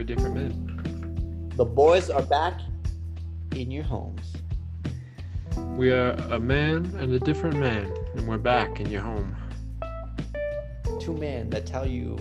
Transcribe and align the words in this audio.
are 0.00 0.04
different 0.04 0.34
men. 0.34 1.52
The 1.56 1.64
boys 1.64 2.08
are 2.08 2.22
back 2.22 2.58
in 3.54 3.70
your 3.70 3.84
homes. 3.84 4.32
We 5.76 5.92
are 5.92 6.12
a 6.30 6.40
man 6.40 6.86
and 6.98 7.12
a 7.12 7.18
different 7.18 7.58
man, 7.58 7.92
and 8.14 8.26
we're 8.26 8.38
back 8.38 8.80
in 8.80 8.88
your 8.90 9.02
home. 9.02 9.36
Two 11.00 11.14
men 11.14 11.50
that 11.50 11.66
tell 11.66 11.86
you 11.86 12.16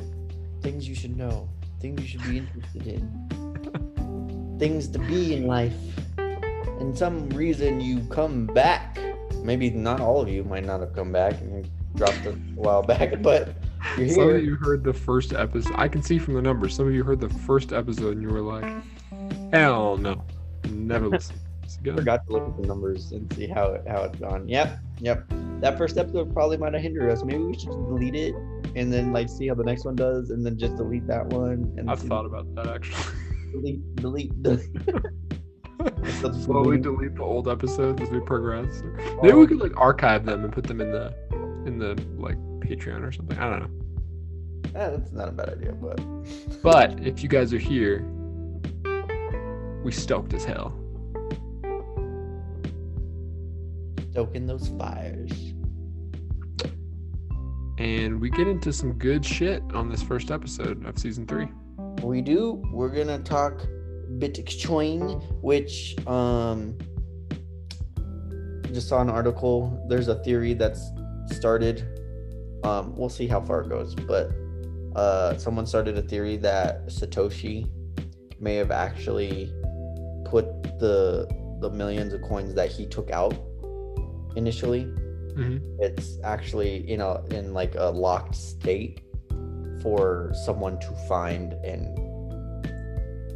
things 0.61 0.89
you 0.89 0.95
should 0.95 1.15
know, 1.15 1.47
things 1.79 2.01
you 2.01 2.07
should 2.07 2.23
be 2.23 2.39
interested 2.39 2.85
in, 2.85 4.57
things 4.59 4.89
to 4.89 4.99
be 4.99 5.35
in 5.35 5.47
life. 5.47 5.77
And 6.17 6.97
some 6.97 7.29
reason 7.29 7.79
you 7.79 8.01
come 8.09 8.45
back. 8.45 8.99
Maybe 9.41 9.69
not 9.69 10.01
all 10.01 10.19
of 10.19 10.27
you 10.27 10.43
might 10.43 10.65
not 10.65 10.81
have 10.81 10.93
come 10.93 11.13
back 11.13 11.39
and 11.39 11.65
you 11.65 11.71
dropped 11.95 12.25
a 12.25 12.33
while 12.55 12.83
back, 12.83 13.21
but 13.21 13.55
you're 13.97 14.09
Some 14.09 14.23
here. 14.23 14.37
of 14.37 14.43
you 14.43 14.55
heard 14.55 14.83
the 14.83 14.93
first 14.93 15.33
episode. 15.33 15.73
I 15.75 15.87
can 15.87 16.01
see 16.01 16.19
from 16.19 16.33
the 16.33 16.41
numbers. 16.41 16.75
Some 16.75 16.87
of 16.87 16.93
you 16.93 17.03
heard 17.03 17.19
the 17.19 17.29
first 17.29 17.73
episode 17.73 18.17
and 18.17 18.21
you 18.21 18.29
were 18.29 18.41
like, 18.41 18.83
"Hell 19.53 19.97
no, 19.97 20.23
never 20.69 21.07
listen." 21.09 21.35
Good. 21.83 21.97
forgot 21.97 22.25
to 22.25 22.33
look 22.33 22.47
at 22.47 22.61
the 22.61 22.67
numbers 22.67 23.11
and 23.11 23.31
see 23.33 23.45
how 23.47 23.73
it, 23.73 23.83
how 23.87 24.01
it's 24.03 24.17
gone. 24.17 24.47
Yep, 24.47 24.79
yep. 24.99 25.23
That 25.61 25.77
first 25.77 25.97
episode 25.97 26.33
probably 26.33 26.57
might 26.57 26.73
have 26.73 26.81
hindered 26.81 27.11
us. 27.11 27.23
Maybe 27.23 27.43
we 27.43 27.53
should 27.53 27.67
just 27.67 27.77
delete 27.77 28.15
it 28.15 28.33
and 28.75 28.91
then 28.91 29.13
like 29.13 29.29
see 29.29 29.47
how 29.47 29.53
the 29.55 29.63
next 29.63 29.85
one 29.85 29.95
does, 29.95 30.31
and 30.31 30.45
then 30.45 30.57
just 30.57 30.75
delete 30.77 31.05
that 31.07 31.27
one. 31.27 31.73
And 31.77 31.89
I've 31.89 31.99
thought 32.01 32.25
about 32.25 32.53
that 32.55 32.67
actually. 32.67 33.03
delete, 33.51 33.95
delete, 33.97 34.43
delete. 34.43 34.65
Slowly 36.43 36.77
delete 36.77 37.15
the 37.15 37.23
old 37.23 37.47
episodes 37.47 38.01
as 38.01 38.09
we 38.09 38.19
progress. 38.19 38.83
Maybe 39.21 39.37
we 39.37 39.47
could 39.47 39.59
like 39.59 39.77
archive 39.77 40.25
them 40.25 40.43
and 40.43 40.51
put 40.51 40.65
them 40.65 40.81
in 40.81 40.91
the 40.91 41.13
in 41.65 41.77
the 41.77 41.95
like 42.17 42.37
Patreon 42.59 43.07
or 43.07 43.11
something. 43.11 43.37
I 43.37 43.49
don't 43.49 43.59
know. 43.61 44.79
Eh, 44.79 44.89
that's 44.89 45.11
not 45.11 45.29
a 45.29 45.31
bad 45.31 45.49
idea, 45.49 45.73
but 45.73 45.99
But 46.61 46.99
if 46.99 47.23
you 47.23 47.29
guys 47.29 47.53
are 47.53 47.57
here, 47.57 48.05
we 49.83 49.91
stoked 49.91 50.33
as 50.33 50.45
hell. 50.45 50.77
stoking 54.11 54.45
those 54.45 54.67
fires. 54.77 55.31
And 57.77 58.19
we 58.19 58.29
get 58.29 58.47
into 58.47 58.73
some 58.73 58.93
good 58.93 59.25
shit 59.25 59.63
on 59.73 59.87
this 59.87 60.03
first 60.03 60.31
episode 60.31 60.85
of 60.85 60.97
season 60.97 61.25
three. 61.25 61.47
We 62.03 62.21
do. 62.21 62.61
We're 62.73 62.89
gonna 62.89 63.19
talk 63.19 63.65
Bitcoin, 64.17 65.23
which 65.41 65.95
um 66.05 66.77
just 68.73 68.89
saw 68.89 69.01
an 69.01 69.09
article. 69.09 69.85
There's 69.87 70.09
a 70.09 70.15
theory 70.23 70.53
that's 70.53 70.91
started. 71.31 71.98
Um, 72.63 72.95
we'll 72.95 73.09
see 73.09 73.27
how 73.27 73.41
far 73.41 73.61
it 73.61 73.69
goes, 73.69 73.95
but 73.95 74.31
uh, 74.95 75.37
someone 75.37 75.65
started 75.65 75.97
a 75.97 76.01
theory 76.01 76.35
that 76.37 76.87
Satoshi 76.87 77.69
may 78.39 78.55
have 78.55 78.71
actually 78.71 79.53
put 80.25 80.45
the 80.79 81.27
the 81.61 81.69
millions 81.69 82.13
of 82.13 82.21
coins 82.21 82.53
that 82.53 82.71
he 82.71 82.85
took 82.85 83.11
out 83.11 83.33
initially. 84.35 84.85
Mhm. 85.35 85.61
It's 85.79 86.17
actually 86.23 86.89
in 86.89 87.01
a 87.01 87.23
in 87.27 87.53
like 87.53 87.75
a 87.75 87.89
locked 87.89 88.35
state 88.35 89.01
for 89.81 90.31
someone 90.45 90.79
to 90.79 90.87
find 91.07 91.53
and 91.63 91.97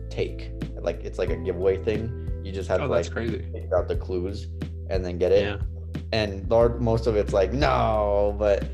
take. 0.09 0.51
Like 0.81 1.03
it's 1.03 1.17
like 1.17 1.29
a 1.29 1.37
giveaway 1.37 1.81
thing. 1.83 2.29
You 2.43 2.51
just 2.51 2.67
have 2.69 2.81
Oh, 2.81 2.87
to 2.87 2.89
like 2.91 3.09
crazy. 3.09 3.39
figure 3.53 3.77
out 3.77 3.87
the 3.87 3.95
clues 3.95 4.47
and 4.89 5.03
then 5.05 5.17
get 5.17 5.31
it. 5.31 5.43
Yeah. 5.43 5.57
And 6.11 6.49
Lord, 6.49 6.81
most 6.81 7.07
of 7.07 7.15
it's 7.15 7.33
like 7.33 7.53
no, 7.53 8.35
but 8.37 8.65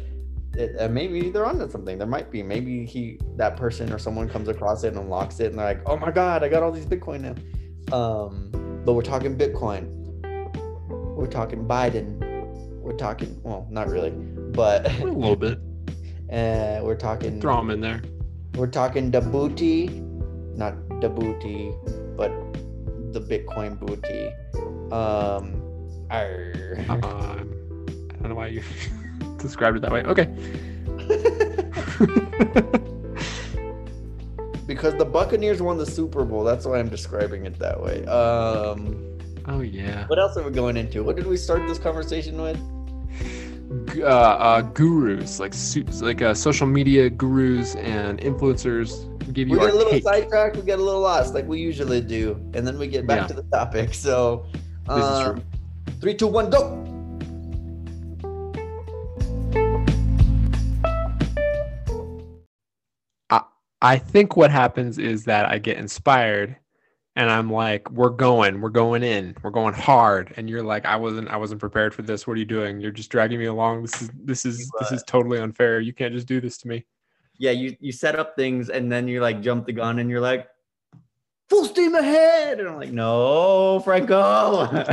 it, 0.56 0.76
uh, 0.80 0.88
maybe 0.90 1.30
they're 1.30 1.46
onto 1.46 1.70
something. 1.70 1.98
There 1.98 2.08
might 2.08 2.32
be. 2.32 2.42
Maybe 2.44 2.86
he, 2.86 3.20
that 3.38 3.56
person, 3.58 3.92
or 3.94 4.00
someone 4.00 4.28
comes 4.30 4.48
across 4.48 4.84
it 4.84 4.90
and 4.90 4.98
unlocks 4.98 5.40
it, 5.40 5.48
and 5.52 5.60
they're 5.60 5.66
like, 5.66 5.82
"Oh 5.86 5.98
my 5.98 6.12
God, 6.12 6.44
I 6.44 6.50
got 6.50 6.64
all 6.64 6.72
these 6.72 6.86
Bitcoin 6.86 7.22
now." 7.22 7.96
Um, 7.98 8.52
but 8.86 8.94
we're 8.94 9.02
talking 9.02 9.38
Bitcoin. 9.38 9.88
We're 11.16 11.28
talking 11.28 11.66
Biden. 11.66 12.18
We're 12.82 12.98
talking. 12.98 13.40
Well, 13.44 13.68
not 13.70 13.90
really, 13.90 14.10
but 14.12 14.90
A 15.00 15.04
little 15.06 15.36
bit. 15.36 15.60
uh, 16.32 16.82
we're 16.84 16.96
talking. 16.98 17.40
Throw 17.42 17.58
them 17.58 17.70
in 17.72 17.82
there. 17.82 18.02
We're 18.56 18.68
talking 18.68 19.12
the 19.12 19.22
booty, 19.22 19.88
not 20.56 20.74
the 21.02 21.10
booty, 21.10 21.72
but 22.18 22.32
the 23.14 23.22
Bitcoin 23.22 23.80
booty. 23.80 24.28
Um, 24.92 25.62
arr. 26.10 26.84
Um, 26.90 27.02
I 27.04 28.14
don't 28.22 28.30
know 28.30 28.36
why 28.36 28.48
you 28.48 28.64
described 29.42 29.78
it 29.78 29.82
that 29.82 29.92
way. 29.92 30.04
Okay. 30.04 30.28
because 34.68 34.96
the 34.96 35.06
Buccaneers 35.06 35.62
won 35.62 35.78
the 35.78 35.86
Super 35.86 36.24
Bowl. 36.24 36.44
That's 36.44 36.66
why 36.66 36.80
I'm 36.80 36.90
describing 36.90 37.46
it 37.46 37.58
that 37.60 37.82
way. 37.82 38.06
Um, 38.06 39.04
oh 39.48 39.62
yeah. 39.62 40.06
what 40.08 40.20
else 40.20 40.38
are 40.38 40.44
we 40.44 40.52
going 40.52 40.78
into? 40.78 41.04
What 41.04 41.16
did 41.16 41.28
we 41.28 41.38
start 41.38 41.68
this 41.68 41.80
conversation 41.80 42.42
with? 42.42 42.60
Uh, 44.00 44.04
uh, 44.06 44.62
gurus 44.62 45.40
like 45.40 45.54
like 46.02 46.22
uh, 46.22 46.34
social 46.34 46.66
media 46.66 47.10
gurus 47.10 47.76
and 47.76 48.20
influencers 48.20 49.06
give 49.34 49.48
you 49.48 49.56
We 49.56 49.60
get 49.60 49.74
a 49.74 49.78
little 49.78 49.92
take. 49.92 50.04
sidetracked. 50.04 50.56
We 50.56 50.64
get 50.64 50.80
a 50.80 50.84
little 50.84 51.02
lost, 51.02 51.34
like 51.34 51.48
we 51.48 51.60
usually 51.60 52.02
do, 52.02 52.32
and 52.54 52.66
then 52.66 52.80
we 52.80 52.88
get 52.88 53.06
back 53.06 53.22
Yeah. 53.22 53.28
to 53.28 53.34
the 53.36 53.44
topic. 53.44 53.94
So, 53.94 54.46
This 54.88 54.98
is 54.98 55.04
um, 55.04 55.36
true. 55.36 55.44
Three, 56.02 56.14
two, 56.16 56.28
one, 56.28 56.50
go. 56.50 56.84
I 63.82 63.98
think 63.98 64.36
what 64.36 64.52
happens 64.52 64.98
is 64.98 65.26
that 65.26 65.46
I 65.46 65.58
get 65.58 65.78
inspired 65.78 66.58
and 67.16 67.30
I'm 67.30 67.52
like, 67.52 67.90
we're 67.92 68.10
going, 68.10 68.62
we're 68.62 68.70
going 68.70 69.04
in, 69.04 69.36
we're 69.42 69.52
going 69.52 69.74
hard. 69.74 70.34
And 70.38 70.50
you're 70.50 70.64
like, 70.64 70.86
I 70.86 70.96
wasn't, 70.96 71.30
I 71.30 71.38
wasn't 71.38 71.60
prepared 71.60 71.94
for 71.94 72.02
this. 72.02 72.26
What 72.26 72.34
are 72.34 72.40
you 72.40 72.46
doing? 72.46 72.80
You're 72.80 72.92
just 72.92 73.10
dragging 73.10 73.40
me 73.40 73.46
along. 73.46 73.82
This 73.82 74.02
is, 74.02 74.10
this 74.24 74.46
is, 74.46 74.72
this 74.80 74.92
is 74.92 75.02
uh, 75.02 75.06
totally 75.08 75.40
unfair. 75.40 75.80
You 75.80 75.94
can't 75.94 76.14
just 76.14 76.28
do 76.28 76.40
this 76.40 76.58
to 76.60 76.68
me. 76.68 76.86
Yeah, 77.40 77.52
you 77.52 77.78
you 77.80 77.94
set 77.94 78.20
up 78.20 78.36
things, 78.36 78.70
and 78.70 78.92
then 78.92 79.08
you 79.08 79.22
like 79.22 79.42
jump 79.42 79.66
the 79.66 79.72
gun, 79.72 80.00
and 80.00 80.10
you're 80.10 80.20
like, 80.20 80.50
full 81.50 81.64
steam 81.64 81.96
ahead, 81.96 82.60
and 82.60 82.68
I'm 82.68 82.76
like, 82.76 82.92
no, 82.92 83.80
Franco. 83.80 84.68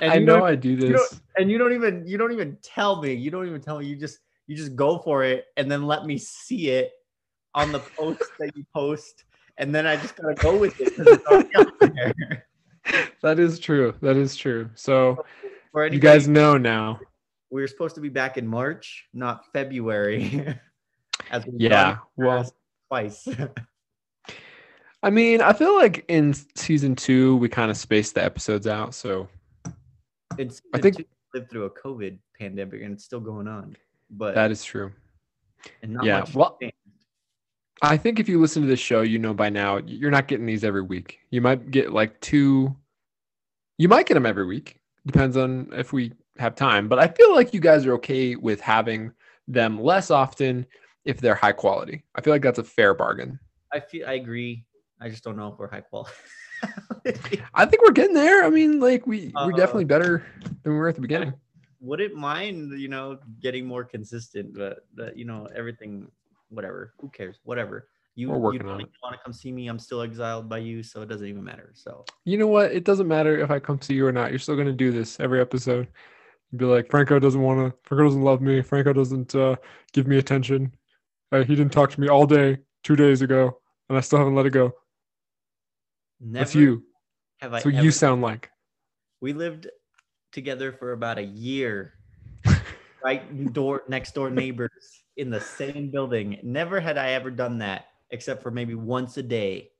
I 0.00 0.20
know 0.20 0.44
I 0.44 0.54
do 0.54 0.76
this. 0.76 1.20
and 1.36 1.50
you 1.50 1.58
don't 1.58 1.72
even 1.72 2.06
you 2.06 2.16
don't 2.16 2.30
even 2.30 2.56
tell 2.62 3.02
me. 3.02 3.12
You 3.12 3.32
don't 3.32 3.48
even 3.48 3.60
tell 3.60 3.80
me. 3.80 3.86
You 3.86 3.96
just 3.96 4.20
you 4.52 4.58
just 4.58 4.76
go 4.76 4.98
for 4.98 5.24
it, 5.24 5.46
and 5.56 5.70
then 5.72 5.86
let 5.86 6.04
me 6.04 6.18
see 6.18 6.68
it 6.68 6.92
on 7.54 7.72
the 7.72 7.78
post 7.78 8.22
that 8.38 8.54
you 8.54 8.64
post, 8.74 9.24
and 9.56 9.74
then 9.74 9.86
I 9.86 9.96
just 9.96 10.14
gotta 10.16 10.34
go 10.34 10.56
with 10.58 10.78
it. 10.78 10.94
'cause 10.94 11.06
it's 11.06 11.26
already 11.26 11.56
out 11.56 11.80
there. 11.80 12.46
That 13.22 13.38
is 13.38 13.58
true. 13.60 13.94
That 14.02 14.16
is 14.16 14.34
true. 14.36 14.68
So 14.74 15.24
For 15.70 15.86
you 15.86 16.00
guys 16.00 16.26
know 16.28 16.58
now. 16.58 17.00
we 17.50 17.60
were 17.62 17.68
supposed 17.68 17.94
to 17.94 18.00
be 18.02 18.08
back 18.08 18.36
in 18.36 18.46
March, 18.46 19.06
not 19.14 19.46
February. 19.52 20.54
As 21.30 21.46
we've 21.46 21.60
Yeah. 21.60 21.98
Well, 22.16 22.44
twice. 22.88 23.26
I 25.04 25.10
mean, 25.10 25.40
I 25.40 25.52
feel 25.52 25.74
like 25.76 26.04
in 26.08 26.34
season 26.56 26.94
two, 26.96 27.36
we 27.36 27.48
kind 27.48 27.70
of 27.70 27.76
spaced 27.76 28.14
the 28.16 28.24
episodes 28.24 28.66
out. 28.66 28.94
So 28.94 29.28
it's 30.36 30.60
I 30.74 30.78
think- 30.78 30.98
we 30.98 31.06
lived 31.34 31.50
through 31.50 31.64
a 31.64 31.70
COVID 31.70 32.18
pandemic, 32.38 32.82
and 32.82 32.92
it's 32.94 33.04
still 33.04 33.20
going 33.20 33.46
on. 33.48 33.76
But 34.12 34.34
that 34.34 34.50
is 34.50 34.62
true. 34.62 34.92
and 35.82 35.94
not 35.94 36.04
yeah, 36.04 36.20
much 36.20 36.34
well-. 36.34 36.58
I 37.80 37.96
think 37.96 38.20
if 38.20 38.28
you 38.28 38.40
listen 38.40 38.62
to 38.62 38.68
this 38.68 38.78
show, 38.78 39.00
you 39.00 39.18
know 39.18 39.34
by 39.34 39.50
now 39.50 39.78
you're 39.78 40.10
not 40.10 40.28
getting 40.28 40.46
these 40.46 40.62
every 40.62 40.82
week. 40.82 41.18
You 41.30 41.40
might 41.40 41.70
get 41.70 41.92
like 41.92 42.20
two. 42.20 42.76
You 43.78 43.88
might 43.88 44.06
get 44.06 44.14
them 44.14 44.26
every 44.26 44.46
week. 44.46 44.80
Depends 45.06 45.36
on 45.36 45.68
if 45.72 45.92
we 45.92 46.12
have 46.38 46.54
time. 46.54 46.88
But 46.88 47.00
I 47.00 47.08
feel 47.08 47.34
like 47.34 47.52
you 47.52 47.58
guys 47.60 47.84
are 47.86 47.94
okay 47.94 48.36
with 48.36 48.60
having 48.60 49.12
them 49.48 49.80
less 49.82 50.10
often 50.10 50.64
if 51.04 51.20
they're 51.20 51.34
high 51.34 51.52
quality. 51.52 52.04
I 52.14 52.20
feel 52.20 52.32
like 52.32 52.42
that's 52.42 52.60
a 52.60 52.64
fair 52.64 52.94
bargain. 52.94 53.40
I 53.72 53.80
feel 53.80 54.06
I 54.06 54.12
agree. 54.12 54.64
I 55.00 55.08
just 55.08 55.24
don't 55.24 55.36
know 55.36 55.48
if 55.48 55.58
we're 55.58 55.68
high 55.68 55.80
quality. 55.80 56.12
I 57.54 57.66
think 57.66 57.82
we're 57.82 57.90
getting 57.90 58.14
there. 58.14 58.44
I 58.44 58.50
mean, 58.50 58.78
like 58.78 59.06
we 59.06 59.32
we're 59.34 59.52
Uh, 59.52 59.56
definitely 59.56 59.86
better 59.86 60.24
than 60.62 60.72
we 60.72 60.78
were 60.78 60.88
at 60.88 60.94
the 60.94 61.00
beginning. 61.00 61.32
Wouldn't 61.82 62.14
mind, 62.14 62.80
you 62.80 62.88
know, 62.88 63.18
getting 63.40 63.66
more 63.66 63.84
consistent, 63.84 64.54
but, 64.54 64.86
but 64.94 65.16
you 65.18 65.24
know, 65.24 65.48
everything, 65.54 66.10
whatever. 66.48 66.94
Who 67.00 67.10
cares? 67.10 67.40
Whatever. 67.42 67.88
You, 68.14 68.30
We're 68.30 68.38
working 68.38 68.62
you 68.62 68.68
on 68.68 68.78
don't 68.78 68.88
it. 68.88 68.92
want 69.02 69.16
to 69.16 69.20
come 69.24 69.32
see 69.32 69.50
me. 69.50 69.66
I'm 69.68 69.78
still 69.78 70.00
exiled 70.02 70.48
by 70.48 70.58
you, 70.58 70.82
so 70.82 71.02
it 71.02 71.08
doesn't 71.08 71.26
even 71.26 71.42
matter. 71.42 71.72
So 71.74 72.04
You 72.24 72.38
know 72.38 72.46
what? 72.46 72.70
It 72.72 72.84
doesn't 72.84 73.08
matter 73.08 73.38
if 73.38 73.50
I 73.50 73.58
come 73.58 73.80
see 73.80 73.94
you 73.94 74.06
or 74.06 74.12
not. 74.12 74.30
You're 74.30 74.38
still 74.38 74.54
gonna 74.56 74.72
do 74.72 74.92
this 74.92 75.18
every 75.18 75.40
episode. 75.40 75.88
Be 76.54 76.66
like, 76.66 76.90
Franco 76.90 77.18
doesn't 77.18 77.40
want 77.40 77.58
to. 77.72 77.78
Franco 77.88 78.04
doesn't 78.04 78.22
love 78.22 78.42
me. 78.42 78.60
Franco 78.62 78.92
doesn't 78.92 79.34
uh, 79.34 79.56
give 79.94 80.06
me 80.06 80.18
attention. 80.18 80.72
Uh, 81.32 81.42
he 81.42 81.56
didn't 81.56 81.72
talk 81.72 81.90
to 81.90 82.00
me 82.00 82.08
all 82.08 82.26
day 82.26 82.58
two 82.84 82.94
days 82.94 83.22
ago, 83.22 83.58
and 83.88 83.96
I 83.96 84.02
still 84.02 84.18
haven't 84.18 84.34
let 84.34 84.44
it 84.46 84.50
go. 84.50 84.72
never 86.20 86.44
That's 86.44 86.54
you. 86.54 86.84
have 87.40 87.52
That's 87.52 87.64
I 87.64 87.68
what 87.68 87.74
ever, 87.74 87.84
you 87.84 87.90
sound 87.90 88.20
like. 88.20 88.50
we 89.22 89.32
lived 89.32 89.68
together 90.32 90.72
for 90.72 90.92
about 90.92 91.18
a 91.18 91.22
year, 91.22 91.94
right 93.04 93.52
door 93.52 93.82
next 93.88 94.14
door 94.14 94.30
neighbors 94.30 95.02
in 95.16 95.30
the 95.30 95.40
same 95.40 95.90
building. 95.90 96.38
Never 96.42 96.80
had 96.80 96.98
I 96.98 97.10
ever 97.12 97.30
done 97.30 97.58
that. 97.58 97.86
except 98.10 98.42
for 98.42 98.50
maybe 98.50 98.74
once 98.74 99.16
a 99.16 99.22
day. 99.22 99.70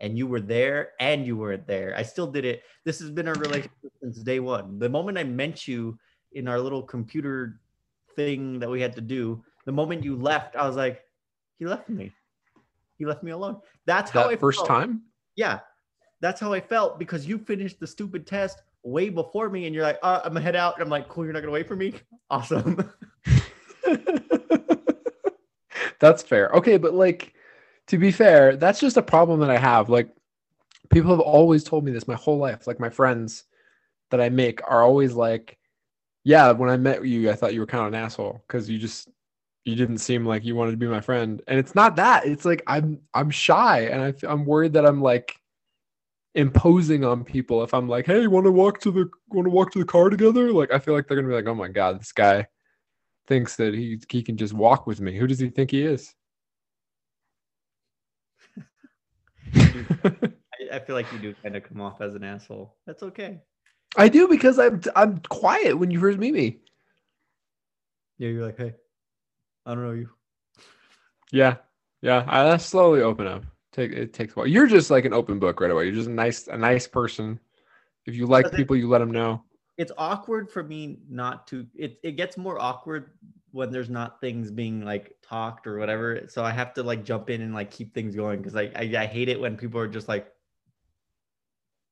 And 0.00 0.16
you 0.16 0.26
were 0.26 0.40
there 0.40 0.92
and 0.98 1.26
you 1.26 1.36
weren't 1.36 1.66
there. 1.66 1.92
I 1.96 2.02
still 2.02 2.26
did 2.26 2.44
it. 2.46 2.62
This 2.84 2.98
has 3.00 3.10
been 3.10 3.28
our 3.28 3.34
relationship 3.34 3.92
since 4.00 4.22
day 4.22 4.40
one. 4.40 4.78
The 4.78 4.88
moment 4.88 5.18
I 5.18 5.24
met 5.24 5.68
you 5.68 5.98
in 6.32 6.48
our 6.48 6.58
little 6.58 6.82
computer 6.82 7.60
thing 8.14 8.58
that 8.60 8.70
we 8.70 8.80
had 8.80 8.94
to 8.94 9.02
do, 9.02 9.44
the 9.66 9.72
moment 9.72 10.04
you 10.04 10.16
left, 10.16 10.56
I 10.56 10.66
was 10.66 10.74
like, 10.76 11.02
he 11.58 11.66
left 11.66 11.88
me. 11.90 12.12
He 12.96 13.04
left 13.04 13.22
me 13.22 13.32
alone. 13.32 13.60
That's 13.84 14.10
how 14.10 14.24
That 14.24 14.30
I 14.32 14.36
first 14.36 14.60
felt. 14.60 14.68
time? 14.68 15.02
Yeah, 15.36 15.60
that's 16.20 16.40
how 16.40 16.52
I 16.54 16.60
felt 16.60 16.98
because 16.98 17.26
you 17.28 17.36
finished 17.36 17.78
the 17.78 17.86
stupid 17.86 18.26
test 18.26 18.62
way 18.86 19.08
before 19.08 19.50
me, 19.50 19.66
and 19.66 19.74
you're 19.74 19.84
like, 19.84 19.98
uh, 20.02 20.20
I'm 20.24 20.32
gonna 20.32 20.40
head 20.40 20.56
out. 20.56 20.74
And 20.74 20.82
I'm 20.82 20.88
like, 20.88 21.08
cool, 21.08 21.24
you're 21.24 21.32
not 21.32 21.40
gonna 21.40 21.52
wait 21.52 21.68
for 21.68 21.76
me. 21.76 21.94
Awesome. 22.28 22.92
that's 26.00 26.24
fair. 26.24 26.48
Okay, 26.48 26.76
but 26.76 26.92
like 26.92 27.34
to 27.86 27.98
be 27.98 28.10
fair, 28.10 28.56
that's 28.56 28.80
just 28.80 28.96
a 28.96 29.02
problem 29.02 29.38
that 29.38 29.50
I 29.50 29.58
have. 29.58 29.88
Like 29.88 30.10
people 30.90 31.12
have 31.12 31.20
always 31.20 31.62
told 31.62 31.84
me 31.84 31.92
this 31.92 32.08
my 32.08 32.16
whole 32.16 32.38
life. 32.38 32.66
Like 32.66 32.80
my 32.80 32.88
friends 32.88 33.44
that 34.10 34.20
I 34.20 34.28
make 34.28 34.60
are 34.68 34.82
always 34.82 35.14
like, 35.14 35.56
"Yeah, 36.24 36.50
when 36.50 36.68
I 36.68 36.76
met 36.76 37.06
you, 37.06 37.30
I 37.30 37.34
thought 37.34 37.54
you 37.54 37.60
were 37.60 37.66
kind 37.66 37.82
of 37.86 37.94
an 37.94 38.00
asshole 38.00 38.42
because 38.48 38.68
you 38.68 38.76
just 38.78 39.08
you 39.64 39.76
didn't 39.76 39.98
seem 39.98 40.26
like 40.26 40.44
you 40.44 40.56
wanted 40.56 40.72
to 40.72 40.78
be 40.78 40.88
my 40.88 41.00
friend." 41.00 41.40
And 41.46 41.60
it's 41.60 41.76
not 41.76 41.94
that. 41.94 42.26
It's 42.26 42.44
like 42.44 42.64
I'm 42.66 42.98
I'm 43.14 43.30
shy 43.30 43.82
and 43.82 44.16
I'm 44.24 44.44
worried 44.46 44.72
that 44.72 44.84
I'm 44.84 45.00
like 45.00 45.38
imposing 46.36 47.04
on 47.04 47.24
people 47.24 47.64
if 47.64 47.74
I'm 47.74 47.88
like, 47.88 48.06
"Hey, 48.06 48.26
want 48.28 48.46
to 48.46 48.52
walk 48.52 48.80
to 48.80 48.90
the 48.90 49.10
want 49.28 49.46
to 49.46 49.50
walk 49.50 49.72
to 49.72 49.78
the 49.80 49.84
car 49.84 50.10
together?" 50.10 50.52
Like 50.52 50.72
I 50.72 50.78
feel 50.78 50.94
like 50.94 51.08
they're 51.08 51.16
gonna 51.16 51.28
be 51.28 51.34
like, 51.34 51.46
"Oh 51.46 51.54
my 51.54 51.68
god, 51.68 52.00
this 52.00 52.12
guy." 52.12 52.46
thinks 53.26 53.56
that 53.56 53.74
he 53.74 54.00
he 54.08 54.22
can 54.22 54.36
just 54.36 54.54
walk 54.54 54.86
with 54.86 55.00
me. 55.00 55.16
Who 55.16 55.26
does 55.26 55.38
he 55.38 55.48
think 55.48 55.70
he 55.70 55.82
is? 55.82 56.14
I, 60.72 60.78
feel 60.80 60.96
like 60.96 61.10
you 61.12 61.18
do 61.18 61.34
kind 61.42 61.56
of 61.56 61.62
come 61.64 61.80
off 61.80 62.00
as 62.00 62.14
an 62.14 62.24
asshole. 62.24 62.76
That's 62.86 63.02
okay. 63.02 63.40
I 63.96 64.08
do 64.08 64.28
because 64.28 64.58
I'm 64.58 64.80
I'm 64.94 65.18
quiet 65.28 65.78
when 65.78 65.90
you 65.90 66.00
first 66.00 66.18
meet 66.18 66.34
me. 66.34 66.58
Yeah, 68.18 68.30
you're 68.30 68.46
like, 68.46 68.58
hey, 68.58 68.74
I 69.64 69.74
don't 69.74 69.84
know 69.84 69.92
you. 69.92 70.10
Yeah, 71.32 71.56
yeah. 72.00 72.24
I, 72.26 72.52
I 72.52 72.56
slowly 72.56 73.02
open 73.02 73.26
up. 73.26 73.44
Take 73.76 73.92
it 73.92 74.14
takes 74.14 74.32
a 74.32 74.36
while. 74.36 74.46
You're 74.46 74.66
just 74.66 74.90
like 74.90 75.04
an 75.04 75.12
open 75.12 75.38
book 75.38 75.60
right 75.60 75.70
away. 75.70 75.84
You're 75.84 75.94
just 75.94 76.08
a 76.08 76.12
nice 76.12 76.46
a 76.46 76.56
nice 76.56 76.86
person. 76.86 77.38
If 78.06 78.14
you 78.14 78.26
like 78.26 78.50
people, 78.52 78.74
you 78.74 78.88
let 78.88 79.00
them 79.00 79.10
know. 79.10 79.44
It's 79.76 79.92
awkward 79.98 80.50
for 80.50 80.62
me 80.62 81.00
not 81.10 81.46
to. 81.48 81.66
It 81.74 81.98
it 82.02 82.12
gets 82.12 82.38
more 82.38 82.58
awkward 82.58 83.10
when 83.50 83.70
there's 83.70 83.90
not 83.90 84.18
things 84.18 84.50
being 84.50 84.82
like 84.82 85.14
talked 85.22 85.66
or 85.66 85.78
whatever. 85.78 86.22
So 86.28 86.42
I 86.42 86.52
have 86.52 86.72
to 86.74 86.82
like 86.82 87.04
jump 87.04 87.28
in 87.28 87.42
and 87.42 87.52
like 87.52 87.70
keep 87.70 87.92
things 87.92 88.16
going 88.16 88.38
because 88.38 88.56
I, 88.56 88.70
I 88.74 88.90
I 88.98 89.04
hate 89.04 89.28
it 89.28 89.38
when 89.38 89.58
people 89.58 89.78
are 89.78 89.88
just 89.88 90.08
like. 90.08 90.32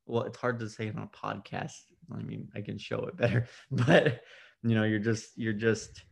Well, 0.06 0.22
it's 0.22 0.38
hard 0.38 0.60
to 0.60 0.68
say 0.70 0.88
on 0.88 0.98
a 0.98 1.06
podcast. 1.06 1.80
I 2.14 2.22
mean, 2.22 2.48
I 2.54 2.62
can 2.62 2.78
show 2.78 3.00
it 3.00 3.16
better, 3.18 3.46
but 3.70 4.22
you 4.62 4.74
know, 4.74 4.84
you're 4.84 4.98
just 4.98 5.36
you're 5.36 5.52
just 5.52 6.02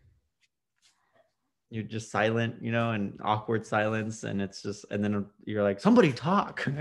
you're 1.72 1.82
just 1.82 2.10
silent, 2.10 2.56
you 2.60 2.70
know, 2.70 2.92
and 2.92 3.18
awkward 3.24 3.66
silence, 3.66 4.24
and 4.24 4.40
it's 4.42 4.62
just, 4.62 4.84
and 4.90 5.02
then 5.02 5.26
you're 5.44 5.62
like, 5.62 5.80
somebody 5.80 6.12
talk. 6.12 6.66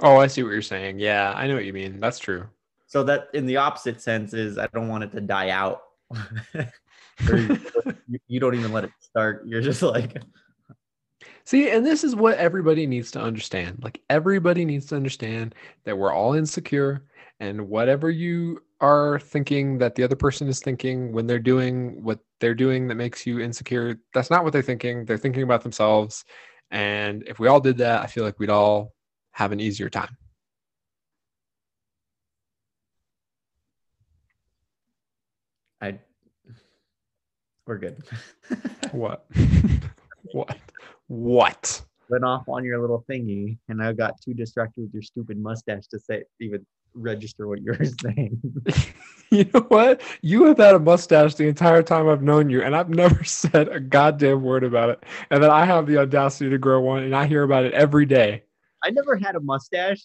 Oh, 0.00 0.16
I 0.16 0.26
see 0.26 0.42
what 0.42 0.52
you're 0.52 0.62
saying. 0.62 0.98
Yeah, 0.98 1.34
I 1.36 1.46
know 1.46 1.54
what 1.54 1.66
you 1.66 1.72
mean. 1.74 2.00
That's 2.00 2.18
true. 2.18 2.48
so 2.86 3.04
that 3.04 3.28
in 3.34 3.44
the 3.44 3.58
opposite 3.58 4.00
sense 4.00 4.32
is 4.32 4.56
I 4.56 4.66
don't 4.68 4.88
want 4.88 5.04
it 5.04 5.12
to 5.12 5.20
die 5.20 5.50
out. 5.50 5.82
You, 8.08 8.18
you 8.26 8.40
don't 8.40 8.54
even 8.54 8.72
let 8.72 8.84
it 8.84 8.90
start. 9.00 9.46
You're 9.46 9.60
just 9.60 9.82
like, 9.82 10.20
See, 11.44 11.70
and 11.70 11.84
this 11.84 12.04
is 12.04 12.14
what 12.14 12.38
everybody 12.38 12.86
needs 12.86 13.10
to 13.12 13.20
understand. 13.20 13.80
Like 13.82 14.00
everybody 14.10 14.64
needs 14.64 14.86
to 14.86 14.96
understand 14.96 15.54
that 15.84 15.96
we're 15.96 16.12
all 16.12 16.34
insecure 16.34 17.02
and 17.40 17.68
whatever 17.68 18.10
you 18.10 18.62
are 18.82 19.20
thinking 19.20 19.78
that 19.78 19.94
the 19.94 20.02
other 20.02 20.16
person 20.16 20.48
is 20.48 20.58
thinking 20.60 21.12
when 21.12 21.26
they're 21.26 21.38
doing 21.38 22.02
what 22.02 22.18
they're 22.40 22.54
doing 22.54 22.88
that 22.88 22.96
makes 22.96 23.24
you 23.24 23.38
insecure, 23.38 24.00
that's 24.12 24.28
not 24.28 24.42
what 24.42 24.52
they're 24.52 24.60
thinking. 24.60 25.04
They're 25.04 25.16
thinking 25.16 25.44
about 25.44 25.62
themselves. 25.62 26.24
And 26.72 27.22
if 27.28 27.38
we 27.38 27.46
all 27.46 27.60
did 27.60 27.78
that, 27.78 28.02
I 28.02 28.06
feel 28.06 28.24
like 28.24 28.40
we'd 28.40 28.50
all 28.50 28.92
have 29.30 29.52
an 29.52 29.60
easier 29.60 29.88
time. 29.88 30.16
I, 35.80 35.98
we're 37.66 37.78
good. 37.78 38.02
What? 38.92 39.24
what? 40.32 40.58
What? 41.06 41.82
Went 42.10 42.24
off 42.24 42.46
on 42.46 42.62
your 42.62 42.78
little 42.78 43.06
thingy, 43.08 43.56
and 43.70 43.82
I 43.82 43.94
got 43.94 44.20
too 44.20 44.34
distracted 44.34 44.82
with 44.82 44.92
your 44.92 45.02
stupid 45.02 45.38
mustache 45.38 45.86
to 45.86 45.98
say 45.98 46.24
even 46.40 46.66
register 46.94 47.48
what 47.48 47.60
you 47.62 47.72
were 47.78 47.84
saying. 48.02 48.40
You 49.30 49.48
know 49.54 49.60
what? 49.68 50.02
You 50.20 50.44
have 50.44 50.58
had 50.58 50.74
a 50.74 50.78
mustache 50.78 51.36
the 51.36 51.48
entire 51.48 51.82
time 51.82 52.06
I've 52.06 52.22
known 52.22 52.50
you, 52.50 52.60
and 52.60 52.76
I've 52.76 52.90
never 52.90 53.24
said 53.24 53.66
a 53.68 53.80
goddamn 53.80 54.42
word 54.42 54.62
about 54.62 54.90
it. 54.90 55.04
And 55.30 55.42
then 55.42 55.50
I 55.50 55.64
have 55.64 55.86
the 55.86 55.96
audacity 55.96 56.50
to 56.50 56.58
grow 56.58 56.82
one, 56.82 57.02
and 57.02 57.16
I 57.16 57.26
hear 57.26 57.42
about 57.42 57.64
it 57.64 57.72
every 57.72 58.04
day. 58.04 58.42
I 58.84 58.90
never 58.90 59.16
had 59.16 59.34
a 59.34 59.40
mustache. 59.40 60.02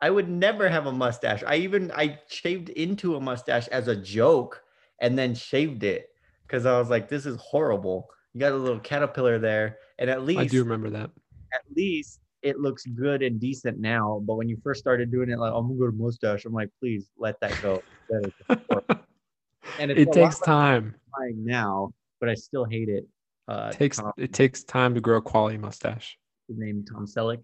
I 0.00 0.08
would 0.08 0.26
never 0.28 0.70
have 0.70 0.86
a 0.86 0.92
mustache. 0.92 1.42
I 1.46 1.56
even 1.56 1.92
I 1.92 2.18
shaved 2.28 2.70
into 2.70 3.16
a 3.16 3.20
mustache 3.20 3.68
as 3.68 3.86
a 3.88 3.96
joke 3.96 4.62
and 5.00 5.18
then 5.18 5.34
shaved 5.34 5.84
it 5.84 6.08
because 6.46 6.64
I 6.64 6.78
was 6.78 6.88
like, 6.88 7.10
this 7.10 7.26
is 7.26 7.36
horrible. 7.36 8.08
You 8.32 8.40
got 8.40 8.52
a 8.52 8.56
little 8.56 8.80
caterpillar 8.80 9.38
there, 9.38 9.78
and 9.98 10.08
at 10.08 10.22
least 10.22 10.40
I 10.40 10.46
do 10.46 10.62
remember 10.62 10.88
that. 10.90 11.10
at 11.52 11.60
least 11.76 12.20
it 12.46 12.60
looks 12.60 12.86
good 12.86 13.22
and 13.22 13.40
decent 13.40 13.78
now. 13.80 14.22
But 14.24 14.36
when 14.36 14.48
you 14.48 14.56
first 14.62 14.78
started 14.78 15.10
doing 15.10 15.30
it, 15.30 15.38
like 15.38 15.52
I'm 15.52 15.66
gonna 15.66 15.78
go 15.80 15.86
to 15.90 15.96
mustache, 15.96 16.44
I'm 16.44 16.52
like, 16.52 16.70
please 16.78 17.10
let 17.18 17.38
that 17.40 17.60
go. 17.60 17.82
That 18.08 18.22
is 18.24 18.32
horrible. 18.68 18.84
and 19.80 19.90
It 19.90 20.12
takes 20.12 20.38
time. 20.38 20.94
now, 21.34 21.90
but 22.20 22.28
I 22.28 22.34
still 22.34 22.64
hate 22.64 22.88
it. 22.88 23.04
Uh, 23.48 23.70
It 23.72 23.76
takes 23.78 23.96
Tom, 23.98 24.12
it 24.16 24.32
takes 24.32 24.62
time 24.62 24.94
to 24.94 25.00
grow 25.00 25.16
a 25.18 25.22
quality 25.22 25.58
mustache. 25.58 26.16
his 26.46 26.56
name 26.56 26.84
Tom 26.84 27.06
Selleck, 27.06 27.42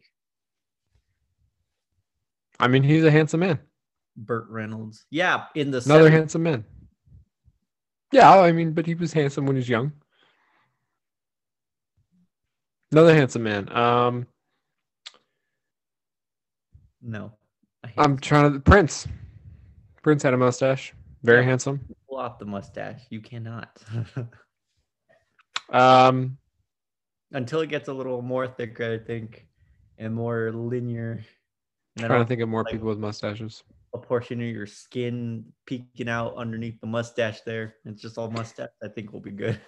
I 2.60 2.68
mean, 2.68 2.84
he's 2.84 3.04
a 3.04 3.10
handsome 3.10 3.40
man. 3.40 3.58
Burt 4.16 4.46
Reynolds. 4.48 5.04
Yeah, 5.10 5.46
in 5.56 5.72
the 5.72 5.82
Another 5.84 6.10
70s, 6.10 6.12
handsome 6.12 6.42
man. 6.44 6.64
Yeah, 8.12 8.30
I 8.38 8.52
mean, 8.52 8.72
but 8.72 8.86
he 8.86 8.94
was 8.94 9.12
handsome 9.12 9.46
when 9.46 9.56
he 9.56 9.60
was 9.60 9.68
young. 9.68 9.92
Another 12.92 13.14
handsome 13.14 13.42
man. 13.42 13.74
Um, 13.74 14.26
No. 17.02 17.32
I'm 17.98 18.16
trying 18.18 18.52
to 18.52 18.60
Prince. 18.60 19.08
Prince 20.02 20.22
had 20.22 20.34
a 20.34 20.36
mustache. 20.36 20.94
Very 21.22 21.40
Yeah. 21.42 21.48
handsome. 21.48 21.80
pull 22.08 22.18
off 22.18 22.38
the 22.38 22.44
mustache. 22.44 23.00
You 23.10 23.20
cannot. 23.20 23.82
Um, 25.72 26.36
Until 27.30 27.60
it 27.60 27.68
gets 27.68 27.88
a 27.88 27.92
little 27.94 28.20
more 28.20 28.46
thicker, 28.46 28.92
I 28.92 28.98
think, 28.98 29.46
and 29.98 30.14
more 30.14 30.52
linear. 30.52 31.24
And 31.96 32.06
trying 32.06 32.18
I'll 32.18 32.24
to 32.24 32.28
think 32.28 32.42
of 32.42 32.48
more 32.48 32.62
like- 32.62 32.72
people 32.72 32.88
with 32.88 32.98
mustaches. 32.98 33.62
a 33.94 33.98
portion 33.98 34.40
of 34.40 34.46
your 34.48 34.66
skin 34.66 35.44
peeking 35.66 36.08
out 36.08 36.34
underneath 36.36 36.80
the 36.80 36.86
mustache 36.86 37.40
there. 37.42 37.74
It's 37.84 38.00
just 38.02 38.16
all 38.18 38.30
mustache. 38.30 38.68
I 38.82 38.88
think 38.88 39.12
will 39.12 39.20
be 39.20 39.30
good. 39.30 39.60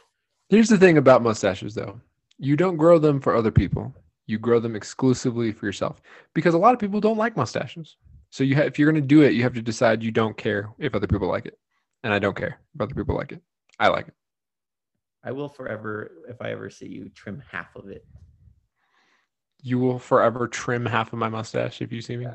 Here's 0.50 0.68
the 0.68 0.78
thing 0.78 0.98
about 0.98 1.22
mustaches, 1.22 1.74
though. 1.74 2.00
You 2.38 2.56
don't 2.56 2.76
grow 2.76 2.98
them 2.98 3.20
for 3.20 3.34
other 3.34 3.50
people. 3.50 3.94
You 4.26 4.38
grow 4.38 4.59
them 4.59 4.75
exclusively 4.76 5.52
for 5.52 5.66
yourself 5.66 6.00
because 6.35 6.54
a 6.54 6.59
lot 6.59 6.73
of 6.75 6.81
people 6.81 7.00
don't 7.00 7.19
like 7.19 7.37
mustaches. 7.37 7.97
So 8.31 8.43
you 8.43 8.54
have, 8.57 8.66
if 8.66 8.78
you're 8.78 8.90
going 8.90 9.00
to 9.02 9.07
do 9.07 9.23
it, 9.23 9.35
you 9.35 9.43
have 9.43 9.54
to 9.54 9.62
decide 9.62 10.02
you 10.02 10.11
don't 10.11 10.37
care 10.37 10.71
if 10.78 10.95
other 10.95 11.07
people 11.07 11.28
like 11.28 11.47
it, 11.47 11.59
and 12.02 12.12
I 12.12 12.19
don't 12.19 12.37
care 12.37 12.59
if 12.75 12.81
other 12.81 12.95
people 12.95 13.14
like 13.14 13.33
it. 13.33 13.43
I 13.78 13.88
like 13.88 14.09
it. 14.09 14.14
I 15.23 15.33
will 15.33 15.49
forever, 15.49 16.11
if 16.28 16.40
I 16.43 16.50
ever 16.50 16.69
see 16.71 16.88
you, 16.88 17.11
trim 17.11 17.43
half 17.50 17.76
of 17.76 17.88
it. 17.88 18.04
You 19.62 19.78
will 19.78 19.99
forever 19.99 20.49
trim 20.49 20.85
half 20.85 21.12
of 21.12 21.19
my 21.19 21.28
mustache 21.28 21.81
if 21.81 21.93
you 21.93 22.02
see 22.02 22.16
me. 22.16 22.26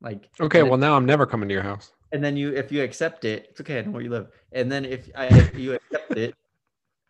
Like 0.00 0.28
Okay, 0.40 0.62
well 0.62 0.78
now 0.78 0.96
I'm 0.96 1.06
never 1.06 1.26
coming 1.26 1.48
to 1.48 1.54
your 1.54 1.62
house. 1.62 1.92
and 2.12 2.22
then 2.22 2.36
you, 2.36 2.54
if 2.54 2.72
you 2.72 2.82
accept 2.82 3.24
it, 3.24 3.46
it's 3.50 3.60
okay. 3.60 3.78
I 3.78 3.82
know 3.82 3.92
where 3.92 4.02
you 4.02 4.10
live. 4.10 4.28
And 4.52 4.70
then 4.70 4.84
if 4.84 5.08
I, 5.14 5.26
if 5.26 5.56
you 5.56 5.74
accept 5.74 6.16
it 6.18 6.34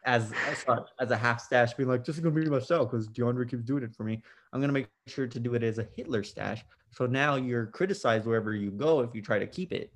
as 0.04 0.32
as, 0.48 0.58
such, 0.58 0.88
as 1.00 1.10
a 1.10 1.16
half 1.16 1.40
stash, 1.40 1.74
being 1.74 1.88
like, 1.88 2.04
this 2.04 2.16
is 2.16 2.22
gonna 2.22 2.34
be 2.34 2.48
my 2.48 2.58
style 2.58 2.84
because 2.84 3.08
DeAndre 3.08 3.48
keeps 3.48 3.62
doing 3.62 3.82
it 3.82 3.94
for 3.94 4.04
me. 4.04 4.22
I'm 4.52 4.60
gonna 4.60 4.72
make 4.72 4.88
sure 5.06 5.26
to 5.26 5.40
do 5.40 5.54
it 5.54 5.62
as 5.62 5.78
a 5.78 5.86
Hitler 5.96 6.22
stash. 6.22 6.64
So 6.90 7.06
now 7.06 7.36
you're 7.36 7.66
criticized 7.66 8.26
wherever 8.26 8.54
you 8.54 8.70
go 8.70 9.00
if 9.00 9.14
you 9.14 9.22
try 9.22 9.38
to 9.38 9.46
keep 9.46 9.72
it. 9.72 9.92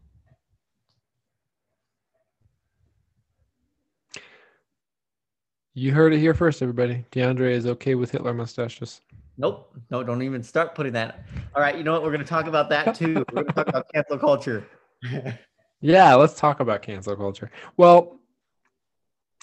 You 5.75 5.93
heard 5.93 6.15
it 6.15 6.21
here 6.21 6.33
first, 6.33 6.63
everybody. 6.63 7.05
DeAndre 7.13 7.51
is 7.51 7.67
okay 7.67 7.95
with 7.95 8.11
Hitler 8.11 8.33
mustaches. 8.33 9.03
Nope. 9.37 9.77
No, 9.91 10.03
don't 10.03 10.23
even 10.23 10.43
start 10.43 10.75
putting 10.75 10.95
that. 10.95 11.27
All 11.55 11.61
right, 11.61 11.77
you 11.77 11.85
know 11.85 11.93
what? 11.93 12.03
We're 12.03 12.13
gonna 12.13 12.25
talk 12.25 12.47
about 12.47 12.71
that 12.71 12.95
too. 12.95 13.25
We're 13.33 13.43
gonna 13.43 13.53
talk 13.53 13.69
about 13.69 13.87
cancel 13.95 14.19
culture. 14.19 14.67
Yeah, 15.83 16.15
let's 16.15 16.35
talk 16.35 16.61
about 16.61 16.81
cancel 16.83 17.15
culture. 17.17 17.51
Well, 17.77 18.19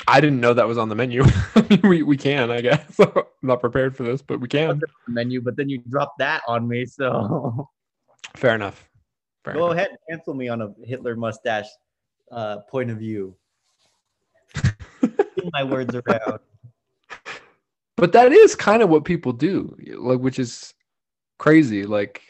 I 0.08 0.20
didn't 0.20 0.40
know 0.42 0.54
that 0.54 0.68
was 0.68 0.78
on 0.78 0.90
the 0.90 0.96
menu. 0.96 1.24
we 1.84 2.04
we 2.04 2.18
can, 2.18 2.52
I 2.52 2.62
guess. 2.62 3.00
I'm 3.00 3.24
not 3.42 3.62
prepared 3.62 3.96
for 3.96 4.04
this, 4.04 4.22
but 4.22 4.40
we 4.40 4.48
can. 4.48 4.82
menu, 5.08 5.42
but 5.42 5.56
then 5.56 5.70
you 5.70 5.80
dropped 5.90 6.20
that 6.20 6.42
on 6.48 6.68
me, 6.68 6.86
so 6.86 7.70
Fair 8.36 8.56
enough. 8.56 8.90
Fair 9.44 9.54
go 9.54 9.66
enough. 9.66 9.78
ahead 9.78 9.90
and 9.90 10.00
cancel 10.10 10.34
me 10.34 10.48
on 10.50 10.62
a 10.62 10.74
Hitler 10.84 11.16
mustache 11.16 11.68
uh, 12.32 12.58
point 12.70 12.90
of 12.90 12.98
view. 12.98 13.36
My 15.54 15.64
words 15.64 15.94
around. 15.96 16.40
But 17.98 18.12
that 18.14 18.32
is 18.32 18.56
kind 18.56 18.82
of 18.82 18.90
what 18.90 19.06
people 19.06 19.34
do, 19.34 19.76
like 19.98 20.20
which 20.20 20.40
is 20.40 20.74
crazy. 21.38 21.86
Like, 21.86 22.22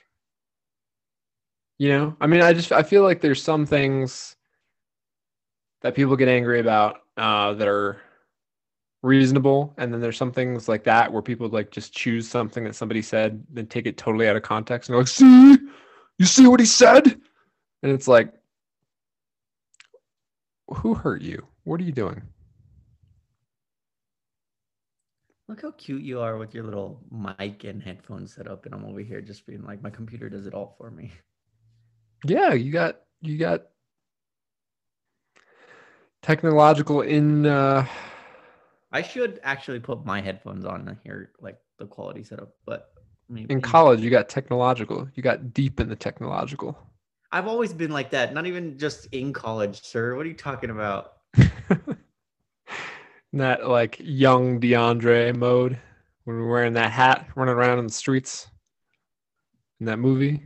you 1.78 1.90
know, 1.90 2.18
I 2.20 2.28
mean, 2.28 2.42
I 2.42 2.54
just 2.54 2.72
I 2.72 2.84
feel 2.84 3.04
like 3.04 3.22
there's 3.22 3.42
some 3.42 3.66
things 3.66 4.36
that 5.82 5.96
people 5.96 6.16
get 6.16 6.28
angry 6.28 6.60
about 6.60 7.03
uh, 7.18 7.54
that 7.54 7.68
are 7.68 8.02
reasonable, 9.02 9.74
and 9.78 9.94
then 9.94 10.02
there's 10.02 10.18
some 10.18 10.32
things 10.32 10.68
like 10.68 10.84
that 10.86 11.12
where 11.12 11.22
people 11.22 11.48
like 11.50 11.72
just 11.72 11.94
choose 11.94 12.28
something 12.28 12.64
that 12.64 12.76
somebody 12.76 13.02
said, 13.02 13.44
then 13.52 13.68
take 13.68 13.86
it 13.86 13.98
totally 13.98 14.28
out 14.28 14.36
of 14.36 14.44
context, 14.44 14.90
and 14.90 14.94
they're 14.94 15.02
like, 15.02 15.08
"See, 15.08 15.58
you 16.18 16.26
see 16.26 16.48
what 16.48 16.60
he 16.60 16.66
said?" 16.66 17.06
And 17.84 17.92
it's 17.92 18.08
like, 18.08 18.34
who 20.68 20.94
hurt 20.94 21.22
you? 21.22 21.46
What 21.64 21.80
are 21.80 21.84
you 21.84 21.92
doing? 21.92 22.22
Look 25.48 25.62
how 25.62 25.72
cute 25.72 26.02
you 26.02 26.22
are 26.22 26.38
with 26.38 26.54
your 26.54 26.64
little 26.64 27.02
mic 27.12 27.66
and 27.66 27.84
headphones 27.84 28.34
set 28.34 28.48
up, 28.48 28.66
and 28.66 28.74
I'm 28.74 28.86
over 28.86 29.02
here 29.02 29.22
just 29.22 29.46
being 29.46 29.64
like, 29.64 29.84
my 29.84 29.90
computer 29.90 30.30
does 30.30 30.48
it 30.48 30.54
all 30.54 30.76
for 30.78 30.90
me. 30.90 31.12
Yeah, 32.26 32.54
you 32.54 32.72
got 32.72 33.02
you 33.22 33.38
got 33.38 33.64
technological 36.24 37.02
in 37.02 37.46
uh 37.46 37.86
I 38.92 39.02
should 39.02 39.40
actually 39.44 39.80
put 39.80 40.06
my 40.06 40.22
headphones 40.22 40.66
on 40.66 40.88
and 40.88 40.98
hear 41.04 41.32
like 41.40 41.60
the 41.78 41.86
quality 41.86 42.24
setup, 42.24 42.56
but 42.66 42.94
maybe 43.28 43.54
in 43.54 43.62
college 43.62 44.02
you 44.02 44.10
got 44.10 44.30
technological. 44.30 45.08
You 45.16 45.24
got 45.24 45.54
deep 45.54 45.80
in 45.80 45.90
the 45.90 45.96
technological. 45.96 46.78
I've 47.32 47.48
always 47.48 47.74
been 47.74 47.92
like 47.92 48.12
that. 48.12 48.34
Not 48.34 48.46
even 48.46 48.78
just 48.78 49.08
in 49.08 49.34
college, 49.34 49.82
sir. 49.82 50.16
What 50.16 50.26
are 50.26 50.30
you 50.30 50.36
talking 50.36 50.70
about? 50.70 51.14
that 53.34 53.68
like 53.68 53.98
young 54.00 54.62
DeAndre 54.62 55.36
mode 55.36 55.80
when 56.26 56.38
we're 56.38 56.48
wearing 56.48 56.74
that 56.74 56.92
hat 56.92 57.28
running 57.36 57.56
around 57.56 57.80
in 57.80 57.88
the 57.88 57.94
streets 57.94 58.48
in 59.80 59.88
that 59.88 59.98
movie. 59.98 60.46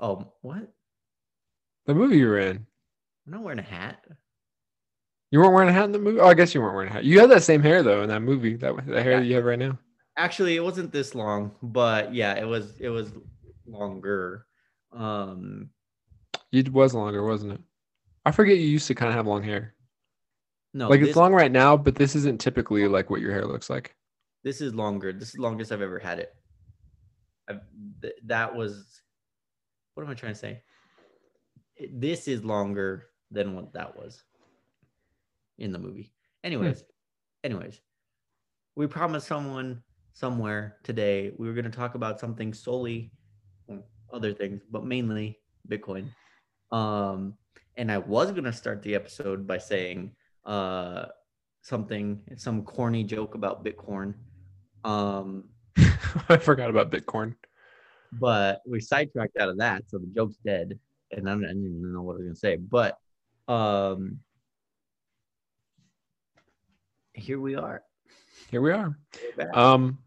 Oh, 0.00 0.32
what? 0.42 0.72
The 1.86 1.94
movie 1.94 2.18
you 2.18 2.26
were 2.26 2.40
in. 2.40 2.66
I'm 3.26 3.32
not 3.32 3.42
wearing 3.42 3.60
a 3.60 3.62
hat. 3.62 4.04
You 5.34 5.40
weren't 5.40 5.52
wearing 5.52 5.68
a 5.68 5.72
hat 5.72 5.86
in 5.86 5.90
the 5.90 5.98
movie? 5.98 6.20
Oh, 6.20 6.28
I 6.28 6.34
guess 6.34 6.54
you 6.54 6.60
weren't 6.62 6.76
wearing 6.76 6.90
a 6.90 6.92
hat. 6.92 7.02
You 7.04 7.18
had 7.18 7.28
that 7.30 7.42
same 7.42 7.60
hair 7.60 7.82
though 7.82 8.02
in 8.04 8.08
that 8.08 8.20
movie. 8.20 8.54
That 8.54 8.86
the 8.86 9.02
hair 9.02 9.14
Yeah. 9.14 9.18
that 9.18 9.26
you 9.26 9.34
have 9.34 9.44
right 9.44 9.58
now. 9.58 9.76
Actually, 10.16 10.54
it 10.54 10.62
wasn't 10.62 10.92
this 10.92 11.12
long, 11.12 11.50
but 11.60 12.14
yeah, 12.14 12.34
it 12.34 12.44
was. 12.46 12.78
It 12.78 12.88
was 12.88 13.10
longer. 13.66 14.46
Um, 14.92 15.70
It 16.52 16.72
was 16.72 16.94
longer, 16.94 17.26
wasn't 17.26 17.54
it? 17.54 17.60
I 18.24 18.30
forget 18.30 18.58
you 18.58 18.68
used 18.68 18.86
to 18.86 18.94
kind 18.94 19.08
of 19.08 19.16
have 19.16 19.26
long 19.26 19.42
hair. 19.42 19.74
no, 20.72 20.88
like 20.88 21.00
this, 21.00 21.08
it's 21.08 21.16
long 21.16 21.32
right 21.34 21.50
now, 21.50 21.76
but 21.76 21.96
this 21.96 22.14
isn't 22.14 22.40
typically 22.40 22.86
like 22.86 23.10
what 23.10 23.20
your 23.20 23.32
hair 23.32 23.44
looks 23.44 23.68
like. 23.68 23.96
This 24.44 24.60
is 24.60 24.72
longer. 24.72 25.12
This 25.12 25.30
is 25.30 25.34
the 25.34 25.42
longest 25.42 25.72
I've 25.72 25.82
ever 25.82 25.98
had 25.98 26.20
it. 26.20 26.32
I've, 27.48 27.58
th- 28.02 28.14
that 28.26 28.54
was. 28.54 29.02
What 29.94 30.04
am 30.04 30.10
I 30.10 30.14
trying 30.14 30.34
to 30.34 30.38
say? 30.38 30.62
This 31.92 32.28
is 32.28 32.44
longer 32.44 33.06
than 33.32 33.56
what 33.56 33.72
that 33.72 33.96
was 33.96 34.22
in 35.58 35.72
the 35.72 35.78
movie. 35.78 36.12
Anyways, 36.42 36.84
anyways, 37.42 37.80
we 38.76 38.86
promised 38.86 39.26
someone 39.26 39.82
somewhere 40.12 40.76
today 40.84 41.32
we 41.38 41.48
were 41.48 41.54
going 41.54 41.64
to 41.64 41.76
talk 41.76 41.96
about 41.96 42.20
something 42.20 42.52
solely 42.54 43.10
other 44.12 44.32
things, 44.32 44.62
but 44.70 44.84
mainly 44.84 45.38
Bitcoin. 45.68 46.06
Um, 46.70 47.34
and 47.76 47.90
I 47.90 47.98
was 47.98 48.30
going 48.30 48.44
to 48.44 48.52
start 48.52 48.82
the 48.82 48.94
episode 48.94 49.46
by 49.46 49.58
saying 49.58 50.12
uh, 50.46 51.06
something, 51.62 52.20
some 52.36 52.62
corny 52.62 53.04
joke 53.04 53.34
about 53.34 53.64
Bitcoin. 53.64 54.14
Um, 54.84 55.44
I 56.28 56.36
forgot 56.36 56.70
about 56.70 56.90
Bitcoin. 56.90 57.34
but 58.12 58.60
we 58.66 58.80
sidetracked 58.80 59.36
out 59.38 59.48
of 59.48 59.58
that, 59.58 59.82
so 59.88 59.98
the 59.98 60.06
joke's 60.14 60.38
dead. 60.46 60.78
And 61.10 61.28
I 61.28 61.34
didn't 61.34 61.64
even 61.64 61.92
know 61.92 62.02
what 62.02 62.14
I 62.14 62.16
was 62.16 62.24
gonna 62.24 62.36
say, 62.36 62.56
but 62.56 62.98
um, 63.48 64.18
here 67.14 67.40
we 67.40 67.54
are. 67.54 67.82
Here 68.50 68.60
we 68.60 68.72
are. 68.72 68.98
Um, 69.54 69.98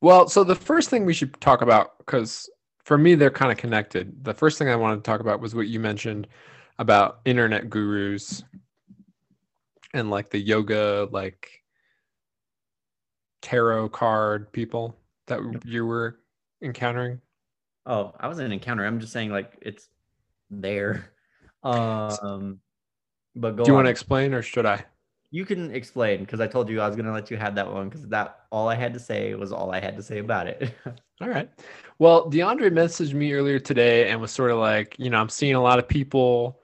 well, 0.00 0.28
so 0.28 0.44
the 0.44 0.54
first 0.54 0.90
thing 0.90 1.04
we 1.04 1.14
should 1.14 1.38
talk 1.40 1.62
about, 1.62 1.98
because 1.98 2.48
for 2.84 2.96
me 2.96 3.14
they're 3.14 3.30
kind 3.30 3.50
of 3.50 3.58
connected. 3.58 4.24
The 4.24 4.34
first 4.34 4.58
thing 4.58 4.68
I 4.68 4.76
wanted 4.76 4.96
to 4.96 5.02
talk 5.02 5.20
about 5.20 5.40
was 5.40 5.54
what 5.54 5.66
you 5.66 5.80
mentioned 5.80 6.28
about 6.78 7.20
internet 7.24 7.68
gurus 7.70 8.44
and 9.94 10.10
like 10.10 10.30
the 10.30 10.38
yoga, 10.38 11.08
like 11.10 11.62
tarot 13.42 13.88
card 13.88 14.52
people 14.52 14.96
that 15.26 15.40
you 15.64 15.86
were 15.86 16.20
encountering. 16.62 17.20
oh, 17.86 18.12
I 18.18 18.28
wasn't 18.28 18.52
encountering. 18.52 18.88
I'm 18.88 19.00
just 19.00 19.12
saying, 19.12 19.30
like 19.30 19.58
it's 19.62 19.88
there. 20.50 21.12
Um, 21.62 22.60
but 23.34 23.56
go. 23.56 23.64
Do 23.64 23.70
you 23.70 23.74
want 23.74 23.86
to 23.86 23.90
explain, 23.90 24.34
or 24.34 24.42
should 24.42 24.66
I? 24.66 24.84
You 25.30 25.44
can 25.44 25.74
explain 25.74 26.20
because 26.20 26.40
I 26.40 26.46
told 26.46 26.68
you 26.68 26.80
I 26.80 26.86
was 26.86 26.96
gonna 26.96 27.12
let 27.12 27.30
you 27.30 27.36
have 27.36 27.54
that 27.56 27.70
one 27.70 27.88
because 27.88 28.06
that 28.08 28.46
all 28.50 28.68
I 28.68 28.74
had 28.74 28.94
to 28.94 29.00
say 29.00 29.34
was 29.34 29.52
all 29.52 29.72
I 29.72 29.80
had 29.80 29.96
to 29.96 30.02
say 30.02 30.18
about 30.18 30.46
it. 30.46 30.72
All 31.20 31.28
right. 31.28 31.48
Well, 31.98 32.30
DeAndre 32.30 32.70
messaged 32.70 33.14
me 33.14 33.32
earlier 33.32 33.58
today 33.58 34.10
and 34.10 34.20
was 34.20 34.30
sort 34.30 34.50
of 34.50 34.58
like, 34.58 34.96
you 34.98 35.08
know, 35.08 35.18
I'm 35.18 35.30
seeing 35.30 35.54
a 35.54 35.62
lot 35.62 35.78
of 35.78 35.88
people, 35.88 36.60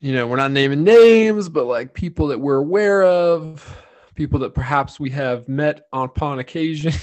you 0.00 0.14
know, 0.14 0.26
we're 0.26 0.36
not 0.36 0.52
naming 0.52 0.82
names, 0.82 1.50
but 1.50 1.66
like 1.66 1.92
people 1.92 2.28
that 2.28 2.40
we're 2.40 2.56
aware 2.56 3.02
of, 3.02 3.84
people 4.14 4.38
that 4.38 4.54
perhaps 4.54 4.98
we 4.98 5.10
have 5.10 5.48
met 5.48 5.86
upon 5.92 6.38
occasion 6.38 6.94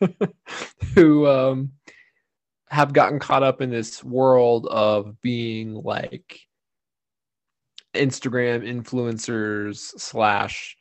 who 0.94 1.26
um, 1.26 1.72
have 2.70 2.92
gotten 2.92 3.18
caught 3.18 3.42
up 3.42 3.60
in 3.60 3.70
this 3.70 4.04
world 4.04 4.66
of 4.66 5.20
being 5.20 5.74
like 5.74 6.47
Instagram 7.98 8.62
influencers 8.66 9.76
slash 9.98 10.76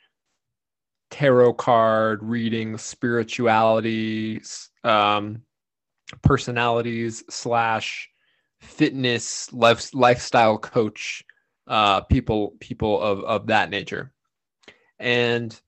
tarot 1.10 1.54
card 1.54 2.22
reading 2.22 2.78
spirituality 2.78 4.42
um 4.84 5.42
personalities 6.22 7.24
slash 7.30 8.10
fitness 8.60 9.52
life, 9.54 9.94
lifestyle 9.94 10.58
coach 10.58 11.24
uh 11.68 12.02
people 12.02 12.56
people 12.60 13.02
of 13.02 13.24
of 13.24 13.48
that 13.48 13.70
nature. 13.70 14.14
And 15.00 15.60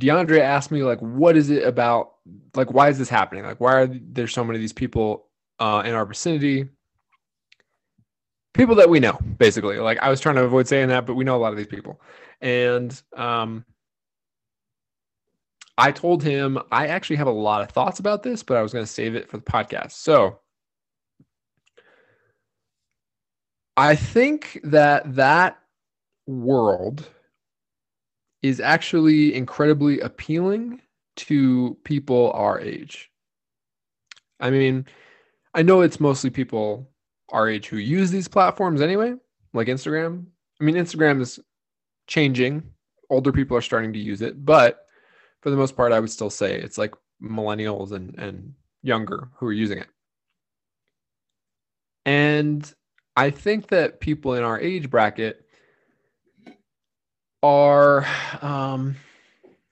DeAndre 0.00 0.40
asked 0.40 0.70
me 0.70 0.82
like 0.82 1.00
what 1.00 1.36
is 1.36 1.50
it 1.50 1.64
about 1.64 2.14
like 2.54 2.72
why 2.72 2.88
is 2.88 2.98
this 2.98 3.08
happening? 3.08 3.44
Like 3.44 3.60
why 3.60 3.74
are 3.74 3.86
there 3.86 4.28
so 4.28 4.44
many 4.44 4.56
of 4.56 4.60
these 4.60 4.72
people 4.72 5.28
uh 5.58 5.82
in 5.84 5.94
our 5.94 6.06
vicinity 6.06 6.68
people 8.54 8.74
that 8.76 8.88
we 8.90 9.00
know 9.00 9.18
basically. 9.38 9.78
Like 9.78 9.98
i 9.98 10.10
was 10.10 10.20
trying 10.20 10.36
to 10.36 10.44
avoid 10.44 10.68
saying 10.68 10.88
that 10.88 11.06
but 11.06 11.14
we 11.14 11.24
know 11.24 11.36
a 11.36 11.38
lot 11.38 11.52
of 11.52 11.58
these 11.58 11.66
people. 11.66 12.00
And 12.40 13.00
um 13.16 13.64
i 15.78 15.90
told 15.90 16.22
him 16.22 16.58
i 16.70 16.86
actually 16.86 17.16
have 17.16 17.26
a 17.26 17.30
lot 17.30 17.62
of 17.62 17.70
thoughts 17.70 17.98
about 17.98 18.22
this 18.22 18.42
but 18.42 18.58
i 18.58 18.62
was 18.62 18.72
going 18.74 18.84
to 18.84 18.90
save 18.90 19.14
it 19.14 19.28
for 19.30 19.38
the 19.38 19.42
podcast. 19.44 19.92
So 19.92 20.38
i 23.76 23.96
think 23.96 24.60
that 24.64 25.14
that 25.16 25.58
world 26.26 27.08
is 28.42 28.60
actually 28.60 29.34
incredibly 29.34 30.00
appealing 30.00 30.80
to 31.14 31.76
people 31.84 32.32
our 32.34 32.60
age. 32.60 33.10
I 34.40 34.50
mean 34.50 34.86
i 35.54 35.62
know 35.62 35.80
it's 35.80 36.00
mostly 36.00 36.30
people 36.30 36.91
our 37.32 37.48
age 37.48 37.66
who 37.66 37.78
use 37.78 38.10
these 38.10 38.28
platforms 38.28 38.80
anyway, 38.80 39.14
like 39.52 39.68
Instagram. 39.68 40.26
I 40.60 40.64
mean, 40.64 40.76
Instagram 40.76 41.20
is 41.20 41.40
changing. 42.06 42.62
Older 43.10 43.32
people 43.32 43.56
are 43.56 43.62
starting 43.62 43.92
to 43.94 43.98
use 43.98 44.22
it, 44.22 44.44
but 44.44 44.86
for 45.40 45.50
the 45.50 45.56
most 45.56 45.76
part, 45.76 45.92
I 45.92 46.00
would 46.00 46.10
still 46.10 46.30
say 46.30 46.54
it's 46.54 46.78
like 46.78 46.94
millennials 47.22 47.92
and, 47.92 48.16
and 48.18 48.54
younger 48.82 49.28
who 49.36 49.46
are 49.46 49.52
using 49.52 49.78
it. 49.78 49.88
And 52.04 52.72
I 53.16 53.30
think 53.30 53.68
that 53.68 54.00
people 54.00 54.34
in 54.34 54.42
our 54.42 54.58
age 54.58 54.90
bracket 54.90 55.44
are 57.42 58.06
um, 58.40 58.96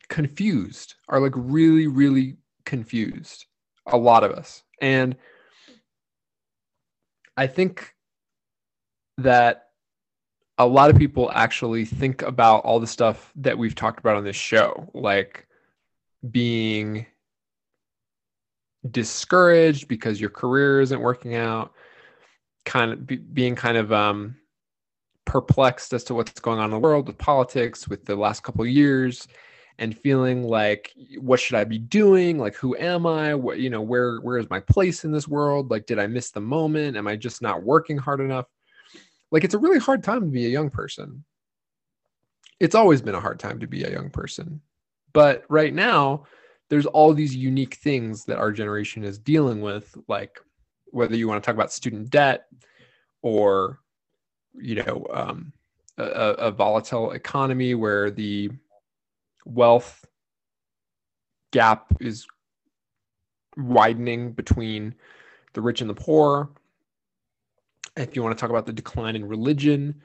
confused, 0.08 0.94
are 1.08 1.20
like 1.20 1.32
really, 1.36 1.86
really 1.86 2.36
confused. 2.64 3.46
A 3.86 3.96
lot 3.96 4.24
of 4.24 4.32
us. 4.32 4.62
And 4.80 5.16
I 7.36 7.46
think 7.46 7.94
that 9.18 9.68
a 10.58 10.66
lot 10.66 10.90
of 10.90 10.98
people 10.98 11.30
actually 11.32 11.84
think 11.84 12.22
about 12.22 12.64
all 12.64 12.80
the 12.80 12.86
stuff 12.86 13.32
that 13.36 13.56
we've 13.56 13.74
talked 13.74 13.98
about 13.98 14.16
on 14.16 14.24
this 14.24 14.36
show, 14.36 14.90
like 14.92 15.46
being 16.30 17.06
discouraged 18.90 19.88
because 19.88 20.20
your 20.20 20.30
career 20.30 20.80
isn't 20.80 21.00
working 21.00 21.34
out, 21.34 21.72
kind 22.64 22.92
of 22.92 23.06
be, 23.06 23.16
being 23.16 23.54
kind 23.54 23.76
of 23.76 23.92
um, 23.92 24.36
perplexed 25.24 25.92
as 25.92 26.04
to 26.04 26.14
what's 26.14 26.40
going 26.40 26.58
on 26.58 26.66
in 26.66 26.70
the 26.70 26.78
world 26.78 27.06
with 27.06 27.18
politics, 27.18 27.88
with 27.88 28.04
the 28.04 28.16
last 28.16 28.42
couple 28.42 28.66
years, 28.66 29.28
and 29.78 29.96
feeling 29.96 30.42
like, 30.44 30.92
what 31.18 31.40
should 31.40 31.56
I 31.56 31.64
be 31.64 31.78
doing? 31.78 32.38
Like, 32.38 32.54
who 32.54 32.76
am 32.76 33.06
I? 33.06 33.34
What 33.34 33.58
you 33.60 33.70
know, 33.70 33.80
where 33.80 34.18
where 34.18 34.38
is 34.38 34.50
my 34.50 34.60
place 34.60 35.04
in 35.04 35.12
this 35.12 35.28
world? 35.28 35.70
Like, 35.70 35.86
did 35.86 35.98
I 35.98 36.06
miss 36.06 36.30
the 36.30 36.40
moment? 36.40 36.96
Am 36.96 37.06
I 37.06 37.16
just 37.16 37.40
not 37.42 37.62
working 37.62 37.96
hard 37.96 38.20
enough? 38.20 38.46
Like, 39.30 39.44
it's 39.44 39.54
a 39.54 39.58
really 39.58 39.78
hard 39.78 40.02
time 40.02 40.20
to 40.20 40.26
be 40.26 40.46
a 40.46 40.50
young 40.50 40.70
person. 40.70 41.24
It's 42.58 42.74
always 42.74 43.00
been 43.00 43.14
a 43.14 43.20
hard 43.20 43.40
time 43.40 43.58
to 43.60 43.66
be 43.66 43.84
a 43.84 43.90
young 43.90 44.10
person, 44.10 44.60
but 45.12 45.44
right 45.48 45.72
now 45.72 46.24
there's 46.68 46.86
all 46.86 47.12
these 47.12 47.34
unique 47.34 47.74
things 47.74 48.24
that 48.24 48.38
our 48.38 48.52
generation 48.52 49.02
is 49.02 49.18
dealing 49.18 49.60
with, 49.60 49.96
like 50.08 50.38
whether 50.86 51.16
you 51.16 51.26
want 51.26 51.42
to 51.42 51.46
talk 51.46 51.54
about 51.54 51.72
student 51.72 52.10
debt 52.10 52.46
or, 53.22 53.80
you 54.54 54.76
know, 54.76 55.06
um, 55.12 55.52
a, 55.98 56.04
a 56.04 56.50
volatile 56.50 57.10
economy 57.10 57.74
where 57.74 58.10
the 58.10 58.50
wealth 59.44 60.04
gap 61.52 61.92
is 62.00 62.26
widening 63.56 64.32
between 64.32 64.94
the 65.52 65.60
rich 65.60 65.80
and 65.80 65.90
the 65.90 65.94
poor. 65.94 66.50
If 67.96 68.14
you 68.14 68.22
want 68.22 68.36
to 68.36 68.40
talk 68.40 68.50
about 68.50 68.66
the 68.66 68.72
decline 68.72 69.16
in 69.16 69.26
religion, 69.26 70.02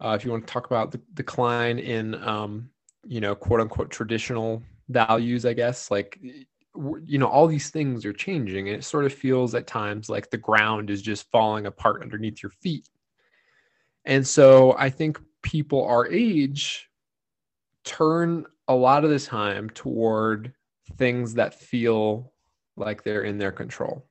uh, 0.00 0.14
if 0.18 0.24
you 0.24 0.30
want 0.30 0.46
to 0.46 0.52
talk 0.52 0.66
about 0.66 0.90
the 0.92 1.00
decline 1.14 1.78
in, 1.78 2.14
um, 2.22 2.70
you 3.06 3.20
know, 3.20 3.34
quote 3.34 3.60
unquote 3.60 3.90
traditional 3.90 4.62
values, 4.88 5.46
I 5.46 5.54
guess. 5.54 5.90
Like, 5.90 6.18
you 6.22 7.18
know, 7.18 7.26
all 7.26 7.46
these 7.46 7.70
things 7.70 8.04
are 8.04 8.12
changing, 8.12 8.68
and 8.68 8.76
it 8.76 8.84
sort 8.84 9.04
of 9.04 9.12
feels 9.12 9.54
at 9.54 9.66
times 9.66 10.08
like 10.08 10.30
the 10.30 10.36
ground 10.36 10.90
is 10.90 11.02
just 11.02 11.30
falling 11.30 11.66
apart 11.66 12.02
underneath 12.02 12.42
your 12.42 12.50
feet. 12.50 12.88
And 14.04 14.26
so 14.26 14.76
I 14.78 14.90
think 14.90 15.18
people 15.42 15.84
our 15.84 16.06
age 16.06 16.87
turn 17.88 18.44
a 18.68 18.74
lot 18.74 19.04
of 19.04 19.10
the 19.10 19.18
time 19.18 19.70
toward 19.70 20.52
things 20.96 21.34
that 21.34 21.54
feel 21.54 22.32
like 22.76 23.02
they're 23.02 23.22
in 23.22 23.38
their 23.38 23.50
control. 23.50 24.06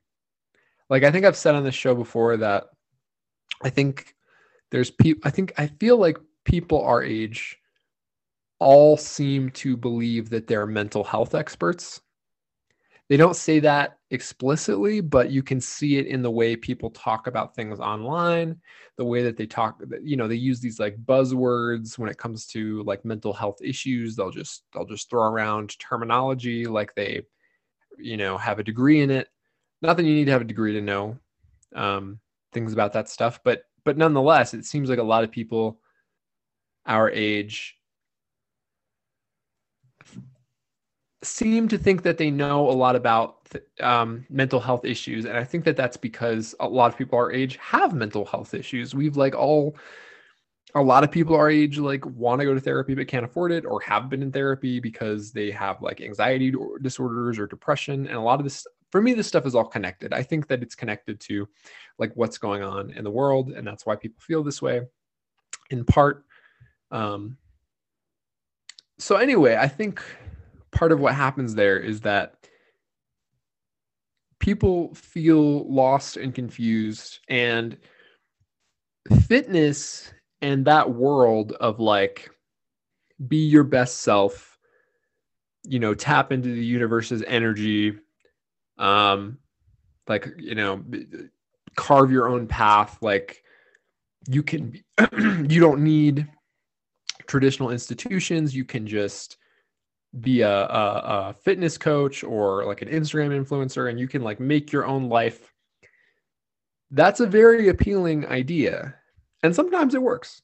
Like 0.90 1.04
I 1.04 1.12
think 1.12 1.24
I've 1.24 1.36
said 1.36 1.54
on 1.54 1.64
the 1.64 1.72
show 1.72 1.94
before 1.94 2.36
that 2.38 2.64
I 3.62 3.70
think 3.70 4.14
there's 4.70 4.90
people 4.90 5.22
I 5.24 5.30
think 5.30 5.52
I 5.56 5.68
feel 5.68 5.96
like 5.96 6.18
people 6.44 6.82
our 6.82 7.02
age 7.02 7.56
all 8.58 8.96
seem 8.96 9.50
to 9.50 9.76
believe 9.76 10.30
that 10.30 10.48
they're 10.48 10.66
mental 10.66 11.04
health 11.04 11.34
experts. 11.34 12.00
They 13.08 13.16
don't 13.16 13.36
say 13.36 13.58
that 13.60 13.98
explicitly, 14.10 15.00
but 15.00 15.30
you 15.30 15.42
can 15.42 15.60
see 15.62 15.96
it 15.96 16.06
in 16.06 16.20
the 16.20 16.30
way 16.30 16.56
people 16.56 16.90
talk 16.90 17.26
about 17.26 17.54
things 17.54 17.80
online, 17.80 18.60
the 18.98 19.04
way 19.04 19.22
that 19.22 19.38
they 19.38 19.46
talk, 19.46 19.80
you 20.02 20.16
know, 20.16 20.28
they 20.28 20.34
use 20.34 20.60
these 20.60 20.78
like 20.78 20.96
buzzwords 21.06 21.96
when 21.98 22.10
it 22.10 22.18
comes 22.18 22.46
to 22.48 22.82
like 22.82 23.06
mental 23.06 23.32
health 23.32 23.62
issues. 23.62 24.14
They'll 24.14 24.30
just 24.30 24.64
they'll 24.74 24.84
just 24.84 25.08
throw 25.08 25.22
around 25.22 25.78
terminology 25.78 26.66
like 26.66 26.94
they, 26.94 27.22
you 27.98 28.18
know, 28.18 28.36
have 28.36 28.58
a 28.58 28.64
degree 28.64 29.00
in 29.00 29.10
it. 29.10 29.28
Not 29.80 29.96
that 29.96 30.04
you 30.04 30.14
need 30.14 30.26
to 30.26 30.32
have 30.32 30.42
a 30.42 30.44
degree 30.44 30.74
to 30.74 30.82
know 30.82 31.18
um, 31.74 32.20
things 32.52 32.74
about 32.74 32.92
that 32.92 33.08
stuff, 33.08 33.40
but 33.42 33.62
but 33.84 33.96
nonetheless, 33.96 34.52
it 34.52 34.66
seems 34.66 34.90
like 34.90 34.98
a 34.98 35.02
lot 35.02 35.24
of 35.24 35.30
people 35.30 35.80
our 36.84 37.10
age 37.10 37.77
seem 41.28 41.68
to 41.68 41.78
think 41.78 42.02
that 42.02 42.18
they 42.18 42.30
know 42.30 42.68
a 42.68 42.72
lot 42.72 42.96
about 42.96 43.36
um, 43.80 44.26
mental 44.28 44.60
health 44.60 44.84
issues 44.84 45.24
and 45.24 45.36
i 45.36 45.44
think 45.44 45.64
that 45.64 45.76
that's 45.76 45.96
because 45.96 46.54
a 46.60 46.68
lot 46.68 46.90
of 46.90 46.98
people 46.98 47.18
our 47.18 47.32
age 47.32 47.56
have 47.56 47.94
mental 47.94 48.24
health 48.24 48.54
issues. 48.54 48.94
We've 48.94 49.16
like 49.16 49.34
all 49.34 49.76
a 50.74 50.82
lot 50.82 51.02
of 51.02 51.10
people 51.10 51.34
our 51.34 51.50
age 51.50 51.78
like 51.78 52.04
want 52.04 52.40
to 52.40 52.44
go 52.44 52.52
to 52.52 52.60
therapy 52.60 52.94
but 52.94 53.08
can't 53.08 53.24
afford 53.24 53.52
it 53.52 53.64
or 53.64 53.80
have 53.80 54.10
been 54.10 54.22
in 54.22 54.30
therapy 54.30 54.80
because 54.80 55.32
they 55.32 55.50
have 55.50 55.80
like 55.80 56.02
anxiety 56.02 56.52
disorders 56.82 57.38
or 57.38 57.46
depression 57.46 58.06
and 58.06 58.16
a 58.16 58.20
lot 58.20 58.38
of 58.38 58.44
this 58.44 58.66
for 58.90 59.00
me 59.00 59.14
this 59.14 59.26
stuff 59.26 59.46
is 59.46 59.54
all 59.54 59.64
connected. 59.64 60.12
I 60.12 60.22
think 60.22 60.46
that 60.48 60.62
it's 60.62 60.74
connected 60.74 61.20
to 61.20 61.48
like 61.98 62.12
what's 62.14 62.38
going 62.38 62.62
on 62.62 62.90
in 62.90 63.04
the 63.04 63.10
world 63.10 63.50
and 63.50 63.66
that's 63.66 63.86
why 63.86 63.96
people 63.96 64.20
feel 64.20 64.42
this 64.42 64.60
way 64.60 64.82
in 65.70 65.84
part. 65.84 66.24
Um 66.90 67.38
so 68.98 69.16
anyway 69.16 69.56
i 69.56 69.68
think 69.68 70.02
part 70.72 70.92
of 70.92 71.00
what 71.00 71.14
happens 71.14 71.54
there 71.54 71.78
is 71.78 72.00
that 72.02 72.34
people 74.38 74.94
feel 74.94 75.70
lost 75.72 76.16
and 76.16 76.34
confused 76.34 77.20
and 77.28 77.76
fitness 79.26 80.12
and 80.42 80.64
that 80.64 80.90
world 80.90 81.52
of 81.52 81.80
like 81.80 82.30
be 83.26 83.38
your 83.38 83.64
best 83.64 84.02
self 84.02 84.58
you 85.64 85.78
know 85.78 85.94
tap 85.94 86.30
into 86.30 86.48
the 86.48 86.64
universe's 86.64 87.24
energy 87.26 87.98
um 88.78 89.38
like 90.06 90.28
you 90.38 90.54
know 90.54 90.84
carve 91.74 92.12
your 92.12 92.28
own 92.28 92.46
path 92.46 92.96
like 93.02 93.42
you 94.28 94.42
can 94.42 94.72
you 95.48 95.60
don't 95.60 95.82
need 95.82 96.28
traditional 97.28 97.70
institutions. 97.70 98.54
You 98.54 98.64
can 98.64 98.86
just 98.86 99.36
be 100.20 100.40
a, 100.40 100.50
a, 100.50 101.02
a 101.28 101.34
fitness 101.34 101.76
coach 101.76 102.24
or 102.24 102.64
like 102.64 102.82
an 102.82 102.88
Instagram 102.88 103.28
influencer 103.30 103.90
and 103.90 104.00
you 104.00 104.08
can 104.08 104.22
like 104.22 104.40
make 104.40 104.72
your 104.72 104.86
own 104.86 105.08
life. 105.08 105.52
That's 106.90 107.20
a 107.20 107.26
very 107.26 107.68
appealing 107.68 108.26
idea. 108.26 108.94
And 109.42 109.54
sometimes 109.54 109.94
it 109.94 110.02
works. 110.02 110.42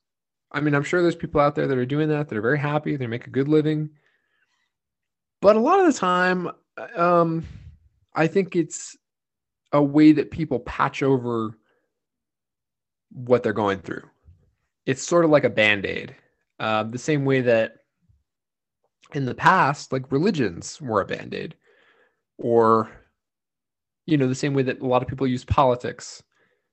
I 0.53 0.61
mean, 0.61 0.74
I'm 0.74 0.85
sure 0.85 1.03
there's 1.03 1.16
people 1.16 1.40
out 1.40 1.55
there 1.55 1.66
that 1.66 1.79
are 1.79 1.87
doing 1.87 2.09
that 2.11 2.29
that 2.29 2.38
are 2.38 2.42
very 2.42 2.59
happy, 2.59 2.96
they 2.96 3.07
make 3.07 3.27
a 3.27 3.31
good 3.31 3.48
living. 3.48 3.90
But 5.40 5.57
a 5.57 5.61
lot 5.61 5.81
of 5.81 5.87
the 5.87 5.98
time, 5.98 6.50
um, 6.96 7.44
I 8.14 8.27
think 8.27 8.55
it's 8.55 8.96
a 9.72 9.83
way 9.83 10.12
that 10.12 10.31
people 10.31 10.61
patch 10.61 11.03
over 11.03 11.59
what 13.11 13.42
they're 13.42 13.53
going 13.53 13.81
through. 13.81 14.03
It's 14.87 15.03
sort 15.03 15.24
of 15.24 15.31
like 15.31 15.44
a 15.44 15.50
band 15.50 15.87
aid, 15.87 16.14
uh, 16.61 16.85
the 16.85 16.98
same 16.98 17.24
way 17.24 17.40
that 17.40 17.84
in 19.14 19.24
the 19.24 19.35
past, 19.35 19.92
like 19.92 20.12
religions 20.12 20.81
were 20.81 21.00
a 21.00 21.07
band 21.07 21.35
aid, 21.35 21.55
or, 22.38 22.90
you 24.07 24.18
know, 24.18 24.27
the 24.27 24.35
same 24.35 24.55
way 24.55 24.62
that 24.62 24.81
a 24.81 24.87
lot 24.87 25.03
of 25.03 25.09
people 25.09 25.27
use 25.27 25.44
politics, 25.44 26.22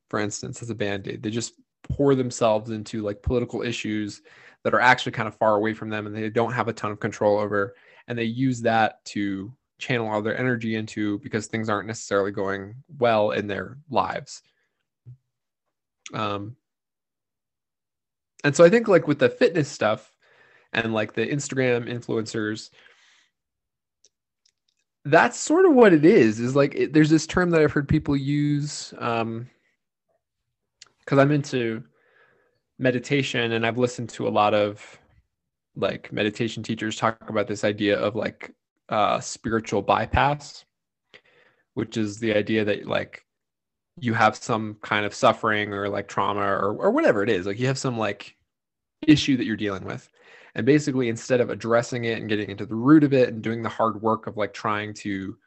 for 0.10 0.20
instance, 0.20 0.62
as 0.62 0.70
a 0.70 0.76
band 0.76 1.08
aid. 1.08 1.24
They 1.24 1.30
just 1.30 1.54
pour 1.84 2.16
themselves 2.16 2.72
into 2.72 3.02
like 3.02 3.22
political 3.22 3.62
issues 3.62 4.22
that 4.64 4.74
are 4.74 4.80
actually 4.80 5.12
kind 5.14 5.28
of 5.28 5.36
far 5.36 5.56
away 5.56 5.74
from 5.74 5.90
them 5.90 6.06
and 6.06 6.16
they 6.16 6.30
don't 6.30 6.54
have 6.54 6.68
a 6.68 6.74
ton 6.74 6.92
of 6.92 7.00
control 7.00 7.40
over. 7.40 7.76
And 8.08 8.18
they 8.18 8.24
use 8.24 8.62
that 8.62 9.04
to 9.06 9.54
channel 9.80 10.10
all 10.10 10.22
their 10.22 10.38
energy 10.38 10.76
into 10.76 11.20
because 11.20 11.48
things 11.48 11.70
aren't 11.70 11.88
necessarily 11.88 12.32
going 12.32 12.76
well 13.00 13.32
in 13.32 13.48
their 13.48 13.78
lives. 13.90 14.44
Um, 16.14 16.56
and 18.44 18.56
so 18.56 18.64
I 18.64 18.70
think 18.70 18.88
like 18.88 19.08
with 19.08 19.20
the 19.20 19.30
fitness 19.30 19.70
stuff, 19.70 20.11
and 20.74 20.94
like 20.94 21.14
the 21.14 21.26
Instagram 21.26 21.90
influencers. 21.90 22.70
That's 25.06 25.38
sort 25.38 25.66
of 25.66 25.74
what 25.74 25.94
it 25.94 26.06
is 26.06 26.40
is 26.40 26.56
like 26.56 26.76
it, 26.76 26.94
there's 26.94 27.10
this 27.10 27.26
term 27.26 27.50
that 27.52 27.62
I've 27.62 27.72
heard 27.72 27.88
people 27.88 28.16
use 28.16 28.94
um 29.00 29.50
cuz 31.06 31.18
I'm 31.18 31.32
into 31.32 31.84
meditation 32.78 33.54
and 33.54 33.66
I've 33.66 33.78
listened 33.80 34.10
to 34.10 34.28
a 34.28 34.30
lot 34.30 34.54
of 34.54 35.00
like 35.76 36.12
meditation 36.12 36.62
teachers 36.62 36.98
talk 36.98 37.30
about 37.30 37.48
this 37.48 37.64
idea 37.64 37.98
of 38.00 38.16
like 38.16 38.54
uh 38.90 39.20
spiritual 39.20 39.82
bypass 39.82 40.66
which 41.74 41.98
is 41.98 42.20
the 42.20 42.36
idea 42.36 42.66
that 42.66 42.86
like 42.86 43.26
you 44.00 44.14
have 44.14 44.36
some 44.36 44.76
kind 44.82 45.06
of 45.06 45.14
suffering 45.14 45.74
or 45.74 45.90
like 45.90 46.08
trauma 46.08 46.42
or 46.42 46.76
or 46.76 46.92
whatever 46.92 47.24
it 47.24 47.30
is. 47.30 47.46
Like 47.46 47.60
you 47.60 47.68
have 47.68 47.78
some 47.78 47.98
like 47.98 48.36
issue 49.08 49.38
that 49.38 49.46
you're 49.46 49.58
dealing 49.58 49.86
with 49.86 50.08
and 50.56 50.66
basically 50.66 51.10
instead 51.10 51.42
of 51.42 51.50
addressing 51.50 52.06
it 52.06 52.20
and 52.20 52.30
getting 52.30 52.50
into 52.50 52.66
the 52.66 52.76
root 52.76 53.04
of 53.04 53.14
it 53.14 53.30
and 53.30 53.42
doing 53.42 53.62
the 53.62 53.70
hard 53.70 54.02
work 54.02 54.28
of 54.28 54.38
like 54.38 54.54
trying 54.54 54.94
to 54.94 55.38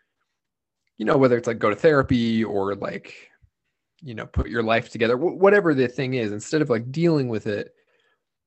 you 0.97 1.05
know 1.05 1.17
whether 1.17 1.37
it's 1.37 1.47
like 1.47 1.59
go 1.59 1.71
to 1.71 1.77
therapy 1.77 2.45
or 2.45 2.75
like 2.75 3.31
you 4.03 4.14
know 4.14 4.27
put 4.27 4.49
your 4.49 4.62
life 4.62 4.90
together 4.90 5.17
whatever 5.17 5.75
the 5.75 5.88
thing 5.88 6.14
is 6.14 6.33
instead 6.33 6.62
of 6.62 6.71
like 6.71 6.90
dealing 6.93 7.29
with 7.29 7.47
it 7.47 7.73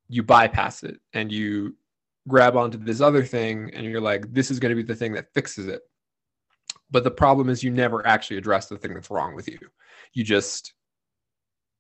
you 0.07 0.23
bypass 0.23 0.83
it 0.83 0.99
and 1.13 1.31
you 1.31 1.75
grab 2.27 2.55
onto 2.55 2.77
this 2.77 3.01
other 3.01 3.23
thing 3.23 3.71
and 3.73 3.85
you're 3.85 4.01
like 4.01 4.31
this 4.33 4.51
is 4.51 4.59
going 4.59 4.69
to 4.69 4.75
be 4.75 4.83
the 4.83 4.95
thing 4.95 5.13
that 5.13 5.33
fixes 5.33 5.67
it 5.67 5.81
but 6.89 7.03
the 7.03 7.11
problem 7.11 7.49
is 7.49 7.63
you 7.63 7.71
never 7.71 8.05
actually 8.05 8.37
address 8.37 8.67
the 8.67 8.77
thing 8.77 8.93
that's 8.93 9.09
wrong 9.09 9.35
with 9.35 9.47
you 9.47 9.59
you 10.13 10.23
just 10.23 10.73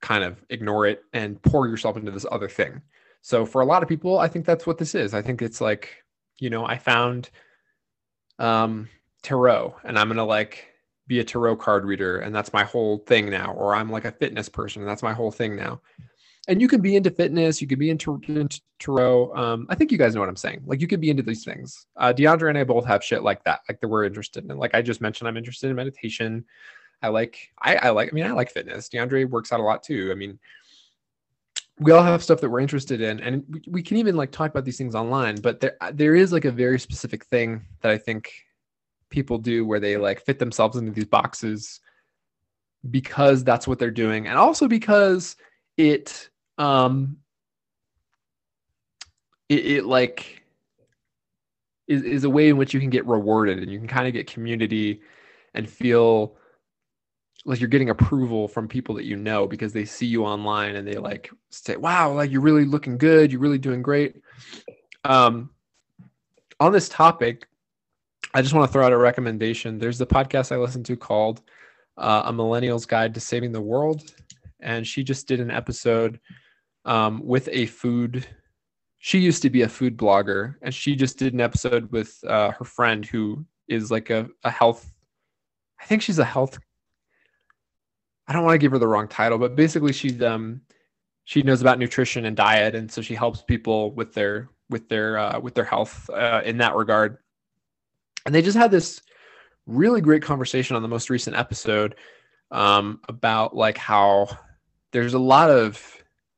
kind 0.01 0.23
of 0.23 0.43
ignore 0.49 0.85
it 0.85 1.01
and 1.13 1.41
pour 1.41 1.67
yourself 1.67 1.97
into 1.97 2.11
this 2.11 2.25
other 2.31 2.47
thing. 2.47 2.81
So 3.27 3.45
for 3.45 3.59
a 3.59 3.65
lot 3.65 3.83
of 3.83 3.89
people, 3.89 4.19
I 4.19 4.29
think 4.29 4.45
that's 4.45 4.65
what 4.65 4.77
this 4.77 4.95
is. 4.95 5.13
I 5.13 5.21
think 5.21 5.41
it's 5.41 5.59
like, 5.59 6.01
you 6.39 6.49
know, 6.49 6.65
I 6.65 6.77
found 6.77 7.29
um 8.39 8.87
tarot 9.21 9.75
and 9.83 9.99
I'm 9.99 10.07
going 10.07 10.15
to 10.15 10.23
like 10.23 10.67
be 11.07 11.19
a 11.19 11.25
tarot 11.25 11.57
card 11.57 11.83
reader 11.83 12.19
and 12.19 12.33
that's 12.33 12.53
my 12.53 12.63
whole 12.63 12.99
thing 12.99 13.29
now 13.29 13.51
or 13.51 13.75
I'm 13.75 13.91
like 13.91 14.05
a 14.05 14.13
fitness 14.13 14.47
person 14.47 14.81
and 14.81 14.89
that's 14.89 15.03
my 15.03 15.11
whole 15.11 15.29
thing 15.29 15.57
now. 15.57 15.81
And 16.47 16.61
you 16.61 16.69
can 16.69 16.79
be 16.79 16.95
into 16.95 17.11
fitness, 17.11 17.61
you 17.61 17.67
could 17.67 17.79
be 17.79 17.89
into, 17.89 18.21
into 18.29 18.61
tarot. 18.79 19.35
Um, 19.35 19.67
I 19.67 19.75
think 19.75 19.91
you 19.91 19.97
guys 19.97 20.15
know 20.15 20.21
what 20.21 20.29
I'm 20.29 20.37
saying. 20.37 20.61
Like 20.65 20.79
you 20.79 20.87
could 20.87 21.01
be 21.01 21.09
into 21.09 21.23
these 21.23 21.43
things. 21.43 21.85
Uh, 21.97 22.13
DeAndre 22.13 22.47
and 22.47 22.57
I 22.57 22.63
both 22.63 22.85
have 22.85 23.03
shit 23.03 23.23
like 23.23 23.43
that, 23.43 23.59
like 23.67 23.81
that 23.81 23.89
we're 23.89 24.05
interested 24.05 24.49
in. 24.49 24.57
Like 24.57 24.73
I 24.73 24.81
just 24.81 25.01
mentioned, 25.01 25.27
I'm 25.27 25.35
interested 25.35 25.69
in 25.69 25.75
meditation. 25.75 26.45
I 27.01 27.09
like, 27.09 27.49
I, 27.61 27.75
I 27.75 27.89
like, 27.89 28.07
I 28.07 28.15
mean, 28.15 28.25
I 28.25 28.31
like 28.31 28.51
fitness. 28.51 28.87
DeAndre 28.87 29.29
works 29.29 29.51
out 29.51 29.59
a 29.59 29.63
lot 29.63 29.83
too. 29.83 30.11
I 30.13 30.15
mean, 30.15 30.39
we 31.79 31.91
all 31.91 32.03
have 32.03 32.23
stuff 32.23 32.41
that 32.41 32.49
we're 32.49 32.59
interested 32.59 33.01
in 33.01 33.19
and 33.19 33.43
we, 33.49 33.61
we 33.67 33.83
can 33.83 33.97
even 33.97 34.15
like 34.15 34.31
talk 34.31 34.49
about 34.49 34.65
these 34.65 34.77
things 34.77 34.95
online 34.95 35.35
but 35.35 35.59
there 35.59 35.77
there 35.93 36.15
is 36.15 36.33
like 36.33 36.45
a 36.45 36.51
very 36.51 36.79
specific 36.79 37.25
thing 37.25 37.65
that 37.81 37.91
i 37.91 37.97
think 37.97 38.31
people 39.09 39.37
do 39.37 39.65
where 39.65 39.79
they 39.79 39.97
like 39.97 40.21
fit 40.21 40.39
themselves 40.39 40.77
into 40.77 40.91
these 40.91 41.05
boxes 41.05 41.79
because 42.89 43.43
that's 43.43 43.67
what 43.67 43.79
they're 43.79 43.91
doing 43.91 44.27
and 44.27 44.37
also 44.37 44.67
because 44.67 45.35
it 45.77 46.29
um 46.57 47.17
it, 49.49 49.65
it 49.65 49.85
like 49.85 50.43
is, 51.87 52.03
is 52.03 52.23
a 52.23 52.29
way 52.29 52.49
in 52.49 52.57
which 52.57 52.73
you 52.73 52.79
can 52.79 52.89
get 52.89 53.05
rewarded 53.05 53.59
and 53.59 53.71
you 53.71 53.77
can 53.79 53.87
kind 53.87 54.07
of 54.07 54.13
get 54.13 54.27
community 54.27 55.01
and 55.53 55.69
feel 55.69 56.36
like 57.47 57.59
you're 57.59 57.69
getting 57.69 57.89
approval 57.89 58.47
from 58.47 58.67
people 58.67 58.93
that 58.93 59.05
you 59.05 59.15
know 59.15 59.47
because 59.47 59.73
they 59.73 59.85
see 59.85 60.05
you 60.05 60.25
online 60.25 60.75
and 60.75 60.87
they 60.87 60.97
like 60.97 61.31
say 61.49 61.75
wow 61.75 62.11
like 62.11 62.29
you're 62.29 62.41
really 62.41 62.65
looking 62.65 62.97
good 62.97 63.31
you're 63.31 63.41
really 63.41 63.57
doing 63.57 63.81
great 63.81 64.21
um 65.05 65.49
on 66.59 66.71
this 66.71 66.89
topic 66.89 67.47
I 68.33 68.41
just 68.41 68.53
want 68.53 68.67
to 68.67 68.71
throw 68.71 68.85
out 68.85 68.93
a 68.93 68.97
recommendation. 68.97 69.79
There's 69.79 69.97
the 69.97 70.05
podcast 70.05 70.51
I 70.51 70.57
listen 70.57 70.83
to 70.83 70.95
called 70.95 71.41
uh, 71.97 72.23
A 72.25 72.33
Millennial's 72.33 72.85
Guide 72.85 73.13
to 73.13 73.19
Saving 73.19 73.51
the 73.51 73.61
World. 73.61 74.13
And 74.59 74.85
she 74.85 75.03
just 75.03 75.27
did 75.27 75.39
an 75.39 75.51
episode 75.51 76.19
um, 76.85 77.21
with 77.25 77.47
a 77.51 77.67
food. 77.67 78.27
She 78.99 79.19
used 79.19 79.41
to 79.43 79.49
be 79.49 79.61
a 79.61 79.69
food 79.69 79.95
blogger, 79.95 80.55
and 80.61 80.73
she 80.73 80.95
just 80.95 81.17
did 81.19 81.33
an 81.33 81.41
episode 81.41 81.91
with 81.91 82.17
uh, 82.27 82.51
her 82.51 82.65
friend 82.65 83.05
who 83.05 83.45
is 83.67 83.91
like 83.91 84.09
a, 84.09 84.27
a 84.43 84.49
health. 84.49 84.91
I 85.79 85.85
think 85.85 86.01
she's 86.01 86.19
a 86.19 86.25
health. 86.25 86.59
I 88.27 88.33
don't 88.33 88.43
want 88.43 88.55
to 88.55 88.59
give 88.59 88.71
her 88.71 88.79
the 88.79 88.87
wrong 88.87 89.07
title, 89.07 89.37
but 89.37 89.55
basically 89.55 89.93
she 89.93 90.23
um 90.23 90.61
she 91.25 91.43
knows 91.43 91.61
about 91.61 91.79
nutrition 91.79 92.25
and 92.25 92.37
diet, 92.37 92.75
and 92.75 92.91
so 92.91 93.01
she 93.01 93.15
helps 93.15 93.41
people 93.41 93.91
with 93.93 94.13
their 94.13 94.49
with 94.69 94.89
their 94.89 95.17
uh, 95.17 95.39
with 95.39 95.55
their 95.55 95.65
health 95.65 96.09
uh, 96.09 96.41
in 96.43 96.57
that 96.57 96.75
regard 96.75 97.17
and 98.27 98.35
they 98.35 98.41
just 98.41 98.57
had 98.57 98.69
this 98.69 99.01
really 99.65 100.01
great 100.01 100.21
conversation 100.21 100.75
on 100.75 100.81
the 100.81 100.87
most 100.87 101.09
recent 101.09 101.35
episode 101.35 101.95
um, 102.51 102.99
about 103.07 103.55
like 103.55 103.77
how 103.77 104.27
there's 104.91 105.13
a 105.13 105.19
lot 105.19 105.49
of 105.49 105.81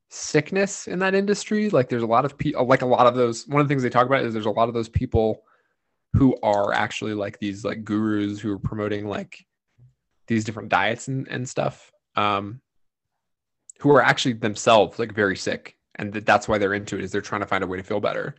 sickness 0.10 0.88
in 0.88 1.00
that 1.00 1.16
industry. 1.16 1.70
Like 1.72 1.90
there's 1.90 2.04
a 2.04 2.08
lot 2.08 2.26
of 2.26 2.38
people, 2.38 2.64
like 2.66 2.84
a 2.84 2.86
lot 2.86 3.08
of 3.08 3.16
those. 3.16 3.48
One 3.48 3.60
of 3.60 3.68
the 3.68 3.72
things 3.72 3.82
they 3.82 3.90
talk 3.90 4.06
about 4.06 4.24
is 4.24 4.34
there's 4.34 4.46
a 4.46 4.52
lot 4.52 4.68
of 4.68 4.76
those 4.76 4.88
people 4.88 5.42
who 6.14 6.38
are 6.44 6.72
actually 6.72 7.16
like 7.16 7.40
these 7.40 7.66
like 7.66 7.84
gurus 7.84 8.40
who 8.40 8.52
are 8.52 8.60
promoting 8.60 9.08
like 9.08 9.44
these 10.30 10.46
different 10.46 10.70
diets 10.70 11.10
and, 11.10 11.28
and 11.28 11.48
stuff. 11.48 11.92
Um, 12.16 12.62
who 13.80 13.92
are 13.92 14.02
actually 14.02 14.34
themselves 14.34 15.00
like 15.00 15.14
very 15.14 15.38
sick, 15.38 15.76
and 15.96 16.14
that's 16.14 16.48
why 16.48 16.58
they're 16.58 16.74
into 16.74 16.98
it. 16.98 17.04
Is 17.04 17.12
they're 17.12 17.22
trying 17.22 17.42
to 17.42 17.48
find 17.48 17.64
a 17.64 17.68
way 17.68 17.78
to 17.78 17.84
feel 17.84 18.00
better 18.00 18.36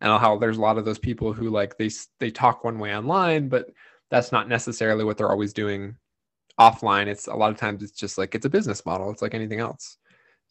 and 0.00 0.20
how 0.20 0.38
there's 0.38 0.58
a 0.58 0.60
lot 0.60 0.78
of 0.78 0.84
those 0.84 0.98
people 0.98 1.32
who 1.32 1.50
like 1.50 1.76
they 1.76 1.90
they 2.18 2.30
talk 2.30 2.64
one 2.64 2.78
way 2.78 2.94
online 2.94 3.48
but 3.48 3.70
that's 4.10 4.32
not 4.32 4.48
necessarily 4.48 5.04
what 5.04 5.16
they're 5.16 5.30
always 5.30 5.52
doing 5.52 5.96
offline 6.58 7.06
it's 7.06 7.26
a 7.26 7.34
lot 7.34 7.50
of 7.50 7.56
times 7.56 7.82
it's 7.82 7.98
just 7.98 8.18
like 8.18 8.34
it's 8.34 8.46
a 8.46 8.50
business 8.50 8.84
model 8.84 9.10
it's 9.10 9.22
like 9.22 9.34
anything 9.34 9.60
else 9.60 9.96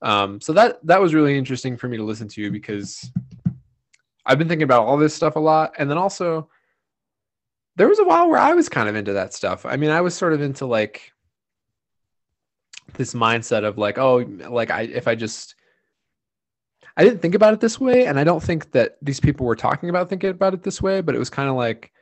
um, 0.01 0.39
so 0.39 0.53
that 0.53 0.79
that 0.85 1.01
was 1.01 1.13
really 1.13 1.37
interesting 1.37 1.75
for 1.75 1.89
me 1.89 1.97
to 1.97 2.03
listen 2.03 2.27
to 2.27 2.51
because 2.51 3.11
i've 4.25 4.37
been 4.37 4.47
thinking 4.47 4.63
about 4.63 4.85
all 4.85 4.97
this 4.97 5.13
stuff 5.13 5.35
a 5.35 5.39
lot 5.39 5.73
and 5.77 5.89
then 5.89 5.97
also 5.97 6.49
there 7.79 7.87
was 7.87 7.99
a 7.99 8.03
while 8.03 8.29
where 8.29 8.39
i 8.39 8.53
was 8.53 8.67
kind 8.69 8.89
of 8.89 8.95
into 8.95 9.13
that 9.13 9.33
stuff 9.33 9.65
i 9.65 9.75
mean 9.75 9.89
i 9.89 10.01
was 10.01 10.13
sort 10.13 10.33
of 10.33 10.41
into 10.41 10.65
like 10.65 11.13
this 12.93 13.13
mindset 13.13 13.63
of 13.63 13.77
like 13.77 13.97
oh 13.97 14.17
like 14.49 14.69
i 14.69 14.81
if 14.81 15.07
i 15.07 15.15
just 15.15 15.55
I 16.97 17.03
didn't 17.05 17.21
think 17.21 17.33
about 17.33 17.53
it 17.53 17.61
this 17.61 17.79
way, 17.79 18.07
and 18.07 18.19
I 18.19 18.25
don't 18.25 18.43
think 18.43 18.71
that 18.71 18.97
these 19.01 19.21
people 19.21 19.45
were 19.45 19.55
talking 19.55 19.89
about 19.89 20.09
thinking 20.09 20.31
about 20.31 20.53
it 20.53 20.63
this 20.63 20.81
way, 20.81 20.99
but 20.99 21.15
it 21.15 21.17
was 21.17 21.29
kind 21.29 21.47
of 21.47 21.55
like, 21.55 21.93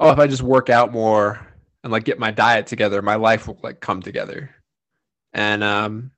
oh, 0.00 0.10
if 0.10 0.18
I 0.18 0.26
just 0.26 0.40
work 0.40 0.70
out 0.70 0.92
more 0.92 1.46
and 1.82 1.92
like 1.92 2.04
get 2.04 2.18
my 2.18 2.30
diet 2.30 2.66
together, 2.66 3.02
my 3.02 3.16
life 3.16 3.46
will 3.46 3.58
like 3.62 3.80
come 3.80 4.00
together. 4.00 4.48
And 5.34 5.62
um 5.62 6.10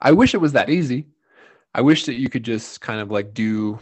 I 0.00 0.10
wish 0.10 0.34
it 0.34 0.40
was 0.40 0.54
that 0.54 0.68
easy. 0.68 1.06
I 1.76 1.80
wish 1.80 2.06
that 2.06 2.14
you 2.14 2.28
could 2.28 2.42
just 2.42 2.80
kind 2.80 3.00
of 3.00 3.12
like 3.12 3.34
do 3.34 3.78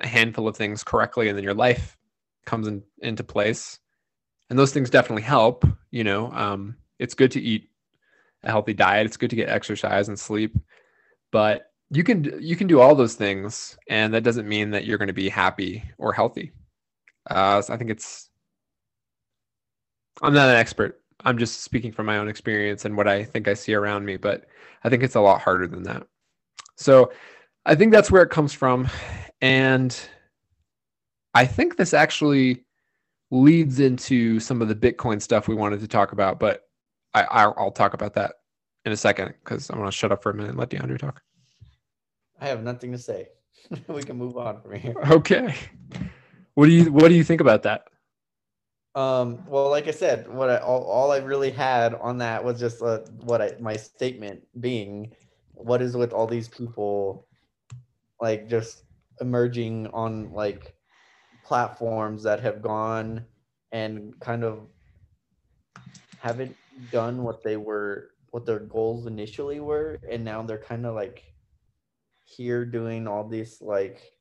a 0.00 0.06
handful 0.06 0.46
of 0.46 0.56
things 0.56 0.84
correctly 0.84 1.28
and 1.28 1.36
then 1.36 1.42
your 1.42 1.54
life 1.54 1.98
comes 2.46 2.66
in, 2.66 2.82
into 3.02 3.24
place. 3.24 3.78
And 4.48 4.58
those 4.58 4.72
things 4.72 4.90
definitely 4.90 5.22
help, 5.22 5.64
you 5.90 6.04
know. 6.04 6.30
Um 6.32 6.76
it's 6.98 7.14
good 7.14 7.30
to 7.32 7.40
eat 7.40 7.70
a 8.42 8.50
healthy 8.50 8.74
diet, 8.74 9.06
it's 9.06 9.16
good 9.16 9.30
to 9.30 9.36
get 9.36 9.48
exercise 9.48 10.08
and 10.08 10.18
sleep, 10.18 10.56
but 11.32 11.70
you 11.90 12.04
can 12.04 12.40
you 12.40 12.56
can 12.56 12.66
do 12.66 12.80
all 12.80 12.94
those 12.94 13.14
things 13.14 13.76
and 13.88 14.14
that 14.14 14.22
doesn't 14.22 14.48
mean 14.48 14.70
that 14.70 14.84
you're 14.84 14.98
going 14.98 15.08
to 15.08 15.12
be 15.12 15.28
happy 15.28 15.82
or 15.98 16.12
healthy. 16.12 16.52
Uh, 17.28 17.60
so 17.60 17.74
i 17.74 17.76
think 17.76 17.90
it's 17.90 18.30
i'm 20.22 20.34
not 20.34 20.48
an 20.48 20.56
expert. 20.56 21.00
I'm 21.22 21.36
just 21.36 21.60
speaking 21.62 21.92
from 21.92 22.06
my 22.06 22.18
own 22.18 22.28
experience 22.28 22.84
and 22.84 22.96
what 22.96 23.08
i 23.08 23.24
think 23.24 23.48
i 23.48 23.54
see 23.54 23.74
around 23.74 24.04
me 24.06 24.16
but 24.16 24.46
i 24.84 24.88
think 24.88 25.02
it's 25.02 25.16
a 25.16 25.20
lot 25.20 25.40
harder 25.42 25.66
than 25.66 25.82
that. 25.84 26.06
So 26.76 27.12
i 27.66 27.74
think 27.74 27.92
that's 27.92 28.10
where 28.10 28.22
it 28.22 28.30
comes 28.30 28.52
from. 28.52 28.88
And 29.42 29.98
i 31.34 31.44
think 31.44 31.76
this 31.76 31.94
actually 31.94 32.64
leads 33.30 33.80
into 33.80 34.40
some 34.40 34.60
of 34.60 34.68
the 34.68 34.74
bitcoin 34.74 35.20
stuff 35.20 35.48
we 35.48 35.54
wanted 35.54 35.80
to 35.80 35.88
talk 35.88 36.12
about 36.12 36.40
but 36.40 36.62
I, 37.14 37.22
I'll, 37.24 37.54
I'll 37.56 37.70
talk 37.70 37.94
about 37.94 38.14
that 38.14 38.34
in 38.84 38.92
a 38.92 38.96
second 38.96 39.34
because 39.44 39.70
i 39.70 39.76
want 39.76 39.90
to 39.90 39.96
shut 39.96 40.12
up 40.12 40.22
for 40.22 40.30
a 40.30 40.34
minute 40.34 40.50
and 40.50 40.58
let 40.58 40.70
deandre 40.70 40.98
talk 40.98 41.22
I 42.40 42.48
have 42.48 42.62
nothing 42.62 42.92
to 42.92 42.98
say. 42.98 43.28
we 43.86 44.02
can 44.02 44.16
move 44.16 44.36
on 44.36 44.60
from 44.62 44.74
here. 44.74 44.94
Okay. 45.10 45.54
What 46.54 46.66
do 46.66 46.72
you 46.72 46.90
What 46.90 47.08
do 47.08 47.14
you 47.14 47.24
think 47.24 47.40
about 47.40 47.62
that? 47.64 47.84
Um. 48.94 49.44
Well, 49.46 49.70
like 49.70 49.86
I 49.86 49.92
said, 49.92 50.28
what 50.28 50.50
I 50.50 50.56
all, 50.58 50.82
all 50.82 51.12
I 51.12 51.18
really 51.18 51.50
had 51.50 51.94
on 51.94 52.18
that 52.18 52.42
was 52.42 52.58
just 52.58 52.82
uh, 52.82 53.00
what 53.20 53.40
I 53.40 53.52
my 53.60 53.76
statement 53.76 54.42
being, 54.60 55.12
what 55.52 55.80
is 55.80 55.96
with 55.96 56.12
all 56.12 56.26
these 56.26 56.48
people, 56.48 57.26
like 58.20 58.48
just 58.48 58.84
emerging 59.20 59.86
on 59.88 60.32
like 60.32 60.74
platforms 61.50 62.22
that 62.22 62.38
have 62.38 62.62
gone 62.62 63.24
and 63.72 64.14
kind 64.20 64.44
of 64.44 64.68
haven't 66.20 66.54
done 66.92 67.24
what 67.24 67.42
they 67.42 67.56
were 67.56 68.12
what 68.30 68.46
their 68.46 68.60
goals 68.60 69.08
initially 69.08 69.58
were 69.58 69.98
and 70.08 70.24
now 70.24 70.42
they're 70.42 70.66
kind 70.72 70.86
of 70.86 70.94
like 70.94 71.24
here 72.24 72.64
doing 72.64 73.08
all 73.08 73.26
these 73.26 73.60
like 73.60 74.12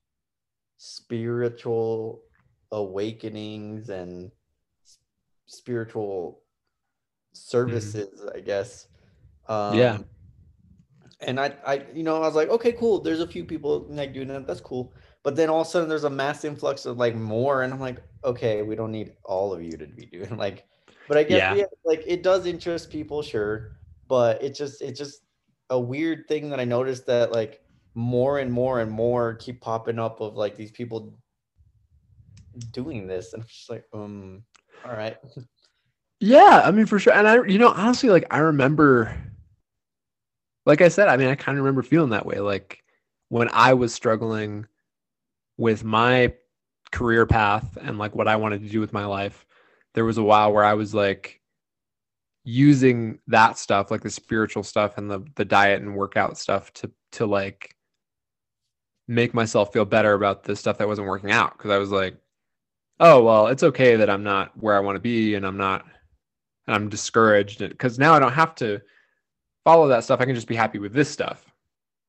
spiritual 0.77 2.23
awakenings 2.71 3.89
and 3.89 4.31
spiritual 5.45 6.41
services, 7.33 8.19
mm-hmm. 8.19 8.37
I 8.37 8.39
guess. 8.39 8.87
Um, 9.47 9.77
yeah. 9.77 9.97
And 11.21 11.39
I, 11.39 11.53
I, 11.63 11.85
you 11.93 12.01
know, 12.01 12.15
I 12.15 12.19
was 12.25 12.35
like, 12.35 12.49
okay, 12.49 12.71
cool. 12.71 13.01
There's 13.01 13.19
a 13.19 13.27
few 13.27 13.43
people 13.43 13.85
like 13.89 14.13
doing 14.13 14.29
that. 14.29 14.47
That's 14.47 14.61
cool. 14.61 14.93
But 15.29 15.35
then 15.35 15.47
all 15.47 15.61
of 15.61 15.67
a 15.67 15.69
sudden, 15.69 15.87
there's 15.87 16.05
a 16.05 16.09
mass 16.09 16.43
influx 16.43 16.87
of 16.87 16.97
like 16.97 17.13
more, 17.13 17.61
and 17.61 17.71
I'm 17.71 17.79
like, 17.79 17.97
okay, 18.25 18.63
we 18.63 18.75
don't 18.75 18.91
need 18.91 19.13
all 19.23 19.53
of 19.53 19.61
you 19.61 19.73
to 19.73 19.85
be 19.85 20.07
doing 20.07 20.35
like. 20.37 20.65
But 21.07 21.17
I 21.19 21.23
guess 21.23 21.37
yeah. 21.37 21.53
Have, 21.53 21.69
like 21.85 22.03
it 22.07 22.23
does 22.23 22.47
interest 22.47 22.89
people, 22.89 23.21
sure. 23.21 23.73
But 24.07 24.41
it's 24.41 24.57
just, 24.57 24.81
it's 24.81 24.97
just 24.97 25.21
a 25.69 25.79
weird 25.79 26.27
thing 26.27 26.49
that 26.49 26.59
I 26.59 26.65
noticed 26.65 27.05
that 27.05 27.31
like 27.31 27.61
more 27.93 28.39
and 28.39 28.51
more 28.51 28.79
and 28.79 28.89
more 28.89 29.35
keep 29.35 29.61
popping 29.61 29.99
up 29.99 30.19
of 30.19 30.35
like 30.35 30.55
these 30.55 30.71
people 30.71 31.15
doing 32.71 33.05
this 33.05 33.33
and 33.33 33.43
I'm 33.43 33.47
just 33.47 33.69
like 33.69 33.85
um 33.93 34.41
all 34.83 34.93
right 34.93 35.15
yeah 36.19 36.63
i 36.65 36.71
mean 36.71 36.85
for 36.85 36.99
sure 36.99 37.13
and 37.13 37.27
i 37.27 37.43
you 37.45 37.57
know 37.57 37.69
honestly 37.69 38.09
like 38.09 38.25
i 38.31 38.39
remember 38.39 39.15
like 40.65 40.81
i 40.81 40.87
said 40.87 41.07
i 41.07 41.17
mean 41.17 41.27
i 41.27 41.35
kind 41.35 41.57
of 41.57 41.63
remember 41.63 41.83
feeling 41.83 42.09
that 42.09 42.25
way 42.25 42.39
like 42.39 42.83
when 43.29 43.49
i 43.53 43.73
was 43.73 43.93
struggling 43.93 44.65
with 45.59 45.83
my 45.83 46.33
career 46.91 47.25
path 47.25 47.77
and 47.81 47.99
like 47.99 48.15
what 48.15 48.27
i 48.27 48.35
wanted 48.35 48.63
to 48.63 48.69
do 48.69 48.79
with 48.79 48.93
my 48.93 49.05
life 49.05 49.45
there 49.93 50.05
was 50.05 50.17
a 50.17 50.23
while 50.23 50.51
where 50.51 50.63
i 50.63 50.73
was 50.73 50.93
like 50.95 51.39
using 52.43 53.19
that 53.27 53.57
stuff 53.57 53.91
like 53.91 54.01
the 54.01 54.09
spiritual 54.09 54.63
stuff 54.63 54.97
and 54.97 55.11
the 55.11 55.23
the 55.35 55.45
diet 55.45 55.81
and 55.81 55.95
workout 55.95 56.37
stuff 56.37 56.73
to 56.73 56.89
to 57.11 57.27
like 57.27 57.75
make 59.09 59.33
myself 59.33 59.73
feel 59.73 59.85
better 59.85 60.13
about 60.13 60.43
the 60.43 60.55
stuff 60.55 60.77
that 60.77 60.87
wasn't 60.87 61.07
working 61.07 61.31
out 61.31 61.57
because 61.57 61.71
I 61.71 61.79
was 61.79 61.91
like, 61.91 62.15
oh 62.99 63.23
well, 63.23 63.47
it's 63.47 63.63
okay 63.63 63.95
that 63.97 64.09
I'm 64.09 64.23
not 64.23 64.55
where 64.55 64.77
I 64.77 64.79
want 64.81 64.95
to 64.95 65.01
be 65.01 65.33
and 65.33 65.45
I'm 65.45 65.57
not 65.57 65.83
and 66.67 66.75
I'm 66.75 66.89
discouraged 66.89 67.59
because 67.59 67.97
now 67.97 68.13
I 68.13 68.19
don't 68.19 68.33
have 68.33 68.53
to 68.55 68.79
follow 69.63 69.87
that 69.87 70.03
stuff. 70.03 70.21
I 70.21 70.25
can 70.25 70.35
just 70.35 70.47
be 70.47 70.55
happy 70.55 70.77
with 70.77 70.93
this 70.93 71.09
stuff. 71.09 71.43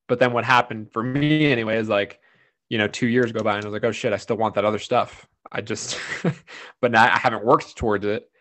But 0.07 0.19
then 0.19 0.31
what 0.31 0.45
happened 0.45 0.91
for 0.91 1.01
me 1.01 1.51
anyway 1.51 1.77
is 1.77 1.89
like, 1.89 2.19
you 2.71 2.77
know, 2.77 2.87
two 2.87 3.07
years 3.07 3.33
go 3.33 3.43
by 3.43 3.57
and 3.57 3.65
I 3.65 3.67
was 3.67 3.73
like, 3.73 3.83
oh 3.83 3.91
shit, 3.91 4.13
I 4.13 4.17
still 4.17 4.37
want 4.37 4.55
that 4.55 4.63
other 4.63 4.79
stuff. 4.79 5.27
I 5.51 5.59
just, 5.59 5.99
but 6.81 6.89
now 6.89 7.03
I 7.03 7.17
haven't 7.17 7.43
worked 7.43 7.75
towards 7.75 8.05
it. 8.05 8.31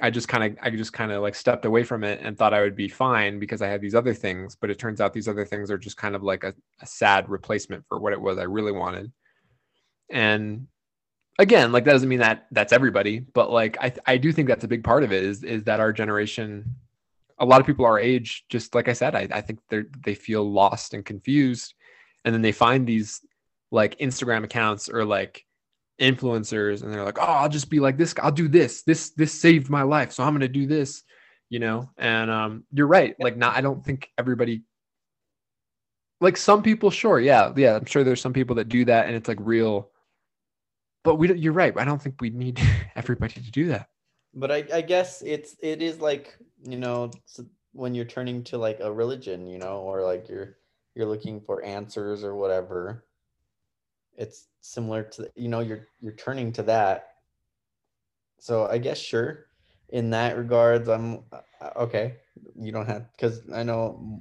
I 0.00 0.08
just 0.08 0.28
kind 0.28 0.44
of, 0.44 0.58
I 0.62 0.70
just 0.70 0.94
kind 0.94 1.12
of 1.12 1.20
like 1.20 1.34
stepped 1.34 1.66
away 1.66 1.84
from 1.84 2.02
it 2.02 2.20
and 2.22 2.38
thought 2.38 2.54
I 2.54 2.62
would 2.62 2.74
be 2.74 2.88
fine 2.88 3.38
because 3.38 3.60
I 3.60 3.68
had 3.68 3.82
these 3.82 3.94
other 3.94 4.14
things. 4.14 4.56
But 4.58 4.70
it 4.70 4.78
turns 4.78 5.02
out 5.02 5.12
these 5.12 5.28
other 5.28 5.44
things 5.44 5.70
are 5.70 5.76
just 5.76 5.98
kind 5.98 6.16
of 6.16 6.22
like 6.22 6.42
a, 6.42 6.54
a 6.80 6.86
sad 6.86 7.28
replacement 7.28 7.84
for 7.86 7.98
what 7.98 8.14
it 8.14 8.20
was 8.20 8.38
I 8.38 8.44
really 8.44 8.72
wanted. 8.72 9.12
And 10.10 10.68
again, 11.38 11.70
like 11.70 11.84
that 11.84 11.92
doesn't 11.92 12.08
mean 12.08 12.20
that 12.20 12.46
that's 12.52 12.72
everybody, 12.72 13.18
but 13.18 13.50
like 13.50 13.76
I, 13.78 13.92
I 14.06 14.16
do 14.16 14.32
think 14.32 14.48
that's 14.48 14.64
a 14.64 14.68
big 14.68 14.84
part 14.84 15.04
of 15.04 15.12
it 15.12 15.22
is, 15.22 15.44
is 15.44 15.64
that 15.64 15.80
our 15.80 15.92
generation, 15.92 16.64
a 17.38 17.44
lot 17.44 17.60
of 17.60 17.66
people 17.66 17.84
our 17.84 17.98
age, 17.98 18.46
just 18.48 18.74
like 18.74 18.88
I 18.88 18.94
said, 18.94 19.14
I, 19.14 19.28
I 19.30 19.42
think 19.42 19.58
they're, 19.68 19.84
they 20.02 20.14
feel 20.14 20.50
lost 20.50 20.94
and 20.94 21.04
confused. 21.04 21.74
And 22.24 22.34
then 22.34 22.40
they 22.40 22.52
find 22.52 22.86
these 22.86 23.20
like 23.76 23.98
Instagram 23.98 24.42
accounts 24.42 24.88
or 24.88 25.04
like 25.04 25.44
influencers 26.00 26.82
and 26.82 26.92
they're 26.92 27.04
like, 27.04 27.18
oh, 27.20 27.24
I'll 27.24 27.48
just 27.48 27.70
be 27.70 27.78
like 27.78 27.98
this. 27.98 28.14
I'll 28.20 28.32
do 28.32 28.48
this. 28.48 28.82
This, 28.82 29.10
this 29.10 29.38
saved 29.38 29.68
my 29.68 29.82
life. 29.82 30.12
So 30.12 30.24
I'm 30.24 30.32
going 30.32 30.40
to 30.40 30.48
do 30.48 30.66
this, 30.66 31.02
you 31.50 31.58
know? 31.58 31.90
And 31.98 32.30
um, 32.30 32.64
you're 32.72 32.86
right. 32.86 33.14
Like 33.20 33.36
not, 33.36 33.54
I 33.54 33.60
don't 33.60 33.84
think 33.84 34.08
everybody 34.18 34.62
like 36.22 36.38
some 36.38 36.62
people, 36.62 36.90
sure. 36.90 37.20
Yeah. 37.20 37.52
Yeah. 37.54 37.76
I'm 37.76 37.84
sure 37.84 38.02
there's 38.02 38.20
some 38.20 38.32
people 38.32 38.56
that 38.56 38.70
do 38.70 38.86
that 38.86 39.06
and 39.06 39.14
it's 39.14 39.28
like 39.28 39.38
real, 39.40 39.90
but 41.04 41.16
we 41.16 41.28
don't, 41.28 41.38
you're 41.38 41.52
right. 41.52 41.74
I 41.76 41.84
don't 41.84 42.00
think 42.00 42.20
we 42.20 42.30
need 42.30 42.58
everybody 42.96 43.34
to 43.34 43.50
do 43.50 43.68
that. 43.68 43.88
But 44.34 44.50
I, 44.50 44.64
I 44.72 44.80
guess 44.80 45.22
it's, 45.22 45.54
it 45.60 45.82
is 45.82 46.00
like, 46.00 46.34
you 46.62 46.78
know, 46.78 47.10
when 47.72 47.94
you're 47.94 48.06
turning 48.06 48.42
to 48.44 48.56
like 48.56 48.80
a 48.80 48.90
religion, 48.90 49.46
you 49.46 49.58
know, 49.58 49.80
or 49.80 50.02
like 50.02 50.30
you're, 50.30 50.56
you're 50.94 51.06
looking 51.06 51.42
for 51.42 51.62
answers 51.62 52.24
or 52.24 52.34
whatever 52.34 53.05
it's 54.16 54.48
similar 54.60 55.02
to 55.02 55.30
you 55.34 55.48
know 55.48 55.60
you're 55.60 55.86
you're 56.00 56.12
turning 56.12 56.52
to 56.52 56.62
that. 56.64 57.10
So 58.38 58.66
i 58.66 58.78
guess 58.78 58.98
sure 58.98 59.46
in 59.90 60.10
that 60.10 60.36
regards 60.36 60.88
i'm 60.88 61.20
uh, 61.32 61.70
okay 61.76 62.16
you 62.58 62.72
don't 62.72 62.86
have 62.86 63.06
because 63.12 63.40
i 63.54 63.62
know 63.62 64.20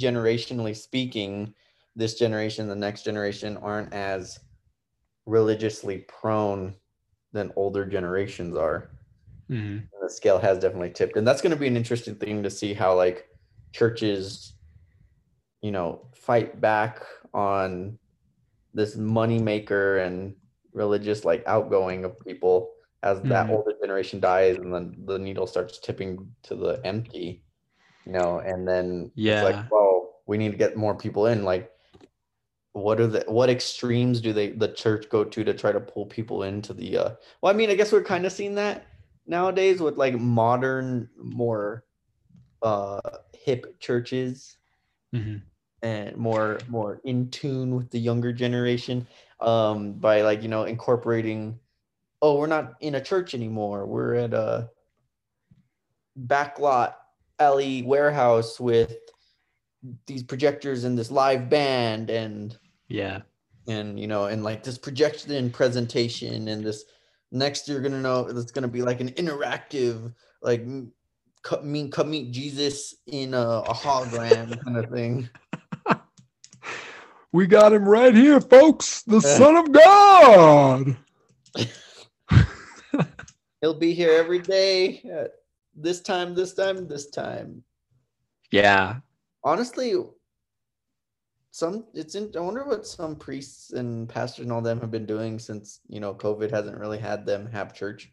generationally 0.00 0.76
speaking 0.76 1.54
this 1.94 2.18
generation 2.18 2.68
the 2.68 2.74
next 2.74 3.04
generation 3.04 3.56
aren't 3.58 3.92
as 3.92 4.40
religiously 5.26 5.98
prone 6.08 6.74
than 7.32 7.52
older 7.56 7.84
generations 7.84 8.56
are. 8.56 8.90
Mm-hmm. 9.48 9.84
the 10.02 10.10
scale 10.10 10.40
has 10.40 10.58
definitely 10.58 10.90
tipped. 10.90 11.16
And 11.16 11.24
that's 11.24 11.40
going 11.40 11.52
to 11.52 11.56
be 11.56 11.68
an 11.68 11.76
interesting 11.76 12.16
thing 12.16 12.42
to 12.42 12.50
see 12.50 12.74
how 12.74 12.96
like 12.96 13.28
churches 13.72 14.54
you 15.62 15.70
know 15.70 16.00
fight 16.16 16.60
back 16.60 17.00
on 17.32 17.96
this 18.76 18.96
money 18.96 19.38
maker 19.38 19.98
and 19.98 20.34
religious 20.72 21.24
like 21.24 21.42
outgoing 21.46 22.04
of 22.04 22.18
people 22.20 22.70
as 23.02 23.18
mm-hmm. 23.18 23.30
that 23.30 23.50
older 23.50 23.72
generation 23.80 24.20
dies 24.20 24.56
and 24.56 24.72
then 24.72 24.94
the 25.06 25.18
needle 25.18 25.46
starts 25.46 25.78
tipping 25.78 26.28
to 26.42 26.54
the 26.54 26.80
empty 26.84 27.42
you 28.04 28.12
know 28.12 28.38
and 28.38 28.68
then 28.68 29.10
yeah 29.14 29.42
it's 29.42 29.56
like 29.56 29.72
well 29.72 29.86
we 30.26 30.36
need 30.36 30.50
to 30.50 30.58
get 30.58 30.76
more 30.76 30.94
people 30.94 31.26
in. 31.26 31.44
Like 31.44 31.70
what 32.72 33.00
are 33.00 33.06
the 33.06 33.24
what 33.26 33.48
extremes 33.48 34.20
do 34.20 34.32
they 34.32 34.50
the 34.50 34.68
church 34.68 35.08
go 35.08 35.24
to 35.24 35.44
to 35.44 35.54
try 35.54 35.72
to 35.72 35.80
pull 35.80 36.04
people 36.04 36.42
into 36.42 36.74
the 36.74 36.98
uh 36.98 37.10
well 37.40 37.54
i 37.54 37.56
mean 37.56 37.70
i 37.70 37.74
guess 37.74 37.90
we're 37.90 38.02
kind 38.02 38.26
of 38.26 38.32
seeing 38.32 38.54
that 38.54 38.86
nowadays 39.26 39.80
with 39.80 39.96
like 39.96 40.14
modern 40.14 41.08
more 41.16 41.84
uh 42.62 43.00
hip 43.32 43.80
churches. 43.80 44.58
Mm-hmm 45.14 45.38
and 45.82 46.16
more 46.16 46.58
more 46.68 47.00
in 47.04 47.28
tune 47.30 47.76
with 47.76 47.90
the 47.90 47.98
younger 47.98 48.32
generation 48.32 49.06
um 49.40 49.92
by 49.92 50.22
like 50.22 50.42
you 50.42 50.48
know 50.48 50.64
incorporating 50.64 51.58
oh 52.22 52.36
we're 52.36 52.46
not 52.46 52.74
in 52.80 52.94
a 52.94 53.00
church 53.00 53.34
anymore. 53.34 53.86
We're 53.86 54.14
at 54.14 54.34
a 54.34 54.70
backlot 56.26 56.94
alley 57.38 57.82
warehouse 57.82 58.58
with 58.58 58.96
these 60.06 60.22
projectors 60.22 60.84
and 60.84 60.98
this 60.98 61.10
live 61.10 61.48
band 61.48 62.10
and 62.10 62.56
yeah. 62.88 63.20
and 63.68 64.00
you 64.00 64.06
know 64.06 64.24
and 64.24 64.42
like 64.42 64.62
this 64.62 64.78
projection 64.78 65.50
presentation 65.50 66.48
and 66.48 66.64
this 66.64 66.84
next 67.30 67.68
you're 67.68 67.80
gonna 67.80 68.00
know 68.00 68.26
it's 68.26 68.50
gonna 68.50 68.66
be 68.66 68.82
like 68.82 69.00
an 69.00 69.10
interactive 69.12 70.12
like 70.42 70.64
come 71.42 71.70
meet 71.70 71.92
come 71.92 72.10
meet 72.10 72.32
jesus 72.32 72.94
in 73.06 73.34
a, 73.34 73.38
a 73.38 73.74
hologram 73.74 74.58
kind 74.64 74.78
of 74.78 74.90
thing 74.90 75.28
we 77.36 77.46
got 77.46 77.72
him 77.74 77.86
right 77.86 78.14
here, 78.14 78.40
folks. 78.40 79.02
The 79.02 79.20
Son 79.20 79.56
of 79.56 79.70
God. 79.70 80.96
He'll 83.60 83.78
be 83.78 83.92
here 83.92 84.12
every 84.12 84.38
day. 84.38 85.02
this 85.74 86.00
time, 86.00 86.34
this 86.34 86.54
time, 86.54 86.88
this 86.88 87.10
time. 87.10 87.62
Yeah. 88.50 88.96
Honestly, 89.44 89.94
some 91.50 91.84
it's 91.92 92.14
in. 92.14 92.32
I 92.34 92.40
wonder 92.40 92.64
what 92.64 92.86
some 92.86 93.14
priests 93.14 93.72
and 93.72 94.08
pastors 94.08 94.44
and 94.44 94.52
all 94.52 94.62
them 94.62 94.80
have 94.80 94.90
been 94.90 95.06
doing 95.06 95.38
since 95.38 95.80
you 95.88 96.00
know 96.00 96.14
COVID 96.14 96.50
hasn't 96.50 96.78
really 96.78 96.98
had 96.98 97.26
them 97.26 97.50
have 97.52 97.74
church. 97.74 98.10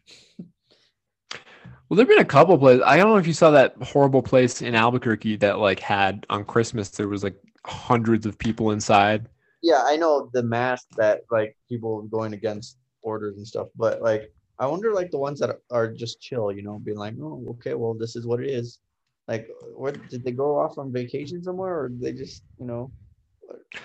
Well, 1.88 1.96
there've 1.96 2.08
been 2.08 2.18
a 2.18 2.24
couple 2.24 2.58
places. 2.58 2.82
I 2.86 2.96
don't 2.98 3.08
know 3.08 3.16
if 3.16 3.26
you 3.26 3.32
saw 3.32 3.50
that 3.52 3.74
horrible 3.82 4.22
place 4.22 4.62
in 4.62 4.74
Albuquerque 4.74 5.36
that 5.36 5.58
like 5.58 5.80
had 5.80 6.26
on 6.28 6.44
Christmas. 6.44 6.90
There 6.90 7.08
was 7.08 7.24
like 7.24 7.36
hundreds 7.66 8.26
of 8.26 8.38
people 8.38 8.70
inside. 8.70 9.28
Yeah, 9.62 9.82
I 9.84 9.96
know 9.96 10.30
the 10.32 10.42
mass 10.42 10.84
that 10.96 11.22
like 11.30 11.56
people 11.68 12.02
going 12.02 12.34
against 12.34 12.78
orders 13.02 13.36
and 13.36 13.46
stuff, 13.46 13.68
but 13.76 14.02
like 14.02 14.32
I 14.58 14.66
wonder 14.66 14.92
like 14.92 15.10
the 15.10 15.18
ones 15.18 15.40
that 15.40 15.58
are 15.70 15.92
just 15.92 16.20
chill, 16.20 16.52
you 16.52 16.62
know, 16.62 16.78
being 16.78 16.98
like, 16.98 17.14
oh, 17.20 17.44
okay, 17.50 17.74
well, 17.74 17.94
this 17.94 18.14
is 18.14 18.26
what 18.26 18.40
it 18.40 18.50
is. 18.50 18.78
Like, 19.26 19.48
what 19.74 19.96
did 20.10 20.22
they 20.22 20.32
go 20.32 20.58
off 20.58 20.76
on 20.76 20.92
vacation 20.92 21.42
somewhere, 21.42 21.84
or 21.84 21.90
they 21.92 22.12
just, 22.12 22.42
you 22.60 22.66
know? 22.66 22.92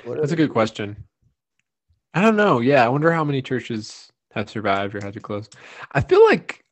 That's 0.06 0.34
a 0.34 0.36
good 0.36 0.52
question. 0.52 0.98
I 2.14 2.22
don't 2.22 2.36
know. 2.36 2.60
Yeah, 2.60 2.84
I 2.84 2.90
wonder 2.90 3.12
how 3.12 3.24
many 3.24 3.42
churches 3.42 4.12
have 4.32 4.50
survived 4.50 4.96
or 4.96 5.02
had 5.02 5.14
to 5.14 5.22
close. 5.22 5.50
I 5.94 6.02
feel 6.02 6.26
like 6.26 6.66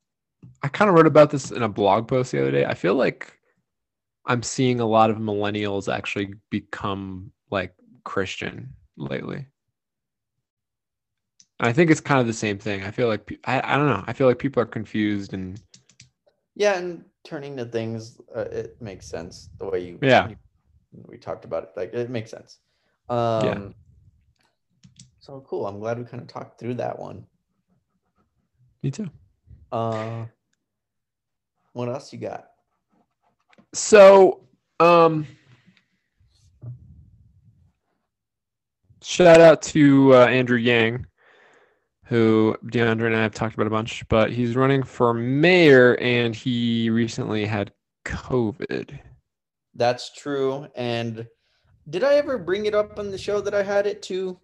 I 0.63 0.67
kind 0.67 0.89
of 0.89 0.95
wrote 0.95 1.07
about 1.07 1.29
this 1.29 1.51
in 1.51 1.63
a 1.63 1.69
blog 1.69 2.07
post 2.07 2.31
the 2.31 2.41
other 2.41 2.51
day. 2.51 2.65
I 2.65 2.73
feel 2.73 2.95
like 2.95 3.36
I'm 4.27 4.43
seeing 4.43 4.79
a 4.79 4.85
lot 4.85 5.09
of 5.09 5.17
millennials 5.17 5.91
actually 5.91 6.33
become 6.49 7.31
like 7.49 7.73
Christian 8.03 8.73
lately. 8.97 9.47
I 11.59 11.73
think 11.73 11.89
it's 11.89 12.01
kind 12.01 12.19
of 12.19 12.27
the 12.27 12.33
same 12.33 12.59
thing. 12.59 12.83
I 12.83 12.91
feel 12.91 13.07
like 13.07 13.39
I, 13.45 13.61
I 13.63 13.77
don't 13.77 13.87
know. 13.87 14.03
I 14.05 14.13
feel 14.13 14.27
like 14.27 14.37
people 14.37 14.61
are 14.61 14.67
confused 14.67 15.33
and 15.33 15.59
yeah, 16.55 16.77
and 16.77 17.05
turning 17.23 17.57
to 17.57 17.65
things 17.65 18.19
uh, 18.35 18.41
it 18.51 18.81
makes 18.81 19.07
sense 19.07 19.49
the 19.59 19.65
way 19.65 19.79
you 19.79 19.99
yeah 20.01 20.27
you, 20.27 20.35
we 20.91 21.17
talked 21.17 21.45
about 21.45 21.63
it. 21.63 21.69
Like 21.75 21.93
it 21.93 22.09
makes 22.09 22.29
sense. 22.31 22.59
Um, 23.09 23.45
yeah. 23.45 23.59
So 25.19 25.43
cool. 25.47 25.65
I'm 25.65 25.79
glad 25.79 25.97
we 25.97 26.05
kind 26.05 26.21
of 26.21 26.27
talked 26.27 26.59
through 26.59 26.75
that 26.75 26.99
one. 26.99 27.25
Me 28.83 28.91
too. 28.91 29.09
Uh, 29.71 30.25
what 31.73 31.89
else 31.89 32.13
you 32.13 32.19
got? 32.19 32.47
So, 33.73 34.41
um, 34.79 35.27
shout 39.03 39.41
out 39.41 39.61
to 39.63 40.13
uh, 40.13 40.25
Andrew 40.27 40.57
Yang, 40.57 41.05
who 42.05 42.55
DeAndre 42.65 43.07
and 43.07 43.15
I 43.15 43.21
have 43.21 43.33
talked 43.33 43.55
about 43.55 43.67
a 43.67 43.71
bunch, 43.71 44.07
but 44.07 44.31
he's 44.31 44.55
running 44.55 44.83
for 44.83 45.13
mayor 45.13 45.95
and 45.99 46.35
he 46.35 46.89
recently 46.89 47.45
had 47.45 47.71
COVID. 48.05 48.97
That's 49.75 50.13
true. 50.13 50.67
And 50.75 51.27
did 51.89 52.03
I 52.03 52.15
ever 52.15 52.37
bring 52.37 52.65
it 52.65 52.73
up 52.73 52.97
on 52.97 53.11
the 53.11 53.17
show 53.17 53.41
that 53.41 53.53
I 53.53 53.63
had 53.63 53.85
it 53.85 54.01
too? 54.01 54.39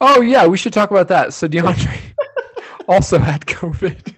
Oh, 0.00 0.20
yeah, 0.20 0.46
we 0.46 0.56
should 0.56 0.72
talk 0.72 0.90
about 0.90 1.08
that. 1.08 1.34
So, 1.34 1.48
DeAndre 1.48 1.98
also 2.88 3.18
had 3.18 3.46
COVID. 3.46 4.14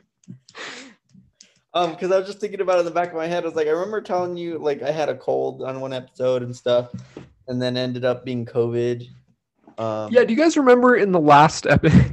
Um, 1.73 1.91
because 1.91 2.11
I 2.11 2.19
was 2.19 2.27
just 2.27 2.41
thinking 2.41 2.61
about 2.61 2.77
it 2.77 2.81
in 2.81 2.85
the 2.87 2.91
back 2.91 3.09
of 3.09 3.15
my 3.15 3.27
head. 3.27 3.45
I 3.45 3.47
was 3.47 3.55
like, 3.55 3.69
I 3.69 3.71
remember 3.71 4.01
telling 4.01 4.37
you 4.37 4.59
like 4.59 4.83
I 4.83 4.91
had 4.91 5.09
a 5.09 5.17
cold 5.17 5.63
on 5.63 5.81
one 5.81 5.93
episode 5.93 6.43
and 6.43 6.55
stuff, 6.55 6.91
and 7.47 7.63
then 7.63 7.77
ended 7.77 8.05
up 8.05 8.25
being 8.25 8.45
COVID. 8.45 9.07
Um, 9.79 10.13
yeah, 10.13 10.25
do 10.25 10.33
you 10.33 10.39
guys 10.39 10.57
remember 10.57 10.97
in 10.97 11.13
the 11.13 11.21
last 11.21 11.67
episode? 11.67 12.13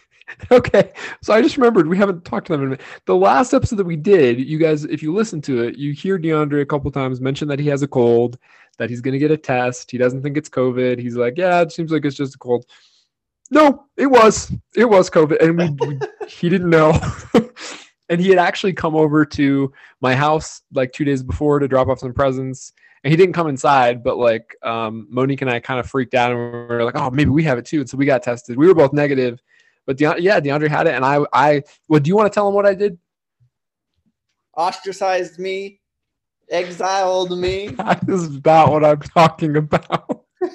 okay. 0.50 0.92
So 1.22 1.34
I 1.34 1.42
just 1.42 1.56
remembered 1.56 1.86
we 1.86 1.98
haven't 1.98 2.24
talked 2.24 2.46
to 2.46 2.54
them 2.54 2.62
in 2.62 2.66
a 2.66 2.70
minute. 2.70 2.86
The 3.04 3.16
last 3.16 3.52
episode 3.52 3.76
that 3.76 3.84
we 3.84 3.96
did, 3.96 4.40
you 4.40 4.58
guys, 4.58 4.84
if 4.84 5.02
you 5.02 5.12
listen 5.12 5.40
to 5.42 5.62
it, 5.62 5.76
you 5.76 5.92
hear 5.92 6.18
DeAndre 6.18 6.62
a 6.62 6.66
couple 6.66 6.90
times 6.90 7.20
mention 7.20 7.46
that 7.48 7.58
he 7.58 7.68
has 7.68 7.82
a 7.82 7.88
cold, 7.88 8.38
that 8.78 8.90
he's 8.90 9.00
going 9.00 9.12
to 9.12 9.18
get 9.18 9.30
a 9.30 9.36
test. 9.36 9.90
He 9.90 9.98
doesn't 9.98 10.22
think 10.22 10.36
it's 10.36 10.48
COVID. 10.48 10.98
He's 10.98 11.16
like, 11.16 11.36
yeah, 11.36 11.60
it 11.60 11.72
seems 11.72 11.92
like 11.92 12.04
it's 12.04 12.16
just 12.16 12.34
a 12.34 12.38
cold. 12.38 12.64
No, 13.50 13.86
it 13.96 14.06
was. 14.06 14.50
It 14.74 14.86
was 14.86 15.10
COVID. 15.10 15.42
And 15.42 15.58
we, 15.58 15.86
we 15.86 15.98
he 16.28 16.48
didn't 16.48 16.70
know. 16.70 16.98
and 18.08 18.20
he 18.20 18.28
had 18.28 18.38
actually 18.38 18.72
come 18.72 18.94
over 18.94 19.24
to 19.24 19.72
my 20.00 20.14
house 20.14 20.62
like 20.72 20.92
two 20.92 21.04
days 21.04 21.22
before 21.22 21.58
to 21.58 21.68
drop 21.68 21.88
off 21.88 22.00
some 22.00 22.12
presents 22.12 22.72
and 23.04 23.10
he 23.10 23.16
didn't 23.18 23.34
come 23.34 23.48
inside, 23.48 24.02
but 24.02 24.16
like 24.16 24.56
um, 24.62 25.06
Monique 25.10 25.42
and 25.42 25.50
I 25.50 25.60
kind 25.60 25.78
of 25.78 25.86
freaked 25.86 26.14
out 26.14 26.32
and 26.32 26.40
we 26.40 26.46
were 26.74 26.84
like, 26.84 26.96
oh, 26.96 27.10
maybe 27.10 27.30
we 27.30 27.44
have 27.44 27.58
it 27.58 27.66
too. 27.66 27.80
And 27.80 27.88
so 27.88 27.98
we 27.98 28.06
got 28.06 28.22
tested. 28.22 28.56
We 28.56 28.66
were 28.66 28.74
both 28.74 28.94
negative, 28.94 29.42
but 29.84 30.00
yeah, 30.00 30.14
DeAndre 30.14 30.68
had 30.68 30.86
it. 30.86 30.94
And 30.94 31.04
I, 31.04 31.20
I, 31.32 31.62
well, 31.86 32.00
do 32.00 32.08
you 32.08 32.16
want 32.16 32.32
to 32.32 32.34
tell 32.34 32.48
him 32.48 32.54
what 32.54 32.64
I 32.64 32.72
did? 32.74 32.98
Ostracized 34.56 35.38
me, 35.38 35.80
exiled 36.48 37.38
me. 37.38 37.68
that 37.76 38.08
is 38.08 38.36
about 38.36 38.72
what 38.72 38.84
I'm 38.84 39.00
talking 39.00 39.56
about. 39.58 40.24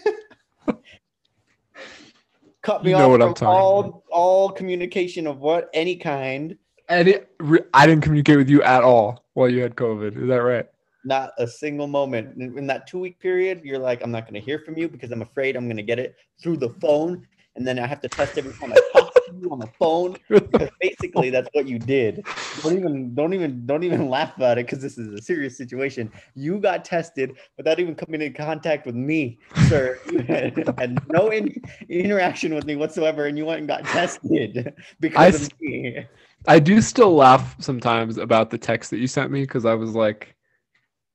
Cut 2.61 2.83
me 2.83 2.91
you 2.91 2.97
know 2.97 3.21
off 3.21 3.37
from 3.37 3.47
all, 3.47 3.79
about. 3.79 4.03
all 4.11 4.49
communication 4.49 5.27
of 5.27 5.39
what 5.39 5.69
any 5.73 5.95
kind. 5.95 6.57
And 6.89 7.07
it, 7.07 7.29
I 7.73 7.85
didn't 7.85 8.03
communicate 8.03 8.37
with 8.37 8.49
you 8.49 8.61
at 8.63 8.83
all 8.83 9.23
while 9.33 9.49
you 9.49 9.61
had 9.61 9.75
COVID. 9.75 10.21
Is 10.21 10.27
that 10.27 10.41
right? 10.41 10.65
not 11.05 11.31
a 11.37 11.47
single 11.47 11.87
moment. 11.87 12.37
In, 12.37 12.67
that 12.67 12.87
two 12.87 12.99
week 12.99 13.19
period 13.19 13.61
you're 13.63 13.79
like 13.79 14.03
i'm 14.03 14.11
not 14.11 14.23
going 14.23 14.33
to 14.35 14.39
hear 14.39 14.59
from 14.59 14.77
you 14.77 14.87
because 14.87 15.11
i'm 15.11 15.21
afraid 15.21 15.55
i'm 15.55 15.65
going 15.65 15.77
to 15.77 15.83
get 15.83 15.97
it 15.97 16.15
through 16.41 16.57
the 16.57 16.69
phone 16.81 17.25
and 17.55 17.65
then 17.65 17.79
i 17.79 17.87
have 17.87 18.01
to 18.01 18.07
test 18.07 18.37
every 18.37 18.53
time 18.53 18.73
i 18.73 18.77
talk 18.93 19.11
to 19.13 19.19
you 19.41 19.51
on 19.51 19.59
the 19.59 19.69
phone. 19.79 20.17
Because 20.29 20.69
basically 20.79 21.29
that's 21.29 21.49
what 21.53 21.67
you 21.67 21.79
did. 21.79 22.25
Don't 22.61 22.77
even 22.77 23.13
don't 23.13 23.33
even 23.33 23.65
don't 23.65 23.83
even 23.83 24.09
laugh 24.09 24.35
about 24.35 24.57
it 24.57 24.65
because 24.65 24.81
this 24.81 24.97
is 24.97 25.07
a 25.13 25.21
serious 25.21 25.57
situation. 25.57 26.11
You 26.35 26.59
got 26.59 26.85
tested 26.85 27.37
without 27.57 27.79
even 27.79 27.95
coming 27.95 28.21
in 28.21 28.33
contact 28.33 28.85
with 28.85 28.95
me 28.95 29.39
sir. 29.67 29.99
You 30.11 30.19
had, 30.19 30.73
had 30.77 30.99
no 31.09 31.29
in, 31.29 31.53
interaction 31.87 32.53
with 32.53 32.65
me 32.65 32.75
whatsoever 32.75 33.25
and 33.25 33.37
you 33.37 33.45
went 33.45 33.59
and 33.59 33.67
got 33.67 33.83
tested 33.85 34.73
because 34.99 35.35
I, 35.41 35.45
of 35.45 35.61
me 35.61 36.05
I 36.47 36.59
do 36.59 36.81
still 36.81 37.13
laugh 37.13 37.55
sometimes 37.59 38.17
about 38.17 38.49
the 38.49 38.57
text 38.57 38.91
that 38.91 38.97
you 38.97 39.07
sent 39.07 39.31
me 39.31 39.41
because 39.41 39.65
I 39.65 39.73
was 39.73 39.95
like, 39.95 40.35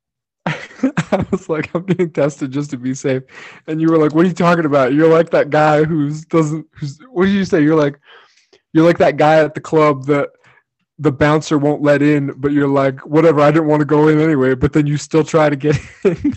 I 0.46 1.24
was 1.30 1.48
like, 1.48 1.74
I'm 1.74 1.84
getting 1.86 2.10
tested 2.10 2.52
just 2.52 2.70
to 2.70 2.76
be 2.76 2.94
safe. 2.94 3.22
And 3.66 3.80
you 3.80 3.88
were 3.90 3.98
like, 3.98 4.14
What 4.14 4.24
are 4.24 4.28
you 4.28 4.34
talking 4.34 4.66
about? 4.66 4.92
You're 4.92 5.12
like 5.12 5.30
that 5.30 5.50
guy 5.50 5.84
who's 5.84 6.24
doesn't 6.24 6.66
who's 6.72 6.98
what 7.10 7.24
did 7.24 7.34
you 7.34 7.44
say? 7.44 7.62
You're 7.62 7.76
like 7.76 7.98
you're 8.72 8.84
like 8.84 8.98
that 8.98 9.16
guy 9.16 9.36
at 9.36 9.54
the 9.54 9.60
club 9.60 10.04
that 10.06 10.30
the 10.98 11.12
bouncer 11.12 11.58
won't 11.58 11.82
let 11.82 12.02
in, 12.02 12.32
but 12.36 12.52
you're 12.52 12.68
like, 12.68 13.04
whatever, 13.06 13.40
I 13.40 13.50
didn't 13.50 13.68
want 13.68 13.80
to 13.80 13.86
go 13.86 14.08
in 14.08 14.20
anyway, 14.20 14.54
but 14.54 14.72
then 14.72 14.86
you 14.86 14.96
still 14.96 15.24
try 15.24 15.48
to 15.48 15.56
get 15.56 15.76
in. 16.04 16.34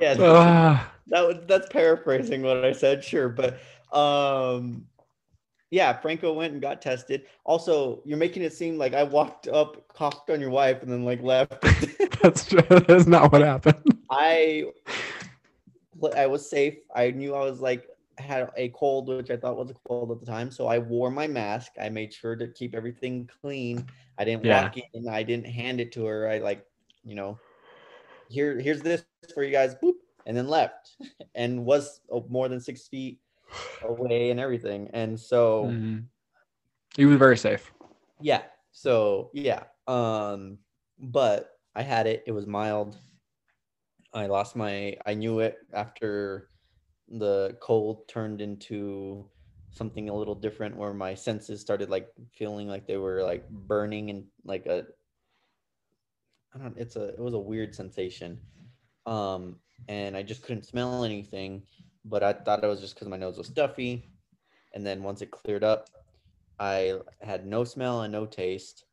yeah, 0.00 0.14
that's, 0.14 0.20
uh, 0.20 0.80
that 1.08 1.26
was 1.26 1.36
that's 1.46 1.68
paraphrasing 1.70 2.42
what 2.42 2.64
I 2.64 2.72
said, 2.72 3.02
sure, 3.02 3.28
but 3.28 3.58
um 3.92 4.86
yeah, 5.70 5.92
Franco 5.92 6.32
went 6.32 6.52
and 6.52 6.62
got 6.62 6.80
tested. 6.80 7.24
Also, 7.44 8.00
you're 8.04 8.18
making 8.18 8.42
it 8.42 8.52
seem 8.52 8.78
like 8.78 8.94
I 8.94 9.02
walked 9.02 9.48
up, 9.48 9.86
coughed 9.88 10.30
on 10.30 10.40
your 10.40 10.50
wife, 10.50 10.82
and 10.82 10.90
then 10.90 11.04
like 11.04 11.22
left. 11.22 11.60
That's 12.22 12.46
true. 12.46 12.62
That's 12.68 13.06
not 13.06 13.32
what 13.32 13.42
happened. 13.42 13.82
I 14.10 14.64
I 16.16 16.26
was 16.26 16.48
safe. 16.48 16.78
I 16.94 17.10
knew 17.10 17.34
I 17.34 17.44
was 17.44 17.60
like 17.60 17.86
had 18.16 18.48
a 18.56 18.70
cold, 18.70 19.08
which 19.08 19.30
I 19.30 19.36
thought 19.36 19.56
was 19.56 19.70
a 19.70 19.74
cold 19.86 20.10
at 20.10 20.20
the 20.20 20.26
time. 20.26 20.50
So 20.50 20.66
I 20.66 20.78
wore 20.78 21.10
my 21.10 21.26
mask. 21.26 21.72
I 21.80 21.88
made 21.88 22.12
sure 22.12 22.34
to 22.36 22.48
keep 22.48 22.74
everything 22.74 23.28
clean. 23.40 23.86
I 24.18 24.24
didn't 24.24 24.44
yeah. 24.44 24.62
walk 24.62 24.76
in. 24.94 25.08
I 25.08 25.22
didn't 25.22 25.46
hand 25.46 25.80
it 25.80 25.92
to 25.92 26.06
her. 26.06 26.28
I 26.28 26.38
like, 26.38 26.64
you 27.04 27.14
know, 27.14 27.38
here 28.28 28.58
here's 28.58 28.80
this 28.80 29.04
for 29.34 29.44
you 29.44 29.52
guys. 29.52 29.74
Boop, 29.74 29.94
and 30.24 30.36
then 30.36 30.48
left, 30.48 30.96
and 31.34 31.64
was 31.64 32.00
oh, 32.10 32.24
more 32.28 32.48
than 32.48 32.60
six 32.60 32.88
feet 32.88 33.18
away 33.82 34.30
and 34.30 34.40
everything. 34.40 34.88
And 34.92 35.18
so 35.18 35.64
mm-hmm. 35.64 35.98
he 36.96 37.04
was 37.04 37.18
very 37.18 37.36
safe. 37.36 37.72
Yeah. 38.20 38.42
So 38.72 39.30
yeah. 39.32 39.64
Um, 39.86 40.58
but 40.98 41.50
I 41.74 41.82
had 41.82 42.06
it. 42.06 42.24
It 42.26 42.32
was 42.32 42.46
mild. 42.46 42.96
I 44.12 44.26
lost 44.26 44.56
my 44.56 44.96
I 45.06 45.14
knew 45.14 45.40
it 45.40 45.56
after 45.72 46.50
the 47.08 47.56
cold 47.60 48.08
turned 48.08 48.40
into 48.40 49.28
something 49.70 50.08
a 50.08 50.14
little 50.14 50.34
different 50.34 50.76
where 50.76 50.94
my 50.94 51.14
senses 51.14 51.60
started 51.60 51.90
like 51.90 52.08
feeling 52.32 52.68
like 52.68 52.86
they 52.86 52.96
were 52.96 53.22
like 53.22 53.48
burning 53.48 54.10
and 54.10 54.24
like 54.44 54.66
a 54.66 54.84
I 56.54 56.58
don't 56.58 56.76
it's 56.78 56.96
a 56.96 57.08
it 57.08 57.20
was 57.20 57.34
a 57.34 57.38
weird 57.38 57.74
sensation. 57.74 58.38
Um 59.06 59.56
and 59.88 60.16
I 60.16 60.22
just 60.22 60.42
couldn't 60.42 60.66
smell 60.66 61.04
anything 61.04 61.62
but 62.04 62.22
I 62.22 62.32
thought 62.32 62.64
it 62.64 62.66
was 62.66 62.80
just 62.80 62.94
because 62.94 63.08
my 63.08 63.16
nose 63.16 63.38
was 63.38 63.48
stuffy. 63.48 64.08
And 64.74 64.86
then 64.86 65.02
once 65.02 65.22
it 65.22 65.30
cleared 65.30 65.64
up, 65.64 65.88
I 66.58 66.98
had 67.20 67.46
no 67.46 67.64
smell 67.64 68.02
and 68.02 68.12
no 68.12 68.26
taste 68.26 68.84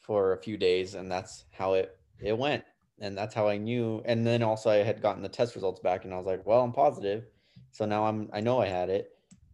for 0.00 0.32
a 0.32 0.38
few 0.38 0.56
days, 0.56 0.94
and 0.94 1.10
that's 1.10 1.44
how 1.50 1.74
it 1.74 1.98
it 2.20 2.36
went. 2.36 2.64
And 3.00 3.16
that's 3.16 3.34
how 3.34 3.48
I 3.48 3.56
knew. 3.56 4.02
And 4.04 4.26
then 4.26 4.42
also 4.42 4.70
I 4.70 4.76
had 4.76 5.02
gotten 5.02 5.22
the 5.22 5.28
test 5.28 5.54
results 5.54 5.80
back, 5.80 6.04
and 6.04 6.12
I 6.12 6.16
was 6.16 6.26
like, 6.26 6.46
well, 6.46 6.62
I'm 6.62 6.72
positive, 6.72 7.24
so 7.72 7.84
now 7.86 8.04
I'm 8.04 8.28
I 8.32 8.40
know 8.40 8.60
I 8.60 8.68
had 8.68 8.90
it. 8.90 9.10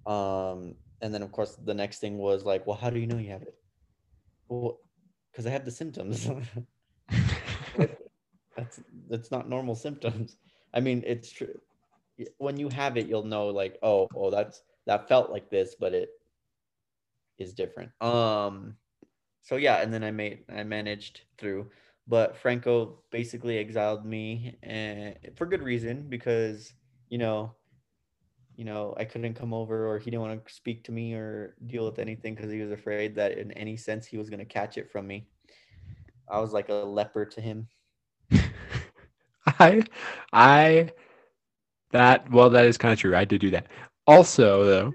Um, 0.07 0.75
and 1.01 1.14
then 1.14 1.23
of 1.23 1.33
course 1.33 1.57
the 1.64 1.75
next 1.75 2.01
thing 2.01 2.18
was 2.18 2.44
like, 2.44 2.66
well, 2.66 2.77
how 2.77 2.90
do 2.90 2.99
you 2.99 3.07
know 3.07 3.18
you 3.18 3.31
have 3.31 3.42
it? 3.42 3.55
Well, 4.49 4.81
because 5.31 5.46
I 5.46 5.51
have 5.51 5.64
the 5.64 5.70
symptoms. 5.70 6.29
that's 8.57 8.81
that's 9.09 9.31
not 9.31 9.49
normal 9.49 9.75
symptoms. 9.75 10.37
I 10.75 10.81
mean, 10.81 11.03
it's 11.07 11.31
true 11.31 11.61
when 12.38 12.56
you 12.56 12.68
have 12.70 12.96
it, 12.96 13.06
you'll 13.06 13.24
know 13.24 13.48
like, 13.48 13.78
oh, 13.83 14.09
oh, 14.14 14.30
that's 14.30 14.62
that 14.87 15.09
felt 15.09 15.30
like 15.30 15.50
this, 15.50 15.74
but 15.78 15.94
it 15.94 16.11
is 17.38 17.54
different. 17.54 17.90
Um, 18.00 18.76
so 19.42 19.56
yeah, 19.56 19.80
and 19.80 19.92
then 19.92 20.04
I 20.04 20.11
made 20.11 20.44
I 20.54 20.62
managed 20.62 21.22
through, 21.38 21.70
but 22.06 22.37
Franco 22.37 22.98
basically 23.11 23.59
exiled 23.59 24.04
me 24.04 24.56
and 24.62 25.16
for 25.37 25.46
good 25.46 25.62
reason 25.62 26.06
because 26.09 26.72
you 27.09 27.18
know, 27.18 27.54
you 28.56 28.64
know, 28.64 28.94
I 28.98 29.04
couldn't 29.04 29.35
come 29.35 29.52
over 29.52 29.88
or 29.88 29.98
he 29.98 30.11
didn't 30.11 30.22
want 30.22 30.46
to 30.46 30.54
speak 30.54 30.85
to 30.85 30.92
me 30.92 31.14
or 31.14 31.56
deal 31.66 31.85
with 31.85 31.98
anything 31.98 32.35
because 32.35 32.52
he 32.52 32.61
was 32.61 32.70
afraid 32.70 33.16
that 33.16 33.38
in 33.38 33.50
any 33.52 33.76
sense 33.76 34.06
he 34.06 34.18
was 34.18 34.30
gonna 34.30 34.44
catch 34.44 34.78
it 34.78 34.90
from 34.90 35.06
me. 35.06 35.26
I 36.28 36.40
was 36.40 36.52
like 36.52 36.68
a 36.68 36.74
leper 36.74 37.24
to 37.24 37.40
him. 37.40 37.68
I 39.59 39.83
I 40.33 40.90
that 41.92 42.31
well, 42.31 42.50
that 42.50 42.66
is 42.66 42.79
kind 42.79 42.92
of 42.92 42.98
true. 42.98 43.16
I 43.16 43.24
did 43.24 43.40
do 43.40 43.50
that. 43.50 43.66
Also, 44.07 44.64
though, 44.64 44.92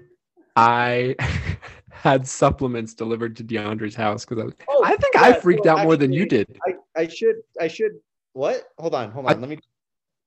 I 0.56 1.14
had 1.90 2.26
supplements 2.26 2.94
delivered 2.94 3.36
to 3.36 3.44
DeAndre's 3.44 3.94
house 3.94 4.24
because 4.24 4.42
I 4.42 4.44
was. 4.44 4.54
Oh, 4.68 4.82
I 4.84 4.96
think 4.96 5.14
yeah, 5.14 5.22
I 5.22 5.32
freaked 5.34 5.64
so 5.64 5.70
out 5.70 5.78
actually, 5.78 5.86
more 5.86 5.96
than 5.96 6.12
you 6.12 6.26
did. 6.26 6.58
I, 6.66 7.02
I 7.02 7.08
should 7.08 7.36
I 7.60 7.68
should 7.68 7.92
what? 8.32 8.64
Hold 8.78 8.94
on, 8.94 9.10
hold 9.10 9.26
on. 9.26 9.36
I, 9.36 9.38
Let 9.38 9.48
me. 9.48 9.58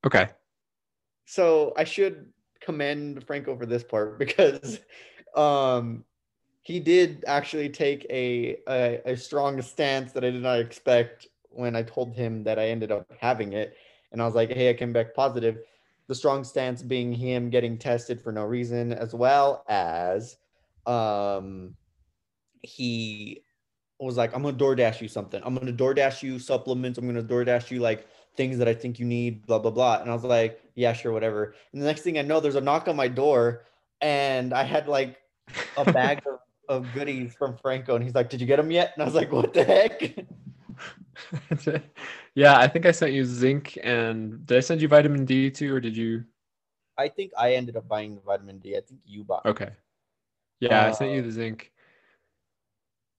Okay. 0.06 0.30
So 1.26 1.74
I 1.78 1.84
should 1.84 2.28
commend 2.62 3.24
Franco 3.26 3.56
for 3.56 3.66
this 3.66 3.84
part 3.84 4.20
because 4.20 4.80
um 5.36 6.04
he 6.62 6.80
did 6.80 7.24
actually 7.26 7.70
take 7.70 8.06
a, 8.12 8.58
a, 8.68 9.02
a 9.06 9.18
strong 9.18 9.62
stance 9.62 10.12
that 10.12 10.24
I 10.24 10.30
did 10.30 10.44
not 10.44 10.60
expect 10.60 11.28
when 11.50 11.76
I 11.76 11.82
told 11.82 12.14
him 12.14 12.44
that 12.44 12.60
I 12.60 12.68
ended 12.68 12.92
up 12.92 13.12
having 13.20 13.54
it. 13.54 13.76
And 14.12 14.22
I 14.22 14.26
was 14.26 14.36
like, 14.36 14.52
hey, 14.52 14.70
I 14.70 14.74
came 14.74 14.94
back 14.94 15.16
positive 15.16 15.60
the 16.10 16.16
strong 16.16 16.44
stance 16.44 16.82
being 16.82 17.14
him 17.14 17.52
getting 17.52 17.78
tested 17.78 18.20
for 18.20 18.32
no 18.32 18.44
reason, 18.44 18.92
as 18.92 19.14
well 19.14 19.64
as 19.70 20.38
um, 20.88 21.76
he 22.64 23.44
was 24.00 24.18
like, 24.18 24.36
I'm 24.36 24.42
gonna 24.42 24.58
DoorDash 24.58 25.02
you 25.02 25.08
something. 25.08 25.40
I'm 25.46 25.54
gonna 25.54 25.72
DoorDash 25.72 26.24
you 26.24 26.40
supplements. 26.40 26.98
I'm 26.98 27.06
gonna 27.06 27.22
DoorDash 27.22 27.70
you 27.70 27.80
like 27.80 28.08
things 28.36 28.58
that 28.58 28.68
I 28.68 28.74
think 28.74 28.98
you 28.98 29.06
need, 29.06 29.46
blah, 29.46 29.60
blah, 29.60 29.70
blah. 29.70 30.02
And 30.02 30.10
I 30.10 30.14
was 30.14 30.24
like, 30.24 30.60
yeah, 30.74 30.94
sure, 30.94 31.12
whatever. 31.12 31.54
And 31.74 31.82
the 31.82 31.86
next 31.86 32.02
thing 32.02 32.18
I 32.18 32.24
know, 32.24 32.40
there's 32.40 32.56
a 32.56 32.62
knock 32.62 32.88
on 32.88 32.96
my 32.96 33.08
door, 33.08 33.66
and 34.02 34.52
I 34.52 34.64
had 34.64 34.88
like 34.88 35.18
a 35.78 35.92
bag 35.92 36.24
of, 36.68 36.86
of 36.86 36.94
goodies 36.96 37.36
from 37.36 37.56
Franco. 37.56 37.94
And 37.94 38.04
he's 38.04 38.16
like, 38.16 38.32
Did 38.32 38.42
you 38.42 38.48
get 38.48 38.58
them 38.58 38.72
yet? 38.72 38.94
And 38.96 39.04
I 39.04 39.06
was 39.06 39.14
like, 39.16 39.32
What 39.32 39.54
the 39.54 39.64
heck? 39.64 40.02
yeah, 42.36 42.58
I 42.58 42.68
think 42.68 42.86
I 42.86 42.92
sent 42.92 43.14
you 43.14 43.26
zinc 43.26 43.78
and 43.84 44.46
did 44.46 44.58
I 44.58 44.62
send 44.62 44.82
you 44.82 44.88
vitamin 44.88 45.26
D 45.26 45.50
too, 45.50 45.74
or 45.74 45.80
did 45.80 45.96
you? 45.96 46.24
I 46.98 47.08
think 47.08 47.32
I 47.38 47.54
ended 47.56 47.78
up 47.78 47.88
buying 47.88 48.16
the 48.16 48.22
vitamin 48.22 48.60
D. 48.60 48.76
I 48.76 48.82
think 48.82 49.00
you 49.06 49.24
bought. 49.24 49.46
Okay. 49.46 49.70
Yeah, 50.60 50.86
uh, 50.86 50.88
I 50.90 50.92
sent 50.92 51.12
you 51.12 51.22
the 51.22 51.32
zinc. 51.32 51.72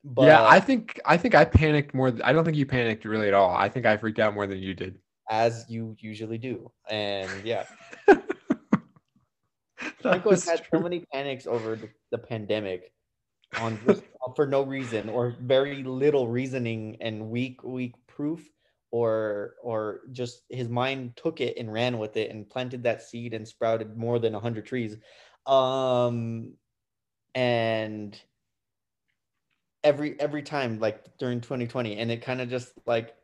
But, 0.03 0.27
yeah, 0.27 0.47
I 0.47 0.61
think 0.61 0.99
I 1.05 1.17
think 1.17 1.35
I 1.35 1.45
panicked 1.45 1.95
more. 1.95 2.13
I 2.25 2.33
don't 2.33 2.45
think 2.45 2.57
you 2.57 2.67
panicked 2.67 3.05
really 3.05 3.29
at 3.29 3.35
all. 3.35 3.51
I 3.51 3.69
think 3.69 3.87
I 3.87 3.97
freaked 3.97 4.19
out 4.19 4.35
more 4.35 4.47
than 4.47 4.59
you 4.59 4.75
did. 4.75 4.99
As 5.31 5.67
you 5.69 5.97
usually 6.01 6.39
do, 6.39 6.71
and 6.89 7.31
yeah. 7.45 7.67
Franco 10.01 10.31
has 10.31 10.45
That's 10.45 10.61
had 10.61 10.69
true. 10.69 10.79
so 10.79 10.83
many 10.83 11.05
panics 11.13 11.47
over 11.47 11.77
the, 11.77 11.89
the 12.11 12.19
pandemic 12.19 12.93
on 13.59 13.79
just 13.87 14.03
for 14.37 14.47
no 14.47 14.63
reason 14.63 15.09
or 15.09 15.35
very 15.41 15.83
little 15.83 16.29
reasoning 16.29 16.97
and 17.01 17.31
weak 17.31 17.63
weak 17.65 17.95
proof 18.07 18.49
or 18.91 19.55
or 19.63 20.01
just 20.13 20.43
his 20.49 20.69
mind 20.69 21.17
took 21.17 21.41
it 21.41 21.57
and 21.57 21.73
ran 21.73 21.99
with 21.99 22.17
it 22.17 22.31
and 22.31 22.49
planted 22.49 22.83
that 22.83 23.03
seed 23.03 23.35
and 23.35 23.47
sprouted 23.47 23.97
more 23.97 24.19
than 24.19 24.33
100 24.33 24.65
trees 24.67 24.97
um 25.47 26.53
and 27.35 28.21
every 29.83 30.19
every 30.21 30.43
time 30.43 30.79
like 30.79 31.17
during 31.19 31.41
2020 31.41 31.99
and 31.99 32.11
it 32.11 32.23
kind 32.23 32.41
of 32.41 32.49
just 32.49 32.73
like 32.87 33.15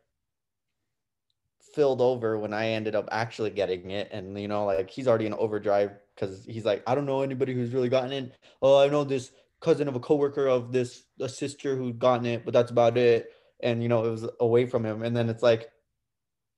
filled 1.77 2.01
over 2.01 2.39
when 2.39 2.55
I 2.55 2.69
ended 2.69 2.95
up 2.95 3.07
actually 3.11 3.51
getting 3.51 3.91
it. 3.91 4.09
And 4.11 4.39
you 4.39 4.47
know, 4.47 4.65
like 4.65 4.89
he's 4.89 5.07
already 5.07 5.27
in 5.27 5.33
overdrive 5.35 5.91
because 6.15 6.43
he's 6.43 6.65
like, 6.65 6.81
I 6.87 6.95
don't 6.95 7.05
know 7.05 7.21
anybody 7.21 7.53
who's 7.53 7.71
really 7.71 7.87
gotten 7.87 8.11
it. 8.11 8.33
Oh, 8.63 8.79
I 8.79 8.87
know 8.87 9.03
this 9.03 9.31
cousin 9.59 9.87
of 9.87 9.95
a 9.95 9.99
coworker 9.99 10.47
of 10.47 10.71
this 10.71 11.03
a 11.19 11.29
sister 11.29 11.75
who'd 11.75 11.99
gotten 11.99 12.25
it, 12.25 12.45
but 12.45 12.53
that's 12.53 12.71
about 12.71 12.97
it. 12.97 13.31
And 13.61 13.81
you 13.81 13.89
know, 13.89 14.05
it 14.05 14.11
was 14.11 14.27
away 14.39 14.65
from 14.65 14.85
him. 14.85 15.03
And 15.03 15.15
then 15.15 15.29
it's 15.29 15.43
like, 15.43 15.71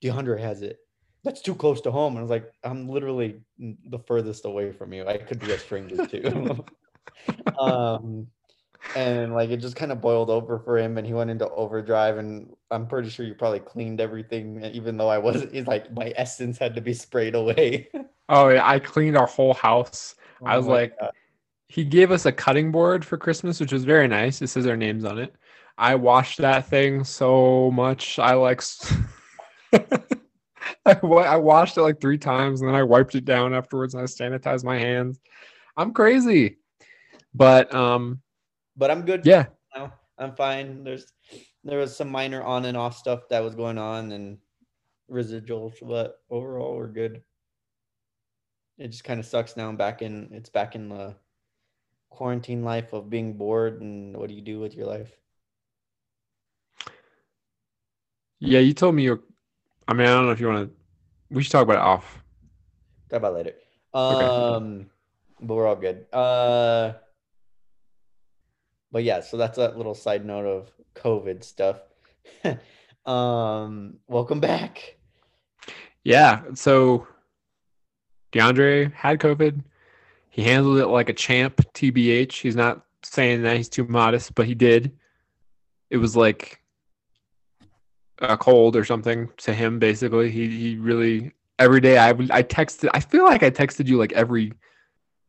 DeAndre 0.02 0.40
has 0.40 0.62
it. 0.62 0.78
That's 1.24 1.42
too 1.42 1.54
close 1.54 1.80
to 1.82 1.90
home. 1.90 2.14
And 2.14 2.20
I 2.20 2.22
was 2.22 2.30
like, 2.30 2.52
I'm 2.64 2.88
literally 2.88 3.40
the 3.58 3.98
furthest 3.98 4.44
away 4.44 4.72
from 4.72 4.92
you. 4.92 5.06
I 5.06 5.18
could 5.18 5.38
be 5.38 5.52
a 5.52 5.58
stranger 5.58 6.06
too. 6.06 6.64
um 7.60 8.26
and 8.96 9.34
like 9.34 9.50
it 9.50 9.58
just 9.58 9.76
kind 9.76 9.92
of 9.92 10.00
boiled 10.00 10.30
over 10.30 10.58
for 10.58 10.78
him 10.78 10.96
and 10.96 11.06
he 11.06 11.12
went 11.12 11.30
into 11.30 11.48
overdrive 11.50 12.16
and 12.16 12.52
i'm 12.70 12.86
pretty 12.86 13.08
sure 13.08 13.26
you 13.26 13.34
probably 13.34 13.60
cleaned 13.60 14.00
everything 14.00 14.64
even 14.64 14.96
though 14.96 15.08
i 15.08 15.18
wasn't 15.18 15.52
it's 15.54 15.68
like 15.68 15.92
my 15.92 16.12
essence 16.16 16.56
had 16.58 16.74
to 16.74 16.80
be 16.80 16.94
sprayed 16.94 17.34
away 17.34 17.88
Oh 18.32 18.48
yeah, 18.48 18.66
I 18.66 18.78
cleaned 18.78 19.16
our 19.16 19.26
whole 19.26 19.54
house. 19.54 20.14
I 20.46 20.54
Oh 20.54 20.58
was 20.58 20.66
like, 20.68 20.98
God. 20.98 21.10
He 21.70 21.84
gave 21.84 22.10
us 22.10 22.26
a 22.26 22.32
cutting 22.32 22.72
board 22.72 23.04
for 23.04 23.16
Christmas, 23.16 23.60
which 23.60 23.72
was 23.72 23.84
very 23.84 24.08
nice. 24.08 24.42
It 24.42 24.48
says 24.48 24.66
our 24.66 24.76
names 24.76 25.04
on 25.04 25.18
it. 25.18 25.34
I 25.78 25.94
washed 25.94 26.38
that 26.38 26.66
thing 26.66 27.04
so 27.04 27.70
much. 27.70 28.18
I 28.18 28.34
like, 28.34 28.62
I, 29.72 30.92
I 30.94 31.36
washed 31.36 31.76
it 31.76 31.82
like 31.82 32.00
three 32.00 32.18
times 32.18 32.60
and 32.60 32.68
then 32.68 32.74
I 32.74 32.82
wiped 32.82 33.14
it 33.14 33.24
down 33.24 33.54
afterwards 33.54 33.94
and 33.94 34.02
I 34.02 34.06
sanitized 34.06 34.64
my 34.64 34.78
hands. 34.78 35.20
I'm 35.76 35.92
crazy, 35.92 36.58
but 37.34 37.72
um, 37.74 38.20
but 38.76 38.90
i'm 38.90 39.02
good 39.02 39.24
yeah, 39.24 39.46
now 39.76 39.92
i'm 40.18 40.34
fine 40.34 40.82
there's 40.82 41.12
there 41.62 41.78
was 41.78 41.96
some 41.96 42.08
minor 42.08 42.42
on 42.42 42.64
and 42.64 42.76
off 42.76 42.96
stuff 42.96 43.28
that 43.28 43.42
was 43.42 43.54
going 43.54 43.78
on 43.78 44.12
and 44.12 44.38
residuals 45.10 45.74
but 45.82 46.16
overall 46.30 46.76
we're 46.76 46.88
good 46.88 47.22
it 48.78 48.88
just 48.88 49.04
kind 49.04 49.20
of 49.20 49.26
sucks 49.26 49.56
now 49.56 49.68
i'm 49.68 49.76
back 49.76 50.02
in 50.02 50.28
it's 50.32 50.48
back 50.48 50.74
in 50.74 50.88
the 50.88 51.14
quarantine 52.10 52.64
life 52.64 52.92
of 52.92 53.08
being 53.08 53.32
bored 53.32 53.80
and 53.80 54.16
what 54.16 54.28
do 54.28 54.34
you 54.34 54.42
do 54.42 54.60
with 54.60 54.74
your 54.74 54.86
life 54.86 55.10
yeah. 58.40 58.60
You 58.60 58.72
told 58.72 58.94
me 58.94 59.04
you're. 59.04 59.20
I 59.86 59.92
mean, 59.92 60.06
I 60.06 60.10
don't 60.10 60.26
know 60.26 60.32
if 60.32 60.40
you 60.40 60.48
want 60.48 60.68
to. 60.68 60.76
We 61.30 61.42
should 61.42 61.52
talk 61.52 61.62
about 61.62 61.76
it 61.76 61.82
off. 61.82 62.24
Talk 63.10 63.18
about 63.18 63.32
it 63.32 63.36
later. 63.36 63.54
Okay. 63.94 64.24
Um, 64.24 64.86
but 65.40 65.54
we're 65.54 65.66
all 65.66 65.76
good. 65.76 66.06
Uh, 66.12 66.94
but 68.90 69.04
yeah, 69.04 69.20
so 69.20 69.36
that's 69.36 69.58
a 69.58 69.68
little 69.70 69.94
side 69.94 70.24
note 70.24 70.46
of 70.46 70.70
COVID 70.94 71.44
stuff. 71.44 71.80
um, 73.06 73.98
welcome 74.08 74.40
back. 74.40 74.96
Yeah. 76.02 76.42
So 76.54 77.06
DeAndre 78.32 78.92
had 78.94 79.18
COVID. 79.18 79.62
He 80.30 80.42
handled 80.42 80.78
it 80.78 80.86
like 80.86 81.08
a 81.08 81.12
champ, 81.12 81.60
TBH. 81.74 82.40
He's 82.40 82.56
not 82.56 82.86
saying 83.02 83.42
that 83.42 83.56
he's 83.56 83.68
too 83.68 83.84
modest, 83.84 84.34
but 84.34 84.46
he 84.46 84.54
did. 84.54 84.96
It 85.90 85.96
was 85.96 86.16
like 86.16 86.62
a 88.20 88.36
cold 88.36 88.76
or 88.76 88.84
something 88.84 89.28
to 89.38 89.52
him, 89.52 89.78
basically. 89.78 90.30
He 90.30 90.48
he 90.48 90.76
really 90.76 91.32
every 91.58 91.80
day 91.80 91.98
I 91.98 92.12
would 92.12 92.30
I 92.30 92.44
texted 92.44 92.88
I 92.94 93.00
feel 93.00 93.24
like 93.24 93.42
I 93.42 93.50
texted 93.50 93.86
you 93.86 93.98
like 93.98 94.12
every 94.12 94.52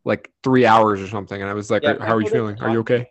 like 0.06 0.32
three 0.44 0.66
hours 0.66 1.02
or 1.02 1.08
something, 1.08 1.42
and 1.42 1.50
I 1.50 1.54
was 1.54 1.72
like, 1.72 1.84
Yeah, 1.84 1.98
How 2.00 2.16
are 2.16 2.22
you 2.22 2.30
feeling? 2.30 2.58
Are 2.60 2.70
you 2.70 2.80
okay? 2.80 3.08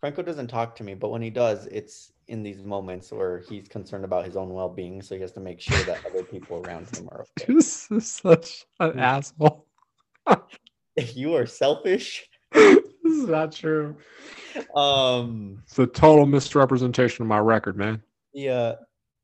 Franco 0.00 0.22
doesn't 0.22 0.46
talk 0.48 0.74
to 0.76 0.84
me, 0.84 0.94
but 0.94 1.10
when 1.10 1.20
he 1.20 1.28
does, 1.30 1.66
it's 1.66 2.10
in 2.26 2.42
these 2.42 2.62
moments 2.62 3.12
where 3.12 3.38
he's 3.38 3.68
concerned 3.68 4.04
about 4.04 4.24
his 4.24 4.34
own 4.34 4.54
well-being, 4.54 5.02
so 5.02 5.14
he 5.14 5.20
has 5.20 5.32
to 5.32 5.40
make 5.40 5.60
sure 5.60 5.84
that 5.84 6.00
other 6.06 6.22
people 6.22 6.56
around 6.56 6.88
him 6.88 7.06
are 7.12 7.26
okay. 7.38 7.52
This 7.52 7.90
is 7.90 8.10
such 8.10 8.64
an 8.80 8.92
Hmm. 8.92 8.98
asshole. 8.98 9.66
you 11.14 11.34
are 11.34 11.46
selfish. 11.46 12.26
this 12.52 12.78
is 13.04 13.26
not 13.28 13.52
true. 13.52 13.96
Um, 14.74 15.62
It's 15.64 15.78
a 15.78 15.86
total 15.86 16.26
misrepresentation 16.26 17.22
of 17.22 17.28
my 17.28 17.38
record, 17.38 17.76
man. 17.76 18.02
Yeah. 18.32 18.74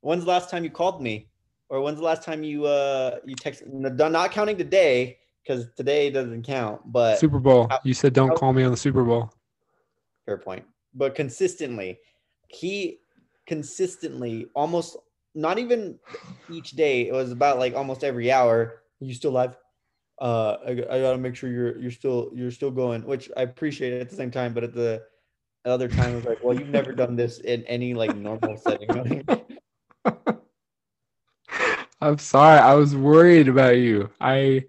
When's 0.01 0.25
the 0.25 0.31
last 0.31 0.51
time 0.51 0.65
you 0.65 0.71
called 0.71 1.03
me? 1.03 1.29
Or 1.69 1.81
when's 1.81 1.99
the 1.99 2.05
last 2.05 2.23
time 2.23 2.45
you 2.45 2.65
uh 2.67 3.17
you 3.25 3.35
texted? 3.35 3.67
Not 3.73 4.31
counting 4.31 4.57
today, 4.57 5.19
because 5.43 5.67
today 5.77 6.11
doesn't 6.11 6.45
count. 6.45 6.81
But 6.93 7.19
Super 7.19 7.41
Bowl. 7.41 7.67
how- 7.69 7.81
You 7.83 7.93
said 7.95 8.13
don't 8.13 8.29
how- 8.29 8.37
call 8.37 8.53
me 8.53 8.63
on 8.63 8.71
the 8.71 8.77
Super 8.77 9.03
Bowl. 9.03 9.33
fair 10.25 10.39
point. 10.39 10.65
But 10.95 11.15
consistently, 11.17 11.99
he 12.49 12.99
consistently 13.47 14.47
almost 14.55 14.97
not 15.35 15.59
even 15.59 15.99
each 16.51 16.71
day. 16.73 17.09
It 17.09 17.13
was 17.13 17.33
about 17.33 17.59
like 17.59 17.75
almost 17.75 18.05
every 18.05 18.31
hour. 18.31 18.83
You 19.01 19.13
still 19.13 19.33
live? 19.33 19.57
Uh, 20.19 20.57
I, 20.67 20.71
I 20.71 21.01
gotta 21.01 21.19
make 21.19 21.37
sure 21.37 21.51
you're 21.51 21.79
you're 21.79 21.91
still 21.91 22.31
you're 22.35 22.51
still 22.51 22.71
going, 22.71 23.05
which 23.05 23.31
I 23.37 23.43
appreciate 23.43 24.01
at 24.01 24.09
the 24.09 24.17
same 24.17 24.31
time. 24.31 24.55
But 24.55 24.65
at 24.65 24.73
the 24.75 25.03
other 25.67 25.89
time, 25.89 26.13
it 26.13 26.17
was 26.17 26.25
like, 26.25 26.43
well, 26.43 26.59
you've 26.59 26.69
never 26.71 26.93
done 26.93 27.17
this 27.17 27.41
in 27.41 27.65
any 27.65 27.93
like 27.95 28.17
normal 28.17 28.57
setting. 28.57 29.25
I'm 32.01 32.19
sorry. 32.19 32.59
I 32.61 32.75
was 32.75 32.95
worried 32.95 33.49
about 33.49 33.77
you. 33.77 34.11
I 34.21 34.65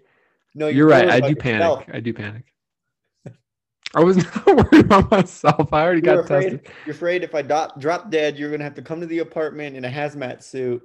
no, 0.54 0.68
you're 0.68 0.86
right. 0.88 1.08
I 1.08 1.20
do 1.20 1.28
yourself. 1.28 1.84
panic. 1.86 1.96
I 1.96 2.00
do 2.00 2.12
panic. 2.12 2.44
I 3.94 4.02
was 4.04 4.16
not 4.46 4.46
worried 4.46 4.84
about 4.84 5.10
myself. 5.10 5.72
I 5.72 5.82
already 5.82 6.02
You 6.06 6.10
were 6.10 6.16
got 6.16 6.24
afraid, 6.24 6.50
tested. 6.50 6.72
you're 6.84 6.94
afraid 6.94 7.22
if 7.24 7.34
I 7.34 7.42
drop, 7.42 7.80
drop 7.80 8.10
dead, 8.10 8.38
you're 8.38 8.50
gonna 8.50 8.64
have 8.64 8.74
to 8.74 8.82
come 8.82 9.00
to 9.00 9.06
the 9.06 9.20
apartment 9.20 9.76
in 9.76 9.84
a 9.84 9.88
hazmat 9.90 10.42
suit 10.42 10.82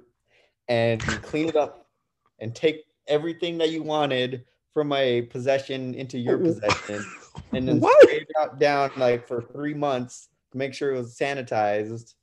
and 0.68 1.02
clean 1.02 1.48
it 1.48 1.56
up 1.56 1.86
and 2.38 2.54
take 2.54 2.84
everything 3.06 3.58
that 3.58 3.70
you 3.70 3.82
wanted 3.82 4.44
from 4.74 4.88
my 4.88 5.26
possession 5.30 5.94
into 5.94 6.18
your 6.18 6.36
possession 6.36 7.04
and 7.52 7.66
then 7.66 7.80
What? 7.80 7.96
it 8.10 8.26
out 8.40 8.58
down 8.58 8.90
like 8.96 9.26
for 9.26 9.40
three 9.40 9.72
months 9.72 10.28
to 10.52 10.58
make 10.58 10.74
sure 10.74 10.92
it 10.92 10.98
was 10.98 11.16
sanitized 11.16 12.14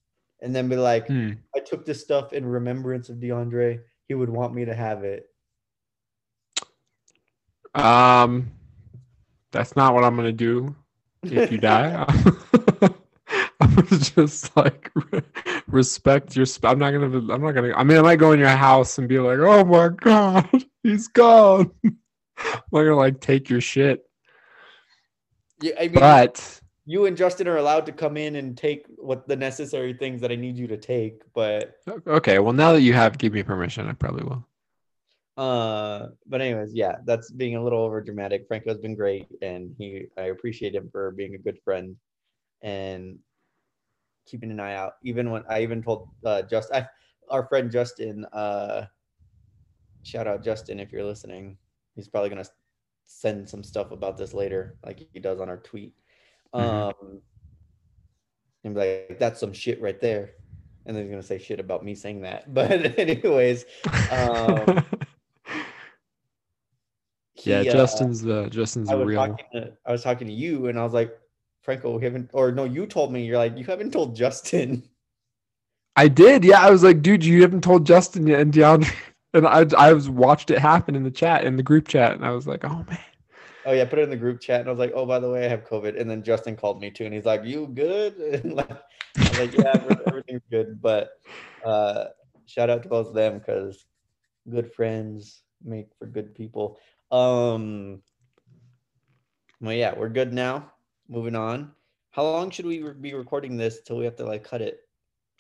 and 0.41 0.53
then 0.55 0.67
be 0.67 0.75
like, 0.75 1.07
Hmm. 1.07 1.31
I 1.55 1.59
took 1.59 1.85
this 1.85 2.01
stuff 2.01 2.33
in 2.33 2.45
remembrance 2.45 3.09
of 3.09 3.17
DeAndre. 3.17 3.79
He 4.07 4.13
would 4.15 4.29
want 4.29 4.53
me 4.53 4.65
to 4.65 4.75
have 4.75 5.03
it. 5.03 5.27
Um, 7.73 8.51
that's 9.51 9.75
not 9.75 9.93
what 9.93 10.03
I'm 10.03 10.15
gonna 10.15 10.33
do 10.33 10.75
if 11.23 11.51
you 11.51 11.57
die. 11.57 12.05
I'm 13.61 13.75
gonna 13.75 13.99
just 13.99 14.55
like 14.57 14.91
re- 15.11 15.21
respect 15.67 16.35
your. 16.35 16.45
Sp- 16.49 16.65
I'm 16.65 16.79
not 16.79 16.91
gonna. 16.91 17.33
I'm 17.33 17.41
not 17.41 17.51
gonna. 17.53 17.73
I 17.73 17.83
mean, 17.83 17.97
I 17.97 18.01
might 18.01 18.17
go 18.17 18.33
in 18.33 18.39
your 18.39 18.49
house 18.49 18.97
and 18.97 19.07
be 19.07 19.19
like, 19.19 19.37
"Oh 19.39 19.63
my 19.63 19.89
god, 19.89 20.49
he's 20.83 21.07
gone." 21.07 21.71
Gonna 22.71 22.95
like 22.95 23.19
take 23.19 23.49
your 23.49 23.61
shit, 23.61 24.03
Yeah, 25.61 25.73
I 25.79 25.83
mean, 25.83 25.93
but 25.93 26.61
you 26.85 27.05
and 27.05 27.15
Justin 27.15 27.47
are 27.47 27.57
allowed 27.57 27.85
to 27.85 27.91
come 27.91 28.17
in 28.17 28.35
and 28.35 28.57
take 28.57 28.85
what 28.97 29.27
the 29.27 29.35
necessary 29.35 29.93
things 29.93 30.21
that 30.21 30.31
I 30.31 30.35
need 30.35 30.57
you 30.57 30.67
to 30.67 30.77
take, 30.77 31.21
but 31.33 31.75
okay. 32.07 32.39
Well, 32.39 32.53
now 32.53 32.73
that 32.73 32.81
you 32.81 32.93
have 32.93 33.17
give 33.17 33.33
me 33.33 33.43
permission, 33.43 33.87
I 33.87 33.93
probably 33.93 34.23
will. 34.23 34.45
Uh, 35.37 36.09
but 36.27 36.41
anyways, 36.41 36.73
yeah, 36.73 36.97
that's 37.05 37.31
being 37.31 37.55
a 37.55 37.63
little 37.63 37.81
over 37.81 38.01
dramatic. 38.01 38.45
Franco's 38.47 38.79
been 38.79 38.95
great, 38.95 39.27
and 39.41 39.73
he 39.77 40.05
I 40.17 40.23
appreciate 40.23 40.75
him 40.75 40.89
for 40.91 41.11
being 41.11 41.35
a 41.35 41.39
good 41.39 41.59
friend 41.63 41.95
and 42.61 43.17
keeping 44.25 44.51
an 44.51 44.59
eye 44.59 44.75
out. 44.75 44.93
Even 45.03 45.31
when 45.31 45.43
I 45.49 45.61
even 45.61 45.81
told 45.81 46.09
uh 46.25 46.41
just 46.43 46.71
I, 46.73 46.87
our 47.29 47.47
friend 47.47 47.71
Justin, 47.71 48.25
uh, 48.33 48.85
shout 50.03 50.27
out 50.27 50.43
Justin 50.43 50.79
if 50.79 50.91
you're 50.91 51.05
listening. 51.05 51.57
He's 52.01 52.09
probably 52.09 52.29
gonna 52.29 52.45
send 53.05 53.47
some 53.47 53.63
stuff 53.63 53.91
about 53.91 54.17
this 54.17 54.33
later, 54.33 54.77
like 54.83 55.07
he 55.13 55.19
does 55.19 55.39
on 55.39 55.49
our 55.49 55.57
tweet. 55.57 55.93
Mhm. 56.55 56.61
Um, 56.61 57.21
and 58.63 58.73
be 58.73 58.79
like, 58.79 59.19
that's 59.19 59.39
some 59.39 59.53
shit 59.53 59.79
right 59.81 59.99
there. 60.01 60.31
And 60.85 60.95
then 60.95 61.03
he's 61.03 61.11
gonna 61.11 61.21
say 61.21 61.37
shit 61.37 61.59
about 61.59 61.85
me 61.85 61.93
saying 61.93 62.21
that. 62.21 62.51
But 62.53 62.97
anyways, 62.97 63.65
um, 64.11 64.83
yeah, 67.35 67.61
he, 67.61 67.69
uh, 67.69 67.73
Justin's 67.73 68.21
the 68.21 68.49
Justin's 68.49 68.89
I 68.89 68.93
the 68.93 68.99
was 68.99 69.07
real. 69.07 69.27
talking 69.27 69.45
to 69.53 69.73
I 69.85 69.91
was 69.91 70.01
talking 70.01 70.25
to 70.27 70.33
you, 70.33 70.67
and 70.67 70.79
I 70.79 70.83
was 70.83 70.93
like, 70.93 71.15
Franco, 71.61 71.97
we 71.97 72.03
haven't, 72.03 72.31
or 72.33 72.51
no, 72.51 72.63
you 72.63 72.87
told 72.87 73.13
me 73.13 73.23
you're 73.23 73.37
like, 73.37 73.55
you 73.57 73.65
haven't 73.65 73.91
told 73.91 74.15
Justin. 74.15 74.83
I 75.95 76.07
did. 76.07 76.43
Yeah, 76.43 76.61
I 76.65 76.71
was 76.71 76.83
like, 76.83 77.01
dude, 77.03 77.23
you 77.23 77.41
haven't 77.43 77.61
told 77.63 77.85
Justin 77.85 78.25
yet, 78.25 78.39
and 78.39 78.51
DeAndre, 78.51 78.91
and 79.33 79.47
I 79.47 79.65
I 79.77 79.93
was 79.93 80.09
watched 80.09 80.51
it 80.51 80.59
happen 80.59 80.95
in 80.95 81.03
the 81.03 81.11
chat 81.11 81.45
in 81.45 81.55
the 81.55 81.63
group 81.63 81.87
chat, 81.87 82.13
and 82.13 82.25
I 82.25 82.31
was 82.31 82.47
like, 82.47 82.63
oh 82.63 82.85
man. 82.89 82.99
oh 83.65 83.73
yeah, 83.73 83.85
put 83.85 83.99
it 83.99 84.03
in 84.03 84.09
the 84.09 84.17
group 84.17 84.41
chat, 84.41 84.61
and 84.61 84.69
I 84.69 84.71
was 84.71 84.79
like, 84.79 84.91
oh 84.95 85.05
by 85.05 85.19
the 85.19 85.29
way, 85.29 85.45
I 85.45 85.49
have 85.49 85.65
COVID. 85.65 85.99
And 85.99 86.09
then 86.09 86.23
Justin 86.23 86.55
called 86.55 86.81
me 86.81 86.91
too, 86.91 87.05
and 87.05 87.13
he's 87.13 87.25
like, 87.25 87.43
you 87.45 87.67
good? 87.67 88.15
And 88.43 88.53
like, 88.53 88.71
I 88.71 89.29
was 89.29 89.39
like, 89.39 89.57
yeah, 89.57 89.97
everything's 90.07 90.41
good. 90.49 90.81
But 90.81 91.11
uh, 91.65 92.05
shout 92.45 92.69
out 92.69 92.83
to 92.83 92.89
both 92.89 93.07
of 93.07 93.13
them 93.13 93.39
because 93.39 93.85
good 94.49 94.73
friends 94.73 95.43
make 95.63 95.87
for 95.97 96.05
good 96.05 96.33
people. 96.35 96.79
Um, 97.11 98.01
well, 99.59 99.73
yeah, 99.73 99.93
we're 99.95 100.09
good 100.09 100.33
now. 100.33 100.71
Moving 101.07 101.35
on. 101.35 101.71
How 102.11 102.23
long 102.23 102.49
should 102.49 102.65
we 102.65 102.83
be 102.99 103.13
recording 103.13 103.57
this 103.57 103.81
till 103.81 103.97
we 103.97 104.05
have 104.05 104.15
to 104.17 104.25
like 104.25 104.43
cut 104.43 104.61
it? 104.61 104.81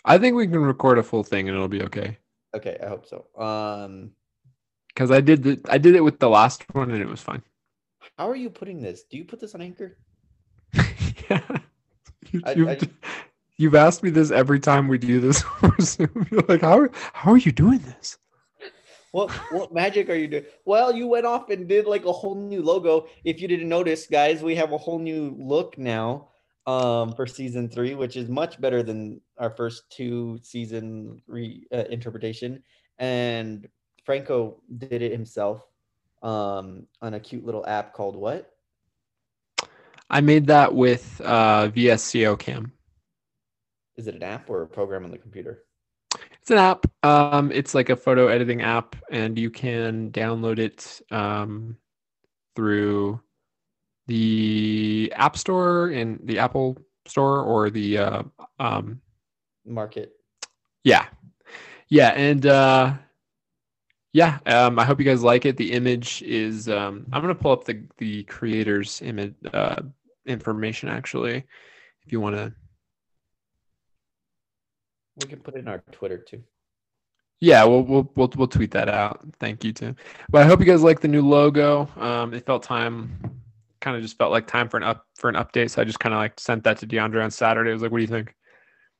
I 0.05 0.17
think 0.17 0.35
we 0.35 0.47
can 0.47 0.61
record 0.61 0.97
a 0.97 1.03
full 1.03 1.23
thing 1.23 1.47
and 1.47 1.55
it'll 1.55 1.67
be 1.67 1.83
okay. 1.83 2.17
Okay, 2.55 2.77
I 2.83 2.87
hope 2.87 3.05
so. 3.05 3.25
Um, 3.41 4.11
because 4.89 5.09
I 5.09 5.21
did 5.21 5.43
the 5.43 5.61
I 5.69 5.77
did 5.77 5.95
it 5.95 6.03
with 6.03 6.19
the 6.19 6.29
last 6.29 6.63
one 6.73 6.91
and 6.91 7.01
it 7.01 7.07
was 7.07 7.21
fine. 7.21 7.41
How 8.17 8.29
are 8.29 8.35
you 8.35 8.49
putting 8.49 8.81
this? 8.81 9.03
Do 9.03 9.17
you 9.17 9.25
put 9.25 9.39
this 9.39 9.55
on 9.55 9.61
Anchor? 9.61 9.97
yeah. 11.29 11.41
You, 12.31 12.41
I, 12.45 12.51
you've, 12.51 12.67
I, 12.69 12.79
you've, 13.57 13.75
asked 13.75 14.03
me 14.03 14.09
this 14.09 14.31
every 14.31 14.59
time 14.59 14.87
we 14.87 14.99
do 14.99 15.19
this. 15.19 15.43
You're 15.99 16.41
like, 16.47 16.61
how 16.61 16.87
how 17.13 17.31
are 17.31 17.37
you 17.37 17.51
doing 17.51 17.79
this? 17.79 18.19
What 19.11 19.31
what 19.51 19.73
magic 19.73 20.07
are 20.09 20.15
you 20.15 20.27
doing? 20.27 20.45
Well, 20.63 20.95
you 20.95 21.07
went 21.07 21.25
off 21.25 21.49
and 21.49 21.67
did 21.67 21.87
like 21.87 22.05
a 22.05 22.11
whole 22.11 22.35
new 22.35 22.61
logo. 22.61 23.07
If 23.25 23.41
you 23.41 23.47
didn't 23.47 23.67
notice, 23.67 24.07
guys, 24.07 24.43
we 24.43 24.55
have 24.55 24.71
a 24.71 24.77
whole 24.77 24.99
new 24.99 25.35
look 25.37 25.77
now 25.77 26.29
um, 26.67 27.13
for 27.13 27.25
season 27.25 27.67
three, 27.67 27.95
which 27.95 28.15
is 28.15 28.29
much 28.29 28.61
better 28.61 28.83
than 28.83 29.19
our 29.41 29.49
first 29.49 29.91
two 29.91 30.39
season 30.43 31.21
re 31.27 31.65
uh, 31.73 31.83
interpretation. 31.89 32.63
And 32.99 33.67
Franco 34.05 34.61
did 34.77 35.01
it 35.01 35.11
himself 35.11 35.63
um, 36.21 36.85
on 37.01 37.15
a 37.15 37.19
cute 37.19 37.43
little 37.43 37.65
app 37.65 37.93
called 37.93 38.15
what? 38.15 38.53
I 40.09 40.21
made 40.21 40.47
that 40.47 40.73
with 40.73 41.19
uh, 41.25 41.69
VSCO 41.69 42.37
Cam. 42.37 42.71
Is 43.97 44.07
it 44.07 44.15
an 44.15 44.23
app 44.23 44.49
or 44.49 44.61
a 44.61 44.67
program 44.67 45.03
on 45.03 45.11
the 45.11 45.17
computer? 45.17 45.63
It's 46.41 46.51
an 46.51 46.57
app. 46.57 46.85
Um, 47.03 47.51
it's 47.51 47.73
like 47.73 47.89
a 47.89 47.95
photo 47.95 48.27
editing 48.27 48.61
app, 48.61 48.95
and 49.11 49.37
you 49.37 49.49
can 49.49 50.11
download 50.11 50.59
it 50.59 51.01
um, 51.11 51.77
through 52.55 53.21
the 54.07 55.11
App 55.15 55.37
Store 55.37 55.89
in 55.91 56.19
the 56.23 56.39
Apple 56.39 56.77
Store 57.07 57.41
or 57.41 57.69
the 57.69 57.97
uh, 57.97 58.23
um, 58.59 59.01
Market. 59.65 60.13
Yeah, 60.83 61.05
yeah, 61.89 62.09
and 62.09 62.45
uh, 62.45 62.93
yeah, 64.13 64.39
um, 64.45 64.79
I 64.79 64.85
hope 64.85 64.99
you 64.99 65.05
guys 65.05 65.23
like 65.23 65.45
it. 65.45 65.57
The 65.57 65.71
image 65.71 66.21
is 66.23 66.67
um, 66.67 67.05
I'm 67.11 67.21
gonna 67.21 67.35
pull 67.35 67.51
up 67.51 67.65
the 67.65 67.83
the 67.97 68.23
creator's 68.23 69.01
image 69.01 69.35
uh, 69.53 69.81
information 70.25 70.89
actually, 70.89 71.45
if 72.05 72.11
you 72.11 72.19
want 72.19 72.35
to. 72.35 72.53
We 75.21 75.27
can 75.27 75.39
put 75.39 75.55
it 75.55 75.59
in 75.59 75.67
our 75.67 75.83
Twitter 75.91 76.17
too. 76.17 76.43
Yeah, 77.39 77.63
we'll 77.63 77.83
we'll 77.83 78.11
we'll, 78.15 78.31
we'll 78.35 78.47
tweet 78.47 78.71
that 78.71 78.87
out. 78.89 79.25
Thank 79.39 79.63
you, 79.63 79.73
Tim. 79.73 79.95
But 80.29 80.43
I 80.43 80.45
hope 80.45 80.59
you 80.59 80.65
guys 80.65 80.83
like 80.83 80.99
the 80.99 81.07
new 81.07 81.27
logo. 81.27 81.89
Um, 81.97 82.33
it 82.33 82.45
felt 82.45 82.63
time, 82.63 83.41
kind 83.79 83.97
of 83.97 84.03
just 84.03 84.17
felt 84.17 84.31
like 84.31 84.45
time 84.45 84.69
for 84.69 84.77
an 84.77 84.83
up 84.83 85.07
for 85.15 85.29
an 85.29 85.35
update. 85.35 85.71
So 85.71 85.81
I 85.81 85.85
just 85.85 85.99
kind 85.99 86.13
of 86.13 86.19
like 86.19 86.39
sent 86.39 86.63
that 86.65 86.77
to 86.79 86.87
DeAndre 86.87 87.23
on 87.23 87.31
Saturday. 87.31 87.71
I 87.71 87.73
was 87.73 87.81
like, 87.81 87.91
"What 87.91 87.97
do 87.97 88.03
you 88.03 88.07
think?" 88.07 88.35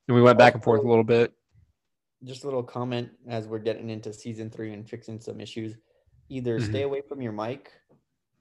And 0.07 0.15
we 0.15 0.21
went 0.21 0.37
back 0.37 0.53
and 0.53 0.63
forth 0.63 0.83
a 0.83 0.87
little 0.87 1.03
bit 1.03 1.33
just 2.23 2.43
a 2.43 2.47
little 2.47 2.63
comment 2.63 3.09
as 3.27 3.47
we're 3.47 3.59
getting 3.59 3.89
into 3.89 4.13
season 4.13 4.49
three 4.49 4.73
and 4.73 4.87
fixing 4.87 5.19
some 5.19 5.41
issues. 5.41 5.75
Either 6.29 6.59
mm-hmm. 6.59 6.69
stay 6.69 6.83
away 6.83 7.01
from 7.01 7.21
your 7.21 7.31
mic 7.31 7.71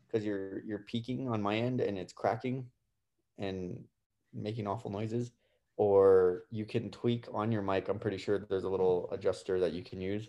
because 0.06 0.24
you're 0.24 0.62
you're 0.64 0.80
peaking 0.80 1.28
on 1.28 1.40
my 1.40 1.56
end 1.56 1.80
and 1.80 1.98
it's 1.98 2.12
cracking 2.12 2.66
and 3.38 3.82
making 4.34 4.66
awful 4.66 4.90
noises, 4.90 5.32
or 5.76 6.44
you 6.50 6.64
can 6.64 6.90
tweak 6.90 7.26
on 7.32 7.50
your 7.50 7.62
mic. 7.62 7.88
I'm 7.88 7.98
pretty 7.98 8.18
sure 8.18 8.38
there's 8.38 8.64
a 8.64 8.68
little 8.68 9.08
adjuster 9.12 9.58
that 9.60 9.72
you 9.72 9.82
can 9.82 10.00
use. 10.00 10.28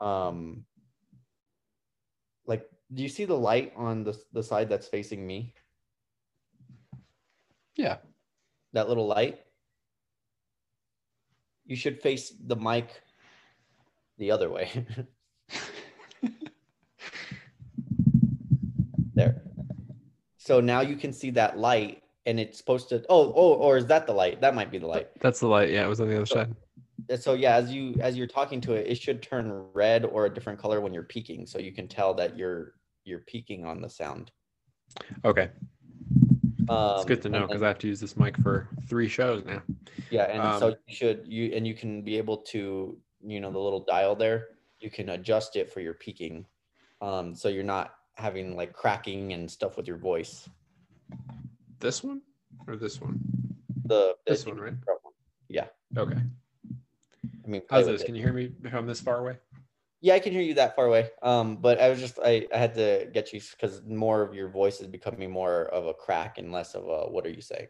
Um, 0.00 0.64
like, 2.46 2.68
do 2.94 3.02
you 3.02 3.08
see 3.08 3.24
the 3.24 3.36
light 3.36 3.72
on 3.76 4.04
the 4.04 4.18
the 4.32 4.42
side 4.42 4.68
that's 4.68 4.86
facing 4.86 5.26
me? 5.26 5.54
Yeah, 7.76 7.96
that 8.74 8.88
little 8.88 9.06
light 9.06 9.40
you 11.64 11.76
should 11.76 12.00
face 12.00 12.32
the 12.46 12.56
mic 12.56 13.02
the 14.18 14.30
other 14.30 14.50
way. 14.50 14.70
there. 19.14 19.42
So 20.36 20.60
now 20.60 20.80
you 20.80 20.96
can 20.96 21.12
see 21.12 21.30
that 21.30 21.58
light 21.58 22.02
and 22.26 22.38
it's 22.38 22.58
supposed 22.58 22.88
to 22.90 23.04
oh 23.08 23.32
oh 23.34 23.54
or 23.54 23.76
is 23.76 23.86
that 23.86 24.06
the 24.06 24.12
light? 24.12 24.40
That 24.40 24.54
might 24.54 24.70
be 24.70 24.78
the 24.78 24.86
light. 24.86 25.08
That's 25.20 25.40
the 25.40 25.48
light. 25.48 25.70
Yeah, 25.70 25.84
it 25.84 25.88
was 25.88 26.00
on 26.00 26.08
the 26.08 26.16
other 26.16 26.26
so, 26.26 26.34
side. 26.34 26.54
So 27.20 27.34
yeah, 27.34 27.56
as 27.56 27.72
you 27.72 27.94
as 28.00 28.16
you're 28.16 28.26
talking 28.26 28.60
to 28.62 28.74
it, 28.74 28.86
it 28.86 28.96
should 28.96 29.22
turn 29.22 29.66
red 29.72 30.04
or 30.04 30.26
a 30.26 30.32
different 30.32 30.58
color 30.58 30.80
when 30.80 30.94
you're 30.94 31.02
peaking 31.02 31.46
so 31.46 31.58
you 31.58 31.72
can 31.72 31.88
tell 31.88 32.14
that 32.14 32.36
you're 32.36 32.74
you're 33.04 33.20
peaking 33.20 33.64
on 33.64 33.80
the 33.80 33.88
sound. 33.88 34.30
Okay. 35.24 35.50
Um, 36.68 36.96
it's 36.96 37.04
good 37.04 37.22
to 37.22 37.28
know 37.28 37.46
because 37.46 37.62
I 37.62 37.68
have 37.68 37.78
to 37.78 37.88
use 37.88 38.00
this 38.00 38.16
mic 38.16 38.36
for 38.38 38.68
three 38.86 39.08
shows 39.08 39.44
now. 39.44 39.62
Yeah, 40.10 40.24
and 40.24 40.42
um, 40.42 40.60
so 40.60 40.68
you 40.68 40.94
should 40.94 41.24
you 41.26 41.52
and 41.54 41.66
you 41.66 41.74
can 41.74 42.02
be 42.02 42.16
able 42.18 42.38
to 42.38 42.96
you 43.24 43.40
know 43.40 43.50
the 43.50 43.58
little 43.58 43.84
dial 43.84 44.14
there. 44.14 44.48
You 44.80 44.90
can 44.90 45.10
adjust 45.10 45.56
it 45.56 45.72
for 45.72 45.80
your 45.80 45.94
peaking, 45.94 46.46
um, 47.00 47.34
so 47.34 47.48
you're 47.48 47.64
not 47.64 47.94
having 48.14 48.56
like 48.56 48.72
cracking 48.72 49.32
and 49.32 49.50
stuff 49.50 49.76
with 49.76 49.86
your 49.86 49.96
voice. 49.96 50.48
This 51.80 52.02
one 52.02 52.22
or 52.66 52.76
this 52.76 53.00
one? 53.00 53.20
The 53.86 54.14
this 54.26 54.46
one, 54.46 54.58
right? 54.58 54.74
One. 54.84 55.12
Yeah. 55.48 55.66
Okay. 55.96 56.16
I 57.44 57.48
mean, 57.48 57.62
how's 57.70 57.86
this? 57.86 58.02
Can 58.02 58.14
you 58.14 58.22
hear 58.22 58.32
me 58.32 58.52
from 58.70 58.86
this 58.86 59.00
far 59.00 59.18
away? 59.18 59.38
Yeah, 60.04 60.14
I 60.14 60.18
can 60.18 60.32
hear 60.32 60.42
you 60.42 60.54
that 60.54 60.74
far 60.74 60.86
away. 60.86 61.10
Um, 61.22 61.56
but 61.56 61.80
I 61.80 61.88
was 61.88 62.00
just 62.00 62.18
I, 62.22 62.46
I 62.52 62.58
had 62.58 62.74
to 62.74 63.08
get 63.14 63.32
you 63.32 63.40
because 63.52 63.82
more 63.86 64.20
of 64.20 64.34
your 64.34 64.48
voice 64.48 64.80
is 64.80 64.88
becoming 64.88 65.30
more 65.30 65.66
of 65.66 65.86
a 65.86 65.94
crack 65.94 66.38
and 66.38 66.50
less 66.50 66.74
of 66.74 66.82
a 66.88 67.08
what 67.08 67.24
are 67.24 67.30
you 67.30 67.40
saying? 67.40 67.68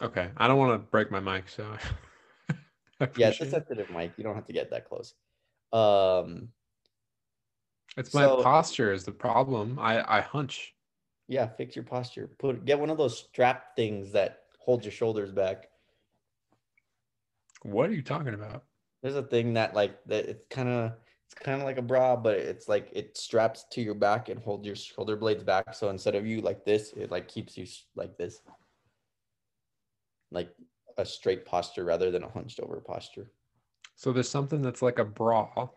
Okay, 0.00 0.30
I 0.38 0.48
don't 0.48 0.58
want 0.58 0.72
to 0.72 0.78
break 0.78 1.10
my 1.10 1.20
mic, 1.20 1.46
so. 1.50 1.76
yeah, 3.16 3.28
it's 3.28 3.40
a 3.42 3.50
sensitive 3.50 3.90
mic. 3.90 4.12
You 4.16 4.24
don't 4.24 4.34
have 4.34 4.46
to 4.46 4.52
get 4.54 4.70
that 4.70 4.88
close. 4.88 5.12
Um, 5.70 6.48
it's 7.98 8.14
my 8.14 8.22
so, 8.22 8.42
posture 8.42 8.90
is 8.90 9.04
the 9.04 9.12
problem. 9.12 9.78
I 9.78 10.18
I 10.18 10.20
hunch. 10.22 10.74
Yeah, 11.28 11.48
fix 11.48 11.76
your 11.76 11.84
posture. 11.84 12.30
Put 12.38 12.64
get 12.64 12.80
one 12.80 12.88
of 12.88 12.96
those 12.96 13.18
strap 13.18 13.76
things 13.76 14.10
that 14.12 14.44
hold 14.58 14.84
your 14.84 14.92
shoulders 14.92 15.32
back. 15.32 15.68
What 17.62 17.90
are 17.90 17.94
you 17.94 18.02
talking 18.02 18.32
about? 18.32 18.64
There's 19.02 19.16
a 19.16 19.22
thing 19.22 19.52
that 19.52 19.74
like 19.74 19.98
that 20.06 20.24
it's 20.24 20.46
kind 20.48 20.70
of 20.70 20.92
it's 21.30 21.42
kind 21.42 21.60
of 21.60 21.66
like 21.66 21.76
a 21.76 21.82
bra, 21.82 22.16
but 22.16 22.38
it's 22.38 22.68
like 22.68 22.88
it 22.92 23.16
straps 23.18 23.66
to 23.72 23.82
your 23.82 23.94
back 23.94 24.30
and 24.30 24.40
holds 24.40 24.66
your 24.66 24.76
shoulder 24.76 25.14
blades 25.14 25.44
back. 25.44 25.74
So 25.74 25.90
instead 25.90 26.14
of 26.14 26.26
you 26.26 26.40
like 26.40 26.64
this, 26.64 26.94
it 26.96 27.10
like 27.10 27.28
keeps 27.28 27.56
you 27.58 27.66
like 27.94 28.16
this, 28.16 28.40
like 30.30 30.50
a 30.96 31.04
straight 31.04 31.44
posture 31.44 31.84
rather 31.84 32.10
than 32.10 32.22
a 32.22 32.30
hunched 32.30 32.60
over 32.60 32.80
posture. 32.80 33.30
So 33.94 34.10
there's 34.10 34.28
something 34.28 34.62
that's 34.62 34.80
like 34.80 34.98
a 34.98 35.04
bra 35.04 35.68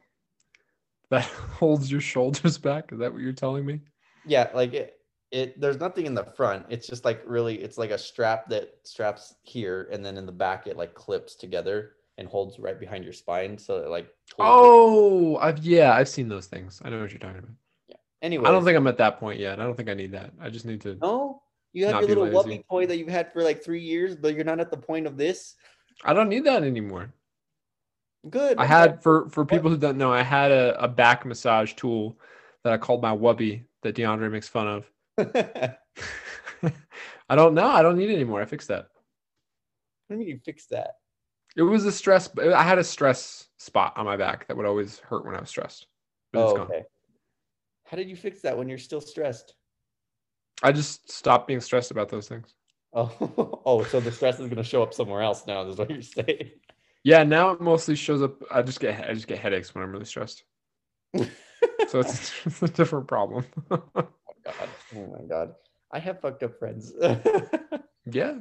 that 1.10 1.24
holds 1.60 1.92
your 1.92 2.02
shoulders 2.02 2.58
back. 2.58 2.94
Is 2.94 3.00
that 3.00 3.12
what 3.12 3.22
you're 3.22 3.34
telling 3.34 3.66
me? 3.66 3.82
Yeah, 4.26 4.50
like 4.54 4.74
it. 4.74 4.98
It 5.32 5.60
there's 5.62 5.80
nothing 5.80 6.06
in 6.06 6.14
the 6.14 6.26
front. 6.26 6.66
It's 6.70 6.88
just 6.88 7.06
like 7.06 7.22
really, 7.26 7.56
it's 7.56 7.78
like 7.78 7.92
a 7.92 7.98
strap 7.98 8.50
that 8.50 8.74
straps 8.84 9.36
here, 9.44 9.88
and 9.90 10.06
then 10.06 10.18
in 10.18 10.26
the 10.26 10.32
back 10.32 10.68
it 10.68 10.76
like 10.76 10.94
clips 10.94 11.36
together 11.36 11.94
and 12.18 12.28
holds 12.28 12.60
right 12.60 12.80
behind 12.80 13.04
your 13.04 13.14
spine. 13.14 13.58
So 13.58 13.90
like 13.90 14.08
oh, 14.40 15.38
I've 15.38 15.60
yeah, 15.60 15.94
I've 15.94 16.10
seen 16.10 16.28
those 16.28 16.48
things. 16.48 16.82
I 16.84 16.90
know 16.90 17.02
what 17.02 17.12
you're 17.12 17.20
talking 17.20 17.40
about. 17.40 17.52
Yeah. 17.88 17.96
Anyway, 18.22 18.48
I 18.48 18.52
don't 18.52 18.64
think 18.64 18.78
I'm 18.78 18.88
at 18.88 18.98
that 18.98 19.20
point 19.20 19.40
yet. 19.40 19.60
I 19.60 19.64
don't 19.64 19.76
think 19.76 19.90
I 19.90 19.94
need 19.94 20.12
that. 20.12 20.32
I 20.40 20.50
just 20.50 20.66
need 20.66 20.82
to. 20.82 20.98
No, 21.02 21.42
you 21.74 21.86
have 21.88 22.02
your 22.02 22.18
little 22.18 22.28
Wubby 22.28 22.64
toy 22.70 22.86
that 22.86 22.98
you've 22.98 23.08
had 23.08 23.32
for 23.32 23.44
like 23.44 23.64
three 23.64 23.82
years, 23.82 24.16
but 24.16 24.36
you're 24.36 24.46
not 24.46 24.60
at 24.60 24.72
the 24.72 24.78
point 24.78 25.08
of 25.08 25.18
this. 25.18 25.56
I 26.04 26.14
don't 26.14 26.30
need 26.30 26.46
that 26.46 26.64
anymore. 26.64 27.14
Good. 28.30 28.58
I 28.58 28.66
had 28.66 29.02
for 29.02 29.30
for 29.30 29.46
people 29.46 29.70
who 29.70 29.78
don't 29.78 29.98
know, 29.98 30.12
I 30.12 30.22
had 30.22 30.52
a, 30.52 30.82
a 30.84 30.88
back 30.88 31.26
massage 31.26 31.74
tool 31.74 32.20
that 32.64 32.74
I 32.74 32.78
called 32.78 33.02
my 33.02 33.16
Wubby 33.16 33.64
that 33.82 33.96
DeAndre 33.96 34.32
makes 34.32 34.48
fun 34.48 34.68
of. 34.68 34.92
I 37.30 37.36
don't 37.36 37.54
know. 37.54 37.68
I 37.68 37.82
don't 37.82 37.98
need 37.98 38.10
it 38.10 38.16
anymore. 38.16 38.42
I 38.42 38.46
fixed 38.46 38.68
that. 38.68 38.90
What 40.08 40.10
do 40.10 40.14
you 40.16 40.20
mean 40.20 40.28
you 40.28 40.40
fixed 40.44 40.70
that? 40.72 40.96
It 41.56 41.64
was 41.64 41.86
a 41.86 41.92
stress. 41.92 42.30
I 42.38 42.64
had 42.64 42.80
a 42.80 42.84
stress 42.84 43.48
spot 43.58 43.94
on 43.98 44.06
my 44.06 44.18
back 44.18 44.48
that 44.48 44.58
would 44.58 44.66
always 44.66 45.00
hurt 45.00 45.26
when 45.26 45.36
I 45.36 45.40
was 45.40 45.50
stressed. 45.50 45.88
Oh, 46.34 46.58
okay. 46.60 46.84
How 47.86 47.98
did 47.98 48.10
you 48.10 48.16
fix 48.16 48.42
that 48.42 48.58
when 48.58 48.70
you're 48.70 48.78
still 48.78 49.02
stressed? 49.02 49.56
I 50.64 50.72
just 50.72 51.12
stopped 51.12 51.48
being 51.48 51.60
stressed 51.60 51.92
about 51.92 52.10
those 52.10 52.28
things. 52.28 52.54
Oh, 52.94 53.62
oh, 53.66 53.84
so 53.84 54.00
the 54.00 54.12
stress 54.12 54.36
is 54.36 54.48
going 54.48 54.58
to 54.58 54.64
show 54.64 54.84
up 54.84 54.94
somewhere 54.94 55.22
else 55.22 55.46
now. 55.46 55.62
Is 55.68 55.78
what 55.78 55.90
you're 55.90 56.02
saying? 56.02 56.52
Yeah, 57.04 57.24
now 57.24 57.50
it 57.50 57.62
mostly 57.62 57.96
shows 57.96 58.22
up. 58.22 58.42
I 58.52 58.62
just 58.62 58.80
get 58.80 59.10
I 59.10 59.14
just 59.14 59.28
get 59.28 59.40
headaches 59.40 59.74
when 59.74 59.84
I'm 59.84 59.92
really 59.92 60.06
stressed. 60.06 60.44
so 61.16 62.00
it's, 62.00 62.32
it's 62.46 62.62
a 62.62 62.68
different 62.68 63.08
problem. 63.08 63.46
oh 63.72 63.82
my 63.96 64.04
god! 64.46 64.70
Oh 64.96 65.08
my 65.08 65.28
god! 65.28 65.56
I 65.92 66.00
have 66.00 66.22
fucked 66.22 66.44
up 66.44 66.58
friends. 66.60 66.94
Yeah. 68.06 68.40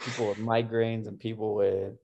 People 0.00 0.28
with 0.28 0.38
migraines 0.38 1.06
and 1.06 1.18
people 1.18 1.54
with 1.54 1.94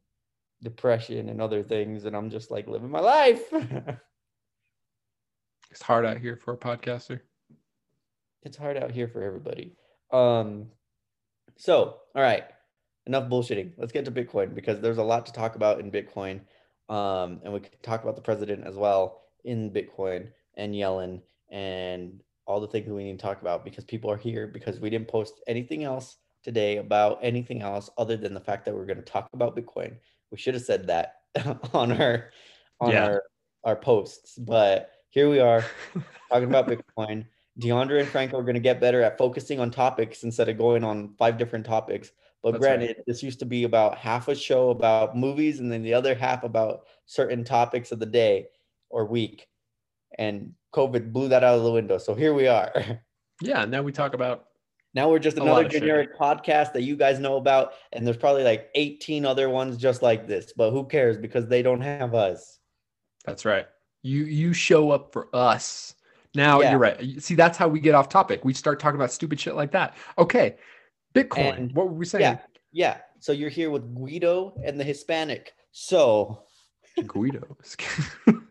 depression 0.62 1.28
and 1.28 1.40
other 1.40 1.62
things, 1.62 2.04
and 2.04 2.16
I'm 2.16 2.30
just 2.30 2.50
like 2.50 2.66
living 2.66 2.90
my 2.90 3.00
life. 3.00 3.42
it's 5.70 5.82
hard 5.82 6.06
out 6.06 6.18
here 6.18 6.36
for 6.36 6.54
a 6.54 6.58
podcaster. 6.58 7.20
it's 8.42 8.56
hard 8.56 8.76
out 8.76 8.90
here 8.90 9.08
for 9.08 9.22
everybody. 9.22 9.74
Um, 10.12 10.66
so 11.56 11.96
all 12.14 12.22
right, 12.22 12.44
enough 13.06 13.28
bullshitting. 13.28 13.72
Let's 13.76 13.92
get 13.92 14.04
to 14.06 14.10
Bitcoin 14.10 14.54
because 14.54 14.80
there's 14.80 14.98
a 14.98 15.02
lot 15.02 15.26
to 15.26 15.32
talk 15.32 15.56
about 15.56 15.80
in 15.80 15.90
Bitcoin. 15.90 16.40
Um, 16.88 17.40
and 17.42 17.52
we 17.52 17.60
could 17.60 17.82
talk 17.82 18.02
about 18.02 18.16
the 18.16 18.22
president 18.22 18.64
as 18.64 18.76
well 18.76 19.22
in 19.44 19.70
Bitcoin 19.72 20.28
and 20.54 20.74
Yellen 20.74 21.20
and 21.50 22.20
all 22.46 22.60
the 22.60 22.68
things 22.68 22.86
that 22.86 22.94
we 22.94 23.04
need 23.04 23.18
to 23.18 23.24
talk 23.24 23.40
about 23.40 23.64
because 23.64 23.84
people 23.84 24.10
are 24.10 24.16
here 24.16 24.46
because 24.46 24.78
we 24.78 24.90
didn't 24.90 25.08
post 25.08 25.34
anything 25.48 25.82
else 25.82 26.16
today 26.46 26.76
about 26.76 27.18
anything 27.22 27.60
else 27.60 27.90
other 27.98 28.16
than 28.16 28.32
the 28.32 28.40
fact 28.40 28.64
that 28.64 28.74
we're 28.74 28.86
going 28.86 28.96
to 28.98 29.02
talk 29.02 29.28
about 29.32 29.56
Bitcoin. 29.56 29.96
We 30.30 30.38
should 30.38 30.54
have 30.54 30.62
said 30.62 30.86
that 30.86 31.16
on 31.74 31.90
our 32.00 32.30
on 32.80 32.92
Yeah. 32.92 33.04
our 33.06 33.22
our 33.64 33.76
posts, 33.76 34.38
but 34.38 34.92
here 35.08 35.28
we 35.28 35.40
are 35.40 35.64
talking 36.30 36.48
about 36.48 36.68
Bitcoin. 36.68 37.26
DeAndre 37.60 38.00
and 38.00 38.08
Franco 38.08 38.38
are 38.38 38.42
going 38.44 38.54
to 38.54 38.60
get 38.60 38.80
better 38.80 39.02
at 39.02 39.18
focusing 39.18 39.58
on 39.58 39.72
topics 39.72 40.22
instead 40.22 40.48
of 40.48 40.56
going 40.56 40.84
on 40.84 41.14
five 41.18 41.36
different 41.36 41.66
topics. 41.66 42.12
But 42.44 42.52
That's 42.52 42.64
right. 42.64 42.78
granted, 42.78 43.02
this 43.08 43.24
used 43.24 43.40
to 43.40 43.44
be 43.46 43.64
about 43.64 43.98
half 43.98 44.28
a 44.28 44.36
show 44.36 44.70
about 44.70 45.16
movies 45.16 45.58
and 45.58 45.72
then 45.72 45.82
the 45.82 45.94
other 45.94 46.14
half 46.14 46.44
about 46.44 46.82
certain 47.06 47.42
topics 47.42 47.90
of 47.90 47.98
the 47.98 48.06
day 48.06 48.46
or 48.88 49.04
week. 49.06 49.48
And 50.16 50.52
COVID 50.72 51.12
blew 51.12 51.28
that 51.28 51.42
out 51.42 51.56
of 51.58 51.64
the 51.64 51.72
window. 51.72 51.98
So 51.98 52.14
here 52.14 52.32
we 52.34 52.46
are. 52.46 52.72
Yeah. 53.42 53.66
Now 53.66 53.82
we 53.82 53.92
talk 53.92 54.14
about 54.14 54.46
Now 54.96 55.10
we're 55.10 55.18
just 55.18 55.36
another 55.36 55.64
shit. 55.70 55.82
generic 55.82 56.18
podcast 56.18 56.72
that 56.72 56.80
you 56.80 56.96
guys 56.96 57.18
know 57.18 57.36
about. 57.36 57.74
And 57.92 58.06
there's 58.06 58.16
probably 58.16 58.44
like 58.44 58.70
18 58.74 59.26
other 59.26 59.50
ones 59.50 59.76
just 59.76 60.00
like 60.00 60.26
this. 60.26 60.54
But 60.56 60.70
who 60.70 60.84
cares 60.86 61.18
because 61.18 61.46
they 61.48 61.60
don't 61.60 61.82
have 61.82 62.14
us. 62.14 62.58
That's 63.26 63.44
right. 63.44 63.66
You 64.02 64.24
you 64.24 64.54
show 64.54 64.90
up 64.90 65.12
for 65.12 65.28
us. 65.34 65.94
Now 66.34 66.62
Yeah. 66.62 66.70
you're 66.70 66.78
right. 66.80 67.22
See, 67.22 67.34
that's 67.34 67.58
how 67.58 67.68
we 67.68 67.78
get 67.78 67.94
off 67.94 68.08
topic. 68.08 68.42
We 68.42 68.54
start 68.54 68.80
talking 68.80 68.96
about 68.98 69.12
stupid 69.12 69.38
shit 69.38 69.54
like 69.54 69.72
that. 69.72 69.94
Okay. 70.16 70.56
Bitcoin. 71.14 71.58
And- 71.58 71.72
what 71.74 71.88
were 71.88 71.94
we 71.94 72.06
saying? 72.06 72.22
Yeah. 72.22 72.38
Yeah. 72.72 72.96
So 73.20 73.32
you're 73.32 73.50
here 73.50 73.68
with 73.70 73.94
Guido 73.94 74.54
and 74.64 74.80
the 74.80 74.84
Hispanic. 74.84 75.52
So 75.72 76.42
Guido. 77.06 77.58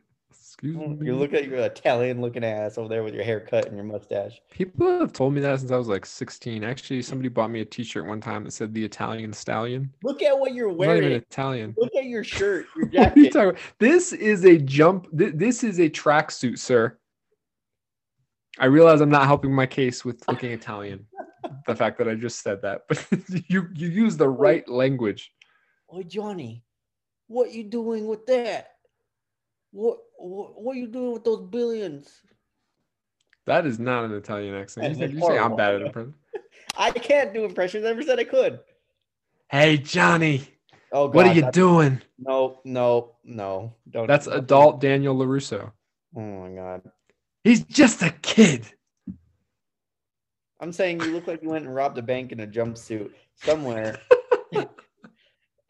Excuse 0.57 0.77
mm, 0.77 0.99
me. 0.99 1.07
you 1.07 1.15
look 1.17 1.33
at 1.33 1.47
your 1.49 1.57
Italian 1.59 2.21
looking 2.21 2.45
ass 2.45 2.77
over 2.77 2.87
there 2.87 3.03
with 3.03 3.13
your 3.13 3.25
haircut 3.25 3.65
and 3.67 3.75
your 3.75 3.83
mustache. 3.83 4.39
People 4.51 4.99
have 5.01 5.11
told 5.11 5.33
me 5.33 5.41
that 5.41 5.59
since 5.59 5.69
I 5.69 5.75
was 5.75 5.89
like 5.89 6.05
16. 6.05 6.63
Actually, 6.63 7.01
somebody 7.01 7.27
bought 7.27 7.51
me 7.51 7.59
a 7.59 7.65
T-shirt 7.65 8.05
one 8.05 8.21
time 8.21 8.45
that 8.45 8.51
said 8.51 8.73
"The 8.73 8.85
Italian 8.85 9.33
Stallion." 9.33 9.91
Look 10.01 10.21
at 10.21 10.37
what 10.39 10.53
you're 10.53 10.69
I'm 10.69 10.77
not 10.77 10.83
even 10.95 11.03
wearing. 11.03 11.11
Italian. 11.17 11.75
Look 11.77 11.93
at 11.95 12.05
your 12.05 12.23
shirt, 12.23 12.67
your 12.77 12.85
are 12.85 12.87
you 12.87 12.91
jacket. 12.91 13.33
talking 13.33 13.49
about? 13.49 13.61
This 13.79 14.13
is 14.13 14.45
a 14.45 14.57
jump. 14.57 15.07
thi- 15.17 15.31
This 15.31 15.61
is 15.65 15.79
a 15.79 15.89
tracksuit, 15.89 16.57
sir. 16.57 16.97
I 18.57 18.67
realize 18.67 19.01
I'm 19.01 19.09
not 19.09 19.25
helping 19.25 19.53
my 19.53 19.65
case 19.65 20.05
with 20.05 20.25
looking 20.29 20.51
Italian. 20.51 21.05
the 21.67 21.75
fact 21.75 21.97
that 21.97 22.07
I 22.07 22.15
just 22.15 22.41
said 22.41 22.61
that, 22.61 22.83
but 22.87 23.05
you 23.49 23.67
you 23.73 23.89
use 23.89 24.15
the 24.15 24.29
right 24.29 24.67
language. 24.69 25.31
Oh, 25.89 26.01
Johnny, 26.01 26.63
what 27.27 27.51
you 27.51 27.65
doing 27.65 28.07
with 28.07 28.25
that? 28.27 28.69
What, 29.71 29.97
what 30.17 30.61
what 30.61 30.77
you 30.77 30.87
doing 30.87 31.13
with 31.13 31.23
those 31.23 31.41
billions? 31.41 32.21
That 33.45 33.65
is 33.65 33.79
not 33.79 34.05
an 34.05 34.13
Italian 34.13 34.55
accent. 34.55 34.89
You, 34.89 34.95
think, 34.95 35.13
you 35.13 35.21
say 35.21 35.37
I'm 35.37 35.55
bad 35.55 35.75
at 35.75 35.81
impression. 35.81 36.15
I 36.77 36.91
can't 36.91 37.33
do 37.33 37.45
impressions. 37.45 37.85
I 37.85 37.89
never 37.89 38.03
said 38.03 38.19
I 38.19 38.23
could. 38.23 38.59
Hey 39.49 39.77
Johnny, 39.77 40.47
Oh, 40.95 41.07
what 41.09 41.27
are 41.27 41.33
you 41.33 41.51
doing? 41.51 42.01
No, 42.17 42.61
no, 42.63 43.15
no. 43.25 43.75
Don't. 43.89 44.07
That's 44.07 44.27
don't- 44.27 44.37
adult 44.37 44.79
Daniel 44.79 45.13
Larusso. 45.13 45.73
Oh 46.15 46.21
my 46.21 46.49
God. 46.55 46.83
He's 47.43 47.65
just 47.65 48.01
a 48.01 48.11
kid. 48.21 48.65
I'm 50.61 50.71
saying 50.71 51.01
you 51.01 51.11
look 51.11 51.27
like 51.27 51.43
you 51.43 51.49
went 51.49 51.65
and 51.65 51.75
robbed 51.75 51.97
a 51.97 52.01
bank 52.01 52.31
in 52.31 52.39
a 52.39 52.47
jumpsuit 52.47 53.11
somewhere. 53.35 53.99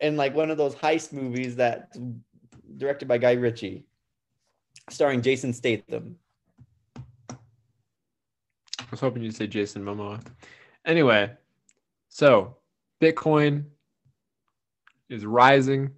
in 0.00 0.16
like 0.16 0.34
one 0.34 0.50
of 0.50 0.56
those 0.56 0.76
heist 0.76 1.12
movies 1.12 1.56
that 1.56 1.92
directed 2.76 3.08
by 3.08 3.18
Guy 3.18 3.32
Ritchie, 3.32 3.84
starring 4.90 5.22
Jason 5.22 5.52
Statham. 5.52 6.16
I 7.30 7.36
was 8.90 9.00
hoping 9.00 9.22
you'd 9.22 9.34
say 9.36 9.46
Jason 9.46 9.84
Momoa. 9.84 10.24
Anyway, 10.84 11.30
so 12.08 12.56
Bitcoin 13.00 13.64
is 15.08 15.24
rising 15.24 15.90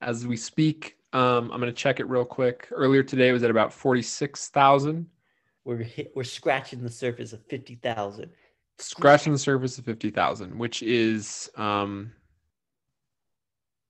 as 0.00 0.26
we 0.26 0.36
speak. 0.36 0.96
Um, 1.12 1.50
I'm 1.52 1.60
going 1.60 1.72
to 1.72 1.72
check 1.72 2.00
it 2.00 2.08
real 2.08 2.24
quick. 2.24 2.68
Earlier 2.72 3.02
today 3.02 3.28
it 3.28 3.32
was 3.32 3.42
at 3.44 3.50
about 3.50 3.72
46,000, 3.72 5.06
We're 5.64 5.76
hit, 5.78 6.12
we're 6.14 6.24
scratching 6.24 6.82
the 6.82 6.90
surface 6.90 7.32
of 7.32 7.40
fifty 7.46 7.76
thousand. 7.76 8.30
scratching 8.78 9.32
the 9.32 9.38
surface 9.38 9.78
of 9.78 9.84
50,000, 9.84 10.58
which 10.58 10.82
is 10.82 11.48
um 11.56 12.12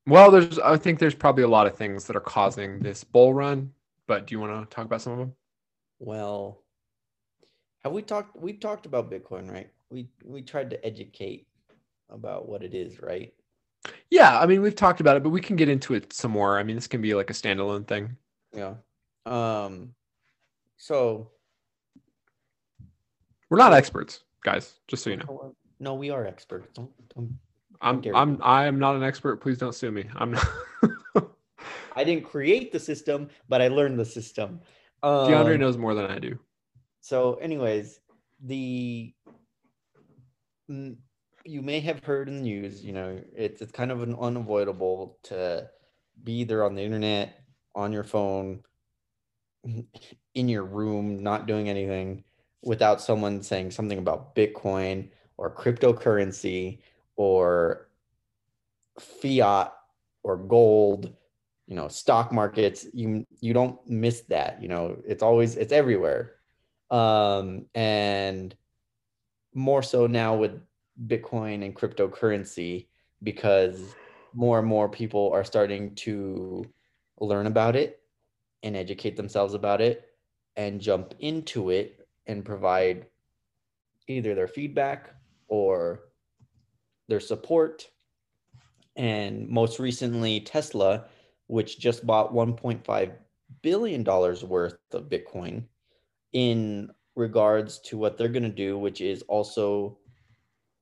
well, 0.07 0.31
there's 0.31 0.59
I 0.59 0.77
think 0.77 0.99
there's 0.99 1.15
probably 1.15 1.45
a 1.45 1.49
lot 1.49 1.67
of 1.67 1.77
things 1.77 2.07
that 2.07 2.17
are 2.17 2.21
causing 2.21 2.81
this 2.81 3.05
bull 3.05 3.35
run, 3.35 3.73
but 4.07 4.27
do 4.27 4.35
you 4.35 4.41
want 4.41 4.69
to 4.69 4.75
talk 4.75 4.85
about 4.87 5.03
some 5.03 5.13
of 5.15 5.19
them? 5.19 5.35
Well, 5.99 6.63
have 7.85 7.93
we 7.93 8.03
talked? 8.03 8.37
We've 8.37 8.61
talked 8.61 8.87
about 8.87 9.11
Bitcoin, 9.11 9.51
right? 9.51 9.71
We 9.91 10.09
we 10.25 10.43
tried 10.43 10.71
to 10.71 10.85
educate 10.85 11.47
about 12.11 12.49
what 12.49 12.63
it 12.63 12.75
is, 12.75 13.01
right? 13.01 13.33
Yeah, 14.11 14.39
I 14.41 14.47
mean, 14.47 14.63
we've 14.63 14.75
talked 14.75 15.01
about 15.01 15.17
it, 15.17 15.23
but 15.23 15.31
we 15.31 15.41
can 15.41 15.57
get 15.57 15.69
into 15.69 15.95
it 15.95 16.13
some 16.13 16.31
more. 16.33 16.59
I 16.59 16.63
mean, 16.63 16.77
this 16.77 16.87
can 16.87 17.01
be 17.03 17.15
like 17.15 17.31
a 17.31 17.35
standalone 17.35 17.87
thing. 17.87 18.17
Yeah. 18.55 18.75
Um. 19.27 19.95
So 20.77 21.31
We're 23.51 23.59
not 23.59 23.73
experts, 23.73 24.25
guys, 24.43 24.75
just 24.89 25.03
so 25.05 25.11
you 25.11 25.17
know. 25.17 25.55
no, 25.81 25.95
we 25.95 26.11
are 26.11 26.27
experts. 26.27 26.69
Don't, 26.75 26.91
don't, 27.15 27.39
I'm 27.85 28.03
I'm 28.15 28.39
I 28.43 28.67
am 28.67 28.79
not 28.79 28.97
an 28.97 29.03
expert. 29.03 29.37
Please 29.37 29.59
don't 29.59 29.75
sue 29.75 29.91
me. 29.91 30.07
I'm 30.17 30.33
not. 30.33 30.49
I 31.97 32.03
didn't 32.03 32.25
create 32.25 32.73
the 32.73 32.81
system, 32.81 33.29
but 33.49 33.61
I 33.61 33.69
learned 33.69 33.99
the 33.99 34.05
system. 34.05 34.61
Um, 35.03 35.29
DeAndre 35.29 35.59
knows 35.59 35.77
more 35.77 35.95
than 35.95 36.07
I 36.07 36.19
do. 36.19 36.39
So, 37.01 37.35
anyways, 37.35 38.01
the 38.43 39.15
you 40.67 41.61
may 41.61 41.81
have 41.81 42.03
heard 42.03 42.29
in 42.29 42.37
the 42.37 42.43
news, 42.43 42.83
you 42.83 42.93
know, 42.93 43.21
it's 43.37 43.61
it's 43.61 43.71
kind 43.71 43.93
of 43.93 44.03
an 44.03 44.17
unavoidable 44.19 45.19
to 45.25 45.69
be 46.23 46.41
either 46.41 46.65
on 46.65 46.75
the 46.75 46.83
internet, 46.83 47.39
on 47.75 47.93
your 47.93 48.05
phone, 48.05 48.61
in 50.35 50.49
your 50.49 50.65
room, 50.65 51.23
not 51.23 51.47
doing 51.47 51.69
anything 51.69 52.25
without 52.63 53.03
someone 53.03 53.43
saying 53.43 53.71
something 53.71 53.99
about 53.99 54.35
Bitcoin 54.35 55.11
or 55.37 55.55
cryptocurrency 55.55 56.79
or 57.17 57.89
fiat 58.99 59.73
or 60.23 60.37
gold 60.37 61.13
you 61.67 61.75
know 61.75 61.89
stock 61.89 62.33
markets 62.33 62.87
you 62.93 63.27
you 63.41 63.53
don't 63.53 63.79
miss 63.89 64.21
that 64.23 64.63
you 64.63 64.69
know 64.69 64.97
it's 65.07 65.23
always 65.23 65.57
it's 65.57 65.73
everywhere. 65.73 66.33
Um 66.91 67.67
and 67.75 68.55
more 69.55 69.83
so 69.83 70.07
now 70.07 70.37
with 70.37 70.61
bitcoin 71.07 71.65
and 71.65 71.75
cryptocurrency 71.75 72.87
because 73.23 73.95
more 74.35 74.59
and 74.59 74.69
more 74.69 74.89
people 74.89 75.31
are 75.33 75.45
starting 75.45 75.95
to 75.95 76.65
learn 77.21 77.47
about 77.47 77.77
it 77.77 78.01
and 78.63 78.77
educate 78.77 79.17
themselves 79.17 79.55
about 79.55 79.81
it 79.81 80.09
and 80.57 80.81
jump 80.81 81.15
into 81.21 81.71
it 81.71 82.07
and 82.27 82.45
provide 82.45 83.07
either 84.09 84.35
their 84.35 84.49
feedback 84.49 85.11
or 85.49 86.01
their 87.09 87.21
support 87.21 87.89
and 88.97 89.49
most 89.49 89.79
recently 89.79 90.41
tesla 90.41 91.05
which 91.47 91.79
just 91.79 92.07
bought 92.07 92.33
1.5 92.33 93.13
billion 93.63 94.03
dollars 94.03 94.45
worth 94.45 94.79
of 94.93 95.09
bitcoin 95.09 95.65
in 96.33 96.91
regards 97.17 97.79
to 97.81 97.99
what 97.99 98.17
they're 98.17 98.29
going 98.29 98.43
to 98.43 98.49
do 98.49 98.79
which 98.79 99.01
is 99.01 99.23
also 99.23 99.99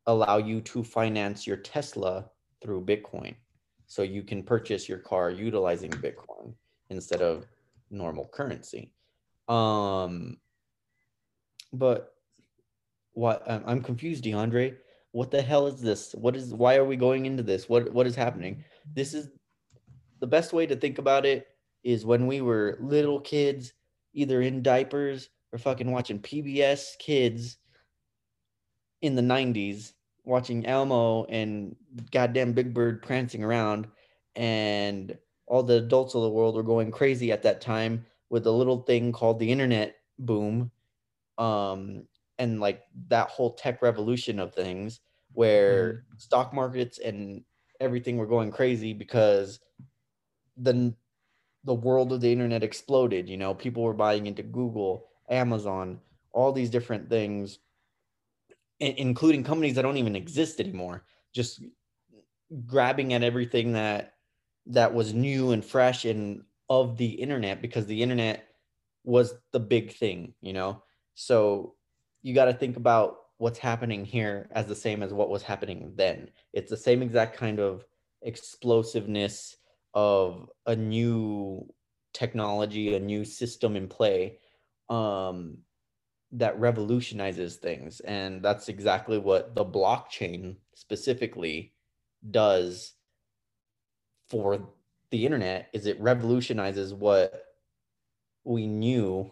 allow 0.07 0.37
you 0.37 0.61
to 0.61 0.83
finance 0.83 1.47
your 1.47 1.59
tesla 1.59 2.29
through 2.61 2.85
bitcoin. 2.85 3.35
So 3.87 4.03
you 4.03 4.23
can 4.23 4.43
purchase 4.43 4.89
your 4.89 4.99
car 4.99 5.31
utilizing 5.31 5.91
bitcoin 5.91 6.55
instead 6.91 7.21
of 7.21 7.47
normal 7.91 8.29
currency. 8.33 8.93
Um 9.49 10.39
but 11.75 12.15
what 13.15 13.43
I'm- 13.49 13.65
i'm 13.67 13.83
confused 13.83 14.25
deandre 14.25 14.77
what 15.13 15.31
the 15.31 15.41
hell 15.41 15.67
is 15.67 15.81
this? 15.81 16.13
What 16.15 16.37
is 16.37 16.53
why 16.53 16.77
are 16.77 16.85
we 16.85 16.97
going 16.97 17.27
into 17.27 17.43
this? 17.43 17.69
What 17.69 17.93
what 17.93 18.07
is 18.07 18.17
happening? 18.17 18.65
This 18.93 19.15
is 19.15 19.31
the 20.21 20.27
best 20.27 20.53
way 20.53 20.67
to 20.67 20.77
think 20.77 20.99
about 20.99 21.25
it 21.25 21.47
is 21.85 22.05
when 22.05 22.27
we 22.27 22.41
were 22.41 22.79
little 22.81 23.21
kids 23.21 23.73
either 24.15 24.43
in 24.43 24.63
diapers 24.63 25.29
we're 25.53 25.59
fucking 25.59 25.91
watching 25.91 26.19
PBS 26.19 26.99
Kids 26.99 27.59
in 29.03 29.15
the 29.15 29.23
90s, 29.23 29.93
watching 30.25 30.65
Elmo 30.65 31.25
and 31.27 31.77
goddamn 32.11 32.55
Big 32.55 32.73
Bird 32.73 33.03
prancing 33.03 33.45
around, 33.45 33.87
and 34.35 35.17
all 35.47 35.63
the 35.63 35.77
adults 35.77 36.15
of 36.15 36.23
the 36.23 36.31
world 36.31 36.55
were 36.55 36.63
going 36.63 36.91
crazy 36.91 37.31
at 37.33 37.43
that 37.43 37.61
time 37.61 38.07
with 38.31 38.47
a 38.47 38.51
little 38.51 38.79
thing 38.83 39.13
called 39.13 39.39
the 39.39 39.53
internet 39.53 39.97
boom. 40.19 40.71
Um, 41.37 42.05
and 42.39 42.61
like 42.61 42.83
that 43.09 43.29
whole 43.29 43.55
tech 43.55 43.83
revolution 43.83 44.39
of 44.39 44.55
things 44.55 45.01
where 45.33 45.93
mm. 45.93 46.21
stock 46.21 46.53
markets 46.53 46.99
and 46.99 47.43
everything 47.81 48.17
were 48.17 48.27
going 48.27 48.51
crazy 48.51 48.93
because 48.93 49.61
the 50.57 50.95
the 51.65 51.75
world 51.75 52.13
of 52.13 52.21
the 52.21 52.33
internet 52.33 52.63
exploded 52.63 53.29
you 53.29 53.37
know 53.37 53.55
people 53.55 53.83
were 53.83 53.95
buying 53.95 54.27
into 54.27 54.43
google 54.43 55.09
amazon 55.31 55.99
all 56.33 56.53
these 56.53 56.71
different 56.71 57.09
things 57.09 57.59
including 58.81 59.45
companies 59.45 59.75
that 59.75 59.83
don't 59.83 59.97
even 59.97 60.17
exist 60.17 60.61
anymore 60.61 61.05
just 61.33 61.63
grabbing 62.67 63.15
at 63.15 63.23
everything 63.23 63.73
that 63.73 64.15
that 64.67 64.93
was 64.93 65.15
new 65.15 65.53
and 65.53 65.65
fresh 65.65 66.05
and 66.05 66.43
of 66.69 66.97
the 66.97 67.07
internet 67.07 67.63
because 67.63 67.87
the 67.87 68.03
internet 68.03 68.49
was 69.05 69.35
the 69.53 69.61
big 69.61 69.93
thing 69.93 70.35
you 70.41 70.53
know 70.53 70.83
so 71.15 71.75
you 72.23 72.35
got 72.35 72.47
to 72.47 72.55
think 72.55 72.77
about 72.77 73.19
what's 73.39 73.59
happening 73.59 74.05
here 74.05 74.49
as 74.53 74.67
the 74.67 74.75
same 74.75 75.03
as 75.03 75.13
what 75.13 75.29
was 75.29 75.43
happening 75.43 75.93
then. 75.97 76.31
It's 76.53 76.71
the 76.71 76.77
same 76.77 77.03
exact 77.03 77.37
kind 77.37 77.59
of 77.59 77.85
explosiveness 78.23 79.57
of 79.95 80.49
a 80.67 80.77
new 80.77 81.69
technology, 82.15 82.95
a 82.95 83.01
new 83.01 83.25
system 83.25 83.75
in 83.75 83.89
play 83.89 84.39
um, 84.89 85.59
that 86.33 86.59
revolutionizes 86.59 87.57
things. 87.57 88.01
And 88.01 88.43
that's 88.43 88.69
exactly 88.69 89.19
what 89.19 89.55
the 89.55 89.65
blockchain 89.65 90.57
specifically 90.75 91.73
does 92.31 92.93
for 94.29 94.69
the 95.11 95.27
internet 95.27 95.69
is 95.73 95.87
it 95.87 96.01
revolutionizes 96.01 96.95
what 96.95 97.45
we 98.45 98.67
knew 98.67 99.31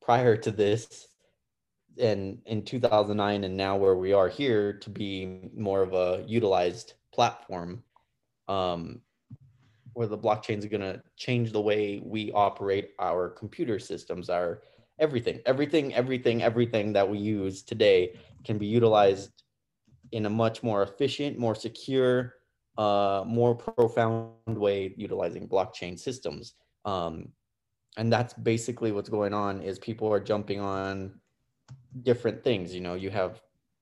prior 0.00 0.36
to 0.36 0.50
this 0.50 1.08
and 2.00 2.38
in 2.46 2.62
2009 2.62 3.44
and 3.44 3.56
now 3.56 3.76
where 3.76 3.96
we 3.96 4.12
are 4.12 4.28
here 4.28 4.72
to 4.72 4.90
be 4.90 5.50
more 5.56 5.82
of 5.82 5.92
a 5.92 6.24
utilized 6.26 6.94
platform 7.12 7.82
um, 8.48 9.00
where 9.92 10.06
the 10.06 10.18
blockchain 10.18 10.58
is 10.58 10.66
going 10.66 10.80
to 10.80 11.02
change 11.16 11.52
the 11.52 11.60
way 11.60 12.00
we 12.04 12.32
operate 12.32 12.90
our 12.98 13.28
computer 13.28 13.78
systems 13.78 14.30
our 14.30 14.62
everything 14.98 15.40
everything 15.46 15.94
everything 15.94 16.42
everything 16.42 16.92
that 16.92 17.08
we 17.08 17.18
use 17.18 17.62
today 17.62 18.18
can 18.44 18.58
be 18.58 18.66
utilized 18.66 19.30
in 20.12 20.26
a 20.26 20.30
much 20.30 20.62
more 20.62 20.82
efficient 20.82 21.38
more 21.38 21.54
secure 21.54 22.34
uh, 22.80 23.22
more 23.26 23.54
profound 23.54 24.32
way 24.46 24.94
utilizing 24.96 25.46
blockchain 25.46 25.98
systems. 25.98 26.54
Um, 26.86 27.28
and 27.98 28.10
that's 28.10 28.32
basically 28.32 28.90
what's 28.90 29.10
going 29.10 29.34
on 29.34 29.60
is 29.60 29.78
people 29.78 30.10
are 30.10 30.18
jumping 30.18 30.60
on 30.60 31.19
different 32.02 32.42
things. 32.42 32.74
You 32.74 32.80
know, 32.80 32.94
you 32.94 33.10
have 33.10 33.40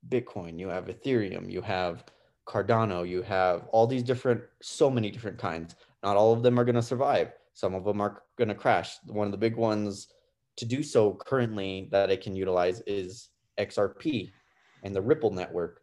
Bitcoin, 0.08 0.58
you 0.58 0.68
have 0.68 0.86
Ethereum, 0.86 1.50
you 1.50 1.60
have 1.62 2.04
Cardano, 2.46 3.06
you 3.08 3.22
have 3.22 3.66
all 3.68 3.86
these 3.86 4.02
different, 4.02 4.42
so 4.62 4.90
many 4.90 5.10
different 5.10 5.38
kinds. 5.38 5.74
Not 6.02 6.16
all 6.16 6.32
of 6.32 6.42
them 6.42 6.58
are 6.58 6.64
going 6.64 6.74
to 6.74 6.82
survive. 6.82 7.32
Some 7.54 7.74
of 7.74 7.84
them 7.84 8.00
are 8.00 8.22
going 8.36 8.48
to 8.48 8.54
crash. 8.54 8.96
One 9.06 9.26
of 9.26 9.32
the 9.32 9.38
big 9.38 9.56
ones 9.56 10.08
to 10.56 10.64
do 10.64 10.82
so 10.82 11.14
currently 11.14 11.88
that 11.90 12.10
it 12.10 12.22
can 12.22 12.36
utilize 12.36 12.80
is 12.86 13.28
XRP 13.58 14.30
and 14.82 14.94
the 14.94 15.02
Ripple 15.02 15.30
network. 15.30 15.82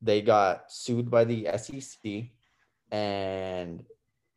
They 0.00 0.22
got 0.22 0.70
sued 0.70 1.10
by 1.10 1.24
the 1.24 1.48
SEC 1.56 2.30
and 2.90 3.84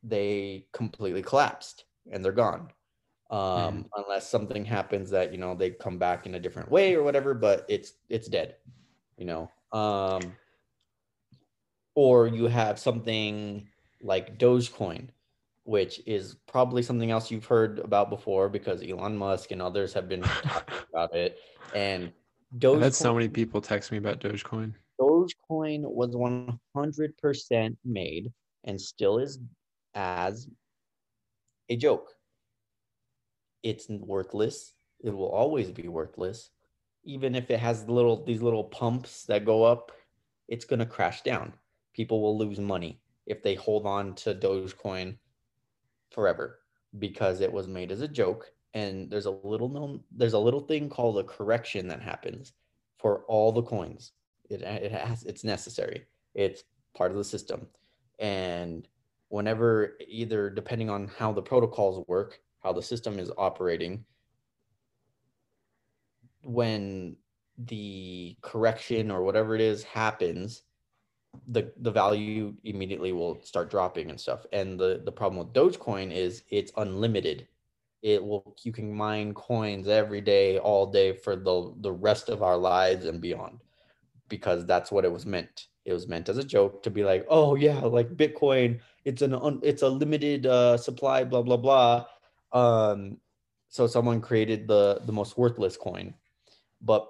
they 0.03 0.65
completely 0.73 1.21
collapsed 1.21 1.85
and 2.11 2.25
they're 2.25 2.31
gone 2.31 2.69
um, 3.31 3.37
mm. 3.39 3.85
unless 3.95 4.29
something 4.29 4.65
happens 4.65 5.09
that 5.09 5.31
you 5.31 5.37
know 5.37 5.55
they 5.55 5.71
come 5.71 5.97
back 5.97 6.25
in 6.25 6.35
a 6.35 6.39
different 6.39 6.69
way 6.69 6.95
or 6.95 7.03
whatever. 7.03 7.33
But 7.33 7.65
it's 7.69 7.93
it's 8.09 8.27
dead, 8.27 8.55
you 9.17 9.25
know. 9.25 9.49
Um, 9.71 10.33
or 11.95 12.27
you 12.27 12.47
have 12.47 12.77
something 12.77 13.67
like 14.01 14.37
Dogecoin, 14.37 15.07
which 15.63 16.01
is 16.05 16.35
probably 16.47 16.83
something 16.83 17.11
else 17.11 17.31
you've 17.31 17.45
heard 17.45 17.79
about 17.79 18.09
before 18.09 18.49
because 18.49 18.83
Elon 18.83 19.17
Musk 19.17 19.51
and 19.51 19.61
others 19.61 19.93
have 19.93 20.09
been 20.09 20.21
talking 20.43 20.75
about 20.93 21.15
it. 21.15 21.37
And 21.73 22.11
Dogecoin, 22.57 22.81
had 22.81 22.93
so 22.93 23.13
many 23.13 23.29
people 23.29 23.61
text 23.61 23.91
me 23.91 23.97
about 23.97 24.19
Dogecoin. 24.19 24.73
Dogecoin 24.99 25.81
was 25.83 26.15
100% 26.15 27.77
made 27.85 28.31
and 28.65 28.79
still 28.79 29.19
is 29.19 29.39
as 29.95 30.47
a 31.69 31.75
joke 31.75 32.09
it's 33.63 33.87
worthless. 33.89 34.73
It 35.03 35.11
will 35.11 35.29
always 35.29 35.71
be 35.71 35.87
worthless. 35.87 36.49
Even 37.03 37.35
if 37.35 37.49
it 37.49 37.59
has 37.59 37.87
little 37.87 38.23
these 38.23 38.41
little 38.41 38.65
pumps 38.65 39.23
that 39.25 39.45
go 39.45 39.63
up, 39.63 39.91
it's 40.47 40.65
gonna 40.65 40.85
crash 40.85 41.21
down. 41.21 41.53
People 41.93 42.21
will 42.21 42.37
lose 42.37 42.59
money 42.59 43.01
if 43.25 43.41
they 43.41 43.55
hold 43.55 43.85
on 43.85 44.13
to 44.15 44.35
Dogecoin 44.35 45.17
forever 46.11 46.59
because 46.99 47.41
it 47.41 47.51
was 47.51 47.67
made 47.67 47.91
as 47.91 48.01
a 48.01 48.07
joke. 48.07 48.51
And 48.73 49.09
there's 49.09 49.25
a 49.25 49.31
little 49.31 49.69
known 49.69 50.01
there's 50.11 50.33
a 50.33 50.39
little 50.39 50.61
thing 50.61 50.89
called 50.89 51.17
a 51.17 51.23
correction 51.23 51.87
that 51.87 52.01
happens 52.01 52.53
for 52.99 53.23
all 53.27 53.51
the 53.51 53.63
coins. 53.63 54.13
It 54.49 54.61
it 54.61 54.91
has 54.91 55.23
it's 55.23 55.43
necessary. 55.43 56.05
It's 56.35 56.63
part 56.95 57.11
of 57.11 57.17
the 57.17 57.23
system. 57.23 57.67
And 58.19 58.87
whenever 59.29 59.97
either 60.07 60.49
depending 60.49 60.89
on 60.89 61.07
how 61.17 61.31
the 61.31 61.41
protocols 61.41 62.05
work, 62.07 62.39
how 62.63 62.73
the 62.73 62.81
system 62.81 63.19
is 63.19 63.31
operating 63.37 64.05
when 66.43 67.15
the 67.57 68.35
correction 68.41 69.11
or 69.11 69.23
whatever 69.23 69.55
it 69.55 69.61
is 69.61 69.83
happens 69.83 70.63
the 71.47 71.71
the 71.77 71.91
value 71.91 72.53
immediately 72.63 73.11
will 73.11 73.41
start 73.41 73.69
dropping 73.69 74.09
and 74.09 74.19
stuff. 74.19 74.45
And 74.51 74.79
the 74.79 75.01
the 75.03 75.11
problem 75.11 75.45
with 75.45 75.53
dogecoin 75.53 76.11
is 76.11 76.43
it's 76.49 76.71
unlimited. 76.77 77.47
It 78.01 78.23
will 78.23 78.55
you 78.63 78.71
can 78.71 78.93
mine 78.93 79.33
coins 79.33 79.87
every 79.87 80.21
day 80.21 80.57
all 80.57 80.91
day 80.91 81.13
for 81.13 81.35
the 81.35 81.73
the 81.81 81.91
rest 81.91 82.29
of 82.29 82.43
our 82.43 82.57
lives 82.57 83.05
and 83.05 83.21
beyond 83.21 83.59
because 84.27 84.65
that's 84.65 84.91
what 84.91 85.05
it 85.05 85.11
was 85.11 85.25
meant. 85.25 85.67
It 85.85 85.93
was 85.93 86.07
meant 86.07 86.29
as 86.29 86.37
a 86.37 86.43
joke 86.43 86.83
to 86.83 86.91
be 86.91 87.03
like 87.03 87.25
oh 87.27 87.55
yeah 87.55 87.79
like 87.79 88.15
bitcoin 88.15 88.79
it's 89.03 89.23
an 89.23 89.33
un, 89.33 89.59
it's 89.63 89.81
a 89.81 89.89
limited 89.89 90.45
uh, 90.45 90.77
supply 90.77 91.23
blah 91.23 91.41
blah 91.41 91.57
blah 91.57 92.05
um, 92.53 93.17
so 93.69 93.87
someone 93.87 94.21
created 94.21 94.67
the 94.67 95.01
the 95.05 95.13
most 95.13 95.37
worthless 95.37 95.77
coin, 95.77 96.13
but 96.81 97.09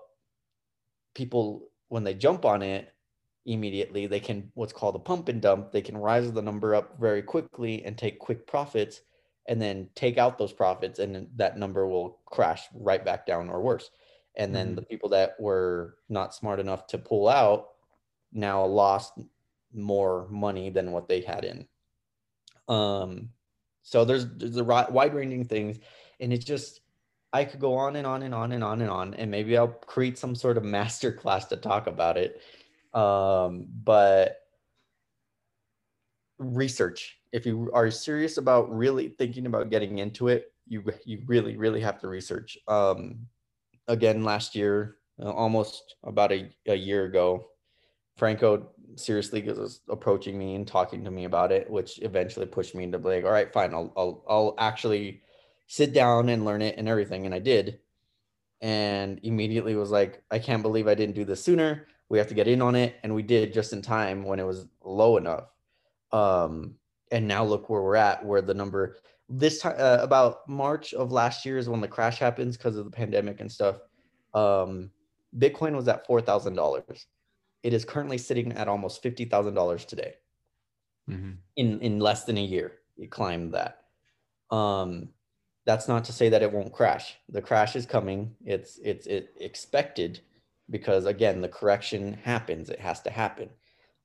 people 1.14 1.70
when 1.90 2.04
they 2.04 2.14
jump 2.14 2.46
on 2.46 2.62
it 2.62 2.94
immediately 3.46 4.06
they 4.06 4.20
can 4.20 4.52
what's 4.54 4.74
called 4.74 4.96
a 4.96 5.00
pump 5.00 5.28
and 5.28 5.42
dump 5.42 5.72
they 5.72 5.82
can 5.82 5.98
rise 5.98 6.32
the 6.32 6.42
number 6.42 6.76
up 6.76 7.00
very 7.00 7.22
quickly 7.22 7.84
and 7.84 7.98
take 7.98 8.20
quick 8.20 8.46
profits 8.46 9.02
and 9.48 9.60
then 9.60 9.90
take 9.96 10.18
out 10.18 10.38
those 10.38 10.54
profits 10.54 11.00
and 11.00 11.28
that 11.36 11.58
number 11.58 11.88
will 11.88 12.20
crash 12.26 12.68
right 12.76 13.04
back 13.04 13.26
down 13.26 13.50
or 13.50 13.62
worse 13.62 13.90
and 14.36 14.56
then 14.56 14.68
mm-hmm. 14.68 14.76
the 14.76 14.82
people 14.84 15.10
that 15.10 15.34
were 15.40 15.96
not 16.08 16.36
smart 16.36 16.60
enough 16.60 16.86
to 16.86 16.98
pull 16.98 17.28
out 17.28 17.70
now 18.32 18.64
lost 18.64 19.14
more 19.74 20.28
money 20.30 20.70
than 20.70 20.92
what 20.92 21.08
they 21.08 21.22
had 21.22 21.44
in 21.44 21.68
um 22.68 23.30
so 23.84 24.06
there's 24.06 24.28
there's 24.36 24.58
a 24.58 24.64
wide 24.64 25.14
ranging 25.14 25.46
things, 25.46 25.80
and 26.20 26.32
it's 26.32 26.46
just 26.46 26.82
I 27.34 27.46
could 27.46 27.60
go 27.60 27.76
on 27.76 27.96
and 27.96 28.06
on 28.06 28.24
and 28.24 28.34
on 28.34 28.52
and 28.52 28.64
on 28.64 28.82
and 28.82 28.90
on, 28.90 29.14
and 29.16 29.32
maybe 29.32 29.58
I'll 29.58 29.68
create 29.68 30.18
some 30.18 30.36
sort 30.36 30.58
of 30.58 30.64
master 30.78 31.12
class 31.12 31.46
to 31.48 31.58
talk 31.58 31.88
about 31.88 32.18
it. 32.18 32.42
Um, 32.94 33.68
but 33.84 34.38
research. 36.42 37.18
If 37.32 37.46
you 37.46 37.72
are 37.74 37.90
serious 37.92 38.38
about 38.38 38.76
really 38.76 39.10
thinking 39.10 39.46
about 39.46 39.70
getting 39.70 40.00
into 40.00 40.28
it, 40.28 40.52
you 40.68 40.84
you 41.06 41.22
really 41.28 41.58
really 41.58 41.82
have 41.82 42.00
to 42.02 42.08
research. 42.08 42.58
Um, 42.68 43.28
again, 43.88 44.24
last 44.24 44.56
year, 44.56 44.98
uh, 45.22 45.30
almost 45.30 45.96
about 46.04 46.32
a, 46.32 46.50
a 46.68 46.76
year 46.76 47.06
ago, 47.06 47.48
Franco 48.18 48.72
seriously 48.96 49.42
was 49.42 49.82
approaching 49.90 50.38
me 50.38 50.56
and 50.56 50.68
talking 50.68 51.04
to 51.04 51.12
me 51.12 51.26
about 51.26 51.52
it, 51.52 51.70
which 51.70 52.00
eventually 52.02 52.46
pushed 52.46 52.76
me 52.76 52.84
into 52.84 52.98
like, 52.98 53.24
all 53.24 53.32
right, 53.32 53.52
fine, 53.52 53.74
I'll 53.74 53.94
I'll 53.96 54.24
I'll 54.28 54.56
actually 54.58 55.22
sit 55.68 55.94
down 55.94 56.30
and 56.30 56.46
learn 56.46 56.62
it 56.62 56.78
and 56.78 56.88
everything, 56.88 57.26
and 57.26 57.36
I 57.36 57.40
did, 57.40 57.80
and 58.62 59.20
immediately 59.24 59.76
was 59.76 59.92
like, 59.92 60.24
I 60.32 60.40
can't 60.40 60.64
believe 60.64 60.88
I 60.88 60.96
didn't 60.96 61.16
do 61.16 61.26
this 61.26 61.44
sooner. 61.44 61.88
We 62.10 62.18
have 62.18 62.28
to 62.28 62.34
get 62.34 62.48
in 62.48 62.62
on 62.62 62.76
it, 62.76 62.96
and 63.04 63.16
we 63.16 63.24
did 63.24 63.54
just 63.54 63.74
in 63.74 63.82
time 63.82 64.24
when 64.24 64.40
it 64.40 64.46
was 64.46 64.68
low 64.84 65.18
enough. 65.18 65.46
Um, 66.12 66.76
and 67.12 67.28
now 67.28 67.44
look 67.44 67.70
where 67.70 67.82
we're 67.82 67.96
at, 67.96 68.26
where 68.26 68.42
the 68.42 68.54
number 68.54 68.98
this 69.30 69.60
time 69.60 69.76
uh, 69.78 70.00
about 70.02 70.48
March 70.48 70.94
of 70.94 71.12
last 71.12 71.46
year 71.46 71.58
is 71.58 71.70
when 71.70 71.82
the 71.82 71.88
crash 71.88 72.20
happens 72.20 72.58
because 72.58 72.76
of 72.76 72.86
the 72.86 72.92
pandemic 72.92 73.40
and 73.40 73.52
stuff. 73.52 73.78
Um, 74.34 74.92
Bitcoin 75.38 75.76
was 75.76 75.88
at 75.88 76.06
four 76.06 76.22
thousand 76.22 76.56
dollars. 76.56 77.08
It 77.64 77.74
is 77.74 77.86
currently 77.86 78.18
sitting 78.18 78.54
at 78.54 78.68
almost 78.68 79.02
fifty 79.02 79.26
thousand 79.26 79.54
dollars 79.54 79.86
today. 79.86 80.16
Mhm. 81.10 81.38
In 81.56 81.80
in 81.82 82.00
less 82.00 82.24
than 82.26 82.38
a 82.38 82.44
year, 82.44 82.80
it 82.98 83.12
climbed 83.12 83.54
that. 83.54 83.86
Um, 84.50 85.10
that's 85.66 85.88
not 85.88 86.06
to 86.06 86.14
say 86.14 86.30
that 86.30 86.42
it 86.42 86.52
won't 86.52 86.74
crash. 86.74 87.16
The 87.30 87.42
crash 87.42 87.76
is 87.76 87.86
coming. 87.86 88.36
It's 88.46 88.80
it's 88.84 89.08
it 89.08 89.34
expected 89.40 90.22
because 90.70 91.06
again, 91.06 91.42
the 91.42 91.50
correction 91.50 92.14
happens. 92.14 92.70
It 92.70 92.80
has 92.80 93.02
to 93.02 93.12
happen. 93.12 93.50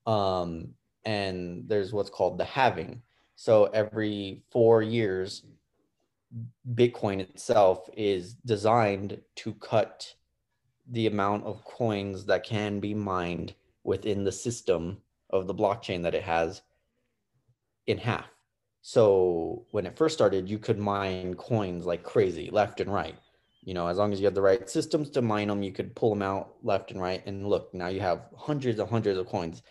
Um, 0.07 0.75
and 1.05 1.69
there's 1.69 1.93
what's 1.93 2.11
called 2.11 2.39
the 2.39 2.45
halving. 2.45 3.03
So 3.37 3.65
every 3.67 4.43
four 4.51 4.83
years, 4.83 5.45
Bitcoin 6.75 7.21
itself 7.21 7.89
is 7.97 8.35
designed 8.35 9.21
to 9.37 9.55
cut 9.55 10.15
the 10.91 11.07
amount 11.07 11.45
of 11.45 11.65
coins 11.65 12.25
that 12.27 12.45
can 12.45 12.81
be 12.81 12.95
mined 12.95 13.55
within 13.85 14.25
the 14.25 14.33
system 14.33 14.99
of 15.31 15.47
the 15.47 15.55
blockchain 15.55 16.03
that 16.03 16.15
it 16.15 16.23
has 16.23 16.63
in 17.87 17.99
half. 17.99 18.27
So 18.83 19.65
when 19.73 19.87
it 19.87 19.97
first 19.97 20.15
started, 20.15 20.49
you 20.49 20.59
could 20.59 20.79
mine 20.79 21.35
coins 21.35 21.87
like 21.87 22.05
crazy, 22.05 22.51
left 22.51 22.81
and 22.81 22.93
right. 22.93 23.17
You 23.65 23.75
know, 23.75 23.89
as 23.89 23.97
long 23.97 24.13
as 24.13 24.21
you 24.21 24.27
had 24.27 24.35
the 24.37 24.43
right 24.43 24.71
systems 24.71 25.11
to 25.11 25.23
mine 25.23 25.49
them, 25.49 25.63
you 25.63 25.73
could 25.73 25.97
pull 25.97 26.11
them 26.11 26.23
out 26.23 26.55
left 26.63 26.93
and 26.93 27.01
right. 27.01 27.21
And 27.27 27.49
look, 27.49 27.75
now 27.75 27.89
you 27.89 28.01
have 28.01 28.29
hundreds 28.37 28.79
and 28.79 28.89
hundreds 28.89 29.19
of 29.19 29.27
coins. 29.27 29.63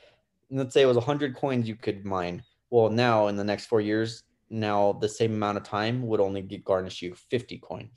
And 0.49 0.59
let's 0.59 0.73
say 0.73 0.81
it 0.81 0.85
was 0.85 0.97
100 0.97 1.33
coins 1.35 1.67
you 1.67 1.75
could 1.75 2.03
mine. 2.03 2.43
Well, 2.71 2.89
now 2.89 3.27
in 3.27 3.37
the 3.37 3.43
next 3.43 3.67
four 3.67 3.79
years, 3.79 4.23
now 4.49 4.93
the 4.93 5.07
same 5.07 5.33
amount 5.33 5.57
of 5.57 5.63
time 5.63 6.05
would 6.07 6.19
only 6.19 6.41
garnish 6.41 7.01
you 7.01 7.15
50 7.15 7.57
coins. 7.59 7.91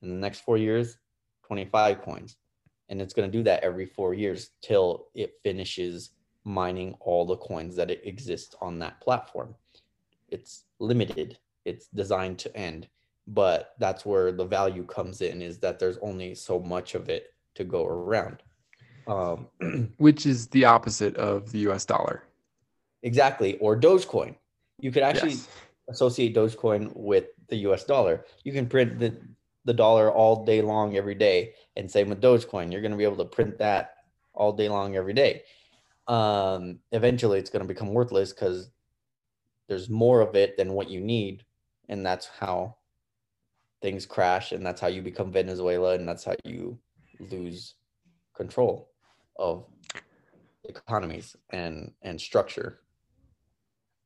In 0.00 0.08
the 0.08 0.14
next 0.14 0.40
four 0.40 0.56
years, 0.56 0.96
25 1.44 2.00
coins. 2.00 2.36
And 2.92 3.00
it's 3.00 3.14
going 3.14 3.28
to 3.32 3.38
do 3.38 3.42
that 3.44 3.64
every 3.64 3.86
four 3.86 4.12
years 4.12 4.50
till 4.60 5.06
it 5.14 5.40
finishes 5.42 6.10
mining 6.44 6.94
all 7.00 7.24
the 7.24 7.38
coins 7.38 7.74
that 7.76 7.90
it 7.90 8.02
exists 8.04 8.54
on 8.60 8.78
that 8.80 9.00
platform. 9.00 9.54
It's 10.28 10.64
limited, 10.78 11.38
it's 11.64 11.86
designed 11.86 12.38
to 12.40 12.54
end. 12.54 12.88
But 13.26 13.72
that's 13.78 14.04
where 14.04 14.30
the 14.30 14.44
value 14.44 14.84
comes 14.84 15.22
in 15.22 15.40
is 15.40 15.58
that 15.60 15.78
there's 15.78 15.96
only 16.02 16.34
so 16.34 16.58
much 16.60 16.94
of 16.94 17.08
it 17.08 17.32
to 17.54 17.64
go 17.64 17.86
around. 17.86 18.42
Um, 19.06 19.48
Which 19.96 20.26
is 20.26 20.48
the 20.48 20.66
opposite 20.66 21.16
of 21.16 21.50
the 21.50 21.60
US 21.70 21.86
dollar. 21.86 22.24
exactly. 23.02 23.56
Or 23.58 23.74
Dogecoin. 23.74 24.36
You 24.80 24.92
could 24.92 25.02
actually 25.02 25.30
Yes. 25.30 25.48
associate 25.88 26.34
Dogecoin 26.34 26.94
with 26.94 27.28
the 27.48 27.56
US 27.68 27.84
dollar. 27.84 28.26
You 28.44 28.52
can 28.52 28.66
print 28.68 28.98
the, 28.98 29.16
the 29.64 29.74
dollar 29.74 30.10
all 30.10 30.44
day 30.44 30.62
long 30.62 30.96
every 30.96 31.14
day. 31.14 31.54
And 31.76 31.90
same 31.90 32.08
with 32.08 32.20
Dogecoin. 32.20 32.72
You're 32.72 32.80
going 32.80 32.92
to 32.92 32.96
be 32.96 33.04
able 33.04 33.16
to 33.16 33.24
print 33.24 33.58
that 33.58 33.94
all 34.34 34.52
day 34.52 34.68
long 34.68 34.96
every 34.96 35.12
day. 35.12 35.42
Um, 36.08 36.80
eventually, 36.90 37.38
it's 37.38 37.50
going 37.50 37.62
to 37.62 37.68
become 37.68 37.94
worthless 37.94 38.32
because 38.32 38.70
there's 39.68 39.88
more 39.88 40.20
of 40.20 40.34
it 40.34 40.56
than 40.56 40.72
what 40.72 40.90
you 40.90 41.00
need. 41.00 41.44
And 41.88 42.04
that's 42.04 42.26
how 42.26 42.76
things 43.80 44.06
crash. 44.06 44.52
And 44.52 44.64
that's 44.64 44.80
how 44.80 44.88
you 44.88 45.02
become 45.02 45.30
Venezuela. 45.30 45.94
And 45.94 46.08
that's 46.08 46.24
how 46.24 46.34
you 46.44 46.78
lose 47.30 47.74
control 48.34 48.90
of 49.36 49.64
economies 50.64 51.36
and, 51.50 51.92
and 52.02 52.20
structure. 52.20 52.80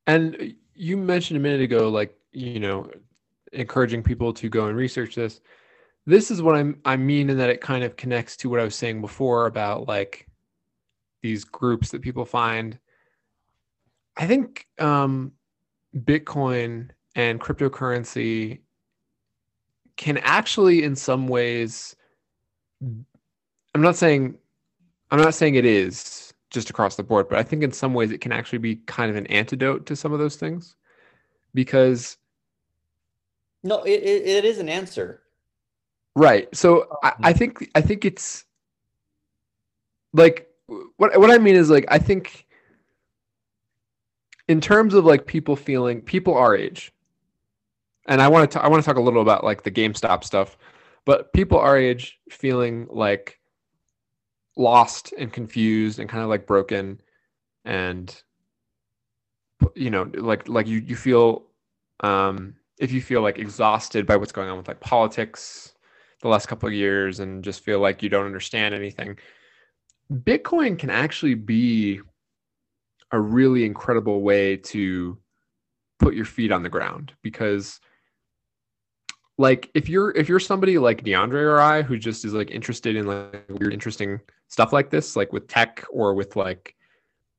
And 0.06 0.54
you 0.74 0.96
mentioned 0.96 1.38
a 1.38 1.40
minute 1.40 1.62
ago, 1.62 1.88
like, 1.88 2.16
you 2.32 2.60
know, 2.60 2.90
encouraging 3.52 4.02
people 4.02 4.32
to 4.34 4.48
go 4.48 4.66
and 4.66 4.76
research 4.76 5.14
this. 5.14 5.40
This 6.06 6.30
is 6.30 6.40
what 6.42 6.54
I'm 6.54 6.80
I 6.84 6.96
mean 6.96 7.30
in 7.30 7.38
that 7.38 7.50
it 7.50 7.60
kind 7.60 7.84
of 7.84 7.96
connects 7.96 8.36
to 8.38 8.48
what 8.48 8.60
I 8.60 8.64
was 8.64 8.76
saying 8.76 9.00
before 9.00 9.46
about 9.46 9.88
like 9.88 10.26
these 11.22 11.44
groups 11.44 11.90
that 11.90 12.02
people 12.02 12.24
find. 12.24 12.78
I 14.16 14.26
think 14.26 14.66
um 14.78 15.32
Bitcoin 15.94 16.90
and 17.14 17.40
cryptocurrency 17.40 18.60
can 19.96 20.18
actually 20.18 20.84
in 20.84 20.94
some 20.94 21.26
ways 21.26 21.96
I'm 22.82 23.82
not 23.82 23.96
saying 23.96 24.38
I'm 25.10 25.20
not 25.20 25.34
saying 25.34 25.54
it 25.54 25.64
is 25.64 26.32
just 26.50 26.70
across 26.70 26.96
the 26.96 27.02
board, 27.02 27.28
but 27.28 27.38
I 27.38 27.42
think 27.42 27.62
in 27.62 27.72
some 27.72 27.94
ways 27.94 28.10
it 28.10 28.20
can 28.20 28.32
actually 28.32 28.58
be 28.58 28.76
kind 28.76 29.10
of 29.10 29.16
an 29.16 29.26
antidote 29.26 29.86
to 29.86 29.96
some 29.96 30.12
of 30.12 30.18
those 30.18 30.36
things 30.36 30.76
because 31.54 32.16
No, 33.66 33.82
it, 33.82 34.00
it, 34.02 34.26
it 34.26 34.44
is 34.44 34.58
an 34.58 34.68
answer. 34.68 35.22
right. 36.14 36.48
So 36.54 36.86
I, 37.02 37.12
I 37.24 37.32
think 37.32 37.68
I 37.74 37.80
think 37.80 38.04
it's 38.04 38.44
like 40.12 40.48
what 40.96 41.18
what 41.18 41.30
I 41.30 41.38
mean 41.38 41.56
is 41.56 41.68
like 41.68 41.84
I 41.88 41.98
think 41.98 42.46
in 44.48 44.60
terms 44.60 44.94
of 44.94 45.04
like 45.04 45.26
people 45.26 45.56
feeling 45.56 46.00
people 46.00 46.34
our 46.34 46.56
age, 46.56 46.92
and 48.06 48.22
I 48.22 48.28
want 48.28 48.50
to 48.52 48.62
I 48.62 48.68
want 48.68 48.82
to 48.82 48.86
talk 48.86 48.96
a 48.96 49.02
little 49.02 49.22
about 49.22 49.44
like 49.44 49.64
the 49.64 49.70
GameStop 49.70 50.22
stuff, 50.22 50.56
but 51.04 51.32
people 51.32 51.58
our 51.58 51.76
age 51.76 52.18
feeling 52.30 52.86
like 52.88 53.40
lost 54.56 55.12
and 55.18 55.32
confused 55.32 55.98
and 55.98 56.08
kind 56.08 56.22
of 56.22 56.28
like 56.28 56.46
broken 56.46 57.00
and 57.64 58.22
you 59.74 59.90
know 59.90 60.10
like 60.14 60.48
like 60.48 60.66
you 60.66 60.78
you 60.78 60.96
feel 60.96 61.44
um 62.00 62.54
if 62.78 62.92
you 62.92 63.00
feel 63.00 63.22
like 63.22 63.38
exhausted 63.38 64.06
by 64.06 64.16
what's 64.16 64.32
going 64.32 64.48
on 64.48 64.56
with 64.56 64.68
like 64.68 64.80
politics 64.80 65.74
the 66.22 66.28
last 66.28 66.46
couple 66.46 66.66
of 66.66 66.74
years 66.74 67.20
and 67.20 67.44
just 67.44 67.62
feel 67.62 67.80
like 67.80 68.02
you 68.02 68.08
don't 68.08 68.26
understand 68.26 68.74
anything 68.74 69.16
bitcoin 70.12 70.78
can 70.78 70.90
actually 70.90 71.34
be 71.34 72.00
a 73.12 73.20
really 73.20 73.64
incredible 73.64 74.22
way 74.22 74.56
to 74.56 75.18
put 75.98 76.14
your 76.14 76.24
feet 76.24 76.52
on 76.52 76.62
the 76.62 76.68
ground 76.68 77.12
because 77.22 77.80
like 79.38 79.70
if 79.74 79.88
you're 79.88 80.10
if 80.12 80.28
you're 80.28 80.40
somebody 80.40 80.78
like 80.78 81.04
DeAndre 81.04 81.42
or 81.42 81.60
I 81.60 81.82
who 81.82 81.98
just 81.98 82.24
is 82.24 82.32
like 82.32 82.50
interested 82.50 82.96
in 82.96 83.06
like 83.06 83.44
weird 83.48 83.72
interesting 83.72 84.20
stuff 84.48 84.72
like 84.72 84.90
this 84.90 85.16
like 85.16 85.32
with 85.32 85.48
tech 85.48 85.84
or 85.90 86.14
with 86.14 86.36
like 86.36 86.74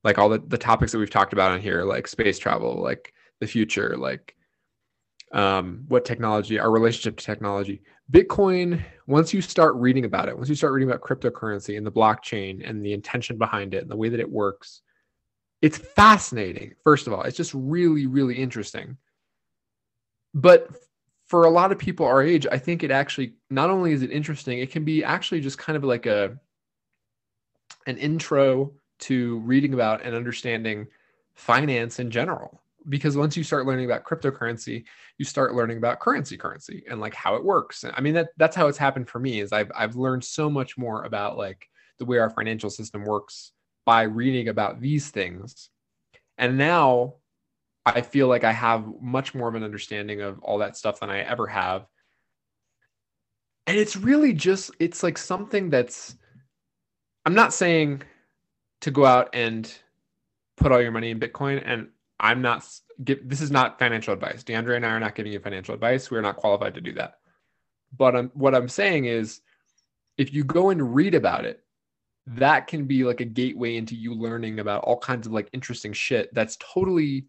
like 0.04 0.18
all 0.18 0.28
the, 0.28 0.38
the 0.38 0.58
topics 0.58 0.92
that 0.92 0.98
we've 0.98 1.10
talked 1.10 1.32
about 1.32 1.50
on 1.50 1.60
here 1.60 1.84
like 1.84 2.06
space 2.06 2.38
travel 2.38 2.80
like 2.80 3.12
the 3.40 3.46
future 3.46 3.96
like 3.96 4.34
um 5.32 5.84
what 5.88 6.04
technology 6.04 6.58
our 6.58 6.70
relationship 6.70 7.16
to 7.16 7.24
technology. 7.24 7.82
Bitcoin 8.10 8.82
once 9.06 9.34
you 9.34 9.42
start 9.42 9.74
reading 9.74 10.04
about 10.04 10.28
it 10.28 10.36
once 10.36 10.48
you 10.48 10.54
start 10.54 10.72
reading 10.72 10.88
about 10.88 11.02
cryptocurrency 11.02 11.76
and 11.76 11.86
the 11.86 11.92
blockchain 11.92 12.68
and 12.68 12.84
the 12.84 12.92
intention 12.92 13.36
behind 13.36 13.74
it 13.74 13.82
and 13.82 13.90
the 13.90 13.96
way 13.96 14.08
that 14.08 14.20
it 14.20 14.30
works 14.30 14.82
it's 15.60 15.78
fascinating 15.78 16.72
first 16.84 17.06
of 17.06 17.12
all. 17.12 17.22
It's 17.22 17.36
just 17.36 17.52
really 17.54 18.06
really 18.06 18.36
interesting. 18.36 18.96
But 20.34 20.70
for 21.28 21.44
a 21.44 21.50
lot 21.50 21.70
of 21.70 21.78
people 21.78 22.06
our 22.06 22.22
age 22.22 22.46
i 22.50 22.58
think 22.58 22.82
it 22.82 22.90
actually 22.90 23.34
not 23.50 23.70
only 23.70 23.92
is 23.92 24.02
it 24.02 24.10
interesting 24.10 24.58
it 24.58 24.72
can 24.72 24.84
be 24.84 25.04
actually 25.04 25.40
just 25.40 25.58
kind 25.58 25.76
of 25.76 25.84
like 25.84 26.06
a 26.06 26.36
an 27.86 27.96
intro 27.98 28.72
to 28.98 29.38
reading 29.40 29.74
about 29.74 30.02
and 30.02 30.16
understanding 30.16 30.86
finance 31.34 31.98
in 31.98 32.10
general 32.10 32.62
because 32.88 33.16
once 33.16 33.36
you 33.36 33.42
start 33.42 33.66
learning 33.66 33.84
about 33.84 34.04
cryptocurrency 34.04 34.84
you 35.18 35.24
start 35.24 35.54
learning 35.54 35.78
about 35.78 36.00
currency 36.00 36.36
currency 36.36 36.84
and 36.88 37.00
like 37.00 37.14
how 37.14 37.34
it 37.34 37.44
works 37.44 37.84
i 37.94 38.00
mean 38.00 38.14
that 38.14 38.28
that's 38.36 38.56
how 38.56 38.68
it's 38.68 38.78
happened 38.78 39.08
for 39.08 39.18
me 39.18 39.40
is 39.40 39.52
i've 39.52 39.70
i've 39.74 39.96
learned 39.96 40.24
so 40.24 40.48
much 40.48 40.78
more 40.78 41.02
about 41.04 41.36
like 41.36 41.68
the 41.98 42.04
way 42.04 42.18
our 42.18 42.30
financial 42.30 42.70
system 42.70 43.04
works 43.04 43.52
by 43.84 44.02
reading 44.02 44.48
about 44.48 44.80
these 44.80 45.10
things 45.10 45.70
and 46.38 46.56
now 46.56 47.14
I 47.94 48.02
feel 48.02 48.28
like 48.28 48.44
I 48.44 48.52
have 48.52 48.86
much 49.00 49.34
more 49.34 49.48
of 49.48 49.54
an 49.54 49.64
understanding 49.64 50.20
of 50.20 50.38
all 50.40 50.58
that 50.58 50.76
stuff 50.76 51.00
than 51.00 51.10
I 51.10 51.20
ever 51.20 51.46
have. 51.46 51.86
And 53.66 53.76
it's 53.76 53.96
really 53.96 54.32
just, 54.32 54.70
it's 54.78 55.02
like 55.02 55.16
something 55.16 55.70
that's, 55.70 56.16
I'm 57.24 57.34
not 57.34 57.54
saying 57.54 58.02
to 58.82 58.90
go 58.90 59.04
out 59.04 59.30
and 59.32 59.70
put 60.56 60.70
all 60.70 60.80
your 60.80 60.92
money 60.92 61.10
in 61.10 61.20
Bitcoin. 61.20 61.62
And 61.64 61.88
I'm 62.20 62.42
not, 62.42 62.66
give, 63.02 63.28
this 63.28 63.40
is 63.40 63.50
not 63.50 63.78
financial 63.78 64.12
advice. 64.12 64.42
DeAndre 64.42 64.76
and 64.76 64.86
I 64.86 64.90
are 64.90 65.00
not 65.00 65.14
giving 65.14 65.32
you 65.32 65.40
financial 65.40 65.74
advice. 65.74 66.10
We're 66.10 66.20
not 66.20 66.36
qualified 66.36 66.74
to 66.74 66.80
do 66.80 66.92
that. 66.94 67.14
But 67.96 68.16
I'm, 68.16 68.30
what 68.34 68.54
I'm 68.54 68.68
saying 68.68 69.04
is, 69.06 69.40
if 70.16 70.32
you 70.34 70.42
go 70.42 70.70
and 70.70 70.94
read 70.94 71.14
about 71.14 71.44
it, 71.44 71.62
that 72.26 72.66
can 72.66 72.84
be 72.84 73.04
like 73.04 73.20
a 73.20 73.24
gateway 73.24 73.76
into 73.76 73.94
you 73.94 74.14
learning 74.14 74.58
about 74.58 74.84
all 74.84 74.98
kinds 74.98 75.26
of 75.26 75.32
like 75.32 75.48
interesting 75.52 75.92
shit 75.92 76.32
that's 76.34 76.58
totally 76.60 77.26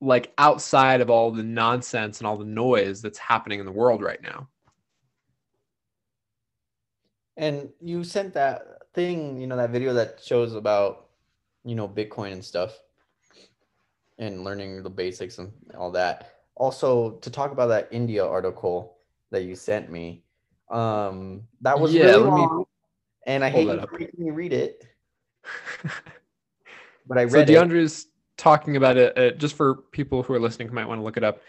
like 0.00 0.32
outside 0.38 1.00
of 1.00 1.10
all 1.10 1.30
the 1.30 1.42
nonsense 1.42 2.18
and 2.18 2.26
all 2.26 2.38
the 2.38 2.44
noise 2.44 3.02
that's 3.02 3.18
happening 3.18 3.60
in 3.60 3.66
the 3.66 3.72
world 3.72 4.02
right 4.02 4.22
now. 4.22 4.48
And 7.36 7.68
you 7.80 8.02
sent 8.02 8.34
that 8.34 8.62
thing, 8.94 9.40
you 9.40 9.46
know, 9.46 9.56
that 9.56 9.70
video 9.70 9.94
that 9.94 10.20
shows 10.24 10.54
about, 10.54 11.06
you 11.64 11.74
know, 11.74 11.88
Bitcoin 11.88 12.32
and 12.32 12.44
stuff. 12.44 12.76
And 14.20 14.44
learning 14.44 14.82
the 14.82 14.90
basics 14.90 15.38
and 15.38 15.50
all 15.76 15.90
that. 15.90 16.34
Also, 16.54 17.12
to 17.12 17.30
talk 17.30 17.52
about 17.52 17.68
that 17.68 17.88
India 17.90 18.24
article 18.24 18.98
that 19.30 19.42
you 19.42 19.56
sent 19.56 19.90
me, 19.90 20.22
um, 20.70 21.42
that 21.62 21.78
was 21.78 21.94
Yeah, 21.94 22.04
really 22.04 22.24
let 22.24 22.34
me 22.34 22.40
long, 22.42 22.64
and 23.26 23.42
I 23.42 23.50
pull 23.50 23.62
hate 23.62 23.68
you 23.68 23.80
for 23.80 23.98
making 23.98 24.24
me 24.24 24.30
read 24.30 24.52
it, 24.52 24.86
but 27.06 27.18
I 27.18 27.22
read 27.22 27.48
it. 27.48 27.48
So 27.48 27.64
DeAndre's 27.64 28.06
talking 28.36 28.76
about 28.76 28.96
it 28.96 29.18
uh, 29.18 29.30
just 29.36 29.56
for 29.56 29.76
people 29.90 30.22
who 30.22 30.34
are 30.34 30.38
listening 30.38 30.68
who 30.68 30.74
might 30.74 30.86
want 30.86 31.00
to 31.00 31.04
look 31.04 31.16
it 31.16 31.24
up. 31.24 31.40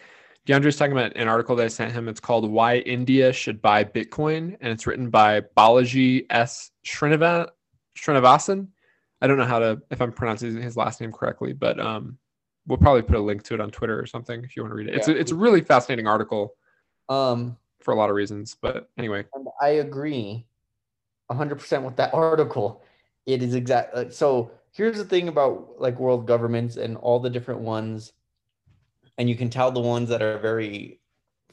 DeAndre's 0.48 0.78
talking 0.78 0.94
about 0.94 1.16
an 1.16 1.28
article 1.28 1.56
that 1.58 1.66
I 1.66 1.68
sent 1.68 1.92
him. 1.92 2.08
It's 2.08 2.20
called 2.20 2.50
"Why 2.50 2.78
India 2.78 3.32
Should 3.34 3.62
Buy 3.62 3.84
Bitcoin," 3.84 4.58
and 4.60 4.72
it's 4.72 4.88
written 4.88 5.10
by 5.10 5.42
Balaji 5.42 6.26
S. 6.30 6.72
Srinivas- 6.86 7.50
Srinivasan. 7.98 8.68
I 9.22 9.28
don't 9.28 9.38
know 9.38 9.46
how 9.46 9.60
to 9.60 9.82
if 9.92 10.02
I'm 10.02 10.12
pronouncing 10.12 10.60
his 10.60 10.78
last 10.78 11.02
name 11.02 11.12
correctly, 11.12 11.54
but 11.54 11.80
um, 11.80 12.18
we'll 12.72 12.78
probably 12.78 13.02
put 13.02 13.18
a 13.18 13.20
link 13.20 13.44
to 13.44 13.54
it 13.54 13.60
on 13.60 13.70
Twitter 13.70 14.00
or 14.00 14.06
something 14.06 14.46
if 14.46 14.56
you 14.56 14.64
want 14.64 14.72
to 14.72 14.76
read 14.78 14.88
it. 14.88 14.96
It's 14.96 15.10
a, 15.10 15.20
it's 15.20 15.32
a 15.34 15.36
really 15.36 15.60
fascinating 15.60 16.08
article 16.08 16.56
Um, 17.10 17.58
for 17.82 17.94
a 17.94 17.98
lot 17.98 18.10
of 18.10 18.16
reasons. 18.16 18.56
But 18.56 18.90
anyway, 18.98 19.26
and 19.34 19.46
I 19.62 19.70
agree 19.84 20.46
100% 21.30 21.84
with 21.84 21.98
that 21.98 22.14
article. 22.14 22.82
It 23.26 23.44
is 23.44 23.56
exact. 23.56 23.94
uh, 23.94 24.10
So 24.10 24.52
here's 24.72 24.96
the 24.96 25.04
thing 25.04 25.28
about 25.28 25.76
like 25.80 26.00
world 26.00 26.26
governments 26.26 26.78
and 26.78 26.96
all 26.96 27.20
the 27.20 27.30
different 27.30 27.60
ones, 27.60 28.14
and 29.18 29.30
you 29.30 29.36
can 29.36 29.50
tell 29.50 29.70
the 29.72 29.82
ones 29.82 30.08
that 30.08 30.22
are 30.22 30.40
very 30.40 31.02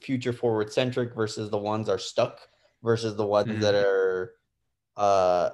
future 0.01 0.33
forward 0.33 0.73
centric 0.73 1.17
versus 1.17 1.51
the 1.51 1.59
ones 1.59 1.89
are 1.89 1.99
stuck 1.99 2.39
versus 2.85 3.17
the 3.17 3.27
ones 3.27 3.51
Mhm. 3.51 3.61
that 3.61 3.75
are 3.75 4.35
uh 4.97 5.51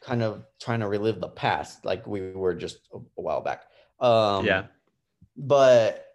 kind 0.00 0.22
of 0.22 0.44
trying 0.60 0.78
to 0.80 0.86
relive 0.86 1.18
the 1.20 1.28
past 1.28 1.84
like 1.84 2.06
we 2.06 2.30
were 2.32 2.54
just 2.54 2.78
a, 2.92 2.98
a 2.98 3.22
while 3.22 3.40
back 3.40 3.64
um 4.00 4.44
yeah, 4.46 4.66
but 5.36 6.06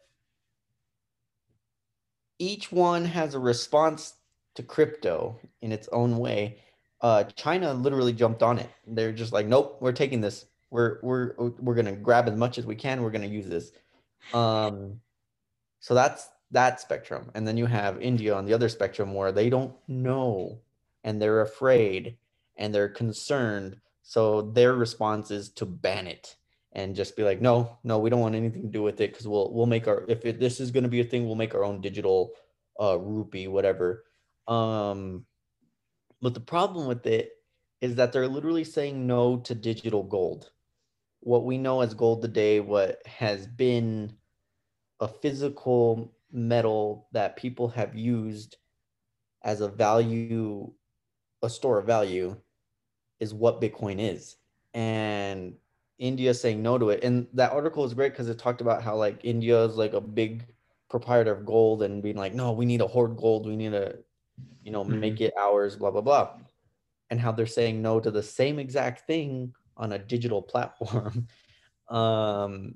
each 2.38 2.72
one 2.72 3.06
has 3.06 3.36
a 3.36 3.40
response 3.40 4.14
to 4.56 4.64
crypto 4.64 5.40
in 5.62 5.72
its 5.72 5.88
own 5.92 6.18
way. 6.18 6.60
Uh, 7.02 7.24
China 7.24 7.74
literally 7.74 8.14
jumped 8.14 8.44
on 8.44 8.60
it. 8.60 8.70
They're 8.88 9.12
just 9.12 9.34
like, 9.34 9.48
nope, 9.48 9.78
we're 9.80 9.92
taking 9.92 10.22
this. 10.22 10.46
We're 10.70 11.00
we're 11.02 11.34
we're 11.60 11.76
gonna 11.76 11.96
grab 11.96 12.28
as 12.28 12.36
much 12.36 12.58
as 12.58 12.66
we 12.66 12.76
can. 12.76 13.02
We're 13.02 13.10
gonna 13.10 13.26
use 13.26 13.48
this. 13.48 13.72
Um, 14.34 15.00
so 15.80 15.94
that's 15.94 16.30
that 16.52 16.80
spectrum, 16.80 17.32
and 17.34 17.48
then 17.48 17.58
you 17.58 17.66
have 17.66 18.02
India 18.02 18.36
on 18.36 18.46
the 18.46 18.54
other 18.54 18.70
spectrum 18.70 19.14
where 19.14 19.32
they 19.32 19.50
don't 19.50 19.74
know 19.88 20.60
and 21.04 21.22
they're 21.22 21.42
afraid 21.42 22.18
and 22.58 22.74
they're 22.74 22.90
concerned. 22.90 23.78
So 24.04 24.42
their 24.42 24.74
response 24.74 25.32
is 25.32 25.50
to 25.52 25.66
ban 25.66 26.08
it 26.08 26.36
and 26.74 26.96
just 26.96 27.16
be 27.16 27.24
like, 27.24 27.42
no, 27.42 27.78
no, 27.84 28.00
we 28.00 28.10
don't 28.10 28.20
want 28.20 28.36
anything 28.36 28.62
to 28.64 28.68
do 28.68 28.84
with 28.84 29.02
it 29.02 29.12
because 29.12 29.28
we'll 29.28 29.52
we'll 29.54 29.66
make 29.66 29.88
our 29.88 30.06
if 30.08 30.26
it, 30.26 30.40
this 30.40 30.60
is 30.60 30.72
going 30.72 30.84
to 30.84 30.90
be 30.90 31.02
a 31.02 31.04
thing, 31.04 31.26
we'll 31.26 31.36
make 31.36 31.56
our 31.56 31.64
own 31.64 31.82
digital 31.82 32.32
uh, 32.80 32.98
rupee, 32.98 33.48
whatever. 33.48 34.06
Um, 34.48 35.26
but 36.22 36.34
the 36.34 36.40
problem 36.40 36.88
with 36.88 37.06
it 37.06 37.32
is 37.82 37.96
that 37.96 38.12
they're 38.12 38.28
literally 38.28 38.64
saying 38.64 39.08
no 39.08 39.38
to 39.38 39.56
digital 39.56 40.04
gold. 40.04 40.52
What 41.22 41.46
we 41.46 41.58
know 41.58 41.82
as 41.82 41.94
gold 41.94 42.22
today, 42.22 42.60
what 42.60 43.02
has 43.06 43.48
been 43.48 44.14
a 45.00 45.08
physical 45.08 46.14
metal 46.32 47.08
that 47.14 47.38
people 47.38 47.70
have 47.70 47.96
used 47.96 48.58
as 49.44 49.62
a 49.62 49.68
value, 49.68 50.72
a 51.42 51.50
store 51.50 51.80
of 51.80 51.86
value, 51.86 52.36
is 53.20 53.34
what 53.34 53.62
Bitcoin 53.62 54.00
is. 54.00 54.36
And 54.74 55.56
India 56.00 56.34
saying 56.34 56.62
no 56.62 56.78
to 56.78 56.89
it. 56.89 57.04
And 57.04 57.28
that 57.34 57.52
article 57.52 57.84
is 57.86 57.93
great 57.93 58.14
because 58.14 58.30
it 58.30 58.39
talked 58.39 58.62
about 58.62 58.82
how 58.82 58.95
like 58.95 59.20
India 59.24 59.64
is 59.66 59.76
like 59.76 59.93
a 59.93 60.02
big 60.02 60.47
proprietor 60.89 61.32
of 61.32 61.45
gold 61.45 61.84
and 61.84 62.02
being 62.02 62.16
like, 62.16 62.34
no, 62.34 62.52
we 62.54 62.66
need 62.66 62.80
to 62.80 62.88
hoard 62.88 63.18
gold. 63.18 63.45
We 63.45 63.56
need 63.56 63.72
to, 63.72 64.00
you 64.64 64.72
know, 64.72 64.84
Mhm. 64.84 65.00
make 65.00 65.22
it 65.22 65.34
ours, 65.38 65.76
blah, 65.76 65.91
blah, 65.91 66.02
blah. 66.02 66.38
And 67.10 67.20
how 67.20 67.32
they're 67.32 67.45
saying 67.45 67.82
no 67.82 68.00
to 68.00 68.10
the 68.12 68.24
same 68.24 68.60
exact 68.60 69.06
thing 69.08 69.54
on 69.78 69.91
a 69.91 70.00
digital 70.00 70.41
platform. 70.41 71.28
um, 71.89 72.76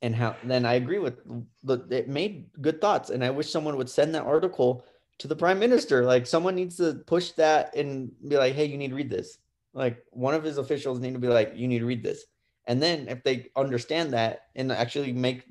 and 0.00 0.14
how 0.14 0.36
then 0.44 0.64
I 0.64 0.74
agree 0.74 0.98
with 1.00 1.18
the 1.64 1.84
it 1.90 2.08
made 2.08 2.50
good 2.60 2.80
thoughts. 2.80 3.10
And 3.10 3.24
I 3.24 3.30
wish 3.30 3.50
someone 3.50 3.76
would 3.76 3.90
send 3.90 4.14
that 4.14 4.24
article 4.24 4.84
to 5.18 5.28
the 5.28 5.36
prime 5.36 5.58
minister. 5.58 6.04
Like 6.04 6.26
someone 6.26 6.54
needs 6.54 6.76
to 6.76 6.94
push 7.06 7.32
that 7.32 7.74
and 7.74 8.12
be 8.26 8.36
like, 8.36 8.54
hey, 8.54 8.64
you 8.64 8.78
need 8.78 8.88
to 8.90 8.94
read 8.94 9.10
this. 9.10 9.38
Like 9.74 10.04
one 10.10 10.34
of 10.34 10.44
his 10.44 10.58
officials 10.58 11.00
need 11.00 11.14
to 11.14 11.18
be 11.18 11.28
like, 11.28 11.52
you 11.54 11.68
need 11.68 11.80
to 11.80 11.86
read 11.86 12.02
this. 12.02 12.24
And 12.68 12.82
then 12.82 13.08
if 13.08 13.24
they 13.24 13.46
understand 13.56 14.12
that 14.12 14.42
and 14.54 14.70
actually 14.70 15.10
make 15.10 15.44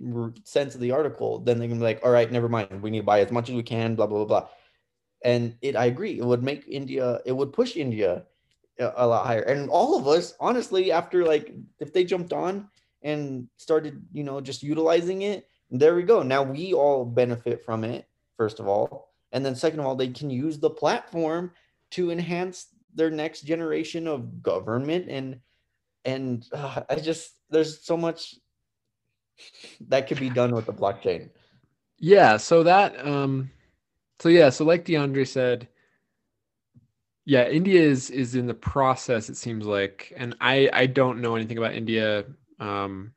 sense 0.44 0.76
of 0.76 0.82
the 0.82 0.92
article, 0.92 1.40
then 1.40 1.58
they 1.58 1.68
can 1.68 1.80
be 1.80 1.84
like, 1.84 2.00
all 2.06 2.12
right, 2.12 2.32
never 2.32 2.48
mind. 2.48 2.84
We 2.84 2.92
need 2.92 3.00
to 3.00 3.06
buy 3.06 3.22
as 3.22 3.32
much 3.32 3.50
as 3.50 3.56
we 3.56 3.64
can, 3.64 3.96
blah, 3.96 4.06
blah, 4.06 4.24
blah, 4.24 4.42
blah. 4.42 4.50
And 5.26 5.58
it, 5.64 5.76
I 5.76 5.86
agree, 5.86 6.20
it 6.20 6.24
would 6.24 6.44
make 6.44 6.68
India, 6.68 7.20
it 7.26 7.32
would 7.32 7.54
push 7.54 7.76
India 7.76 8.24
a, 8.80 9.08
lot 9.08 9.26
higher. 9.26 9.42
And 9.42 9.68
all 9.72 9.98
of 9.98 10.08
us, 10.08 10.36
honestly, 10.40 10.92
after 10.92 11.26
like, 11.26 11.56
if 11.80 11.92
they 11.92 12.04
jumped 12.04 12.34
on 12.34 12.70
and 13.02 13.48
started, 13.58 14.06
you 14.14 14.24
know, 14.24 14.40
just 14.40 14.62
utilizing 14.62 15.24
it, 15.24 15.48
there 15.72 15.96
we 15.96 16.04
go. 16.04 16.22
Now 16.22 16.44
we 16.44 16.74
all 16.74 17.04
benefit 17.04 17.66
from 17.66 17.84
it, 17.84 18.08
first 18.38 18.60
of 18.60 18.68
all. 18.68 19.12
And 19.32 19.44
then 19.44 19.56
second 19.56 19.80
of 19.80 19.88
all, 19.88 19.96
they 19.96 20.10
can 20.10 20.30
use 20.30 20.60
the 20.60 20.70
platform 20.70 21.52
to 21.92 22.12
enhance 22.12 22.68
their 22.94 23.10
next 23.10 23.42
generation 23.42 24.08
of 24.08 24.44
government 24.44 25.08
and 25.10 25.40
and 26.08 26.48
uh, 26.54 26.82
I 26.90 26.96
just 26.96 27.34
there's 27.50 27.86
so 27.86 27.98
much 27.98 28.36
that 29.90 30.08
could 30.08 30.20
be 30.20 30.30
done 30.30 30.56
with 30.56 30.66
the 30.66 30.74
blockchain. 30.74 31.30
Yeah, 32.00 32.38
so 32.38 32.64
that 32.64 33.06
um 33.06 33.52
so 34.20 34.30
yeah, 34.30 34.50
so 34.50 34.66
like 34.66 34.86
DeAndre 34.86 35.28
said, 35.28 35.68
yeah, 37.26 37.48
India 37.48 37.82
is 37.82 38.10
is 38.10 38.34
in 38.36 38.48
the 38.48 38.54
process, 38.54 39.30
it 39.30 39.38
seems 39.38 39.66
like. 39.66 40.14
And 40.16 40.36
I 40.42 40.70
I 40.74 40.86
don't 40.88 41.22
know 41.22 41.36
anything 41.36 41.58
about 41.58 41.76
India 41.76 42.26
um 42.60 43.14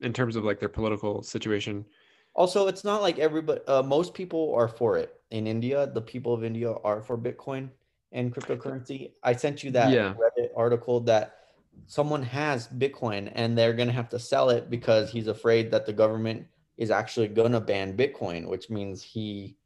in 0.00 0.12
terms 0.12 0.36
of 0.36 0.44
like 0.44 0.58
their 0.58 0.68
political 0.68 1.22
situation. 1.22 1.86
Also, 2.34 2.66
it's 2.66 2.84
not 2.84 3.00
like 3.02 3.18
everybody 3.18 3.60
uh, 3.68 3.82
most 3.82 4.12
people 4.12 4.54
are 4.54 4.68
for 4.68 4.98
it. 4.98 5.14
In 5.30 5.46
India, 5.46 5.86
the 5.86 6.00
people 6.00 6.34
of 6.34 6.42
India 6.42 6.72
are 6.72 7.00
for 7.02 7.16
Bitcoin 7.16 7.70
and 8.12 8.34
cryptocurrency. 8.34 9.12
I 9.22 9.34
sent 9.34 9.62
you 9.62 9.70
that 9.72 9.92
Yeah. 9.92 10.14
Reddit 10.14 10.50
article 10.56 11.00
that 11.00 11.39
someone 11.86 12.22
has 12.22 12.68
Bitcoin 12.68 13.30
and 13.34 13.56
they're 13.56 13.72
going 13.72 13.88
to 13.88 13.94
have 13.94 14.08
to 14.10 14.18
sell 14.18 14.50
it 14.50 14.70
because 14.70 15.10
he's 15.10 15.26
afraid 15.26 15.70
that 15.70 15.86
the 15.86 15.92
government 15.92 16.46
is 16.76 16.90
actually 16.90 17.28
going 17.28 17.52
to 17.52 17.60
ban 17.60 17.96
Bitcoin, 17.96 18.46
which 18.48 18.70
means 18.70 19.02
he 19.02 19.56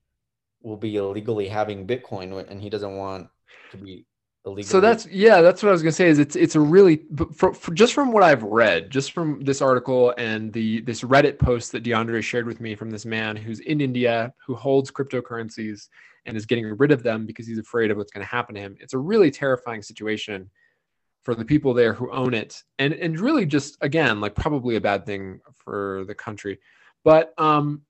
will 0.63 0.77
be 0.77 0.97
illegally 0.97 1.49
having 1.49 1.87
Bitcoin 1.87 2.49
and 2.51 2.61
he 2.61 2.71
doesn't 2.71 2.97
want 2.97 3.29
to 3.71 3.77
be 3.77 4.07
illegally. 4.45 4.65
So 4.65 4.81
that's 4.81 5.07
yeah, 5.07 5.41
that's 5.41 5.63
what 5.63 5.69
I 5.69 5.73
was 5.73 5.83
gonna 5.83 5.93
say. 5.93 6.09
Is 6.09 6.19
it's 6.19 6.37
it's 6.37 6.55
a 6.55 6.61
really 6.61 7.03
for, 7.35 7.55
for 7.55 7.73
just 7.73 7.95
from 7.95 8.13
what 8.13 8.23
I've 8.23 8.43
read, 8.43 8.91
just 8.91 9.13
from 9.13 9.41
this 9.43 9.61
article 9.63 10.15
and 10.19 10.53
the 10.53 10.81
this 10.83 11.03
Reddit 11.03 11.39
post 11.39 11.73
that 11.73 11.85
DeAndre 11.85 12.23
shared 12.23 12.47
with 12.47 12.61
me 12.61 12.75
from 12.75 12.91
this 12.91 13.05
man 13.05 13.37
who's 13.37 13.61
in 13.61 13.81
India 13.81 14.33
who 14.45 14.55
holds 14.55 14.91
cryptocurrencies 14.91 15.89
and 16.27 16.37
is 16.37 16.47
getting 16.47 16.67
rid 16.79 16.91
of 16.91 17.03
them 17.03 17.27
because 17.27 17.47
he's 17.47 17.59
afraid 17.59 17.91
of 17.91 17.99
what's 17.99 18.11
going 18.11 18.25
to 18.25 18.31
happen 18.31 18.55
to 18.55 18.61
him. 18.61 18.77
It's 18.81 18.95
a 18.95 18.99
really 18.99 19.31
terrifying 19.31 19.83
situation 19.83 20.51
for 21.25 21.35
the 21.35 21.45
people 21.45 21.75
there 21.75 21.95
who 21.95 22.13
own 22.13 22.35
it, 22.35 22.63
and 22.79 22.93
and 22.95 23.19
really 23.19 23.47
just 23.47 23.77
again 23.81 24.21
like 24.21 24.35
probably 24.35 24.77
a 24.77 24.81
bad 24.81 25.05
thing 25.07 25.41
for 25.55 26.05
the 26.07 26.15
country. 26.15 26.59
But 27.03 27.35
um, 27.39 27.83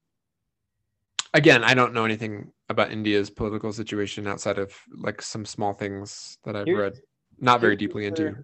again, 1.34 1.62
I 1.62 1.74
don't 1.74 1.92
know 1.92 2.04
anything 2.04 2.52
about 2.70 2.90
India's 2.90 3.30
political 3.30 3.72
situation 3.72 4.26
outside 4.26 4.58
of 4.58 4.72
like 4.96 5.20
some 5.20 5.44
small 5.44 5.74
things 5.74 6.38
that 6.44 6.56
I've 6.56 6.66
Here's- 6.66 6.80
read, 6.80 7.00
not 7.38 7.60
very 7.60 7.76
deeply 7.76 8.06
into. 8.06 8.36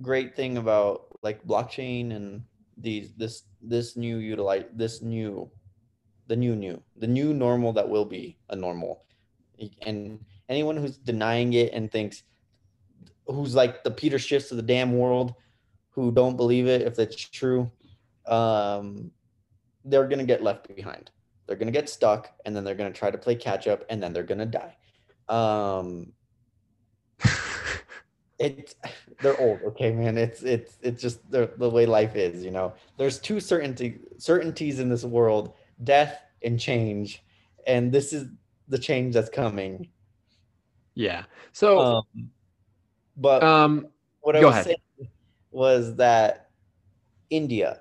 Great 0.00 0.34
thing 0.34 0.56
about 0.56 1.06
like 1.22 1.46
blockchain 1.46 2.16
and 2.16 2.42
these 2.78 3.12
this 3.16 3.44
this 3.60 3.96
new 3.96 4.16
utilize 4.16 4.64
this 4.72 5.02
new 5.02 5.48
the 6.26 6.34
new 6.34 6.56
new 6.56 6.82
the 6.96 7.06
new 7.06 7.34
normal 7.34 7.72
that 7.74 7.88
will 7.88 8.06
be 8.06 8.38
a 8.48 8.56
normal 8.56 9.04
and 9.82 10.18
anyone 10.48 10.76
who's 10.76 10.96
denying 10.96 11.52
it 11.52 11.72
and 11.72 11.92
thinks 11.92 12.24
who's 13.26 13.54
like 13.54 13.84
the 13.84 13.90
Peter 13.90 14.18
Schiffs 14.18 14.50
of 14.50 14.56
the 14.56 14.62
damn 14.62 14.96
world 14.96 15.34
who 15.90 16.10
don't 16.10 16.36
believe 16.36 16.66
it 16.66 16.82
if 16.82 16.98
it's 16.98 17.16
true 17.16 17.70
um 18.26 19.10
they're 19.84 20.06
gonna 20.06 20.24
get 20.24 20.42
left 20.42 20.74
behind. 20.74 21.10
They're 21.46 21.56
gonna 21.56 21.70
get 21.72 21.88
stuck 21.88 22.30
and 22.44 22.54
then 22.54 22.64
they're 22.64 22.74
gonna 22.74 22.92
try 22.92 23.10
to 23.10 23.18
play 23.18 23.34
catch 23.34 23.66
up 23.66 23.84
and 23.90 24.02
then 24.02 24.12
they're 24.12 24.22
gonna 24.22 24.46
die. 24.46 24.76
Um 25.28 26.12
it's 28.38 28.74
they're 29.20 29.40
old 29.40 29.60
okay 29.62 29.92
man. 29.92 30.18
It's 30.18 30.42
it's 30.42 30.78
it's 30.82 31.02
just 31.02 31.28
the, 31.30 31.50
the 31.56 31.68
way 31.68 31.86
life 31.86 32.16
is 32.16 32.44
you 32.44 32.50
know? 32.50 32.74
There's 32.96 33.18
two 33.18 33.40
certainty 33.40 34.00
certainties 34.18 34.78
in 34.78 34.88
this 34.88 35.04
world 35.04 35.54
death 35.82 36.20
and 36.42 36.58
change 36.58 37.24
and 37.66 37.92
this 37.92 38.12
is 38.12 38.28
the 38.68 38.78
change 38.78 39.14
that's 39.14 39.30
coming. 39.30 39.88
Yeah. 40.94 41.24
So 41.52 41.78
um 41.80 42.30
but 43.16 43.42
um, 43.42 43.86
what 44.20 44.36
i 44.36 44.44
was 44.44 44.52
ahead. 44.52 44.64
saying 44.64 45.10
was 45.50 45.96
that 45.96 46.50
india 47.30 47.80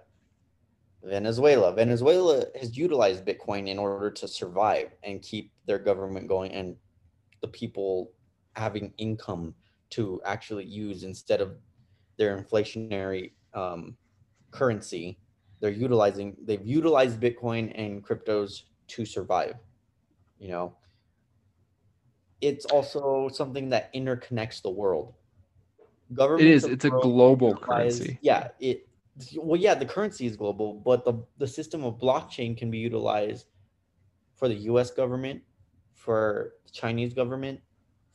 Venezuela. 1.03 1.73
Venezuela 1.73 2.45
has 2.59 2.77
utilized 2.77 3.25
Bitcoin 3.25 3.67
in 3.67 3.79
order 3.79 4.11
to 4.11 4.27
survive 4.27 4.91
and 5.03 5.21
keep 5.21 5.51
their 5.65 5.79
government 5.79 6.27
going 6.27 6.51
and 6.51 6.75
the 7.41 7.47
people 7.47 8.11
having 8.55 8.93
income 8.97 9.53
to 9.91 10.21
actually 10.25 10.65
use 10.65 11.03
instead 11.03 11.41
of 11.41 11.55
their 12.17 12.37
inflationary 12.37 13.31
um, 13.53 13.95
currency. 14.51 15.17
They're 15.59 15.71
utilizing, 15.71 16.35
they've 16.43 16.65
utilized 16.65 17.19
Bitcoin 17.19 17.71
and 17.75 18.05
cryptos 18.05 18.63
to 18.89 19.05
survive. 19.05 19.55
You 20.39 20.49
know, 20.49 20.75
it's 22.41 22.65
also 22.65 23.29
something 23.31 23.69
that 23.69 23.93
interconnects 23.93 24.61
the 24.61 24.69
world. 24.69 25.13
Government 26.13 26.47
it 26.47 26.51
is, 26.51 26.65
it's 26.65 26.85
a 26.85 26.89
global 26.89 27.55
currency. 27.55 28.19
Yeah, 28.21 28.49
it 28.59 28.87
well, 29.35 29.59
yeah, 29.59 29.75
the 29.75 29.85
currency 29.85 30.25
is 30.25 30.35
global, 30.35 30.73
but 30.73 31.05
the, 31.05 31.13
the 31.37 31.47
system 31.47 31.83
of 31.83 31.99
blockchain 31.99 32.57
can 32.57 32.71
be 32.71 32.77
utilized 32.77 33.47
for 34.35 34.47
the 34.47 34.55
US 34.55 34.91
government, 34.91 35.41
for 35.93 36.53
the 36.65 36.71
Chinese 36.71 37.13
government, 37.13 37.59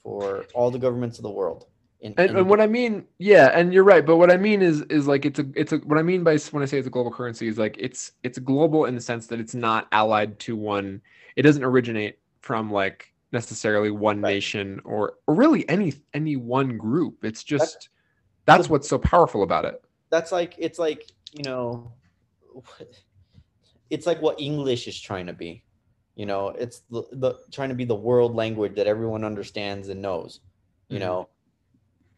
for 0.02 0.46
all 0.54 0.70
the 0.70 0.78
governments 0.78 1.18
of 1.18 1.22
the 1.22 1.30
world. 1.30 1.66
In, 2.00 2.14
and, 2.18 2.30
in 2.30 2.36
and 2.36 2.48
what 2.48 2.60
I 2.60 2.66
mean, 2.66 3.04
yeah, 3.18 3.50
and 3.54 3.72
you're 3.72 3.84
right, 3.84 4.04
but 4.04 4.16
what 4.16 4.30
I 4.30 4.36
mean 4.36 4.62
is 4.62 4.82
is 4.82 5.06
like 5.06 5.24
it's 5.24 5.38
a 5.38 5.46
it's 5.54 5.72
a 5.72 5.78
what 5.78 5.98
I 5.98 6.02
mean 6.02 6.22
by 6.22 6.36
when 6.50 6.62
I 6.62 6.66
say 6.66 6.78
it's 6.78 6.86
a 6.86 6.90
global 6.90 7.10
currency 7.10 7.48
is 7.48 7.58
like 7.58 7.76
it's 7.78 8.12
it's 8.22 8.38
global 8.38 8.84
in 8.84 8.94
the 8.94 9.00
sense 9.00 9.26
that 9.28 9.40
it's 9.40 9.54
not 9.54 9.88
allied 9.92 10.38
to 10.40 10.56
one. 10.56 11.00
It 11.36 11.42
doesn't 11.42 11.64
originate 11.64 12.18
from 12.40 12.70
like 12.70 13.12
necessarily 13.32 13.90
one 13.90 14.20
right. 14.20 14.34
nation 14.34 14.80
or 14.84 15.14
or 15.26 15.34
really 15.34 15.68
any 15.68 15.94
any 16.14 16.36
one 16.36 16.76
group. 16.76 17.24
It's 17.24 17.44
just 17.44 17.88
that's, 18.44 18.58
that's 18.58 18.70
what's 18.70 18.88
so 18.88 18.98
powerful 18.98 19.42
about 19.42 19.64
it 19.64 19.82
that's 20.10 20.32
like 20.32 20.54
it's 20.58 20.78
like 20.78 21.10
you 21.32 21.42
know 21.42 21.92
it's 23.90 24.06
like 24.06 24.20
what 24.22 24.40
english 24.40 24.88
is 24.88 24.98
trying 25.00 25.26
to 25.26 25.32
be 25.32 25.62
you 26.14 26.26
know 26.26 26.48
it's 26.50 26.82
the, 26.90 27.02
the 27.12 27.34
trying 27.50 27.68
to 27.68 27.74
be 27.74 27.84
the 27.84 27.94
world 27.94 28.34
language 28.34 28.74
that 28.74 28.86
everyone 28.86 29.24
understands 29.24 29.88
and 29.88 30.00
knows 30.00 30.40
you 30.88 30.98
mm-hmm. 30.98 31.06
know 31.06 31.28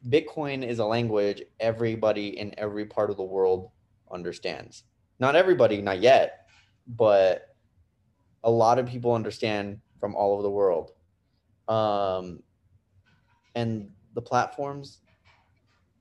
bitcoin 0.08 0.66
is 0.66 0.78
a 0.78 0.84
language 0.84 1.42
everybody 1.60 2.38
in 2.38 2.54
every 2.58 2.86
part 2.86 3.10
of 3.10 3.16
the 3.16 3.22
world 3.22 3.70
understands 4.12 4.84
not 5.18 5.34
everybody 5.34 5.82
not 5.82 6.00
yet 6.00 6.46
but 6.86 7.56
a 8.44 8.50
lot 8.50 8.78
of 8.78 8.86
people 8.86 9.12
understand 9.12 9.80
from 9.98 10.14
all 10.14 10.32
over 10.32 10.42
the 10.42 10.50
world 10.50 10.92
um 11.68 12.42
and 13.54 13.90
the 14.14 14.22
platforms 14.22 14.98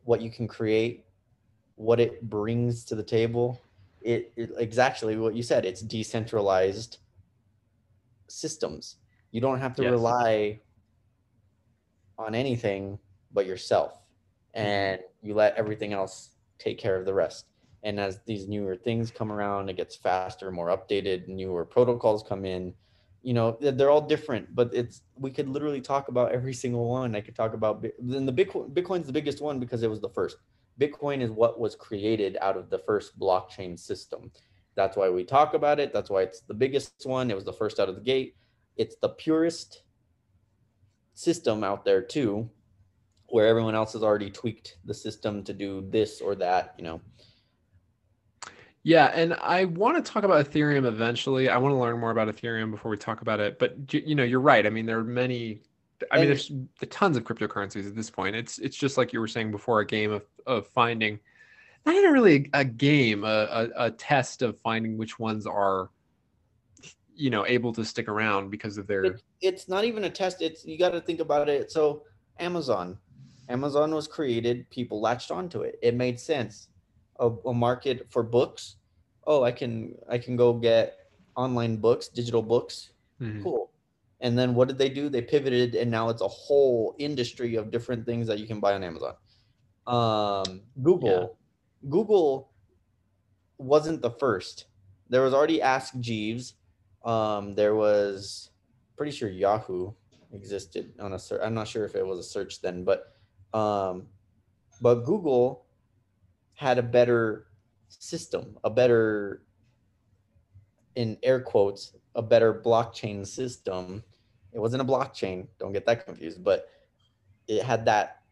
what 0.03 0.21
you 0.21 0.31
can 0.31 0.47
create 0.47 1.05
what 1.75 1.99
it 1.99 2.21
brings 2.29 2.83
to 2.85 2.95
the 2.95 3.03
table 3.03 3.61
it, 4.01 4.31
it 4.35 4.51
exactly 4.57 5.17
what 5.17 5.35
you 5.35 5.43
said 5.43 5.65
it's 5.65 5.81
decentralized 5.81 6.97
systems 8.27 8.95
you 9.31 9.41
don't 9.41 9.59
have 9.59 9.75
to 9.75 9.83
yes. 9.83 9.91
rely 9.91 10.59
on 12.17 12.33
anything 12.33 12.97
but 13.33 13.45
yourself 13.45 13.93
mm-hmm. 14.55 14.65
and 14.65 15.01
you 15.21 15.33
let 15.33 15.55
everything 15.55 15.93
else 15.93 16.29
take 16.57 16.77
care 16.77 16.95
of 16.95 17.05
the 17.05 17.13
rest 17.13 17.45
and 17.83 17.99
as 17.99 18.19
these 18.25 18.47
newer 18.47 18.75
things 18.75 19.11
come 19.11 19.31
around 19.31 19.69
it 19.69 19.77
gets 19.77 19.95
faster 19.95 20.51
more 20.51 20.67
updated 20.67 21.27
newer 21.27 21.65
protocols 21.65 22.23
come 22.27 22.45
in 22.45 22.73
you 23.23 23.33
know 23.33 23.57
they're 23.59 23.89
all 23.89 24.01
different 24.01 24.53
but 24.55 24.69
it's 24.73 25.01
we 25.15 25.31
could 25.31 25.49
literally 25.49 25.81
talk 25.81 26.07
about 26.07 26.31
every 26.31 26.53
single 26.63 26.89
one 26.89 27.15
i 27.15 27.21
could 27.21 27.35
talk 27.35 27.53
about 27.53 27.83
then 27.99 28.25
the 28.25 28.33
bitcoin 28.33 28.71
bitcoin's 28.71 29.07
the 29.07 29.13
biggest 29.13 29.41
one 29.41 29.59
because 29.59 29.83
it 29.83 29.89
was 29.89 29.99
the 29.99 30.09
first 30.09 30.37
Bitcoin 30.79 31.21
is 31.21 31.31
what 31.31 31.59
was 31.59 31.75
created 31.75 32.37
out 32.41 32.57
of 32.57 32.69
the 32.69 32.79
first 32.79 33.17
blockchain 33.19 33.77
system. 33.77 34.31
That's 34.75 34.95
why 34.95 35.09
we 35.09 35.23
talk 35.23 35.53
about 35.53 35.79
it. 35.79 35.91
That's 35.91 36.09
why 36.09 36.21
it's 36.21 36.41
the 36.41 36.53
biggest 36.53 36.93
one. 37.03 37.31
It 37.31 37.35
was 37.35 37.45
the 37.45 37.53
first 37.53 37.79
out 37.79 37.89
of 37.89 37.95
the 37.95 38.01
gate. 38.01 38.35
It's 38.75 38.95
the 39.01 39.09
purest 39.09 39.81
system 41.15 41.63
out 41.63 41.83
there 41.83 42.01
too, 42.01 42.47
where 43.29 43.47
everyone 43.47 43.73
else 43.73 43.93
has 43.93 44.03
already 44.03 44.29
tweaked 44.29 44.77
the 44.85 44.93
system 44.93 45.43
to 45.45 45.53
do 45.53 45.83
this 45.89 46.21
or 46.21 46.35
that, 46.35 46.75
you 46.77 46.83
know. 46.83 47.01
Yeah, 48.87 49.11
and 49.13 49.33
I 49.33 49.65
want 49.65 50.03
to 50.03 50.11
talk 50.11 50.23
about 50.23 50.49
Ethereum 50.49 50.85
eventually. 50.85 51.49
I 51.49 51.57
want 51.57 51.73
to 51.73 51.77
learn 51.77 51.99
more 51.99 52.11
about 52.11 52.29
Ethereum 52.29 52.71
before 52.71 52.89
we 52.89 52.95
talk 52.95 53.19
about 53.19 53.41
it. 53.41 53.59
But 53.59 53.93
you 53.93 54.15
know, 54.15 54.23
you're 54.23 54.39
right. 54.39 54.65
I 54.65 54.69
mean, 54.69 54.85
there 54.85 54.97
are 54.97 55.03
many 55.03 55.59
I 56.09 56.19
mean, 56.19 56.27
there's 56.27 56.53
tons 56.89 57.17
of 57.17 57.25
cryptocurrencies 57.25 57.85
at 57.85 57.95
this 57.95 58.09
point. 58.09 58.37
It's 58.37 58.59
it's 58.59 58.77
just 58.77 58.97
like 58.97 59.11
you 59.11 59.19
were 59.19 59.27
saying 59.27 59.51
before, 59.51 59.81
a 59.81 59.85
game 59.85 60.13
of 60.13 60.23
of 60.45 60.67
finding, 60.67 61.19
not 61.85 61.95
even 61.95 62.13
really 62.13 62.49
a 62.53 62.63
game, 62.63 63.25
a, 63.25 63.27
a, 63.27 63.87
a 63.87 63.91
test 63.91 64.41
of 64.41 64.57
finding 64.59 64.97
which 64.97 65.19
ones 65.19 65.45
are, 65.45 65.89
you 67.13 67.29
know, 67.29 67.45
able 67.45 67.73
to 67.73 67.83
stick 67.83 68.07
around 68.07 68.51
because 68.51 68.77
of 68.77 68.87
their. 68.87 69.03
It, 69.03 69.21
it's 69.41 69.67
not 69.67 69.83
even 69.83 70.05
a 70.05 70.09
test. 70.09 70.41
It's 70.41 70.63
you 70.63 70.79
got 70.79 70.91
to 70.91 71.01
think 71.01 71.19
about 71.19 71.49
it. 71.49 71.73
So 71.73 72.03
Amazon, 72.39 72.97
Amazon 73.49 73.93
was 73.93 74.07
created. 74.07 74.69
People 74.69 75.01
latched 75.01 75.29
onto 75.29 75.63
it. 75.63 75.77
It 75.81 75.93
made 75.93 76.21
sense. 76.21 76.69
A, 77.19 77.29
a 77.29 77.53
market 77.53 78.07
for 78.09 78.23
books. 78.23 78.75
Oh, 79.25 79.43
I 79.43 79.51
can 79.51 79.95
I 80.09 80.17
can 80.17 80.35
go 80.35 80.53
get 80.53 80.97
online 81.35 81.77
books, 81.77 82.07
digital 82.07 82.41
books. 82.41 82.91
Mm-hmm. 83.21 83.43
Cool 83.43 83.71
and 84.19 84.37
then 84.37 84.55
what 84.55 84.67
did 84.67 84.77
they 84.77 84.89
do? 84.89 85.09
They 85.09 85.21
pivoted, 85.21 85.75
and 85.75 85.91
now 85.91 86.09
it's 86.09 86.21
a 86.21 86.27
whole 86.27 86.95
industry 86.97 87.55
of 87.55 87.69
different 87.69 88.05
things 88.05 88.27
that 88.27 88.39
you 88.39 88.47
can 88.47 88.59
buy 88.59 88.73
on 88.73 88.83
Amazon. 88.83 89.13
Um, 89.85 90.61
Google, 90.81 91.37
yeah. 91.83 91.89
Google 91.89 92.51
wasn't 93.57 94.01
the 94.01 94.09
first. 94.09 94.65
There 95.09 95.21
was 95.21 95.33
already 95.33 95.61
Ask 95.61 95.97
Jeeves. 95.99 96.55
Um, 97.05 97.53
there 97.53 97.75
was 97.75 98.49
pretty 98.97 99.11
sure 99.11 99.29
Yahoo 99.29 99.93
existed 100.33 100.93
on 100.99 101.13
a 101.13 101.19
search. 101.19 101.41
I'm 101.43 101.53
not 101.53 101.67
sure 101.67 101.85
if 101.85 101.95
it 101.95 102.05
was 102.05 102.19
a 102.19 102.23
search 102.23 102.61
then, 102.61 102.83
but 102.83 103.13
um, 103.53 104.07
but 104.81 105.05
Google 105.05 105.66
had 106.57 106.77
a 106.77 106.83
better 106.83 107.47
system, 107.87 108.57
a 108.63 108.69
better 108.69 109.43
in 110.95 111.17
air 111.21 111.39
quotes 111.39 111.93
a 112.15 112.21
better 112.21 112.51
blockchain 112.51 113.25
system. 113.25 114.03
It 114.51 114.59
wasn't 114.59 114.81
a 114.81 114.85
blockchain, 114.85 115.47
don't 115.59 115.71
get 115.71 115.85
that 115.85 116.05
confused, 116.05 116.43
but 116.43 116.67
it 117.47 117.63
had 117.63 117.85
that 117.85 118.23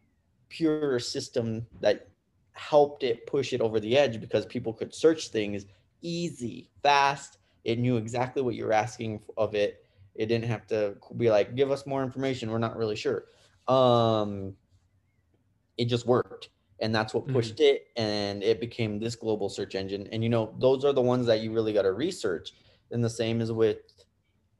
pure 0.48 0.98
system 0.98 1.64
that 1.80 2.08
helped 2.50 3.04
it 3.04 3.26
push 3.26 3.52
it 3.52 3.60
over 3.60 3.78
the 3.78 3.96
edge 3.96 4.20
because 4.20 4.44
people 4.44 4.72
could 4.72 4.92
search 4.92 5.28
things 5.28 5.66
easy, 6.02 6.68
fast. 6.82 7.38
It 7.62 7.78
knew 7.78 7.96
exactly 7.96 8.42
what 8.42 8.56
you're 8.56 8.72
asking 8.72 9.22
of 9.36 9.54
it. 9.54 9.84
It 10.16 10.26
didn't 10.26 10.48
have 10.48 10.66
to 10.68 10.96
be 11.16 11.30
like, 11.30 11.54
give 11.54 11.70
us 11.70 11.86
more 11.86 12.02
information. 12.02 12.50
We're 12.50 12.58
not 12.58 12.76
really 12.76 12.96
sure. 12.96 13.26
Um, 13.68 14.54
it 15.78 15.84
just 15.84 16.06
worked. 16.06 16.48
And 16.80 16.94
that's 16.94 17.14
what 17.14 17.26
pushed 17.28 17.56
mm-hmm. 17.56 17.76
it. 17.76 17.86
And 17.96 18.42
it 18.42 18.60
became 18.60 18.98
this 18.98 19.16
global 19.16 19.48
search 19.48 19.74
engine. 19.74 20.08
And, 20.12 20.22
you 20.22 20.28
know, 20.28 20.54
those 20.58 20.84
are 20.84 20.92
the 20.92 21.02
ones 21.02 21.26
that 21.26 21.40
you 21.40 21.52
really 21.52 21.72
got 21.72 21.82
to 21.82 21.92
research 21.92 22.52
and 22.90 23.02
the 23.02 23.10
same 23.10 23.40
is 23.40 23.52
with 23.52 23.78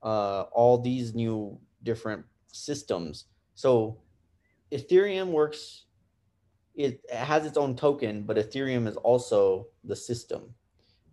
uh, 0.03 0.43
all 0.53 0.79
these 0.79 1.15
new 1.15 1.59
different 1.83 2.25
systems. 2.53 3.27
So 3.55 3.99
Ethereum 4.73 5.29
works, 5.29 5.85
it 6.75 7.01
has 7.13 7.47
its 7.47 7.57
own 7.57 7.77
token, 7.77 8.23
but 8.23 8.37
Ethereum 8.37 8.87
is 8.87 8.97
also 8.97 9.69
the 9.85 9.97
system. 9.97 10.55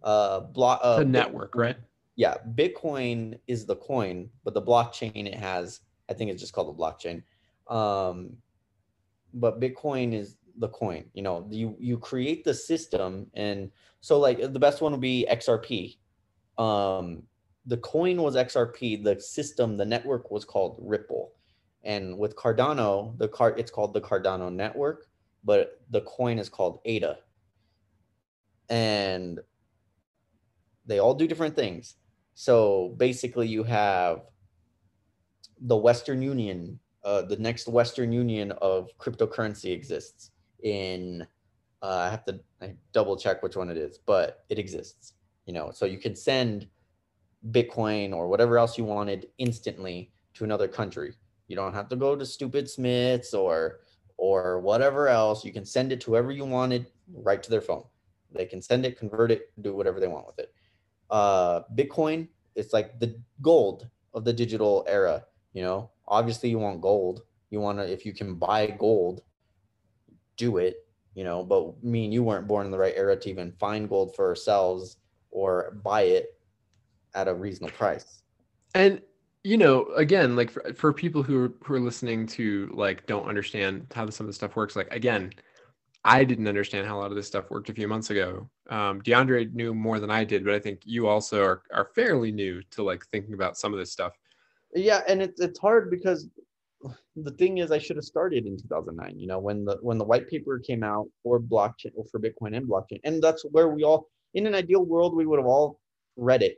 Uh, 0.02 0.42
block, 0.42 0.82
uh, 0.84 1.00
the 1.00 1.06
network, 1.06 1.56
right? 1.56 1.78
Yeah, 2.16 2.36
Bitcoin 2.56 3.40
is 3.48 3.66
the 3.66 3.78
coin, 3.78 4.30
but 4.44 4.54
the 4.54 4.62
blockchain 4.62 5.26
it 5.26 5.36
has, 5.36 5.80
I 6.10 6.14
think 6.14 6.30
it's 6.30 6.42
just 6.42 6.54
called 6.54 6.68
the 6.68 6.80
blockchain. 6.80 7.24
Um, 7.74 8.36
but 9.34 9.62
Bitcoin 9.62 10.14
is 10.14 10.36
the 10.58 10.70
coin. 10.70 11.06
You 11.14 11.24
know, 11.24 11.48
you 11.50 11.76
you 11.80 11.98
create 11.98 12.44
the 12.44 12.54
system, 12.54 13.28
and 13.34 13.72
so 14.02 14.20
like 14.20 14.40
the 14.40 14.60
best 14.60 14.82
one 14.82 14.92
would 14.92 15.02
be 15.02 15.28
XRP 15.30 15.98
um, 16.58 17.24
the 17.66 17.78
coin 17.78 18.22
was 18.22 18.36
XRP. 18.36 19.04
The 19.04 19.20
system, 19.20 19.78
the 19.78 19.86
network 19.86 20.32
was 20.32 20.46
called 20.46 20.78
Ripple. 20.82 21.32
And 21.84 22.18
with 22.18 22.36
Cardano, 22.36 23.18
the 23.18 23.28
card 23.28 23.60
it's 23.60 23.72
called 23.72 23.94
the 23.94 24.02
Cardano 24.02 24.54
network, 24.54 25.08
but 25.44 25.82
the 25.90 26.02
coin 26.02 26.40
is 26.40 26.50
called 26.50 26.80
ADA. 26.86 27.20
And 28.70 29.40
they 30.86 31.00
all 31.00 31.14
do 31.14 31.28
different 31.28 31.56
things. 31.56 31.96
So 32.36 32.96
basically, 32.98 33.48
you 33.48 33.64
have 33.64 34.22
the 35.60 35.78
Western 35.78 36.22
Union. 36.22 36.80
Uh, 37.04 37.22
the 37.24 37.36
next 37.36 37.68
Western 37.68 38.14
Union 38.14 38.54
of 38.54 38.90
cryptocurrency 38.98 39.74
exists 39.74 40.32
in. 40.64 41.26
Uh, 41.81 42.06
I 42.07 42.10
have 42.10 42.23
to 42.26 42.40
I 42.61 42.76
double 42.94 43.18
check 43.18 43.44
which 43.44 43.57
one 43.57 43.69
it 43.69 43.77
is, 43.77 43.98
but 43.98 44.45
it 44.49 44.57
exists 44.57 45.14
you 45.45 45.53
know 45.53 45.72
so 45.72 45.85
you 45.85 45.98
can 45.98 46.15
send 46.15 46.68
bitcoin 47.52 48.14
or 48.14 48.30
whatever 48.30 48.57
else 48.57 48.77
you 48.77 48.85
wanted 48.85 49.27
instantly 49.38 50.10
to 50.34 50.45
another 50.45 50.69
country 50.69 51.14
you 51.49 51.56
don't 51.57 51.73
have 51.73 51.90
to 51.90 51.98
go 51.98 52.15
to 52.15 52.26
stupid 52.26 52.69
smiths 52.69 53.34
or 53.34 53.81
or 54.15 54.61
whatever 54.61 55.10
else 55.10 55.44
you 55.44 55.52
can 55.52 55.65
send 55.65 55.91
it 55.91 55.99
to 55.99 56.11
whoever 56.11 56.31
you 56.31 56.45
wanted 56.45 56.88
right 57.14 57.44
to 57.44 57.49
their 57.49 57.60
phone 57.60 57.84
they 58.31 58.45
can 58.45 58.61
send 58.61 58.85
it 58.85 58.98
convert 58.98 59.30
it 59.30 59.52
do 59.61 59.76
whatever 59.76 59.99
they 59.99 60.07
want 60.07 60.26
with 60.26 60.40
it 60.40 60.53
uh, 61.14 61.61
Bitcoin, 61.76 62.27
it's 62.56 62.73
like 62.73 62.99
the 62.99 63.15
gold 63.41 63.88
of 64.15 64.26
the 64.26 64.34
digital 64.34 64.84
era. 64.88 65.23
You 65.53 65.61
know, 65.61 65.91
obviously 66.07 66.49
you 66.49 66.57
want 66.57 66.81
gold. 66.81 67.22
You 67.52 67.60
want 67.60 67.77
to, 67.77 67.90
if 67.90 68.03
you 68.03 68.14
can 68.14 68.34
buy 68.34 68.68
gold, 68.68 69.22
do 70.38 70.58
it. 70.58 70.78
You 71.16 71.24
know, 71.24 71.44
but 71.44 71.84
me 71.84 72.06
and 72.06 72.14
you 72.14 72.24
weren't 72.24 72.48
born 72.48 72.66
in 72.66 72.72
the 72.72 72.78
right 72.78 72.94
era 72.96 73.16
to 73.16 73.30
even 73.30 73.52
find 73.60 73.88
gold 73.88 74.16
for 74.16 74.28
ourselves 74.28 74.98
or 75.30 75.78
buy 75.84 76.04
it 76.04 76.40
at 77.14 77.28
a 77.28 77.34
reasonable 77.34 77.76
price. 77.76 78.24
And 78.74 79.02
you 79.44 79.58
know, 79.58 79.86
again, 79.96 80.36
like 80.36 80.50
for, 80.50 80.74
for 80.74 80.94
people 80.94 81.22
who 81.22 81.46
are, 81.46 81.54
who 81.64 81.74
are 81.76 81.80
listening 81.80 82.26
to 82.28 82.72
like 82.74 83.06
don't 83.06 83.28
understand 83.28 83.86
how 83.94 84.10
some 84.10 84.26
of 84.26 84.30
the 84.30 84.34
stuff 84.34 84.56
works, 84.56 84.76
like 84.76 84.92
again, 84.92 85.32
I 86.06 86.24
didn't 86.24 86.48
understand 86.48 86.88
how 86.88 86.98
a 86.98 87.02
lot 87.02 87.12
of 87.12 87.16
this 87.16 87.28
stuff 87.28 87.50
worked 87.50 87.70
a 87.70 87.74
few 87.74 87.88
months 87.88 88.10
ago. 88.10 88.50
Um, 88.70 89.02
DeAndre 89.02 89.54
knew 89.54 89.74
more 89.74 90.00
than 90.00 90.10
I 90.10 90.24
did, 90.24 90.44
but 90.44 90.54
I 90.54 90.60
think 90.60 90.82
you 90.86 91.08
also 91.08 91.44
are, 91.44 91.64
are 91.74 91.90
fairly 91.96 92.32
new 92.32 92.62
to 92.72 92.84
like 92.84 93.06
thinking 93.08 93.34
about 93.34 93.58
some 93.58 93.74
of 93.74 93.80
this 93.80 93.92
stuff. 93.92 94.14
Yeah, 94.74 95.02
and 95.08 95.22
it's 95.22 95.40
it's 95.40 95.60
hard 95.60 95.92
because 95.92 96.28
the 97.16 97.32
thing 97.32 97.60
is, 97.60 97.72
I 97.72 97.78
should 97.78 97.96
have 97.96 98.06
started 98.06 98.46
in 98.46 98.58
2009. 98.58 99.20
You 99.20 99.28
know, 99.28 99.40
when 99.40 99.66
the 99.66 99.78
when 99.82 99.98
the 99.98 100.06
white 100.06 100.30
paper 100.30 100.60
came 100.60 100.84
out 100.84 101.08
for 101.24 101.40
blockchain 101.40 101.92
or 101.96 102.06
for 102.06 102.20
Bitcoin 102.20 102.56
and 102.56 102.68
blockchain, 102.68 103.00
and 103.04 103.22
that's 103.22 103.44
where 103.52 103.70
we 103.70 103.84
all, 103.84 104.08
in 104.34 104.48
an 104.48 104.56
ideal 104.56 104.84
world, 104.86 105.16
we 105.16 105.26
would 105.26 105.40
have 105.40 105.48
all 105.48 105.80
read 106.18 106.44
it 106.44 106.58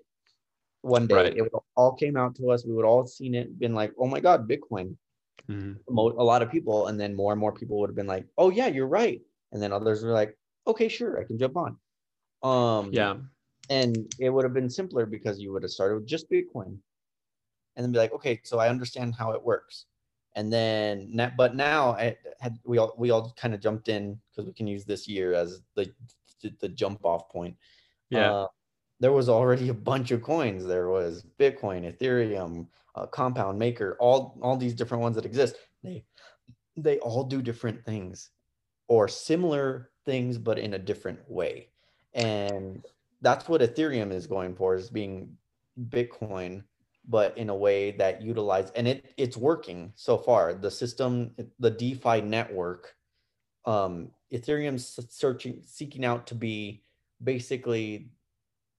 one 0.81 1.07
day. 1.07 1.15
Right. 1.15 1.37
It 1.37 1.51
all 1.75 1.93
came 1.93 2.17
out 2.17 2.35
to 2.35 2.51
us. 2.51 2.65
We 2.65 2.73
would 2.73 2.85
all 2.85 3.05
seen 3.05 3.35
it, 3.35 3.59
been 3.59 3.73
like, 3.73 3.93
"Oh 3.99 4.07
my 4.07 4.19
God, 4.19 4.49
Bitcoin!" 4.49 4.95
Mm-hmm. 5.49 5.97
A 5.97 6.23
lot 6.23 6.41
of 6.41 6.49
people, 6.49 6.87
and 6.87 6.99
then 6.99 7.15
more 7.15 7.31
and 7.31 7.39
more 7.39 7.51
people 7.51 7.79
would 7.79 7.89
have 7.89 7.95
been 7.95 8.07
like, 8.07 8.25
"Oh 8.37 8.49
yeah, 8.49 8.67
you're 8.67 8.87
right." 8.87 9.21
and 9.55 9.63
then 9.63 9.71
others 9.71 10.03
were 10.03 10.11
like 10.11 10.37
okay 10.67 10.87
sure 10.87 11.19
i 11.19 11.23
can 11.23 11.37
jump 11.39 11.55
on 11.57 11.77
um 12.43 12.91
yeah 12.93 13.15
and 13.69 14.13
it 14.19 14.29
would 14.29 14.43
have 14.43 14.53
been 14.53 14.69
simpler 14.69 15.05
because 15.05 15.39
you 15.39 15.51
would 15.51 15.63
have 15.63 15.71
started 15.71 15.95
with 15.95 16.05
just 16.05 16.29
bitcoin 16.29 16.77
and 17.75 17.83
then 17.83 17.91
be 17.91 17.97
like 17.97 18.13
okay 18.13 18.39
so 18.43 18.59
i 18.59 18.69
understand 18.69 19.15
how 19.17 19.31
it 19.31 19.43
works 19.43 19.85
and 20.35 20.51
then 20.51 21.31
but 21.37 21.55
now 21.55 21.91
I 21.91 22.17
had 22.39 22.59
we 22.65 22.77
all 22.77 22.93
we 22.97 23.09
all 23.09 23.33
kind 23.37 23.53
of 23.53 23.61
jumped 23.61 23.87
in 23.87 24.19
because 24.29 24.45
we 24.45 24.53
can 24.53 24.67
use 24.67 24.85
this 24.85 25.07
year 25.07 25.33
as 25.33 25.61
the 25.75 25.91
the 26.59 26.69
jump 26.69 27.03
off 27.05 27.29
point. 27.29 27.55
Yeah. 28.09 28.31
Uh, 28.31 28.47
there 28.99 29.11
was 29.11 29.29
already 29.29 29.69
a 29.69 29.73
bunch 29.73 30.11
of 30.11 30.21
coins. 30.21 30.65
There 30.65 30.89
was 30.89 31.25
bitcoin 31.39 31.91
ethereum 31.91 32.67
uh, 32.95 33.07
compound 33.07 33.57
maker 33.57 33.97
all 33.99 34.37
all 34.41 34.57
these 34.57 34.75
different 34.75 35.01
ones 35.01 35.15
that 35.15 35.25
exist. 35.25 35.55
They 35.83 36.03
they 36.77 36.99
all 36.99 37.23
do 37.23 37.41
different 37.41 37.83
things 37.85 38.31
or 38.87 39.07
similar 39.07 39.91
things 40.05 40.37
but 40.37 40.59
in 40.59 40.73
a 40.73 40.79
different 40.79 41.19
way. 41.29 41.69
And 42.13 42.85
that's 43.21 43.47
what 43.49 43.61
ethereum 43.61 44.11
is 44.11 44.27
going 44.27 44.55
for 44.55 44.75
is 44.75 44.89
being 44.89 45.35
bitcoin 45.89 46.63
but 47.07 47.37
in 47.37 47.49
a 47.49 47.55
way 47.55 47.91
that 47.91 48.21
utilize 48.21 48.71
and 48.71 48.87
it 48.87 49.13
it's 49.17 49.37
working 49.37 49.91
so 49.95 50.17
far 50.17 50.53
the 50.53 50.71
system 50.71 51.31
the 51.59 51.69
defi 51.69 52.21
network 52.21 52.95
um 53.65 54.09
ethereum's 54.33 54.99
searching 55.09 55.61
seeking 55.65 56.03
out 56.03 56.27
to 56.27 56.35
be 56.35 56.83
basically 57.23 58.09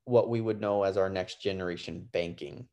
what 0.04 0.28
we 0.28 0.40
would 0.40 0.60
know 0.60 0.84
as 0.84 0.96
our 0.96 1.10
next 1.10 1.42
generation 1.42 2.08
banking 2.12 2.66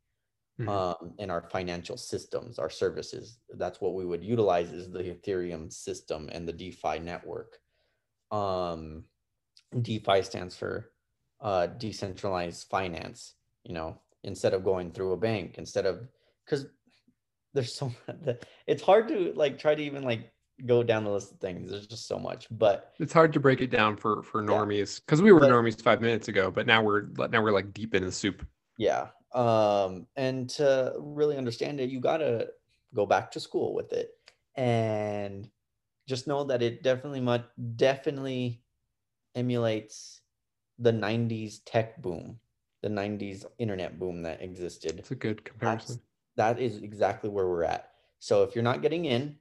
mm-hmm. 0.59 0.69
um, 0.69 1.13
in 1.17 1.29
our 1.29 1.41
financial 1.41 1.97
systems, 1.97 2.59
our 2.59 2.69
services. 2.69 3.39
That's 3.55 3.81
what 3.81 3.95
we 3.95 4.05
would 4.05 4.23
utilize 4.23 4.71
is 4.71 4.89
the 4.89 5.03
Ethereum 5.03 5.71
system 5.71 6.29
and 6.31 6.47
the 6.47 6.53
DeFi 6.53 6.99
network. 6.99 7.57
Um, 8.31 9.05
DeFi 9.81 10.21
stands 10.21 10.55
for 10.55 10.91
uh, 11.41 11.67
decentralized 11.67 12.67
finance. 12.69 13.33
You 13.63 13.73
know, 13.73 13.99
instead 14.23 14.53
of 14.53 14.63
going 14.63 14.91
through 14.91 15.13
a 15.13 15.17
bank, 15.17 15.55
instead 15.57 15.85
of 15.85 16.07
because 16.45 16.67
there's 17.53 17.73
so 17.73 17.91
it's 18.67 18.83
hard 18.83 19.07
to 19.07 19.33
like 19.35 19.57
try 19.57 19.75
to 19.75 19.83
even 19.83 20.03
like 20.03 20.31
go 20.65 20.83
down 20.83 21.03
the 21.03 21.09
list 21.09 21.31
of 21.31 21.39
things. 21.39 21.71
There's 21.71 21.87
just 21.87 22.07
so 22.07 22.19
much, 22.19 22.47
but 22.51 22.93
it's 22.99 23.13
hard 23.13 23.33
to 23.33 23.39
break 23.39 23.61
it 23.61 23.69
down 23.69 23.97
for 23.97 24.23
for 24.23 24.43
normies 24.43 25.01
because 25.01 25.21
we 25.21 25.31
were 25.31 25.39
but, 25.39 25.49
normies 25.49 25.81
five 25.81 26.01
minutes 26.01 26.27
ago, 26.27 26.51
but 26.51 26.67
now 26.67 26.81
we're 26.81 27.07
now 27.29 27.41
we're 27.41 27.51
like 27.51 27.73
deep 27.73 27.95
in 27.95 28.03
the 28.03 28.11
soup. 28.11 28.45
Yeah, 28.77 29.07
um, 29.33 30.07
and 30.15 30.49
to 30.51 30.93
really 30.97 31.37
understand 31.37 31.79
it, 31.79 31.89
you 31.89 31.99
got 31.99 32.17
to 32.17 32.47
go 32.93 33.05
back 33.05 33.31
to 33.31 33.39
school 33.39 33.73
with 33.73 33.91
it 33.93 34.11
and 34.55 35.49
just 36.07 36.27
know 36.27 36.43
that 36.43 36.61
it 36.61 36.83
definitely 36.83 37.21
much 37.21 37.43
definitely 37.75 38.61
emulates 39.35 40.21
the 40.79 40.91
90s 40.91 41.59
tech 41.65 42.01
boom 42.01 42.39
the 42.83 42.89
90s 42.89 43.45
internet 43.57 43.97
boom 43.97 44.21
that 44.21 44.41
existed 44.41 44.99
it's 44.99 45.09
a 45.09 45.15
good 45.15 45.43
comparison 45.43 45.99
That's, 46.35 46.57
that 46.57 46.63
is 46.63 46.77
exactly 46.83 47.29
where 47.29 47.47
we're 47.47 47.63
at 47.63 47.89
so 48.19 48.43
if 48.43 48.53
you're 48.53 48.63
not 48.63 48.83
getting 48.83 49.05
in 49.05 49.35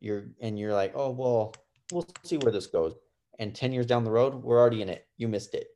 you're 0.00 0.24
and 0.40 0.58
you're 0.58 0.74
like 0.74 0.92
oh 0.96 1.10
well 1.10 1.54
we'll 1.92 2.06
see 2.24 2.38
where 2.38 2.52
this 2.52 2.66
goes 2.66 2.94
and 3.38 3.54
10 3.54 3.72
years 3.72 3.86
down 3.86 4.02
the 4.02 4.10
road 4.10 4.34
we're 4.34 4.58
already 4.58 4.82
in 4.82 4.88
it 4.88 5.06
you 5.16 5.28
missed 5.28 5.54
it 5.54 5.68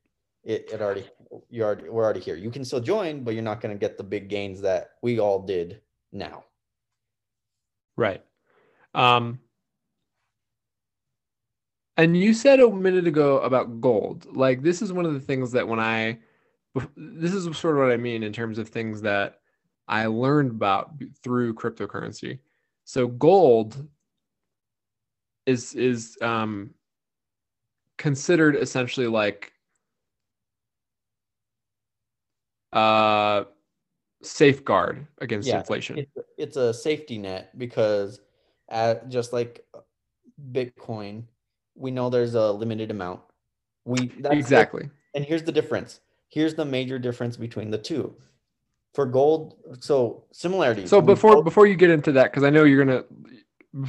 it, 0.44 0.70
it 0.72 0.82
already 0.82 1.04
you 1.50 1.62
already 1.62 1.88
we're 1.88 2.04
already 2.04 2.20
here. 2.20 2.36
You 2.36 2.50
can 2.50 2.64
still 2.64 2.80
join, 2.80 3.22
but 3.22 3.34
you're 3.34 3.42
not 3.42 3.60
going 3.60 3.74
to 3.74 3.78
get 3.78 3.96
the 3.96 4.04
big 4.04 4.28
gains 4.28 4.60
that 4.62 4.92
we 5.02 5.18
all 5.18 5.40
did 5.40 5.80
now. 6.12 6.44
Right. 7.96 8.22
Um, 8.94 9.40
and 11.96 12.16
you 12.16 12.34
said 12.34 12.60
a 12.60 12.70
minute 12.70 13.06
ago 13.06 13.38
about 13.40 13.80
gold. 13.80 14.26
Like 14.34 14.62
this 14.62 14.82
is 14.82 14.92
one 14.92 15.06
of 15.06 15.14
the 15.14 15.20
things 15.20 15.52
that 15.52 15.66
when 15.66 15.80
I 15.80 16.18
this 16.96 17.32
is 17.32 17.44
sort 17.56 17.76
of 17.76 17.82
what 17.82 17.92
I 17.92 17.96
mean 17.96 18.22
in 18.22 18.32
terms 18.32 18.58
of 18.58 18.68
things 18.68 19.02
that 19.02 19.40
I 19.88 20.06
learned 20.06 20.52
about 20.52 20.92
through 21.22 21.54
cryptocurrency. 21.54 22.38
So 22.84 23.08
gold 23.08 23.88
is 25.46 25.74
is 25.74 26.16
um 26.22 26.70
considered 27.98 28.56
essentially 28.56 29.06
like 29.06 29.52
uh, 32.72 33.44
safeguard 34.22 35.06
against 35.20 35.48
yeah, 35.48 35.58
inflation. 35.58 35.98
It's, 35.98 36.10
it's, 36.38 36.56
a 36.56 36.72
safety 36.72 37.18
net 37.18 37.56
because, 37.58 38.20
at, 38.68 39.08
just 39.08 39.32
like 39.32 39.64
Bitcoin, 40.52 41.24
we 41.74 41.90
know 41.90 42.10
there's 42.10 42.34
a 42.34 42.50
limited 42.50 42.90
amount. 42.90 43.20
We 43.84 44.10
exactly. 44.24 44.84
The, 44.84 44.90
and 45.14 45.24
here's 45.24 45.42
the 45.42 45.52
difference. 45.52 46.00
Here's 46.32 46.54
the 46.54 46.64
major 46.64 46.98
difference 46.98 47.36
between 47.36 47.70
the 47.70 47.76
two. 47.76 48.16
For 48.94 49.04
gold, 49.04 49.56
so 49.80 50.24
similarities. 50.32 50.88
So 50.88 51.02
before 51.02 51.34
gold, 51.34 51.44
before 51.44 51.66
you 51.66 51.76
get 51.76 51.90
into 51.90 52.12
that, 52.12 52.30
because 52.30 52.42
I 52.42 52.48
know 52.48 52.64
you're 52.64 52.84
gonna 52.84 53.04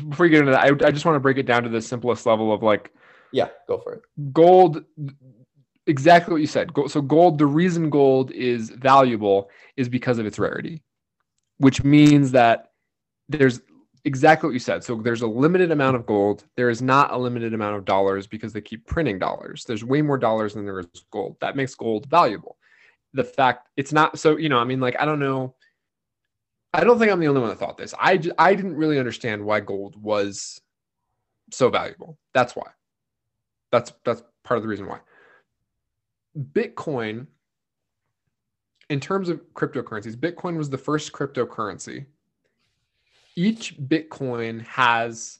before 0.09 0.25
you 0.25 0.31
get 0.31 0.39
into 0.41 0.51
that, 0.51 0.61
I, 0.61 0.87
I 0.87 0.91
just 0.91 1.05
want 1.05 1.15
to 1.15 1.21
break 1.21 1.37
it 1.37 1.45
down 1.45 1.63
to 1.63 1.69
the 1.69 1.81
simplest 1.81 2.25
level 2.25 2.53
of 2.53 2.61
like 2.61 2.91
yeah, 3.31 3.47
go 3.67 3.77
for 3.77 3.93
it. 3.93 4.01
Gold 4.33 4.83
exactly 5.87 6.33
what 6.33 6.41
you 6.41 6.47
said. 6.47 6.71
So 6.87 7.01
gold, 7.01 7.37
the 7.37 7.45
reason 7.45 7.89
gold 7.89 8.31
is 8.31 8.69
valuable 8.71 9.49
is 9.77 9.87
because 9.87 10.19
of 10.19 10.25
its 10.25 10.37
rarity, 10.37 10.83
which 11.57 11.83
means 11.83 12.31
that 12.31 12.71
there's 13.29 13.61
exactly 14.05 14.47
what 14.47 14.53
you 14.53 14.59
said. 14.59 14.83
So 14.83 14.95
there's 14.95 15.21
a 15.21 15.27
limited 15.27 15.71
amount 15.71 15.95
of 15.95 16.05
gold. 16.05 16.45
There 16.55 16.69
is 16.69 16.81
not 16.81 17.11
a 17.13 17.17
limited 17.17 17.53
amount 17.53 17.77
of 17.77 17.85
dollars 17.85 18.27
because 18.27 18.53
they 18.53 18.61
keep 18.61 18.85
printing 18.85 19.19
dollars. 19.19 19.63
There's 19.65 19.83
way 19.83 20.01
more 20.01 20.17
dollars 20.17 20.53
than 20.53 20.65
there 20.65 20.79
is 20.79 20.87
gold. 21.11 21.37
That 21.39 21.55
makes 21.55 21.75
gold 21.75 22.07
valuable. 22.07 22.57
The 23.13 23.23
fact 23.23 23.69
it's 23.77 23.93
not 23.93 24.19
so, 24.19 24.37
you 24.37 24.49
know, 24.49 24.57
I 24.57 24.63
mean, 24.63 24.79
like, 24.79 24.99
I 24.99 25.05
don't 25.05 25.19
know. 25.19 25.55
I 26.73 26.83
don't 26.83 26.97
think 26.97 27.11
I'm 27.11 27.19
the 27.19 27.27
only 27.27 27.41
one 27.41 27.49
that 27.49 27.59
thought 27.59 27.77
this. 27.77 27.93
I, 27.99 28.19
I 28.39 28.55
didn't 28.55 28.75
really 28.75 28.97
understand 28.97 29.45
why 29.45 29.59
gold 29.59 29.95
was 30.01 30.59
so 31.51 31.69
valuable. 31.69 32.17
That's 32.33 32.55
why. 32.55 32.71
That's 33.71 33.93
that's 34.03 34.23
part 34.43 34.57
of 34.57 34.63
the 34.63 34.69
reason 34.69 34.87
why. 34.87 34.99
Bitcoin, 36.53 37.27
in 38.89 38.99
terms 38.99 39.29
of 39.29 39.41
cryptocurrencies, 39.53 40.15
Bitcoin 40.15 40.57
was 40.57 40.69
the 40.69 40.77
first 40.77 41.11
cryptocurrency. 41.11 42.05
Each 43.35 43.77
Bitcoin 43.79 44.61
has 44.65 45.39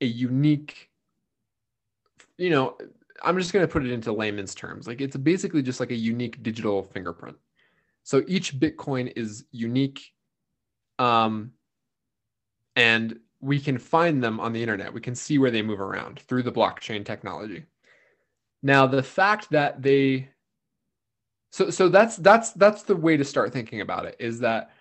a 0.00 0.06
unique, 0.06 0.90
you 2.38 2.50
know, 2.50 2.76
I'm 3.22 3.38
just 3.38 3.52
going 3.52 3.66
to 3.66 3.72
put 3.72 3.84
it 3.84 3.90
into 3.90 4.12
layman's 4.12 4.54
terms. 4.54 4.86
Like 4.86 5.00
it's 5.00 5.16
basically 5.16 5.62
just 5.62 5.80
like 5.80 5.90
a 5.90 5.96
unique 5.96 6.42
digital 6.42 6.82
fingerprint. 6.82 7.36
So 8.02 8.22
each 8.28 8.58
Bitcoin 8.58 9.12
is 9.16 9.44
unique. 9.50 10.12
Um, 10.98 11.52
and 12.76 13.18
we 13.40 13.60
can 13.60 13.78
find 13.78 14.22
them 14.22 14.40
on 14.40 14.52
the 14.52 14.62
internet. 14.62 14.92
We 14.92 15.00
can 15.00 15.14
see 15.14 15.38
where 15.38 15.50
they 15.50 15.62
move 15.62 15.80
around 15.80 16.20
through 16.20 16.42
the 16.44 16.52
blockchain 16.52 17.04
technology. 17.04 17.64
Now, 18.62 18.86
the 18.86 19.02
fact 19.02 19.50
that 19.50 19.82
they 19.82 20.28
so 21.50 21.70
so 21.70 21.88
that's 21.88 22.16
that's 22.16 22.50
that's 22.52 22.82
the 22.82 22.96
way 22.96 23.16
to 23.16 23.24
start 23.24 23.52
thinking 23.52 23.80
about 23.80 24.06
it 24.06 24.16
is 24.18 24.40
that 24.40 24.72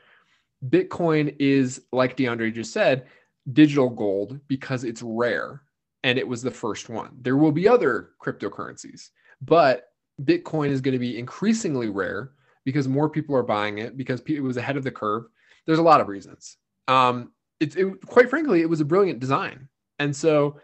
Bitcoin 0.70 1.36
is 1.40 1.82
like 1.92 2.18
DeAndre 2.18 2.54
just 2.54 2.74
said, 2.74 3.08
digital 3.52 3.90
gold 3.90 4.40
because 4.48 4.84
it's 4.84 5.02
rare 5.02 5.62
and 6.04 6.18
it 6.18 6.28
was 6.28 6.42
the 6.42 6.52
first 6.52 6.90
one. 6.90 7.12
There 7.22 7.38
will 7.38 7.52
be 7.52 7.68
other 7.68 8.12
cryptocurrencies, 8.22 9.10
but 9.42 9.90
Bitcoin 10.22 10.70
is 10.70 10.82
going 10.82 10.94
to 10.94 11.00
be 11.00 11.18
increasingly 11.18 11.90
rare 11.90 12.32
because 12.66 12.88
more 12.88 13.10
people 13.10 13.36
are 13.36 13.44
buying 13.44 13.80
it 13.80 13.98
because 13.98 14.22
it 14.28 14.42
was 14.42 14.58
ahead 14.58 14.78
of 14.78 14.84
the 14.84 14.92
curve. 14.92 15.26
There's 15.66 15.80
a 15.80 15.84
lot 15.84 16.02
of 16.02 16.08
reasons. 16.08 16.58
Um, 16.88 17.32
it's 17.60 17.76
it, 17.76 18.06
quite 18.06 18.30
frankly, 18.30 18.62
it 18.62 18.70
was 18.70 18.82
a 18.82 18.86
brilliant 18.86 19.20
design, 19.20 19.70
and 20.00 20.16
so 20.16 20.60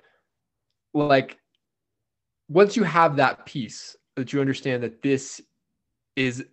like 0.94 1.38
once 2.50 2.76
you 2.76 2.84
have 2.84 3.16
that 3.16 3.46
piece 3.46 3.96
that 4.16 4.34
you 4.34 4.42
understand 4.42 4.84
that 4.84 5.02
this 5.02 5.40
is 6.16 6.44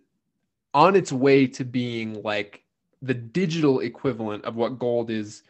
on 0.73 0.95
its 0.95 1.11
way 1.11 1.47
to 1.47 1.65
being 1.65 2.21
like 2.21 2.63
the 3.01 3.13
digital 3.13 3.81
equivalent 3.81 4.43
of 4.45 4.55
what 4.55 4.79
gold 4.79 5.09
is 5.09 5.43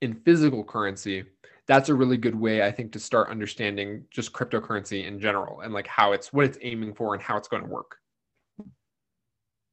in 0.00 0.14
physical 0.14 0.64
currency 0.64 1.24
that's 1.66 1.88
a 1.88 1.94
really 1.94 2.16
good 2.16 2.34
way 2.34 2.62
i 2.62 2.70
think 2.70 2.90
to 2.90 2.98
start 2.98 3.30
understanding 3.30 4.04
just 4.10 4.32
cryptocurrency 4.32 5.06
in 5.06 5.20
general 5.20 5.60
and 5.60 5.72
like 5.72 5.86
how 5.86 6.12
it's 6.12 6.32
what 6.32 6.44
it's 6.44 6.58
aiming 6.62 6.92
for 6.94 7.14
and 7.14 7.22
how 7.22 7.36
it's 7.36 7.48
going 7.48 7.62
to 7.62 7.68
work. 7.68 7.98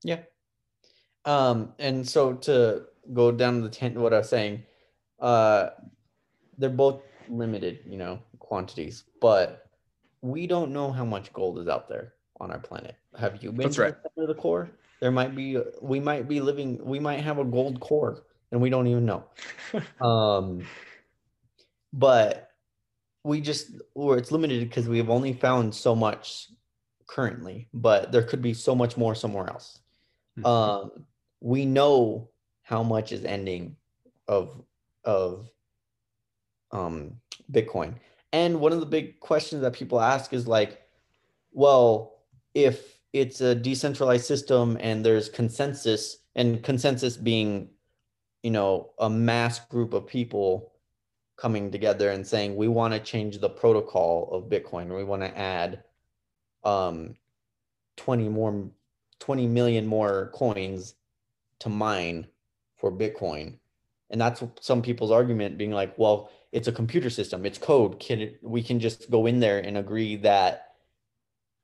Yeah. 0.03 0.19
Um 1.25 1.73
and 1.79 2.07
so 2.07 2.33
to 2.33 2.83
go 3.13 3.31
down 3.31 3.61
the 3.61 3.69
tent 3.69 3.95
what 3.95 4.13
i 4.13 4.19
was 4.19 4.29
saying 4.29 4.63
uh 5.19 5.69
they're 6.57 6.69
both 6.69 7.01
limited 7.29 7.79
you 7.87 7.97
know 7.97 8.19
quantities 8.39 9.05
but 9.19 9.67
we 10.21 10.45
don't 10.45 10.71
know 10.71 10.91
how 10.91 11.05
much 11.05 11.33
gold 11.33 11.57
is 11.59 11.67
out 11.67 11.87
there 11.89 12.13
on 12.39 12.51
our 12.51 12.59
planet. 12.59 12.95
Have 13.17 13.41
you 13.43 13.51
been 13.51 13.63
That's 13.63 13.75
to 13.75 13.81
right. 13.81 13.95
the 14.15 14.27
the 14.27 14.35
core 14.35 14.69
there 14.99 15.11
might 15.11 15.35
be 15.35 15.57
we 15.81 15.99
might 15.99 16.27
be 16.27 16.39
living 16.41 16.83
we 16.83 16.99
might 16.99 17.19
have 17.21 17.37
a 17.39 17.43
gold 17.45 17.79
core 17.79 18.23
and 18.51 18.61
we 18.61 18.69
don't 18.69 18.87
even 18.87 19.05
know. 19.05 19.23
Um 20.01 20.65
but 21.93 22.49
we 23.23 23.41
just 23.41 23.71
or 23.95 24.17
it's 24.17 24.31
limited 24.31 24.67
because 24.67 24.87
we've 24.87 25.09
only 25.09 25.33
found 25.33 25.73
so 25.73 25.95
much 25.95 26.47
currently 27.07 27.67
but 27.73 28.11
there 28.11 28.23
could 28.23 28.41
be 28.41 28.53
so 28.53 28.75
much 28.75 28.97
more 28.97 29.15
somewhere 29.15 29.49
else. 29.49 29.79
Mhm. 30.37 30.45
um 30.45 31.05
we 31.41 31.65
know 31.65 32.29
how 32.63 32.83
much 32.83 33.11
is 33.11 33.23
ending 33.23 33.75
of 34.27 34.61
of 35.03 35.49
um 36.71 37.15
bitcoin. 37.51 37.95
And 38.33 38.59
one 38.59 38.73
of 38.73 38.79
the 38.81 38.85
big 38.85 39.19
questions 39.21 39.61
that 39.61 39.73
people 39.73 40.01
ask 40.01 40.33
is 40.33 40.47
like 40.47 40.81
well 41.53 42.23
if 42.53 42.96
it's 43.19 43.41
a 43.41 43.55
decentralized 43.55 44.25
system 44.25 44.77
and 44.79 45.05
there's 45.05 45.29
consensus 45.29 46.17
and 46.35 46.63
consensus 46.63 47.17
being 47.17 47.69
you 48.43 48.51
know 48.51 48.91
a 48.99 49.09
mass 49.09 49.59
group 49.59 49.93
of 49.93 50.07
people 50.07 50.71
coming 51.35 51.71
together 51.71 52.09
and 52.11 52.25
saying 52.25 52.55
we 52.55 52.67
want 52.67 52.93
to 52.93 52.99
change 52.99 53.39
the 53.39 53.49
protocol 53.49 54.29
of 54.31 54.49
bitcoin. 54.49 54.95
We 54.95 55.03
want 55.03 55.21
to 55.21 55.37
add 55.37 55.83
um 56.63 57.15
20 57.97 58.29
more 58.29 58.69
20 59.19 59.47
million 59.47 59.85
more 59.85 60.31
coins 60.33 60.95
to 61.59 61.69
mine 61.69 62.27
for 62.77 62.91
bitcoin. 62.91 63.57
And 64.09 64.21
that's 64.21 64.43
some 64.61 64.81
people's 64.81 65.11
argument 65.11 65.57
being 65.57 65.71
like 65.71 65.97
well 65.97 66.29
it's 66.51 66.67
a 66.67 66.71
computer 66.71 67.09
system. 67.09 67.45
It's 67.45 67.57
code. 67.57 67.99
Can 67.99 68.21
it, 68.21 68.39
we 68.41 68.63
can 68.63 68.79
just 68.79 69.11
go 69.11 69.25
in 69.25 69.39
there 69.39 69.59
and 69.59 69.77
agree 69.77 70.15
that 70.17 70.75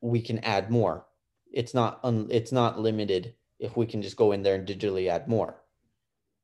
we 0.01 0.21
can 0.21 0.39
add 0.39 0.69
more 0.69 1.05
it's 1.53 1.73
not 1.73 1.99
un, 2.03 2.27
it's 2.29 2.51
not 2.51 2.79
limited 2.79 3.35
if 3.59 3.77
we 3.77 3.85
can 3.85 4.01
just 4.01 4.17
go 4.17 4.31
in 4.31 4.43
there 4.43 4.55
and 4.55 4.67
digitally 4.67 5.09
add 5.09 5.27
more. 5.27 5.61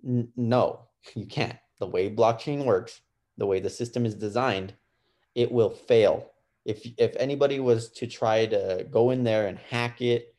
N- 0.06 0.32
no 0.36 0.88
you 1.16 1.26
can't. 1.26 1.58
The 1.80 1.88
way 1.88 2.10
blockchain 2.10 2.66
works 2.66 3.02
the 3.38 3.46
way 3.46 3.60
the 3.60 3.70
system 3.70 4.06
is 4.06 4.16
designed 4.16 4.74
it 5.36 5.52
will 5.52 5.70
fail. 5.70 6.32
If 6.66 6.86
if 6.98 7.16
anybody 7.16 7.60
was 7.60 7.90
to 7.92 8.08
try 8.08 8.46
to 8.48 8.86
go 8.90 9.12
in 9.12 9.24
there 9.24 9.48
and 9.48 9.58
hack 9.58 10.02
it 10.02 10.36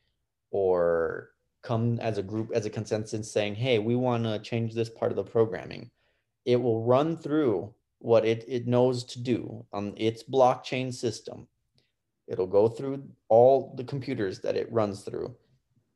or 0.50 1.30
come 1.62 1.98
as 2.00 2.18
a 2.18 2.22
group 2.22 2.50
as 2.54 2.66
a 2.66 2.70
consensus 2.70 3.30
saying 3.30 3.54
hey 3.54 3.78
we 3.78 3.94
want 3.94 4.24
to 4.24 4.38
change 4.38 4.74
this 4.74 4.88
part 4.88 5.12
of 5.12 5.16
the 5.16 5.24
programming 5.24 5.90
it 6.44 6.56
will 6.56 6.84
run 6.84 7.16
through 7.16 7.72
what 7.98 8.24
it, 8.24 8.44
it 8.48 8.66
knows 8.66 9.04
to 9.04 9.20
do 9.20 9.64
on 9.72 9.92
its 9.96 10.22
blockchain 10.22 10.92
system 10.92 11.46
it'll 12.30 12.46
go 12.46 12.68
through 12.68 13.02
all 13.28 13.74
the 13.76 13.84
computers 13.84 14.40
that 14.40 14.56
it 14.56 14.72
runs 14.72 15.02
through 15.02 15.36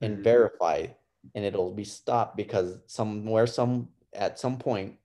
and 0.02 0.18
Mhm. 0.18 0.24
verify 0.24 0.86
and 1.34 1.44
it'll 1.44 1.72
be 1.72 1.84
stopped 1.84 2.36
because 2.36 2.78
somewhere 2.86 3.46
some 3.46 3.88
at 4.12 4.38
some 4.38 4.58
point 4.58 4.98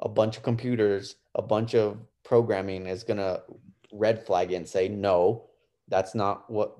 a 0.00 0.08
bunch 0.08 0.36
of 0.36 0.42
computers 0.42 1.16
a 1.36 1.42
bunch 1.42 1.74
of 1.74 2.00
programming 2.24 2.86
is 2.86 3.04
going 3.04 3.18
to 3.18 3.42
red 3.92 4.24
flag 4.26 4.50
it 4.50 4.56
and 4.56 4.68
say 4.68 4.88
no 4.88 5.48
that's 5.88 6.14
not 6.14 6.50
what 6.50 6.76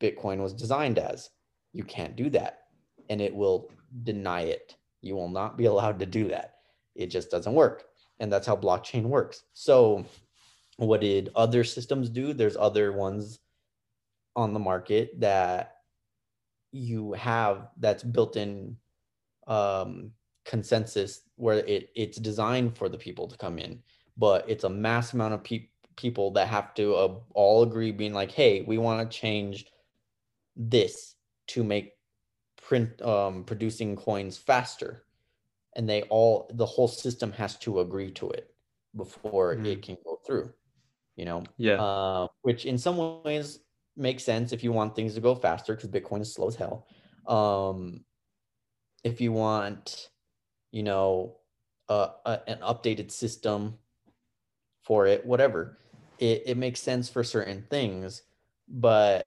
bitcoin 0.00 0.40
was 0.42 0.52
designed 0.54 0.98
as. 0.98 1.30
You 1.72 1.84
can't 1.84 2.16
do 2.16 2.30
that 2.30 2.68
and 3.08 3.20
it 3.20 3.34
will 3.34 3.70
deny 4.04 4.42
it. 4.42 4.76
You 5.02 5.14
will 5.16 5.28
not 5.28 5.56
be 5.56 5.64
allowed 5.66 5.98
to 6.00 6.06
do 6.06 6.28
that. 6.28 6.56
It 6.94 7.06
just 7.06 7.30
doesn't 7.30 7.54
work 7.54 7.88
and 8.20 8.32
that's 8.32 8.46
how 8.46 8.56
blockchain 8.56 9.04
works. 9.04 9.44
So 9.52 10.04
what 10.86 11.00
did 11.02 11.30
other 11.36 11.64
systems 11.64 12.08
do? 12.08 12.32
There's 12.32 12.56
other 12.56 12.92
ones 12.92 13.38
on 14.34 14.52
the 14.54 14.60
market 14.60 15.20
that 15.20 15.76
you 16.72 17.12
have 17.12 17.68
that's 17.78 18.02
built 18.02 18.36
in 18.36 18.76
um, 19.46 20.12
consensus 20.44 21.22
where 21.36 21.58
it 21.58 21.90
it's 21.94 22.18
designed 22.18 22.76
for 22.76 22.88
the 22.88 22.98
people 22.98 23.26
to 23.28 23.36
come 23.36 23.58
in 23.58 23.82
but 24.16 24.48
it's 24.48 24.64
a 24.64 24.68
mass 24.68 25.12
amount 25.12 25.34
of 25.34 25.42
pe- 25.42 25.68
people 25.96 26.30
that 26.30 26.48
have 26.48 26.72
to 26.74 26.94
uh, 26.94 27.14
all 27.34 27.62
agree 27.62 27.90
being 27.90 28.14
like 28.14 28.30
hey 28.30 28.62
we 28.62 28.78
want 28.78 28.98
to 29.10 29.18
change 29.18 29.66
this 30.56 31.16
to 31.48 31.64
make 31.64 31.92
print 32.56 33.00
um, 33.02 33.44
producing 33.44 33.96
coins 33.96 34.38
faster. 34.38 35.04
And 35.76 35.88
they 35.88 36.02
all 36.02 36.50
the 36.54 36.66
whole 36.66 36.88
system 36.88 37.32
has 37.32 37.56
to 37.58 37.80
agree 37.80 38.10
to 38.12 38.30
it 38.30 38.54
before 38.96 39.56
Mhm. 39.56 39.66
it 39.66 39.82
can 39.82 39.96
go 40.04 40.20
through 40.26 40.52
you 41.16 41.24
know? 41.24 41.44
Yeah. 41.56 41.80
Uh, 41.80 42.28
which 42.42 42.64
in 42.64 42.78
some 42.78 43.22
ways 43.24 43.60
makes 43.96 44.24
sense 44.24 44.52
if 44.52 44.64
you 44.64 44.72
want 44.72 44.94
things 44.94 45.14
to 45.14 45.20
go 45.20 45.34
faster 45.34 45.74
because 45.74 45.90
bitcoin 45.90 46.20
is 46.20 46.32
slow 46.32 46.48
as 46.48 46.56
hell. 46.56 46.86
Um, 47.26 48.04
if 49.04 49.20
you 49.20 49.32
want 49.32 50.08
you 50.70 50.82
know 50.82 51.36
uh, 51.88 52.08
a, 52.26 52.40
an 52.46 52.58
updated 52.58 53.10
system 53.10 53.78
for 54.82 55.06
it 55.06 55.24
whatever 55.26 55.78
it, 56.18 56.42
it 56.46 56.56
makes 56.56 56.80
sense 56.80 57.08
for 57.08 57.24
certain 57.24 57.66
things 57.70 58.22
but 58.68 59.26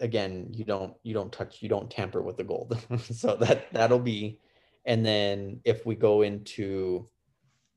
again 0.00 0.48
you 0.52 0.64
don't 0.64 0.94
you 1.02 1.14
don't 1.14 1.32
touch 1.32 1.62
you 1.62 1.68
don't 1.68 1.90
tamper 1.90 2.22
with 2.22 2.36
the 2.36 2.44
gold. 2.44 2.78
So 2.98 3.36
that 3.36 3.72
that'll 3.72 3.98
be 3.98 4.38
and 4.84 5.04
then 5.04 5.60
if 5.64 5.84
we 5.86 5.94
go 5.94 6.22
into 6.22 7.08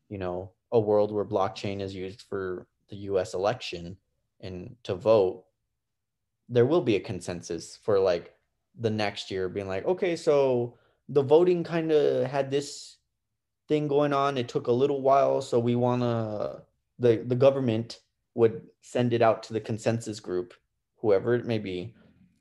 you 0.10 0.18
know 0.18 0.52
a 0.72 0.80
world 0.80 1.12
where 1.12 1.26
blockchain 1.26 1.82
is 1.82 1.96
used 1.96 2.24
for 2.30 2.68
the 2.90 2.98
US 2.98 3.34
election 3.34 3.98
and 4.42 4.76
to 4.84 4.96
vote 4.96 5.46
there 6.48 6.66
will 6.66 6.82
be 6.82 6.96
a 6.96 7.00
consensus 7.00 7.78
for 7.84 8.00
like 8.00 8.34
the 8.80 8.90
next 8.90 9.30
year 9.30 9.50
being 9.50 9.68
like 9.68 9.86
okay 9.86 10.16
so 10.16 10.78
the 11.10 11.22
voting 11.22 11.64
kind 11.64 11.92
of 11.92 12.28
had 12.28 12.52
this 12.52 12.98
thing 13.68 13.88
going 13.88 14.14
on. 14.14 14.38
It 14.38 14.48
took 14.48 14.68
a 14.68 14.72
little 14.72 15.02
while 15.02 15.42
so 15.42 15.60
we 15.60 15.76
want 15.76 16.02
to 16.02 16.64
the 17.00 17.24
the 17.26 17.36
government 17.36 18.00
would 18.36 18.62
send 18.82 19.14
it 19.14 19.22
out 19.22 19.44
to 19.44 19.54
the 19.54 19.60
consensus 19.62 20.20
group 20.20 20.54
whoever 20.98 21.34
it 21.36 21.46
may 21.46 21.60
be 21.60 21.94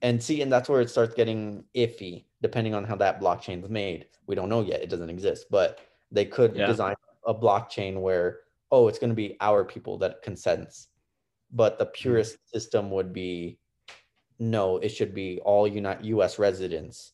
and 0.02 0.22
see 0.22 0.42
and 0.42 0.52
that's 0.52 0.68
where 0.68 0.80
it 0.80 0.90
starts 0.90 1.14
getting 1.14 1.64
iffy 1.74 2.24
depending 2.40 2.74
on 2.74 2.84
how 2.84 2.96
that 2.96 3.20
blockchain 3.20 3.62
is 3.64 3.70
made. 3.70 4.06
We 4.26 4.34
don't 4.34 4.48
know 4.48 4.62
yet. 4.62 4.82
It 4.82 4.90
doesn't 4.90 5.10
exist 5.10 5.46
but 5.50 5.80
they 6.10 6.24
could 6.24 6.56
Yeah. 6.56 6.66
design 6.66 6.94
a 7.26 7.34
blockchain 7.34 8.00
where 8.00 8.40
oh 8.70 8.88
it's 8.88 8.98
going 8.98 9.10
to 9.10 9.16
be 9.16 9.36
our 9.40 9.64
people 9.64 9.98
that 9.98 10.22
consents. 10.22 10.88
But 11.50 11.78
the 11.78 11.86
purest 11.86 12.36
system 12.50 12.90
would 12.90 13.12
be 13.12 13.58
no 14.38 14.76
it 14.78 14.90
should 14.90 15.14
be 15.14 15.40
all 15.44 15.66
us 16.22 16.38
residents 16.38 17.12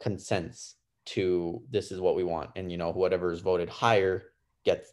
consents 0.00 0.76
to 1.04 1.62
this 1.70 1.90
is 1.92 2.00
what 2.00 2.16
we 2.16 2.24
want. 2.24 2.50
And 2.56 2.70
you 2.70 2.78
know 2.78 2.90
whatever 2.92 3.32
is 3.32 3.40
voted 3.40 3.68
higher 3.68 4.32
gets 4.64 4.92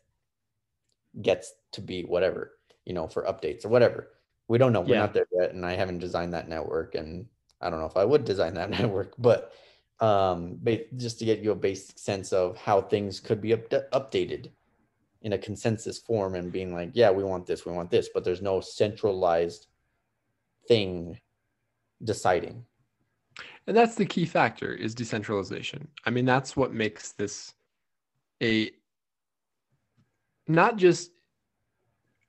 gets 1.21 1.53
to 1.71 1.81
be 1.81 2.03
whatever 2.03 2.53
you 2.85 2.93
know 2.93 3.07
for 3.07 3.23
updates 3.23 3.65
or 3.65 3.69
whatever. 3.69 4.09
We 4.47 4.57
don't 4.57 4.73
know. 4.73 4.81
We're 4.81 4.95
Yeah. 4.95 5.01
not 5.01 5.13
there 5.13 5.27
yet 5.31 5.53
and 5.53 5.65
i 5.65 5.73
haven't 5.73 5.99
designed 5.99 6.33
that 6.33 6.49
network 6.49 6.95
and 6.95 7.25
i 7.61 7.69
don't 7.69 7.79
know 7.79 7.85
if 7.85 7.97
i 7.97 8.05
would 8.05 8.23
design 8.25 8.53
that 8.55 8.69
network 8.77 9.13
but 9.17 9.51
um 9.99 10.59
just 10.95 11.19
to 11.19 11.25
get 11.25 11.39
you 11.39 11.51
a 11.51 11.55
basic 11.55 11.99
sense 11.99 12.31
of 12.31 12.55
how 12.57 12.81
things 12.81 13.19
could 13.19 13.41
be 13.41 13.53
up- 13.53 13.69
updated 13.91 14.49
in 15.21 15.33
a 15.33 15.37
consensus 15.37 15.99
form 15.99 16.35
and 16.35 16.51
being 16.51 16.73
like 16.73 16.91
yeah 16.93 17.11
we 17.11 17.23
want 17.23 17.45
this 17.45 17.65
we 17.65 17.71
want 17.71 17.91
this 17.91 18.09
but 18.13 18.23
there's 18.23 18.41
no 18.41 18.61
centralized 18.61 19.67
thing 20.67 21.19
deciding 22.03 22.65
And 23.67 23.75
that's 23.77 23.95
the 23.95 24.05
key 24.05 24.25
factor 24.25 24.73
is 24.73 24.95
decentralization. 24.95 25.87
I 26.05 26.09
mean, 26.09 26.25
that's 26.25 26.55
what 26.57 26.73
makes 26.73 27.11
this 27.13 27.53
a 28.41 28.71
not 30.47 30.77
just 30.77 31.11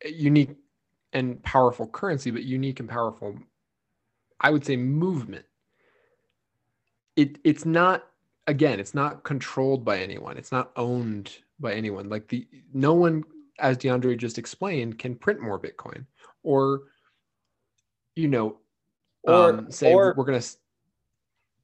a 0.05 0.11
unique 0.11 0.57
and 1.13 1.43
powerful 1.43 1.87
currency, 1.87 2.31
but 2.31 2.45
unique 2.45 2.81
and 2.81 2.89
powerful, 2.89 3.37
I 4.41 4.51
would 4.51 4.65
say, 4.65 4.77
movement. 4.77 5.47
it 7.17 7.39
it's 7.45 7.65
not 7.65 8.07
again, 8.47 8.81
it's 8.81 8.95
not 8.95 9.25
controlled 9.25 9.85
by 9.85 9.99
anyone. 10.01 10.37
It's 10.37 10.53
not 10.53 10.73
owned 10.77 11.33
by 11.61 11.75
anyone. 11.75 12.09
Like 12.09 12.29
the 12.29 12.47
no 12.73 12.95
one, 12.95 13.23
as 13.59 13.77
DeAndre 13.77 14.17
just 14.19 14.39
explained, 14.39 14.99
can 14.99 15.15
print 15.15 15.41
more 15.41 15.61
Bitcoin 15.61 16.07
or 16.43 16.83
you 18.17 18.29
know, 18.29 18.59
Or- 19.23 19.51
um, 19.59 19.71
say 19.71 19.93
or- 19.93 20.15
we're 20.17 20.25
gonna 20.25 20.43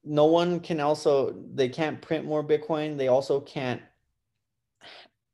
no 0.04 0.26
one 0.26 0.60
can 0.60 0.78
also 0.78 1.32
they 1.54 1.68
can't 1.68 2.00
print 2.00 2.24
more 2.24 2.44
bitcoin 2.44 2.96
they 2.96 3.08
also 3.08 3.40
can't 3.40 3.82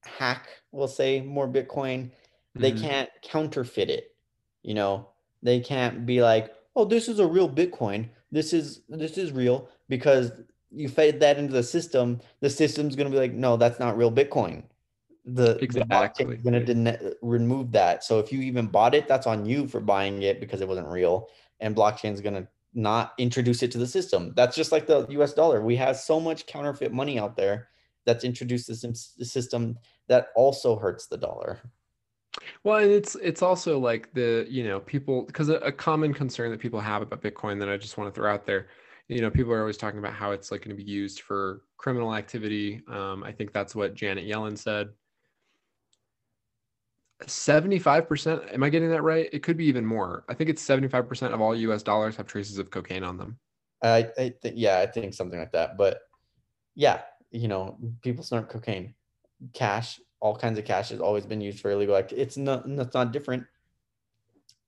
hack 0.05 0.49
we'll 0.73 0.89
say 0.89 1.21
more 1.21 1.47
bitcoin 1.47 2.11
they 2.55 2.73
Mhm. 2.73 2.81
can't 2.81 3.11
counterfeit 3.21 3.91
it 3.91 4.17
you 4.63 4.73
know 4.73 5.11
they 5.43 5.61
can't 5.61 6.07
be 6.07 6.23
like 6.23 6.55
oh 6.75 6.87
this 6.87 7.07
is 7.07 7.19
a 7.19 7.27
real 7.27 7.51
bitcoin 7.51 8.09
this 8.31 8.55
is 8.55 8.81
this 8.89 9.19
is 9.19 9.31
real 9.31 9.69
because 9.91 10.33
you 10.75 10.89
fed 10.89 11.21
that 11.21 11.39
into 11.39 11.53
the 11.53 11.63
system 11.63 12.21
the 12.41 12.51
system's 12.51 12.97
going 12.97 13.11
to 13.11 13.15
be 13.15 13.21
like 13.21 13.33
no 13.33 13.57
that's 13.57 13.79
not 13.79 13.97
real 13.97 14.13
bitcoin. 14.13 14.65
The, 15.25 15.55
the 15.55 15.63
Exactly. 15.63 16.27
blockchain's 16.27 16.43
going 16.43 16.85
to 16.85 17.17
remove 17.23 17.71
that. 17.73 18.03
So 18.03 18.19
if 18.19 18.33
you 18.33 18.41
even 18.41 18.67
bought 18.67 18.93
it 18.93 19.07
that's 19.07 19.29
on 19.29 19.47
you 19.47 19.69
for 19.69 19.79
buying 19.79 20.23
it 20.23 20.41
because 20.41 20.61
it 20.61 20.67
wasn't 20.67 20.89
real 20.89 21.29
and 21.61 21.77
blockchain's 21.77 22.21
going 22.21 22.35
to 22.35 22.49
not 22.75 23.13
introduce 23.19 23.63
it 23.63 23.71
to 23.73 23.79
the 23.79 23.87
system. 23.87 24.33
That's 24.35 24.57
just 24.57 24.73
like 24.73 24.87
the 24.87 25.07
us 25.07 25.35
dollar. 25.35 25.61
We 25.61 25.77
have 25.77 25.97
so 25.97 26.19
much 26.19 26.47
counterfeit 26.47 26.93
money 26.93 27.19
out 27.19 27.37
there 27.37 27.69
that's 28.05 28.25
introduced 28.25 28.69
this 28.69 28.85
in- 28.85 28.95
the 29.19 29.25
system 29.25 29.79
that 30.09 30.29
also 30.35 30.77
hurts 30.77 31.07
the 31.07 31.17
dollar. 31.17 31.61
Well, 32.65 32.79
and 32.79 32.91
it's 32.91 33.15
it's 33.17 33.43
also 33.43 33.79
like 33.79 34.13
the 34.15 34.47
you 34.49 34.65
know 34.65 34.81
people 34.81 35.23
because 35.23 35.49
a, 35.51 35.57
a 35.57 35.73
common 35.73 36.15
concern 36.15 36.51
that 36.51 36.61
people 36.61 36.81
have 36.81 37.03
about 37.03 37.23
Bitcoin 37.23 37.59
that 37.61 37.69
I 37.69 37.77
just 37.77 37.99
want 37.99 38.13
to 38.13 38.19
throw 38.19 38.33
out 38.33 38.47
there, 38.47 38.69
you 39.13 39.21
know, 39.21 39.31
people 39.31 39.53
are 39.53 39.61
always 39.61 39.77
talking 39.77 39.99
about 39.99 40.15
how 40.15 40.33
it's 40.33 40.51
like 40.51 40.63
going 40.63 40.77
to 40.77 40.83
be 40.83 40.91
used 40.91 41.21
for 41.21 41.63
criminal 41.77 42.15
activity. 42.15 42.83
Um, 42.89 43.23
I 43.23 43.33
think 43.33 43.53
that's 43.53 43.75
what 43.75 43.95
Janet 43.95 44.27
Yellen 44.27 44.57
said. 44.57 44.89
Seventy-five 47.27 48.09
percent. 48.09 48.43
Am 48.53 48.63
I 48.63 48.69
getting 48.69 48.91
that 48.91 49.03
right? 49.03 49.29
It 49.33 49.43
could 49.43 49.57
be 49.57 49.67
even 49.67 49.87
more. 49.87 50.25
I 50.29 50.35
think 50.35 50.51
it's 50.51 50.63
seventy-five 50.63 51.09
percent 51.09 51.33
of 51.33 51.41
all 51.41 51.55
U.S. 51.55 51.83
dollars 51.83 52.17
have 52.17 52.27
traces 52.27 52.59
of 52.59 52.71
cocaine 52.71 53.05
on 53.05 53.17
them. 53.17 53.39
I, 53.83 54.09
I 54.19 54.35
think 54.43 54.55
yeah, 54.57 54.79
I 54.79 54.87
think 54.87 55.15
something 55.15 55.39
like 55.39 55.53
that. 55.53 55.77
But 55.77 56.01
yeah, 56.75 57.03
you 57.31 57.49
know, 57.49 57.79
people 58.03 58.25
snort 58.25 58.49
cocaine, 58.49 58.95
cash, 59.53 60.01
all 60.21 60.37
kinds 60.37 60.59
of 60.59 60.65
cash 60.65 60.91
has 60.91 61.01
always 61.01 61.27
been 61.27 61.41
used 61.41 61.61
for 61.61 61.71
illegal 61.71 61.97
act. 61.97 62.13
It's 62.13 62.37
not 62.37 62.65
that's 62.77 62.95
not 62.95 63.13
different. 63.13 63.45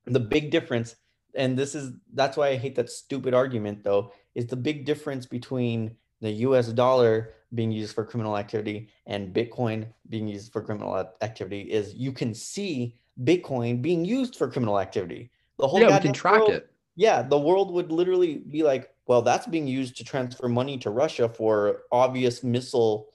The 0.06 0.20
big 0.20 0.50
difference, 0.50 0.96
and 1.36 1.59
this 1.59 1.74
is 1.74 1.93
that's 2.15 2.36
why 2.36 2.48
I 2.48 2.56
hate 2.56 2.74
that 2.77 2.90
stupid 2.90 3.35
argument 3.35 3.85
though, 3.85 4.12
is 4.35 4.47
the 4.47 4.56
big 4.56 4.85
difference 4.85 5.27
between 5.27 5.97
the 6.20 6.31
US 6.31 6.69
dollar 6.69 7.35
being 7.55 7.70
used 7.70 7.94
for 7.94 8.05
criminal 8.05 8.36
activity 8.36 8.89
and 9.06 9.35
Bitcoin 9.35 9.86
being 10.09 10.27
used 10.27 10.52
for 10.52 10.62
criminal 10.62 10.97
activity 11.23 11.62
is 11.62 11.94
you 11.94 12.12
can 12.12 12.35
see 12.35 12.97
Bitcoin 13.23 13.81
being 13.81 14.05
used 14.05 14.36
for 14.36 14.51
criminal 14.51 14.81
activity. 14.81 15.31
The 15.59 15.69
whole 15.69 15.81
yeah, 15.81 15.97
we 15.97 16.02
can 16.02 16.12
track 16.12 16.40
world- 16.40 16.51
it. 16.52 16.70
yeah, 16.97 17.23
the 17.23 17.39
world 17.39 17.73
would 17.73 17.93
literally 17.93 18.39
be 18.39 18.62
like, 18.62 18.90
well, 19.06 19.23
that's 19.23 19.47
being 19.47 19.66
used 19.66 19.97
to 19.98 20.05
transfer 20.05 20.48
money 20.48 20.78
to 20.78 20.90
Russia 20.90 21.28
for 21.28 21.82
obvious 21.93 22.43
missile 22.43 23.09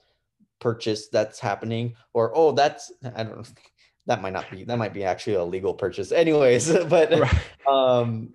purchase 0.60 1.08
that's 1.08 1.38
happening, 1.38 1.94
or 2.14 2.32
oh, 2.34 2.52
that's 2.52 2.92
I 3.14 3.24
don't 3.24 3.36
know. 3.36 3.44
That 4.10 4.22
might 4.22 4.32
not 4.32 4.50
be 4.50 4.64
that 4.64 4.76
might 4.76 4.92
be 4.92 5.04
actually 5.04 5.34
a 5.34 5.44
legal 5.44 5.72
purchase. 5.72 6.10
Anyways, 6.10 6.66
but 6.94 7.12
Right. 7.16 7.40
um 7.68 8.34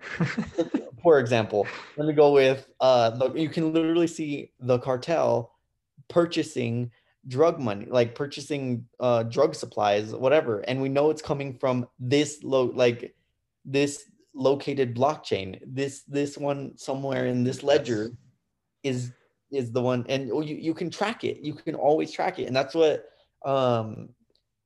for 1.02 1.18
example, 1.18 1.66
let 1.98 2.08
me 2.08 2.14
go 2.14 2.32
with 2.32 2.66
uh 2.80 3.10
the, 3.10 3.34
you 3.34 3.50
can 3.50 3.74
literally 3.74 4.06
see 4.06 4.52
the 4.58 4.78
cartel 4.78 5.52
purchasing 6.08 6.90
drug 7.28 7.60
money, 7.60 7.84
like 7.90 8.14
purchasing 8.14 8.86
uh 9.00 9.24
drug 9.24 9.54
supplies, 9.54 10.14
whatever, 10.14 10.60
and 10.60 10.80
we 10.80 10.88
know 10.88 11.10
it's 11.10 11.20
coming 11.20 11.52
from 11.58 11.86
this 11.98 12.42
low 12.42 12.64
like 12.72 13.14
this 13.66 14.04
located 14.32 14.96
blockchain. 14.96 15.60
This 15.66 16.04
this 16.08 16.38
one 16.38 16.72
somewhere 16.78 17.26
in 17.26 17.44
this 17.44 17.62
ledger 17.62 18.12
is 18.82 19.12
is 19.50 19.72
the 19.72 19.82
one 19.82 20.06
and 20.08 20.28
you, 20.28 20.56
you 20.56 20.72
can 20.72 20.88
track 20.88 21.22
it. 21.22 21.40
You 21.44 21.52
can 21.52 21.74
always 21.74 22.12
track 22.12 22.38
it. 22.38 22.44
And 22.44 22.56
that's 22.56 22.74
what 22.74 23.04
um 23.44 24.08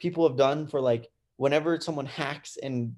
people 0.00 0.26
have 0.26 0.36
done 0.36 0.66
for 0.66 0.80
like 0.80 1.10
whenever 1.36 1.78
someone 1.80 2.06
hacks 2.06 2.58
and 2.62 2.94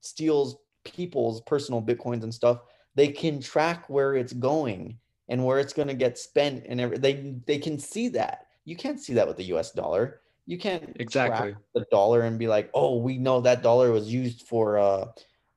steals 0.00 0.56
people's 0.84 1.40
personal 1.42 1.82
bitcoins 1.82 2.22
and 2.22 2.32
stuff 2.32 2.60
they 2.94 3.08
can 3.08 3.40
track 3.40 3.88
where 3.90 4.14
it's 4.14 4.32
going 4.32 4.98
and 5.28 5.44
where 5.44 5.58
it's 5.58 5.72
going 5.72 5.88
to 5.88 5.94
get 5.94 6.18
spent 6.18 6.64
and 6.68 6.80
every, 6.80 6.98
they 6.98 7.36
they 7.46 7.58
can 7.58 7.78
see 7.78 8.08
that. 8.08 8.46
You 8.64 8.76
can't 8.76 9.00
see 9.00 9.14
that 9.14 9.26
with 9.26 9.36
the 9.36 9.44
us 9.44 9.72
dollar. 9.72 10.20
You 10.46 10.58
can't 10.58 10.82
track 10.82 11.00
Exactly. 11.00 11.56
the 11.74 11.86
dollar 11.90 12.22
and 12.22 12.38
be 12.38 12.48
like 12.48 12.70
oh 12.74 12.98
we 12.98 13.18
know 13.18 13.40
that 13.40 13.62
dollar 13.62 13.90
was 13.90 14.12
used 14.12 14.42
for 14.46 14.78
uh 14.78 15.06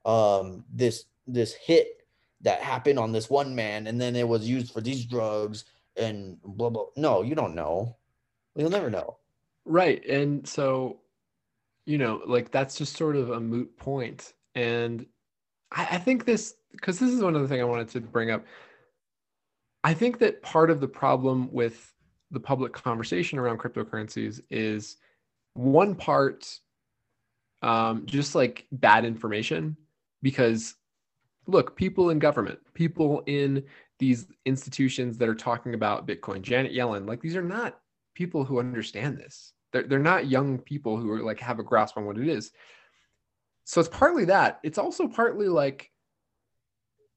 um 0.05 0.63
this 0.73 1.05
this 1.27 1.53
hit 1.53 2.05
that 2.41 2.61
happened 2.61 2.99
on 2.99 3.11
this 3.11 3.29
one 3.29 3.53
man 3.53 3.87
and 3.87 3.99
then 3.99 4.15
it 4.15 4.27
was 4.27 4.47
used 4.47 4.71
for 4.71 4.81
these 4.81 5.05
drugs 5.05 5.65
and 5.97 6.37
blah 6.43 6.69
blah. 6.69 6.85
No 6.95 7.21
you 7.21 7.35
don't 7.35 7.55
know. 7.55 7.97
You'll 8.55 8.69
never 8.69 8.89
know 8.89 9.17
Right. 9.67 10.03
And 10.07 10.47
so, 10.47 11.01
you 11.85 11.97
know, 11.97 12.21
like 12.25 12.51
that's 12.51 12.77
just 12.77 12.95
sort 12.95 13.17
of 13.17 13.31
a 13.31 13.39
moot 13.39 13.77
point. 13.77 14.33
And 14.55 15.05
I, 15.71 15.87
I 15.91 15.97
think 15.97 16.25
this, 16.25 16.55
because 16.71 16.99
this 16.99 17.11
is 17.11 17.21
one 17.21 17.35
other 17.35 17.47
thing 17.47 17.59
I 17.59 17.65
wanted 17.65 17.89
to 17.89 18.01
bring 18.01 18.31
up. 18.31 18.45
I 19.83 19.93
think 19.93 20.19
that 20.19 20.41
part 20.41 20.71
of 20.71 20.79
the 20.79 20.87
problem 20.87 21.51
with 21.51 21.93
the 22.31 22.39
public 22.39 22.73
conversation 22.73 23.39
around 23.39 23.59
cryptocurrencies 23.59 24.41
is 24.49 24.97
one 25.53 25.95
part 25.95 26.59
um, 27.61 28.05
just 28.05 28.35
like 28.35 28.67
bad 28.71 29.03
information 29.05 29.75
because 30.21 30.75
look 31.47 31.75
people 31.75 32.09
in 32.09 32.19
government 32.19 32.59
people 32.73 33.23
in 33.25 33.63
these 33.99 34.27
institutions 34.45 35.17
that 35.17 35.29
are 35.29 35.35
talking 35.35 35.73
about 35.73 36.05
bitcoin 36.05 36.41
janet 36.41 36.73
yellen 36.73 37.07
like 37.07 37.21
these 37.21 37.35
are 37.35 37.41
not 37.41 37.79
people 38.13 38.43
who 38.43 38.59
understand 38.59 39.17
this 39.17 39.53
they're, 39.71 39.83
they're 39.83 39.99
not 39.99 40.27
young 40.27 40.59
people 40.59 40.97
who 40.97 41.11
are 41.11 41.21
like 41.21 41.39
have 41.39 41.59
a 41.59 41.63
grasp 41.63 41.97
on 41.97 42.05
what 42.05 42.17
it 42.17 42.27
is. 42.27 42.51
So 43.63 43.81
it's 43.81 43.89
partly 43.89 44.25
that. 44.25 44.59
It's 44.63 44.77
also 44.77 45.07
partly 45.07 45.47
like 45.47 45.91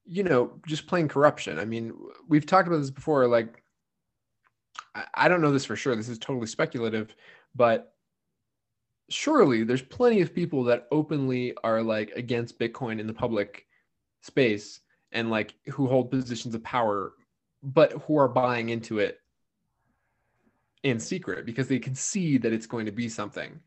you 0.05 0.23
know 0.23 0.59
just 0.67 0.87
plain 0.87 1.07
corruption. 1.07 1.59
I 1.59 1.65
mean 1.65 1.93
we've 2.27 2.45
talked 2.45 2.67
about 2.67 2.79
this 2.79 2.91
before 2.91 3.27
like 3.27 3.63
I, 4.95 5.05
I 5.13 5.27
don't 5.27 5.41
know 5.41 5.51
this 5.51 5.65
for 5.65 5.75
sure. 5.75 5.95
This 5.95 6.09
is 6.09 6.19
totally 6.19 6.47
speculative 6.47 7.15
but 7.55 7.93
surely 9.09 9.63
there's 9.63 9.81
plenty 9.81 10.21
of 10.21 10.33
people 10.33 10.63
that 10.63 10.87
openly 10.91 11.53
are 11.63 11.81
like 11.81 12.11
against 12.15 12.59
bitcoin 12.59 12.99
in 12.99 13.07
the 13.07 13.13
public 13.13 13.65
space 14.21 14.79
and 15.11 15.29
like 15.29 15.53
who 15.67 15.87
hold 15.87 16.09
positions 16.09 16.55
of 16.55 16.63
power 16.63 17.13
but 17.61 17.91
who 18.03 18.17
are 18.17 18.29
buying 18.29 18.69
into 18.69 18.99
it 18.99 19.19
in 20.83 20.99
secret 20.99 21.45
because 21.45 21.67
they 21.67 21.79
can 21.79 21.95
see 21.95 22.37
that 22.37 22.51
it's 22.53 22.65
going 22.65 22.85
to 22.85 22.91
be 22.91 23.07
something. 23.07 23.59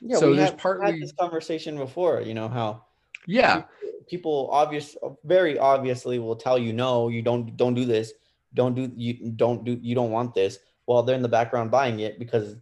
Yeah 0.00 0.16
So 0.16 0.30
we 0.30 0.36
there's 0.36 0.50
have 0.50 0.58
partly- 0.58 0.92
had 0.92 1.00
this 1.00 1.12
conversation 1.12 1.76
before 1.76 2.20
you 2.22 2.34
know 2.34 2.48
how 2.48 2.84
yeah. 3.26 3.64
people 4.08 4.48
obvious 4.50 4.96
very 5.24 5.58
obviously 5.58 6.18
will 6.18 6.36
tell 6.36 6.58
you 6.58 6.72
no 6.72 7.08
you 7.08 7.22
don't 7.22 7.56
don't 7.56 7.74
do 7.74 7.84
this. 7.84 8.12
Don't 8.54 8.74
do 8.74 8.90
you 8.96 9.30
don't 9.32 9.64
do 9.64 9.78
you 9.80 9.94
don't 9.94 10.10
want 10.10 10.34
this. 10.34 10.58
While 10.86 11.02
they're 11.02 11.16
in 11.16 11.22
the 11.22 11.28
background 11.28 11.70
buying 11.70 12.00
it 12.00 12.18
because 12.18 12.56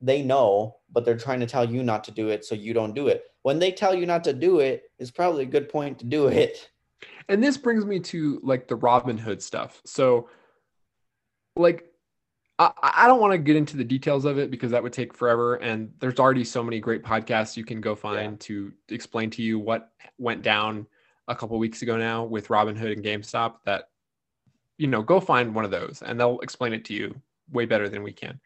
they 0.00 0.22
know 0.22 0.76
but 0.90 1.04
they're 1.04 1.16
trying 1.18 1.40
to 1.40 1.46
tell 1.46 1.68
you 1.70 1.82
not 1.82 2.02
to 2.04 2.10
do 2.10 2.28
it 2.30 2.44
so 2.44 2.54
you 2.54 2.72
don't 2.72 2.94
do 2.94 3.08
it. 3.08 3.24
When 3.42 3.58
they 3.58 3.70
tell 3.72 3.94
you 3.94 4.06
not 4.06 4.24
to 4.24 4.32
do 4.32 4.60
it 4.60 4.90
it's 4.98 5.10
probably 5.10 5.42
a 5.44 5.46
good 5.46 5.68
point 5.68 5.98
to 6.00 6.04
do 6.06 6.28
it. 6.28 6.70
And 7.28 7.44
this 7.44 7.58
brings 7.58 7.84
me 7.84 8.00
to 8.00 8.40
like 8.42 8.68
the 8.68 8.76
robin 8.76 9.18
hood 9.18 9.42
stuff. 9.42 9.82
So 9.84 10.28
like 11.56 11.87
i, 12.58 12.72
I 12.82 13.06
don't 13.06 13.20
want 13.20 13.32
to 13.32 13.38
get 13.38 13.56
into 13.56 13.76
the 13.76 13.84
details 13.84 14.24
of 14.24 14.38
it 14.38 14.50
because 14.50 14.70
that 14.70 14.82
would 14.82 14.92
take 14.92 15.14
forever 15.14 15.56
and 15.56 15.92
there's 16.00 16.18
already 16.18 16.44
so 16.44 16.62
many 16.62 16.80
great 16.80 17.02
podcasts 17.02 17.56
you 17.56 17.64
can 17.64 17.80
go 17.80 17.94
find 17.94 18.38
to 18.40 18.72
explain 18.88 19.30
to 19.30 19.42
you 19.42 19.58
what 19.58 19.92
went 20.18 20.42
down 20.42 20.86
a 21.28 21.34
couple 21.34 21.58
weeks 21.58 21.82
ago 21.82 21.96
now 21.96 22.24
with 22.24 22.48
Robinhood 22.48 22.92
and 22.92 23.04
gamestop 23.04 23.56
that 23.64 23.90
you 24.78 24.86
know 24.86 25.02
go 25.02 25.20
find 25.20 25.54
one 25.54 25.64
of 25.64 25.70
those 25.70 26.02
and 26.04 26.18
they'll 26.18 26.40
explain 26.40 26.72
it 26.72 26.84
to 26.86 26.94
you 26.94 27.14
way 27.52 27.64
better 27.64 27.88
than 27.88 28.02
we 28.02 28.12
can 28.12 28.40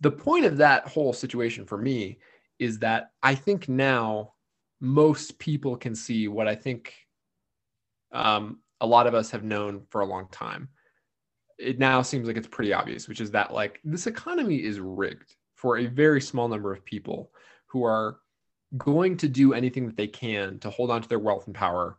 the 0.00 0.10
point 0.10 0.44
of 0.44 0.56
that 0.56 0.86
whole 0.88 1.12
situation 1.12 1.64
for 1.64 1.78
me 1.78 2.18
is 2.58 2.78
that 2.78 3.10
i 3.22 3.34
think 3.34 3.68
now 3.68 4.32
most 4.80 5.38
people 5.38 5.76
can 5.76 5.94
see 5.94 6.28
what 6.28 6.46
i 6.46 6.54
think 6.54 6.94
um, 8.14 8.60
a 8.80 8.86
lot 8.86 9.06
of 9.06 9.14
us 9.14 9.30
have 9.32 9.44
known 9.44 9.82
for 9.90 10.00
a 10.00 10.06
long 10.06 10.28
time. 10.30 10.68
It 11.58 11.78
now 11.78 12.02
seems 12.02 12.26
like 12.26 12.36
it's 12.36 12.48
pretty 12.48 12.72
obvious, 12.72 13.08
which 13.08 13.20
is 13.20 13.30
that 13.32 13.52
like 13.52 13.80
this 13.84 14.06
economy 14.06 14.56
is 14.56 14.80
rigged 14.80 15.36
for 15.54 15.78
a 15.78 15.86
very 15.86 16.20
small 16.20 16.48
number 16.48 16.72
of 16.72 16.84
people 16.84 17.30
who 17.66 17.84
are 17.84 18.18
going 18.76 19.16
to 19.18 19.28
do 19.28 19.54
anything 19.54 19.86
that 19.86 19.96
they 19.96 20.06
can 20.06 20.58
to 20.58 20.70
hold 20.70 20.90
on 20.90 21.00
to 21.00 21.08
their 21.08 21.18
wealth 21.18 21.46
and 21.46 21.54
power, 21.54 21.96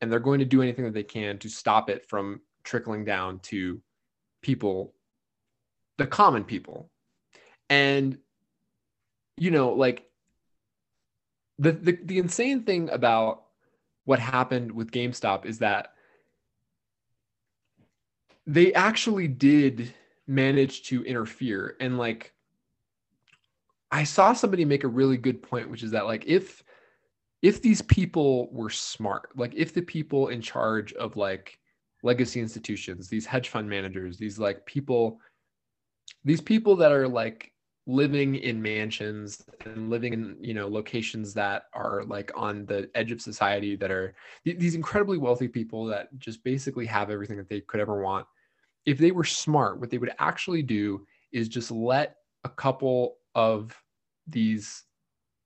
and 0.00 0.10
they're 0.10 0.18
going 0.18 0.40
to 0.40 0.44
do 0.44 0.62
anything 0.62 0.84
that 0.84 0.94
they 0.94 1.02
can 1.02 1.38
to 1.38 1.48
stop 1.48 1.88
it 1.88 2.04
from 2.08 2.40
trickling 2.64 3.04
down 3.04 3.38
to 3.40 3.80
people, 4.42 4.94
the 5.98 6.06
common 6.06 6.44
people. 6.44 6.90
And, 7.70 8.18
you 9.36 9.50
know, 9.50 9.72
like 9.72 10.04
the, 11.58 11.72
the, 11.72 11.98
the 12.04 12.18
insane 12.18 12.64
thing 12.64 12.90
about 12.90 13.44
what 14.04 14.18
happened 14.18 14.72
with 14.72 14.90
GameStop 14.90 15.46
is 15.46 15.58
that 15.60 15.92
they 18.46 18.72
actually 18.74 19.28
did 19.28 19.92
manage 20.26 20.84
to 20.84 21.04
interfere. 21.04 21.76
And 21.80 21.98
like, 21.98 22.32
I 23.90 24.04
saw 24.04 24.32
somebody 24.32 24.64
make 24.64 24.84
a 24.84 24.88
really 24.88 25.16
good 25.16 25.42
point, 25.42 25.70
which 25.70 25.82
is 25.82 25.92
that 25.92 26.06
like, 26.06 26.24
if, 26.26 26.62
if 27.42 27.62
these 27.62 27.82
people 27.82 28.48
were 28.52 28.70
smart, 28.70 29.36
like 29.36 29.54
if 29.54 29.74
the 29.74 29.82
people 29.82 30.28
in 30.28 30.40
charge 30.40 30.92
of 30.94 31.16
like 31.16 31.58
legacy 32.02 32.40
institutions, 32.40 33.08
these 33.08 33.26
hedge 33.26 33.48
fund 33.48 33.68
managers, 33.68 34.16
these 34.16 34.38
like 34.38 34.64
people, 34.66 35.20
these 36.24 36.40
people 36.40 36.76
that 36.76 36.92
are 36.92 37.08
like 37.08 37.52
living 37.86 38.34
in 38.34 38.60
mansions 38.60 39.44
and 39.64 39.90
living 39.90 40.12
in 40.12 40.36
you 40.40 40.52
know 40.52 40.66
locations 40.66 41.32
that 41.32 41.64
are 41.72 42.02
like 42.04 42.32
on 42.34 42.66
the 42.66 42.90
edge 42.96 43.12
of 43.12 43.20
society 43.20 43.76
that 43.76 43.92
are 43.92 44.12
th- 44.44 44.58
these 44.58 44.74
incredibly 44.74 45.18
wealthy 45.18 45.46
people 45.46 45.84
that 45.86 46.08
just 46.18 46.42
basically 46.42 46.84
have 46.84 47.10
everything 47.10 47.36
that 47.36 47.48
they 47.48 47.60
could 47.60 47.78
ever 47.78 48.02
want 48.02 48.26
if 48.86 48.98
they 48.98 49.10
were 49.10 49.24
smart 49.24 49.80
what 49.80 49.90
they 49.90 49.98
would 49.98 50.14
actually 50.18 50.62
do 50.62 51.06
is 51.32 51.48
just 51.48 51.70
let 51.70 52.16
a 52.44 52.48
couple 52.48 53.16
of 53.34 53.76
these 54.26 54.84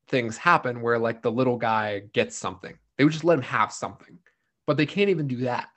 things 0.09 0.37
happen 0.37 0.81
where 0.81 0.99
like 0.99 1.23
the 1.23 1.33
little 1.33 1.57
guy 1.57 2.01
gets 2.13 2.37
something. 2.37 2.77
They 2.97 3.05
would 3.05 3.13
just 3.13 3.25
let 3.25 3.39
him 3.39 3.45
have 3.45 3.73
something 3.73 4.19
but 4.71 4.77
they 4.77 4.87
can't 4.87 5.11
even 5.11 5.27
do 5.27 5.39
that. 5.39 5.69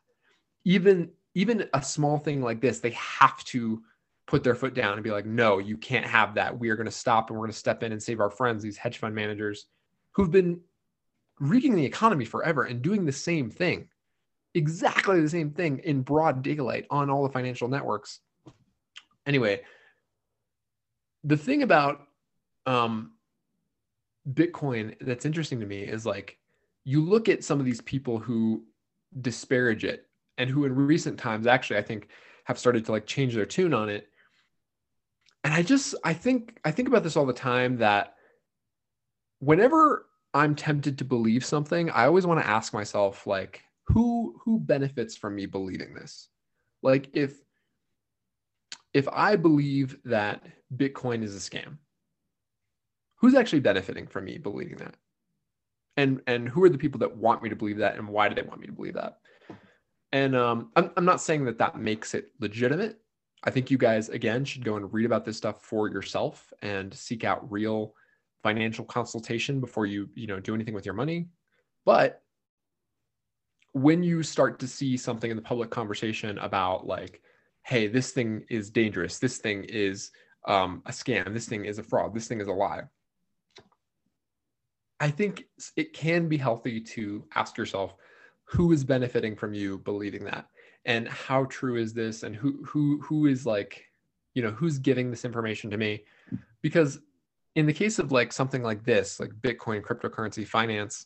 Even 0.66 1.10
even 1.34 1.68
a 1.74 1.82
small 1.82 2.20
thing 2.20 2.44
like 2.44 2.62
this, 2.62 2.80
they 2.80 2.92
have 2.92 3.44
to 3.46 3.82
put 4.28 4.44
their 4.44 4.54
foot 4.54 4.76
down 4.76 4.94
and 4.94 5.04
be 5.04 5.10
like, 5.10 5.26
no, 5.26 5.58
you 5.58 5.78
can't 5.78 6.06
have 6.06 6.36
that. 6.36 6.60
We 6.60 6.70
are 6.70 6.76
going 6.76 6.86
to 6.86 6.92
stop 6.92 7.32
and 7.32 7.36
we're 7.36 7.46
going 7.46 7.54
to 7.54 7.58
step 7.58 7.82
in 7.82 7.92
and 7.92 8.02
save 8.02 8.20
our 8.20 8.30
friends, 8.30 8.62
these 8.62 8.78
hedge 8.78 9.00
fund 9.00 9.16
managers 9.16 9.66
who've 10.12 10.30
been 10.30 10.62
wreaking 11.40 11.74
the 11.74 11.84
economy 11.84 12.24
forever 12.24 12.66
and 12.66 12.84
doing 12.84 13.04
the 13.04 13.12
same 13.12 13.50
thing, 13.50 13.88
exactly 14.54 15.22
the 15.22 15.30
same 15.30 15.52
thing 15.52 15.80
in 15.80 16.02
broad 16.02 16.44
daylight 16.44 16.86
on 16.90 17.10
all 17.10 17.24
the 17.24 17.34
financial 17.34 17.68
networks. 17.68 18.20
Anyway, 19.26 19.62
the 21.24 21.38
thing 21.38 21.64
about 21.64 22.02
um, 22.66 23.14
Bitcoin 24.32 24.96
that's 25.02 25.26
interesting 25.26 25.60
to 25.60 25.66
me 25.66 25.82
is 25.82 26.06
like 26.06 26.38
you 26.84 27.02
look 27.02 27.30
at 27.30 27.44
some 27.44 27.60
of 27.60 27.66
these 27.66 27.82
people 27.82 28.20
who 28.20 28.64
disparage 29.22 29.84
it 29.84 30.08
and 30.38 30.50
who 30.50 30.66
in 30.66 30.76
recent 30.76 31.18
times 31.18 31.48
actually 31.48 31.78
I 31.78 31.84
think 31.84 32.10
have 32.46 32.60
started 32.60 32.86
to 32.86 32.92
like 32.92 33.06
change 33.06 33.36
their 33.36 33.46
tune 33.46 33.74
on 33.74 33.90
it. 33.90 34.10
And 35.44 35.54
I 35.54 35.62
just 35.62 35.96
I 36.04 36.14
think 36.14 36.60
I 36.66 36.72
think 36.72 36.88
about 36.88 37.04
this 37.04 37.16
all 37.16 37.26
the 37.26 37.34
time 37.34 37.78
that 37.78 38.16
whenever 39.40 40.06
I'm 40.34 40.56
tempted 40.56 40.98
to 40.98 41.06
believe 41.06 41.46
something, 41.46 41.90
I 41.90 42.06
always 42.06 42.26
want 42.26 42.40
to 42.40 42.48
ask 42.48 42.74
myself 42.74 43.28
like 43.28 43.64
who 43.88 44.40
who 44.44 44.60
benefits 44.60 45.16
from 45.16 45.36
me 45.36 45.46
believing 45.46 45.94
this? 45.94 46.30
Like 46.82 47.10
if 47.14 47.36
if 48.94 49.08
I 49.12 49.36
believe 49.36 49.98
that 50.06 50.44
Bitcoin 50.76 51.24
is 51.24 51.36
a 51.36 51.40
scam, 51.40 51.78
who's 53.16 53.36
actually 53.36 53.62
benefiting 53.62 54.08
from 54.08 54.26
me 54.26 54.38
believing 54.38 54.78
that? 54.78 54.96
And 55.98 56.22
and 56.28 56.50
who 56.50 56.64
are 56.64 56.70
the 56.70 56.78
people 56.78 57.00
that 57.00 57.18
want 57.18 57.44
me 57.44 57.50
to 57.50 57.56
believe 57.56 57.78
that 57.78 57.98
and 57.98 58.08
why 58.08 58.30
do 58.30 58.36
they 58.36 58.48
want 58.48 58.60
me 58.60 58.68
to 58.68 58.74
believe 58.74 58.96
that? 58.96 59.20
And 60.12 60.36
um, 60.36 60.72
I'm, 60.76 60.92
I'm 60.96 61.06
not 61.06 61.22
saying 61.22 61.46
that 61.46 61.58
that 61.58 61.78
makes 61.78 62.14
it 62.14 62.32
legitimate. 62.40 63.00
I 63.44 63.50
think 63.50 63.72
you 63.72 63.78
guys, 63.78 64.10
again, 64.10 64.46
should 64.46 64.64
go 64.64 64.78
and 64.78 64.94
read 64.94 65.06
about 65.06 65.26
this 65.26 65.38
stuff 65.38 65.62
for 65.64 65.90
yourself 65.90 66.54
and 66.62 66.94
seek 66.94 67.24
out 67.24 67.52
real 67.52 67.96
financial 68.44 68.86
consultation 68.86 69.60
before 69.60 69.86
you, 69.86 70.08
you 70.14 70.28
know, 70.28 70.40
do 70.40 70.54
anything 70.54 70.74
with 70.74 70.86
your 70.86 70.94
money. 70.94 71.30
But 71.84 72.23
when 73.74 74.04
you 74.04 74.24
start 74.24 74.60
to 74.60 74.68
see 74.68 74.96
something 74.98 75.30
in 75.30 75.38
the 75.38 75.44
public 75.44 75.70
conversation 75.70 76.38
about 76.38 76.88
like, 76.88 77.22
hey, 77.64 77.88
this 77.88 78.12
thing 78.12 78.46
is 78.50 78.70
dangerous, 78.70 79.20
this 79.20 79.38
thing 79.38 79.64
is 79.66 80.12
um, 80.46 80.82
a 80.86 80.92
scam, 80.92 81.34
this 81.34 81.48
thing 81.48 81.66
is 81.66 81.80
a 81.80 81.84
fraud, 81.84 82.14
this 82.14 82.28
thing 82.28 82.40
is 82.40 82.48
a 82.48 82.54
lie. 82.54 82.84
I 85.00 85.10
think 85.10 85.46
it 85.76 85.94
can 85.94 86.30
be 86.30 86.38
healthy 86.38 86.80
to 86.80 87.26
ask 87.36 87.58
yourself, 87.58 87.96
who 88.46 88.72
is 88.72 88.84
benefiting 88.84 89.36
from 89.36 89.54
you 89.54 89.80
believing 89.80 90.24
that? 90.26 90.48
And 90.86 91.08
how 91.08 91.46
true 91.46 91.78
is 91.78 91.94
this? 91.94 92.24
And 92.24 92.36
who 92.36 92.64
who 92.66 93.02
who 93.02 93.26
is 93.26 93.46
like 93.46 93.86
you 94.34 94.44
know 94.44 94.52
who's 94.52 94.78
giving 94.78 95.10
this 95.10 95.26
information 95.26 95.70
to 95.72 95.78
me? 95.78 96.04
Because 96.62 97.00
in 97.56 97.66
the 97.66 97.74
case 97.74 98.00
of 98.00 98.12
like 98.12 98.34
something 98.34 98.64
like 98.64 98.84
this 98.84 99.20
like 99.20 99.32
bitcoin 99.42 99.82
cryptocurrency 99.82 100.46
finance 100.46 101.06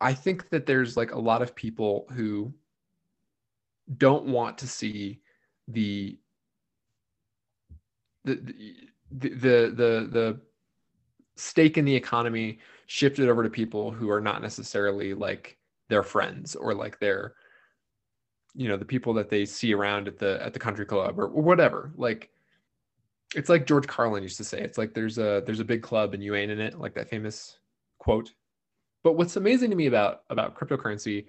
i 0.00 0.12
think 0.12 0.48
that 0.50 0.66
there's 0.66 0.96
like 0.96 1.12
a 1.12 1.18
lot 1.18 1.42
of 1.42 1.54
people 1.54 2.06
who 2.12 2.52
don't 3.96 4.26
want 4.26 4.58
to 4.58 4.66
see 4.66 5.20
the 5.68 6.18
the 8.24 8.34
the 9.10 9.28
the 9.30 10.08
the, 10.10 10.40
stake 11.36 11.78
in 11.78 11.84
the 11.84 11.94
economy 11.94 12.58
shifted 12.86 13.28
over 13.28 13.44
to 13.44 13.48
people 13.48 13.92
who 13.92 14.10
are 14.10 14.20
not 14.20 14.42
necessarily 14.42 15.14
like 15.14 15.56
their 15.88 16.02
friends 16.02 16.56
or 16.56 16.74
like 16.74 16.98
their 16.98 17.34
you 18.54 18.66
know 18.66 18.76
the 18.76 18.84
people 18.84 19.14
that 19.14 19.30
they 19.30 19.44
see 19.44 19.72
around 19.72 20.08
at 20.08 20.18
the 20.18 20.42
at 20.44 20.52
the 20.52 20.58
country 20.58 20.84
club 20.84 21.18
or 21.18 21.28
whatever. 21.28 21.92
Like 21.96 22.30
it's 23.34 23.48
like 23.48 23.66
george 23.66 23.86
carlin 23.86 24.22
used 24.22 24.38
to 24.38 24.44
say 24.44 24.60
it's 24.60 24.78
like 24.78 24.94
there's 24.94 25.18
a 25.18 25.42
there's 25.44 25.60
a 25.60 25.64
big 25.64 25.82
club 25.82 26.14
and 26.14 26.22
you 26.22 26.34
ain't 26.34 26.50
in 26.50 26.60
it 26.60 26.78
like 26.78 26.94
that 26.94 27.10
famous 27.10 27.58
quote 27.98 28.32
but 29.02 29.12
what's 29.12 29.36
amazing 29.36 29.70
to 29.70 29.76
me 29.76 29.86
about 29.86 30.22
about 30.30 30.56
cryptocurrency 30.56 31.26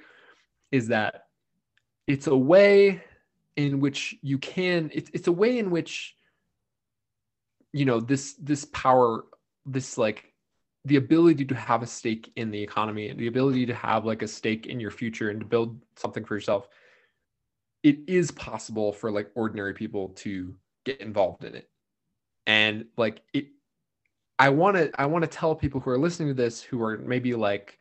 is 0.72 0.88
that 0.88 1.28
it's 2.08 2.28
a 2.28 2.36
way 2.36 3.04
in 3.56 3.80
which 3.80 4.16
you 4.22 4.38
can 4.38 4.90
it's, 4.94 5.10
it's 5.14 5.28
a 5.28 5.32
way 5.32 5.58
in 5.60 5.72
which 5.72 6.16
you 7.74 7.86
know 7.86 8.00
this 8.00 8.34
this 8.36 8.66
power 8.66 9.26
this 9.66 9.98
like 9.98 10.34
the 10.86 10.96
ability 10.96 11.46
to 11.46 11.56
have 11.56 11.84
a 11.84 11.88
stake 11.88 12.32
in 12.36 12.52
the 12.52 12.62
economy 12.62 13.10
and 13.10 13.20
the 13.20 13.28
ability 13.28 13.66
to 13.66 13.74
have 13.74 14.06
like 14.06 14.22
a 14.22 14.28
stake 14.28 14.66
in 14.66 14.80
your 14.80 14.92
future 14.92 15.30
and 15.30 15.42
to 15.42 15.46
build 15.46 15.80
something 15.96 16.24
for 16.24 16.36
yourself 16.36 16.68
it 17.84 17.98
is 18.08 18.32
possible 18.32 18.92
for 18.92 19.12
like 19.12 19.30
ordinary 19.36 19.74
people 19.74 20.10
to 20.10 20.56
get 20.86 21.02
involved 21.02 21.44
in 21.44 21.56
it. 21.56 21.70
And 22.46 22.86
like 22.98 23.22
it 23.34 23.48
i 24.40 24.50
want 24.50 24.76
to 24.76 24.92
i 25.00 25.06
want 25.06 25.24
to 25.24 25.30
tell 25.30 25.56
people 25.56 25.80
who 25.80 25.90
are 25.90 25.98
listening 25.98 26.30
to 26.30 26.34
this 26.34 26.62
who 26.62 26.82
are 26.82 26.98
maybe 26.98 27.34
like 27.34 27.78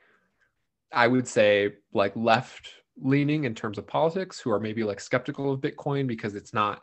i 0.93 1.06
would 1.06 1.26
say 1.26 1.72
like 1.93 2.14
left 2.14 2.68
leaning 3.01 3.44
in 3.44 3.55
terms 3.55 3.78
of 3.78 3.86
politics 3.86 4.40
who 4.40 4.51
are 4.51 4.60
maybe 4.60 4.85
like 4.85 5.01
skeptical 5.01 5.52
of 5.52 5.60
bitcoin 5.60 6.06
because 6.06 6.35
it's 6.35 6.52
not 6.52 6.82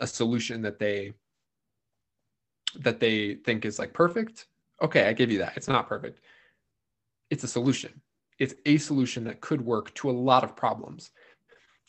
a 0.00 0.06
solution 0.06 0.60
that 0.60 0.78
they 0.78 1.12
that 2.80 3.00
they 3.00 3.36
think 3.36 3.64
is 3.64 3.78
like 3.78 3.92
perfect 3.92 4.46
Okay, 4.82 5.06
I 5.06 5.12
give 5.12 5.30
you 5.30 5.38
that. 5.38 5.56
It's 5.56 5.68
not 5.68 5.88
perfect. 5.88 6.20
It's 7.30 7.44
a 7.44 7.48
solution. 7.48 8.00
It's 8.38 8.54
a 8.66 8.78
solution 8.78 9.24
that 9.24 9.40
could 9.40 9.64
work 9.64 9.94
to 9.94 10.10
a 10.10 10.12
lot 10.12 10.44
of 10.44 10.56
problems. 10.56 11.10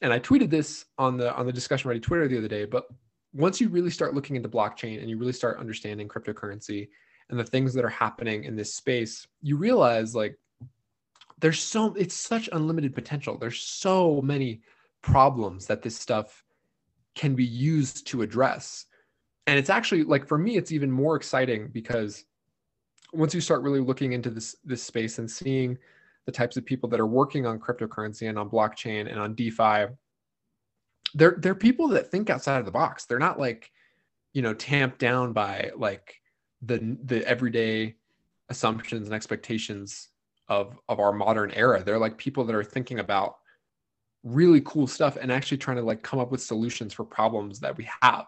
And 0.02 0.14
I 0.14 0.20
tweeted 0.20 0.50
this 0.50 0.86
on 0.98 1.18
the 1.18 1.36
on 1.36 1.46
the 1.46 1.54
discussion 1.54 1.90
ready 1.90 2.00
Twitter 2.00 2.28
the 2.28 2.38
other 2.38 2.48
day, 2.48 2.66
but 2.66 2.86
once 3.34 3.60
you 3.60 3.70
really 3.70 3.90
start 3.90 4.14
looking 4.14 4.36
into 4.36 4.48
blockchain 4.48 5.00
and 5.00 5.10
you 5.10 5.18
really 5.18 5.34
start 5.34 5.60
understanding 5.60 6.08
cryptocurrency 6.08 6.90
and 7.30 7.40
the 7.40 7.44
things 7.44 7.74
that 7.74 7.86
are 7.86 7.90
happening 7.90 8.44
in 8.44 8.56
this 8.56 8.74
space, 8.74 9.28
you 9.42 9.58
realize 9.58 10.16
like 10.16 10.38
there's 11.40 11.60
so 11.60 11.94
it's 11.96 12.16
such 12.16 12.50
unlimited 12.52 12.94
potential. 12.94 13.38
There's 13.38 13.60
so 13.60 14.22
many 14.22 14.62
problems 15.02 15.66
that 15.68 15.82
this 15.82 15.98
stuff 15.98 16.44
can 17.14 17.36
be 17.36 17.46
used 17.46 18.08
to 18.08 18.22
address. 18.22 18.86
And 19.48 19.58
it's 19.60 19.70
actually 19.70 20.04
like 20.04 20.28
for 20.28 20.38
me, 20.38 20.58
it's 20.58 20.72
even 20.72 20.92
more 20.92 21.16
exciting 21.16 21.70
because 21.70 22.26
once 23.14 23.34
you 23.34 23.42
start 23.42 23.62
really 23.62 23.80
looking 23.80 24.14
into 24.14 24.30
this 24.30 24.56
this 24.64 24.84
space 24.84 25.20
and 25.20 25.30
seeing 25.30 25.78
the 26.26 26.32
types 26.32 26.58
of 26.58 26.66
people 26.66 26.90
that 26.90 27.00
are 27.00 27.06
working 27.08 27.46
on 27.46 27.60
cryptocurrency 27.60 28.28
and 28.28 28.38
on 28.38 28.50
blockchain 28.50 29.10
and 29.10 29.20
on 29.20 29.36
DeFi, 29.36 29.94
they're 31.14 31.38
they're 31.40 31.56
people 31.56 31.88
that 31.90 32.12
think 32.12 32.30
outside 32.30 32.60
of 32.60 32.66
the 32.66 32.72
box. 32.72 33.06
They're 33.06 33.20
not 33.20 33.40
like, 33.40 33.72
you 34.34 34.42
know, 34.42 34.54
tamped 34.54 35.00
down 35.00 35.34
by 35.34 35.72
like 35.76 36.22
the 36.66 36.98
the 37.04 37.28
everyday 37.28 37.96
assumptions 38.50 39.08
and 39.08 39.16
expectations 39.16 40.10
of 40.48 40.78
of 40.88 41.00
our 41.00 41.12
modern 41.12 41.52
era. 41.52 41.84
They're 41.84 42.00
like 42.00 42.18
people 42.18 42.44
that 42.46 42.56
are 42.56 42.64
thinking 42.64 43.00
about 43.00 43.38
really 44.24 44.62
cool 44.62 44.88
stuff 44.88 45.18
and 45.20 45.32
actually 45.32 45.58
trying 45.58 45.78
to 45.78 45.84
like 45.84 46.02
come 46.02 46.20
up 46.20 46.32
with 46.32 46.42
solutions 46.42 46.94
for 46.94 47.04
problems 47.04 47.60
that 47.60 47.78
we 47.78 47.88
have 48.02 48.26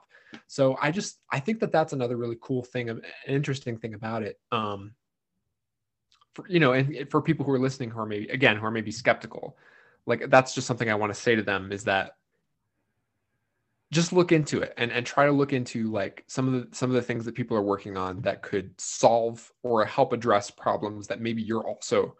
so 0.47 0.77
I 0.81 0.91
just 0.91 1.19
I 1.31 1.39
think 1.39 1.59
that 1.59 1.71
that's 1.71 1.93
another 1.93 2.17
really 2.17 2.37
cool 2.41 2.63
thing, 2.63 2.89
an 2.89 3.01
interesting 3.27 3.77
thing 3.77 3.93
about 3.93 4.23
it. 4.23 4.39
Um, 4.51 4.93
for, 6.33 6.45
you 6.47 6.59
know, 6.59 6.73
and 6.73 7.09
for 7.09 7.21
people 7.21 7.45
who 7.45 7.51
are 7.51 7.59
listening 7.59 7.89
who 7.89 7.99
are 7.99 8.05
maybe 8.05 8.27
again 8.29 8.57
who 8.57 8.65
are 8.65 8.71
maybe 8.71 8.91
skeptical, 8.91 9.57
like 10.05 10.29
that's 10.29 10.53
just 10.53 10.67
something 10.67 10.89
I 10.89 10.95
want 10.95 11.13
to 11.13 11.19
say 11.19 11.35
to 11.35 11.43
them 11.43 11.71
is 11.71 11.83
that 11.85 12.15
just 13.91 14.11
look 14.11 14.31
into 14.31 14.61
it 14.61 14.73
and, 14.77 14.91
and 14.91 15.05
try 15.05 15.25
to 15.25 15.31
look 15.31 15.53
into 15.53 15.89
like 15.89 16.23
some 16.27 16.53
of 16.53 16.69
the 16.69 16.75
some 16.75 16.89
of 16.89 16.95
the 16.95 17.01
things 17.01 17.23
that 17.25 17.35
people 17.35 17.55
are 17.55 17.63
working 17.63 17.95
on 17.95 18.21
that 18.21 18.41
could 18.41 18.71
solve 18.79 19.51
or 19.63 19.85
help 19.85 20.11
address 20.11 20.51
problems 20.51 21.07
that 21.07 21.21
maybe 21.21 21.41
you're 21.41 21.65
also 21.65 22.15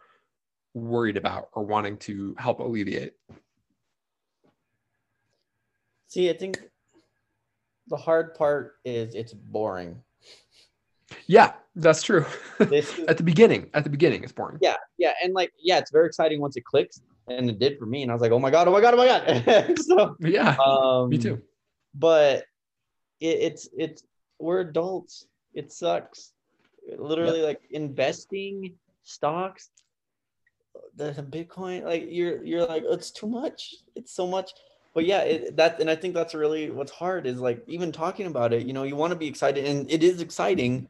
worried 0.74 1.16
about 1.16 1.48
or 1.52 1.64
wanting 1.64 1.96
to 1.98 2.34
help 2.38 2.60
alleviate. 2.60 3.12
See, 6.06 6.30
I 6.30 6.32
think 6.32 6.60
the 7.88 7.96
hard 7.96 8.34
part 8.34 8.76
is 8.84 9.14
it's 9.14 9.34
boring. 9.34 10.02
Yeah, 11.26 11.52
that's 11.74 12.02
true. 12.02 12.24
Is- 12.60 12.98
at 13.08 13.18
the 13.18 13.22
beginning, 13.22 13.68
at 13.74 13.84
the 13.84 13.90
beginning, 13.90 14.22
it's 14.22 14.32
boring. 14.32 14.58
Yeah, 14.62 14.76
yeah, 14.96 15.12
and 15.22 15.34
like 15.34 15.52
yeah, 15.62 15.78
it's 15.78 15.90
very 15.90 16.06
exciting 16.06 16.40
once 16.40 16.56
it 16.56 16.64
clicks, 16.64 17.02
and 17.28 17.50
it 17.50 17.58
did 17.58 17.78
for 17.78 17.84
me, 17.84 18.02
and 18.02 18.10
I 18.10 18.14
was 18.14 18.22
like, 18.22 18.32
oh 18.32 18.38
my 18.38 18.50
god, 18.50 18.68
oh 18.68 18.72
my 18.72 18.80
god, 18.80 18.94
oh 18.94 18.96
my 18.96 19.06
god. 19.06 19.78
so 19.82 20.16
Yeah, 20.20 20.56
um, 20.64 21.10
me 21.10 21.18
too. 21.18 21.42
But 21.98 22.44
it, 23.20 23.26
it's 23.26 23.68
it's 23.76 24.02
we're 24.38 24.60
adults. 24.60 25.26
It 25.54 25.72
sucks. 25.72 26.32
Literally, 26.96 27.42
like 27.42 27.60
investing 27.70 28.74
stocks, 29.02 29.70
the 30.96 31.12
Bitcoin, 31.12 31.84
like 31.84 32.06
you're 32.08 32.44
you're 32.44 32.66
like 32.66 32.84
it's 32.86 33.10
too 33.10 33.26
much. 33.26 33.74
It's 33.94 34.12
so 34.12 34.26
much. 34.26 34.52
But 34.94 35.06
yeah, 35.06 35.20
it, 35.20 35.56
that 35.56 35.80
and 35.80 35.90
I 35.90 35.96
think 35.96 36.14
that's 36.14 36.34
really 36.34 36.70
what's 36.70 36.92
hard 36.92 37.26
is 37.26 37.38
like 37.38 37.62
even 37.68 37.92
talking 37.92 38.26
about 38.26 38.52
it. 38.52 38.66
You 38.66 38.72
know, 38.72 38.84
you 38.84 38.96
want 38.96 39.12
to 39.12 39.18
be 39.18 39.28
excited, 39.28 39.64
and 39.64 39.90
it 39.90 40.02
is 40.02 40.20
exciting, 40.20 40.88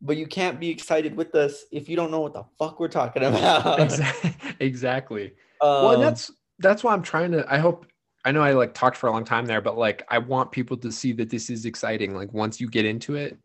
but 0.00 0.16
you 0.16 0.26
can't 0.26 0.60
be 0.60 0.70
excited 0.70 1.16
with 1.16 1.34
us 1.34 1.64
if 1.70 1.88
you 1.88 1.96
don't 1.96 2.10
know 2.10 2.20
what 2.20 2.32
the 2.32 2.44
fuck 2.58 2.80
we're 2.80 2.88
talking 2.88 3.22
about. 3.24 3.80
Exactly. 3.80 4.34
exactly. 4.60 5.24
Um, 5.60 5.84
well, 5.84 6.00
that's 6.00 6.30
that's 6.58 6.84
why 6.84 6.92
I'm 6.92 7.02
trying 7.02 7.32
to. 7.32 7.44
I 7.52 7.58
hope. 7.58 7.86
I 8.24 8.32
know 8.32 8.42
I 8.42 8.52
like 8.52 8.74
talked 8.74 8.96
for 8.96 9.08
a 9.08 9.12
long 9.12 9.24
time 9.24 9.46
there, 9.46 9.60
but 9.60 9.76
like 9.76 10.04
I 10.08 10.18
want 10.18 10.52
people 10.52 10.76
to 10.78 10.90
see 10.92 11.12
that 11.14 11.30
this 11.30 11.50
is 11.50 11.66
exciting. 11.66 12.14
Like 12.14 12.32
once 12.32 12.60
you 12.60 12.68
get 12.68 12.84
into 12.86 13.16
it, 13.16 13.38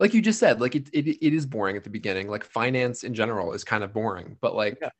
like 0.00 0.14
you 0.14 0.22
just 0.22 0.38
said, 0.40 0.60
like 0.60 0.74
it 0.76 0.88
it, 0.92 1.06
it 1.08 1.34
is 1.34 1.46
boring 1.46 1.76
at 1.76 1.84
the 1.84 1.90
beginning. 1.90 2.28
Like 2.28 2.44
finance 2.44 3.04
in 3.04 3.14
general 3.14 3.52
is 3.52 3.64
kind 3.64 3.84
of 3.84 3.92
boring, 3.92 4.36
but 4.40 4.54
like 4.54 4.78
Yeah. 4.82 4.90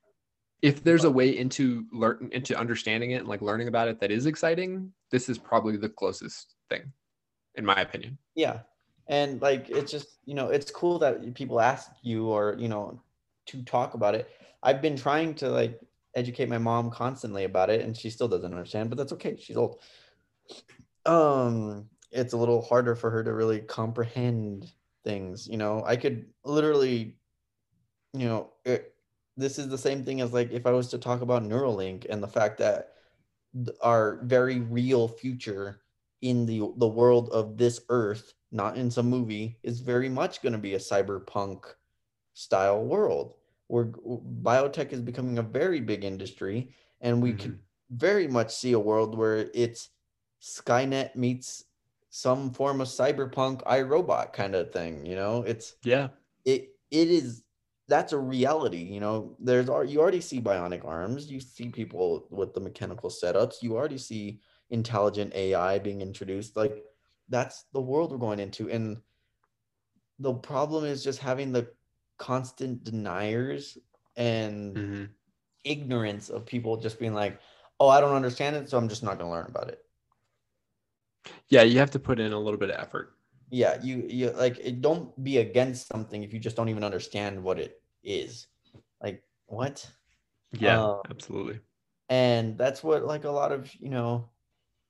if 0.63 0.83
there's 0.85 1.05
a 1.05 1.11
way 1.11 1.37
into 1.37 1.87
learn 1.93 2.31
into 2.33 2.59
understanding 2.59 3.13
it 3.13 3.17
and 3.17 3.29
like 3.29 3.43
learning 3.43 3.69
about 3.69 3.89
it 3.89 4.01
that 4.01 4.11
is 4.11 4.27
exciting, 4.27 4.93
this 5.11 5.29
is 5.29 5.39
probably 5.39 5.77
the 5.77 5.89
closest 5.91 6.55
thing, 6.71 6.93
in 7.57 7.65
my 7.65 7.81
opinion. 7.81 8.19
yeah 8.35 8.61
and 9.09 9.41
like 9.43 9.69
it's 9.69 9.91
just 9.93 10.09
you 10.25 10.35
know 10.35 10.49
it's 10.49 10.71
cool 10.71 10.99
that 10.99 11.35
people 11.35 11.61
ask 11.61 11.91
you 12.03 12.29
or 12.29 12.57
you 12.59 12.69
know 12.69 13.01
to 13.47 13.63
talk 13.65 13.95
about 13.95 14.15
it 14.15 14.31
i've 14.63 14.81
been 14.81 14.97
trying 14.97 15.35
to 15.35 15.49
like 15.51 15.79
educate 16.15 16.49
my 16.49 16.59
mom 16.59 16.91
constantly 16.91 17.45
about 17.45 17.71
it 17.71 17.81
and 17.83 17.97
she 17.97 18.11
still 18.11 18.29
doesn't 18.29 18.53
understand 18.53 18.89
but 18.89 18.99
that's 18.99 19.13
okay 19.13 19.37
she's 19.39 19.57
old. 19.57 19.81
Um 21.07 21.89
it's 22.11 22.33
a 22.33 22.37
little 22.37 22.63
harder 22.63 22.95
for 22.95 23.11
her 23.11 23.25
to 23.25 23.33
really 23.33 23.61
comprehend 23.61 24.71
things 25.05 25.47
you 25.49 25.57
know? 25.57 25.83
I 25.85 25.97
could 25.97 26.27
literally 26.45 27.17
you 28.15 28.27
know 28.27 28.53
it, 28.65 28.95
this 29.37 29.59
is 29.59 29.69
the 29.69 29.79
same 29.79 30.05
thing 30.05 30.21
as 30.21 30.33
like 30.33 30.51
if 30.53 30.67
i 30.67 30.71
was 30.71 30.89
to 30.89 30.99
talk 30.99 31.21
about 31.21 31.43
neuralink 31.43 32.07
and 32.09 32.23
the 32.23 32.29
fact 32.29 32.59
that 32.59 32.93
th- 33.55 33.77
our 33.83 34.21
very 34.23 34.61
real 34.61 35.09
future 35.09 35.81
in 36.23 36.47
the 36.47 36.73
the 36.79 36.89
world 36.89 37.29
of 37.31 37.59
this 37.59 37.81
earth 37.89 38.33
not 38.53 38.77
in 38.77 38.91
some 38.91 39.11
movie 39.11 39.59
is 39.63 39.81
very 39.81 40.09
much 40.09 40.41
going 40.41 40.53
to 40.53 40.59
be 40.59 40.75
a 40.75 40.79
cyberpunk 40.79 41.65
style 42.35 42.85
world 42.85 43.35
where 43.69 43.87
biotech 43.87 44.93
is 44.93 45.01
becoming 45.01 45.39
a 45.39 45.43
very 45.43 45.81
big 45.81 46.05
industry 46.05 46.75
and 47.01 47.23
we 47.23 47.33
could 47.33 47.53
mm-hmm. 47.53 47.97
very 47.97 48.29
much 48.29 48.55
see 48.55 48.73
a 48.73 48.79
world 48.79 49.17
where 49.17 49.49
it's 49.55 49.91
skynet 50.43 51.17
meets 51.17 51.65
some 52.11 52.53
form 52.53 52.81
of 52.81 52.89
cyberpunk 52.89 53.63
iRobot 53.63 54.33
kind 54.33 54.55
of 54.55 54.73
thing 54.73 55.05
you 55.07 55.17
know? 55.17 55.43
It's 55.43 55.75
Yeah. 55.83 56.09
it 56.45 56.71
it 56.91 57.09
is 57.09 57.43
that's 57.89 58.13
a 58.13 58.19
reality 58.19 58.83
you 58.83 59.01
know? 59.01 59.37
There's 59.41 59.69
you 59.91 60.01
already 60.01 60.21
see 60.21 60.41
bionic 60.41 60.85
arms 60.85 61.31
you 61.31 61.41
see 61.41 61.69
people 61.69 62.27
with 62.31 62.55
the 62.55 62.61
mechanical 62.61 63.11
setups 63.11 63.63
you 63.63 63.77
already 63.77 63.99
see 63.99 64.41
intelligent 64.71 65.35
ai 65.35 65.79
being 65.79 66.01
introduced 66.01 66.57
like 66.57 66.83
that's 67.29 67.65
the 67.73 67.81
world 67.81 68.11
we're 68.11 68.19
going 68.19 68.41
into 68.41 68.71
and 68.71 68.97
the 70.19 70.33
problem 70.33 70.85
is 70.85 71.05
just 71.05 71.19
having 71.19 71.53
the 71.53 71.69
constant 72.19 72.85
deniers 72.85 73.79
and 74.17 74.79
Mhm. 74.79 75.11
ignorance 75.65 76.29
of 76.31 76.47
people 76.47 76.77
just 76.77 76.99
being 76.99 77.15
like 77.15 77.41
oh 77.81 77.89
i 77.89 78.01
don't 78.01 78.15
understand 78.15 78.57
it 78.57 78.69
so 78.69 78.79
i'm 78.79 78.89
just 78.89 79.03
not 79.03 79.19
going 79.19 79.29
to 79.31 79.35
learn 79.35 79.47
about 79.49 79.69
it 79.69 79.81
Yeah, 81.49 81.63
you 81.63 81.79
have 81.79 81.91
to 81.93 81.99
put 81.99 82.21
in 82.21 82.33
a 82.33 82.39
little 82.39 82.59
bit 82.59 82.71
of 82.71 82.81
effort. 82.81 83.17
yeah 83.51 83.79
you 83.83 84.05
you 84.09 84.31
like 84.33 84.59
it, 84.59 84.81
don't 84.81 85.13
be 85.23 85.39
against 85.39 85.87
something 85.89 86.23
if 86.23 86.33
you 86.33 86.39
just 86.41 86.57
don't 86.57 86.69
even 86.69 86.85
understand 86.85 87.43
what 87.43 87.59
it 87.59 87.81
is 88.03 88.49
like 89.03 89.23
what 89.47 89.87
Yeah, 90.59 90.81
Um, 90.81 91.01
absolutely. 91.11 91.61
and 92.09 92.59
that's 92.59 92.83
what 92.85 93.05
like 93.05 93.25
a 93.25 93.31
lot 93.31 93.53
of 93.53 93.73
you 93.77 93.91
know 93.91 94.31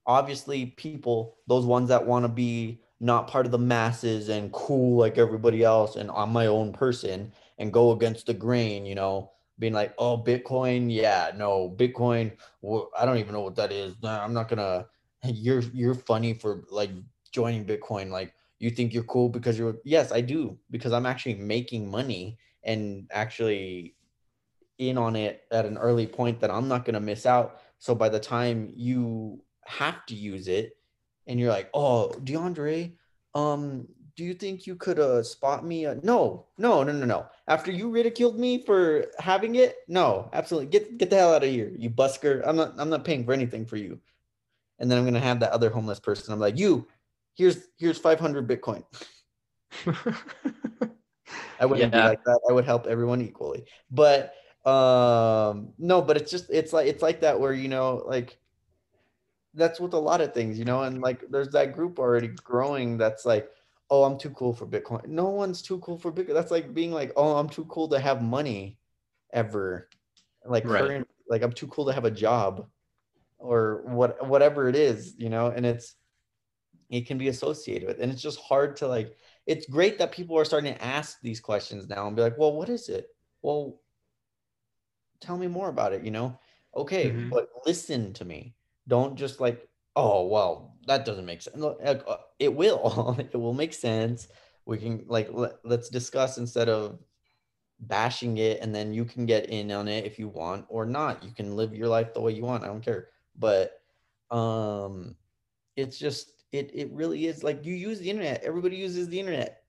obviously 0.06 0.66
people 0.66 1.38
those 1.48 1.66
ones 1.66 1.88
that 1.90 2.06
want 2.06 2.24
to 2.24 2.28
be 2.28 2.80
not 3.00 3.28
part 3.28 3.46
of 3.46 3.52
the 3.52 3.58
masses 3.58 4.28
and 4.28 4.52
cool 4.52 4.98
like 4.98 5.18
everybody 5.18 5.62
else 5.62 5.96
and 5.96 6.10
i'm 6.14 6.32
my 6.32 6.46
own 6.46 6.72
person 6.72 7.32
and 7.58 7.72
go 7.72 7.92
against 7.92 8.26
the 8.26 8.34
grain 8.34 8.86
you 8.86 8.94
know 8.94 9.30
being 9.58 9.72
like 9.72 9.94
oh 9.98 10.18
bitcoin? 10.18 10.92
Yeah 10.92 11.30
no 11.36 11.74
bitcoin 11.76 12.32
i 12.98 13.04
don't 13.04 13.18
even 13.18 13.32
know 13.32 13.40
what 13.40 13.56
that 13.56 13.72
is. 13.72 13.94
Nah, 14.02 14.22
i'm 14.22 14.34
not 14.34 14.48
gonna 14.48 14.86
you're 15.24 15.62
you're 15.72 15.94
funny 15.94 16.34
for 16.34 16.64
like 16.70 16.90
joining 17.32 17.64
bitcoin. 17.64 18.10
Like 18.10 18.34
you 18.58 18.70
think 18.70 18.94
you're 18.94 19.04
cool 19.04 19.28
because 19.28 19.58
you're 19.58 19.76
yes 19.84 20.12
i 20.12 20.20
do 20.20 20.56
because 20.70 20.92
i'm 20.92 21.06
actually 21.06 21.34
making 21.34 21.90
money 21.90 22.38
and 22.64 23.06
actually 23.12 23.94
in 24.78 24.98
on 24.98 25.16
it 25.16 25.44
at 25.50 25.66
an 25.66 25.78
early 25.78 26.06
point 26.06 26.40
that 26.40 26.50
I'm 26.50 26.68
not 26.68 26.84
to 26.84 27.00
miss 27.00 27.26
out. 27.26 27.60
So 27.78 27.94
by 27.94 28.08
the 28.08 28.20
time 28.20 28.72
you 28.74 29.40
have 29.66 30.04
to 30.06 30.14
use 30.14 30.48
it 30.48 30.76
and 31.26 31.38
you're 31.40 31.50
like, 31.50 31.70
"Oh, 31.74 32.12
DeAndre, 32.24 32.92
um 33.34 33.88
do 34.16 34.24
you 34.24 34.34
think 34.34 34.66
you 34.66 34.76
could 34.76 34.98
uh 34.98 35.22
spot 35.22 35.64
me? 35.64 35.86
Uh, 35.86 35.96
no, 36.02 36.46
no, 36.58 36.82
no, 36.82 36.92
no, 36.92 37.06
no. 37.06 37.26
After 37.48 37.72
you 37.72 37.90
ridiculed 37.90 38.38
me 38.38 38.62
for 38.64 39.06
having 39.18 39.56
it, 39.56 39.76
no, 39.88 40.30
absolutely. 40.32 40.70
Get 40.70 40.98
get 40.98 41.10
the 41.10 41.16
hell 41.16 41.34
out 41.34 41.44
of 41.44 41.50
here, 41.50 41.72
you 41.76 41.90
busker. 41.90 42.42
I'm 42.46 42.56
not 42.56 42.74
I'm 42.78 42.90
not 42.90 43.04
paying 43.04 43.24
for 43.24 43.32
anything 43.32 43.66
for 43.66 43.76
you. 43.76 44.00
And 44.78 44.90
then 44.90 44.98
I'm 44.98 45.04
gonna 45.04 45.20
have 45.20 45.40
that 45.40 45.52
other 45.52 45.70
homeless 45.70 46.00
person. 46.00 46.32
I'm 46.32 46.40
like, 46.40 46.58
you, 46.58 46.86
here's 47.34 47.66
here's 47.78 47.98
500 47.98 48.48
Bitcoin. 48.48 48.84
I 51.60 51.66
wouldn't 51.66 51.92
be 51.92 51.98
like 51.98 52.22
that. 52.24 52.40
I 52.48 52.52
would 52.52 52.64
help 52.64 52.86
everyone 52.86 53.20
equally. 53.20 53.64
But 53.90 54.34
um 54.64 55.72
no, 55.78 56.00
but 56.02 56.16
it's 56.16 56.30
just 56.30 56.50
it's 56.50 56.72
like 56.72 56.86
it's 56.86 57.02
like 57.02 57.20
that 57.20 57.38
where 57.40 57.52
you 57.52 57.68
know 57.68 58.04
like 58.06 58.38
that's 59.54 59.80
with 59.80 59.94
a 59.94 59.98
lot 59.98 60.20
of 60.20 60.34
things, 60.34 60.58
you 60.58 60.64
know, 60.64 60.82
and 60.82 61.00
like 61.00 61.24
there's 61.30 61.50
that 61.50 61.74
group 61.74 61.98
already 61.98 62.28
growing 62.28 62.98
that's 62.98 63.24
like, 63.24 63.50
oh, 63.90 64.04
I'm 64.04 64.18
too 64.18 64.30
cool 64.30 64.52
for 64.54 64.66
Bitcoin. 64.66 65.06
No 65.06 65.28
one's 65.30 65.62
too 65.62 65.78
cool 65.80 65.98
for 65.98 66.12
Bitcoin. 66.12 66.34
That's 66.34 66.50
like 66.50 66.74
being 66.74 66.92
like, 66.92 67.12
oh, 67.16 67.36
I'm 67.36 67.48
too 67.48 67.64
cool 67.66 67.88
to 67.88 67.98
have 68.00 68.22
money 68.22 68.78
ever. 69.32 69.88
Like 70.44 70.64
Right. 70.64 70.68
current 70.68 71.08
like 71.28 71.42
I'm 71.42 71.52
too 71.52 71.68
cool 71.68 71.86
to 71.86 71.92
have 71.92 72.04
a 72.04 72.10
job 72.10 72.68
or 73.38 73.82
what 73.86 74.26
whatever 74.28 74.68
it 74.68 74.76
is, 74.76 75.16
you 75.18 75.30
know, 75.30 75.48
and 75.48 75.66
it's 75.66 75.96
it 76.90 77.06
can 77.06 77.18
be 77.18 77.28
associated 77.28 77.86
with 77.88 78.00
and 78.00 78.12
it's 78.12 78.22
just 78.22 78.40
hard 78.40 78.76
to 78.76 78.86
like 78.88 79.16
it's 79.46 79.66
great 79.66 79.98
that 79.98 80.12
people 80.12 80.38
are 80.38 80.44
starting 80.44 80.74
to 80.74 80.84
ask 80.84 81.20
these 81.20 81.40
questions 81.40 81.88
now 81.88 82.06
and 82.06 82.16
be 82.16 82.22
like, 82.22 82.38
well, 82.38 82.52
what 82.54 82.68
is 82.68 82.88
it? 82.88 83.08
Well, 83.42 83.80
tell 85.20 85.36
me 85.36 85.46
more 85.46 85.68
about 85.68 85.92
it, 85.92 86.04
you 86.04 86.10
know? 86.10 86.38
Okay, 86.76 87.10
Mhm. 87.10 87.30
but 87.30 87.48
listen 87.66 88.12
to 88.14 88.24
me. 88.24 88.54
Don't 88.88 89.16
just 89.16 89.40
like, 89.40 89.68
oh, 89.96 90.26
well, 90.28 90.76
that 90.86 91.04
doesn't 91.04 91.26
make 91.26 91.42
sense. 91.42 91.56
Like, 91.56 92.02
uh, 92.06 92.16
It 92.38 92.54
will. 92.54 93.16
it 93.18 93.36
will 93.36 93.54
make 93.54 93.74
sense. 93.74 94.28
We 94.66 94.78
can 94.78 95.04
like 95.08 95.28
let, 95.32 95.54
let's 95.64 95.88
discuss 95.88 96.38
instead 96.38 96.68
of 96.68 96.98
bashing 97.80 98.38
it 98.38 98.60
and 98.60 98.74
then 98.74 98.92
you 98.94 99.04
can 99.04 99.26
get 99.26 99.50
in 99.50 99.70
on 99.72 99.88
it 99.88 100.04
if 100.04 100.18
you 100.18 100.28
want 100.28 100.66
or 100.68 100.86
not. 100.86 101.22
You 101.22 101.30
can 101.32 101.56
live 101.56 101.74
your 101.74 101.88
life 101.88 102.14
the 102.14 102.20
way 102.20 102.32
you 102.32 102.42
want. 102.44 102.64
I 102.64 102.68
don't 102.68 102.84
care. 102.84 103.08
But 103.38 103.72
um 104.30 105.16
it's 105.76 105.98
just 105.98 106.44
it 106.52 106.70
it 106.74 106.90
really 106.92 107.26
is 107.26 107.42
like 107.44 107.64
you 107.64 107.74
use 107.74 108.00
the 108.00 108.10
internet. 108.10 108.42
Everybody 108.44 108.76
uses 108.76 109.08
the 109.08 109.20
internet. 109.20 109.62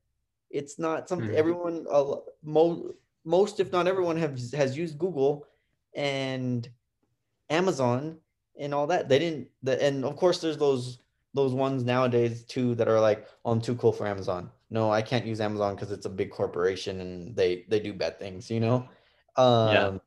It's 0.50 0.80
not 0.80 1.10
something 1.10 1.34
Mhm. 1.34 1.38
everyone 1.38 1.86
uh, 1.90 2.16
mo- 2.44 2.94
most 3.26 3.60
if 3.60 3.72
not 3.72 3.88
everyone 3.88 4.18
has 4.18 4.52
has 4.54 4.78
used 4.78 4.98
Google 5.00 5.46
and 5.96 6.68
Amazon 7.50 8.18
and 8.60 8.74
all 8.74 8.88
that. 8.88 9.10
They 9.10 9.20
didn't 9.20 9.50
the, 9.64 9.82
and 9.84 10.06
of 10.06 10.16
course 10.16 10.40
there's 10.40 10.58
those 10.58 11.00
those 11.34 11.54
ones 11.54 11.84
nowadays 11.84 12.44
too 12.44 12.76
that 12.76 12.88
are 12.88 13.00
like, 13.00 13.28
oh, 13.44 13.52
I'm 13.52 13.62
too 13.62 13.76
cool 13.76 13.92
for 13.92 14.08
Amazon. 14.08 14.50
No, 14.70 14.92
I 14.92 15.02
can't 15.02 15.26
use 15.26 15.42
Amazon 15.42 15.76
because 15.76 15.92
it's 15.92 16.06
a 16.06 16.10
big 16.10 16.32
corporation 16.32 17.02
and 17.02 17.36
they 17.36 17.66
they 17.70 17.80
do 17.80 17.94
bad 17.94 18.20
things, 18.20 18.50
you 18.50 18.60
know? 18.60 18.88
Um 19.36 19.74
Yeah. 19.74 19.98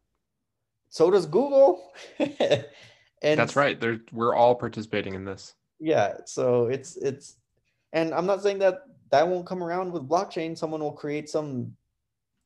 so 0.89 1.11
does 1.11 1.27
Google. 1.27 1.93
and 2.19 3.39
That's 3.39 3.57
right. 3.57 3.79
There, 3.79 4.01
we're 4.12 4.35
all 4.35 4.55
participating 4.55 5.15
in 5.15 5.25
this. 5.25 5.55
Yeah. 5.81 6.19
So 6.25 6.66
it's 6.66 6.97
it's, 6.97 7.37
and 7.93 8.12
I'm 8.12 8.27
not 8.27 8.43
saying 8.43 8.59
that 8.61 8.83
that 9.11 9.27
won't 9.27 9.47
come 9.47 9.62
around 9.62 9.93
with 9.93 10.09
blockchain. 10.09 10.57
Someone 10.57 10.81
will 10.81 10.93
create 10.93 11.29
some 11.29 11.75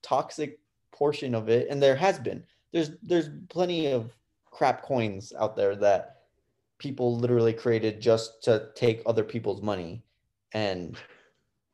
toxic 0.02 0.58
portion 0.92 1.34
of 1.34 1.48
it, 1.48 1.68
and 1.68 1.82
there 1.82 1.96
has 1.96 2.18
been. 2.18 2.44
There's 2.72 2.90
there's 3.02 3.30
plenty 3.48 3.90
of 3.90 4.12
crap 4.52 4.82
coins 4.82 5.32
out 5.38 5.56
there 5.56 5.74
that 5.74 6.18
people 6.78 7.16
literally 7.16 7.52
created 7.52 8.00
just 8.00 8.44
to 8.44 8.68
take 8.76 9.02
other 9.06 9.24
people's 9.24 9.62
money, 9.62 10.04
and 10.52 10.96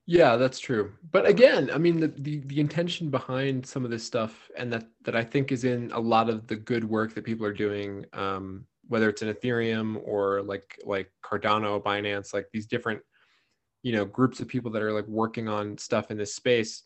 yeah, 0.07 0.37
that's 0.37 0.59
true. 0.59 0.95
But 1.11 1.27
again, 1.27 1.71
I 1.71 1.77
mean, 1.77 2.01
the, 2.01 2.09
the 2.09 2.39
the 2.47 2.61
intention 2.61 3.11
behind 3.11 3.67
some 3.67 3.85
of 3.85 3.91
this 3.91 4.05
stuff, 4.05 4.51
and 4.57 4.73
that 4.73 4.87
that 5.05 5.15
I 5.15 5.23
think 5.23 5.53
is 5.53 5.65
in 5.65 5.93
a 5.93 6.01
lot 6.01 6.31
of 6.31 6.47
the 6.47 6.57
good 6.57 6.85
work 6.85 7.15
that 7.15 7.25
people 7.25 7.45
are 7.45 7.53
doing, 7.53 8.07
um, 8.15 8.65
whether 8.87 9.11
it's 9.11 9.21
in 9.21 9.35
Ethereum 9.35 10.01
or 10.03 10.41
like 10.43 10.81
like 10.87 11.11
Cardano, 11.23 11.83
Binance, 11.83 12.33
like 12.33 12.47
these 12.55 12.67
different, 12.67 13.03
you 13.83 13.93
know, 13.93 14.07
groups 14.07 14.41
of 14.41 14.49
people 14.49 14.71
that 14.71 14.83
are 14.83 14.95
like 14.95 15.07
working 15.09 15.47
on 15.47 15.77
stuff 15.77 16.11
in 16.11 16.17
this 16.17 16.35
space. 16.35 16.85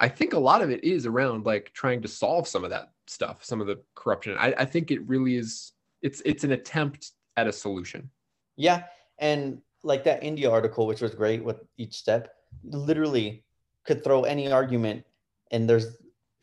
I 0.00 0.08
think 0.08 0.32
a 0.32 0.38
lot 0.38 0.62
of 0.62 0.70
it 0.70 0.82
is 0.82 1.04
around 1.04 1.44
like 1.44 1.70
trying 1.74 2.00
to 2.02 2.08
solve 2.08 2.48
some 2.48 2.64
of 2.64 2.70
that 2.70 2.92
stuff, 3.06 3.44
some 3.44 3.60
of 3.60 3.66
the 3.66 3.80
corruption. 3.94 4.34
I, 4.38 4.54
I 4.58 4.64
think 4.64 4.90
it 4.90 5.06
really 5.06 5.36
is. 5.36 5.72
It's 6.02 6.22
it's 6.24 6.42
an 6.42 6.52
attempt 6.52 7.12
at 7.36 7.46
a 7.46 7.52
solution. 7.52 8.10
Yeah, 8.56 8.84
and 9.18 9.60
like 9.82 10.02
that 10.04 10.24
India 10.24 10.50
article, 10.50 10.86
which 10.86 11.02
was 11.02 11.14
great 11.14 11.44
with 11.44 11.60
each 11.76 11.94
step, 11.94 12.34
literally 12.64 13.44
could 13.84 14.02
throw 14.02 14.22
any 14.22 14.50
argument, 14.50 15.04
and 15.50 15.68
there's 15.68 15.98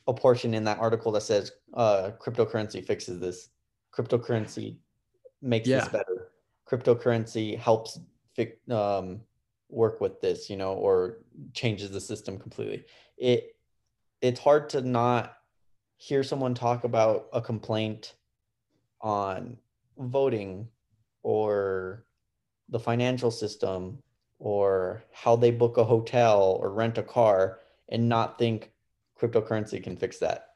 a 0.07 0.13
portion 0.13 0.53
in 0.53 0.63
that 0.65 0.79
article 0.79 1.11
that 1.13 1.21
says 1.21 1.51
uh, 1.73 2.11
cryptocurrency 2.21 2.85
fixes 2.85 3.19
this. 3.19 3.49
Cryptocurrency 3.93 4.77
makes 5.41 5.67
Yeah. 5.67 5.79
this 5.79 5.89
better. 5.89 6.31
Cryptocurrency 6.69 7.57
helps 7.57 7.99
fi- 8.35 8.53
um, 8.69 9.21
work 9.69 9.99
with 9.99 10.21
this, 10.21 10.49
you 10.49 10.55
know, 10.55 10.73
or 10.73 11.19
changes 11.53 11.91
the 11.91 11.99
system 11.99 12.37
completely. 12.39 12.85
It 13.17 13.55
it's 14.21 14.39
hard 14.39 14.69
to 14.69 14.81
not 14.81 15.35
hear 15.97 16.23
someone 16.23 16.53
talk 16.53 16.83
about 16.83 17.27
a 17.33 17.41
complaint 17.41 18.15
on 19.01 19.57
voting 19.97 20.67
or 21.23 22.05
the 22.69 22.79
financial 22.79 23.31
system 23.31 24.01
or 24.39 25.03
how 25.11 25.35
they 25.35 25.51
book 25.51 25.77
a 25.77 25.83
hotel 25.83 26.57
or 26.61 26.71
rent 26.71 26.97
a 26.97 27.03
car 27.03 27.59
and 27.89 28.07
not 28.07 28.37
think 28.37 28.71
cryptocurrency 29.19 29.81
can 29.81 29.97
fix 29.97 30.19
that. 30.19 30.49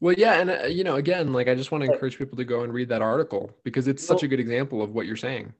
Well, 0.00 0.14
yeah, 0.18 0.40
and 0.40 0.50
uh, 0.50 0.66
you 0.66 0.82
know, 0.82 0.96
again, 0.96 1.32
like 1.32 1.48
I 1.48 1.54
just 1.54 1.70
want 1.70 1.84
to 1.84 1.92
encourage 1.92 2.18
people 2.18 2.36
to 2.36 2.44
go 2.44 2.62
and 2.62 2.72
read 2.72 2.88
that 2.88 3.02
article 3.02 3.50
because 3.62 3.86
it's 3.86 4.04
such 4.04 4.24
a 4.24 4.28
good 4.28 4.40
example 4.40 4.82
of 4.82 4.90
what 4.90 5.06
you're 5.06 5.16
saying. 5.16 5.52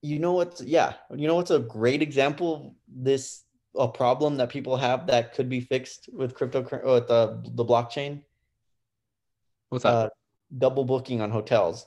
You 0.00 0.18
know 0.18 0.32
what's 0.32 0.62
yeah, 0.62 0.94
you 1.14 1.26
know 1.26 1.34
what's 1.34 1.50
a 1.50 1.58
great 1.58 2.00
example 2.00 2.76
this 2.88 3.43
a 3.78 3.88
problem 3.88 4.36
that 4.36 4.48
people 4.48 4.76
have 4.76 5.06
that 5.08 5.34
could 5.34 5.48
be 5.48 5.60
fixed 5.60 6.08
with 6.12 6.34
cryptocurrency 6.34 6.84
with 6.84 7.08
the 7.08 7.42
the 7.54 7.64
blockchain 7.64 8.22
What's 9.70 9.82
that? 9.84 9.90
uh, 9.92 10.08
double 10.56 10.84
booking 10.84 11.20
on 11.20 11.30
hotels. 11.30 11.86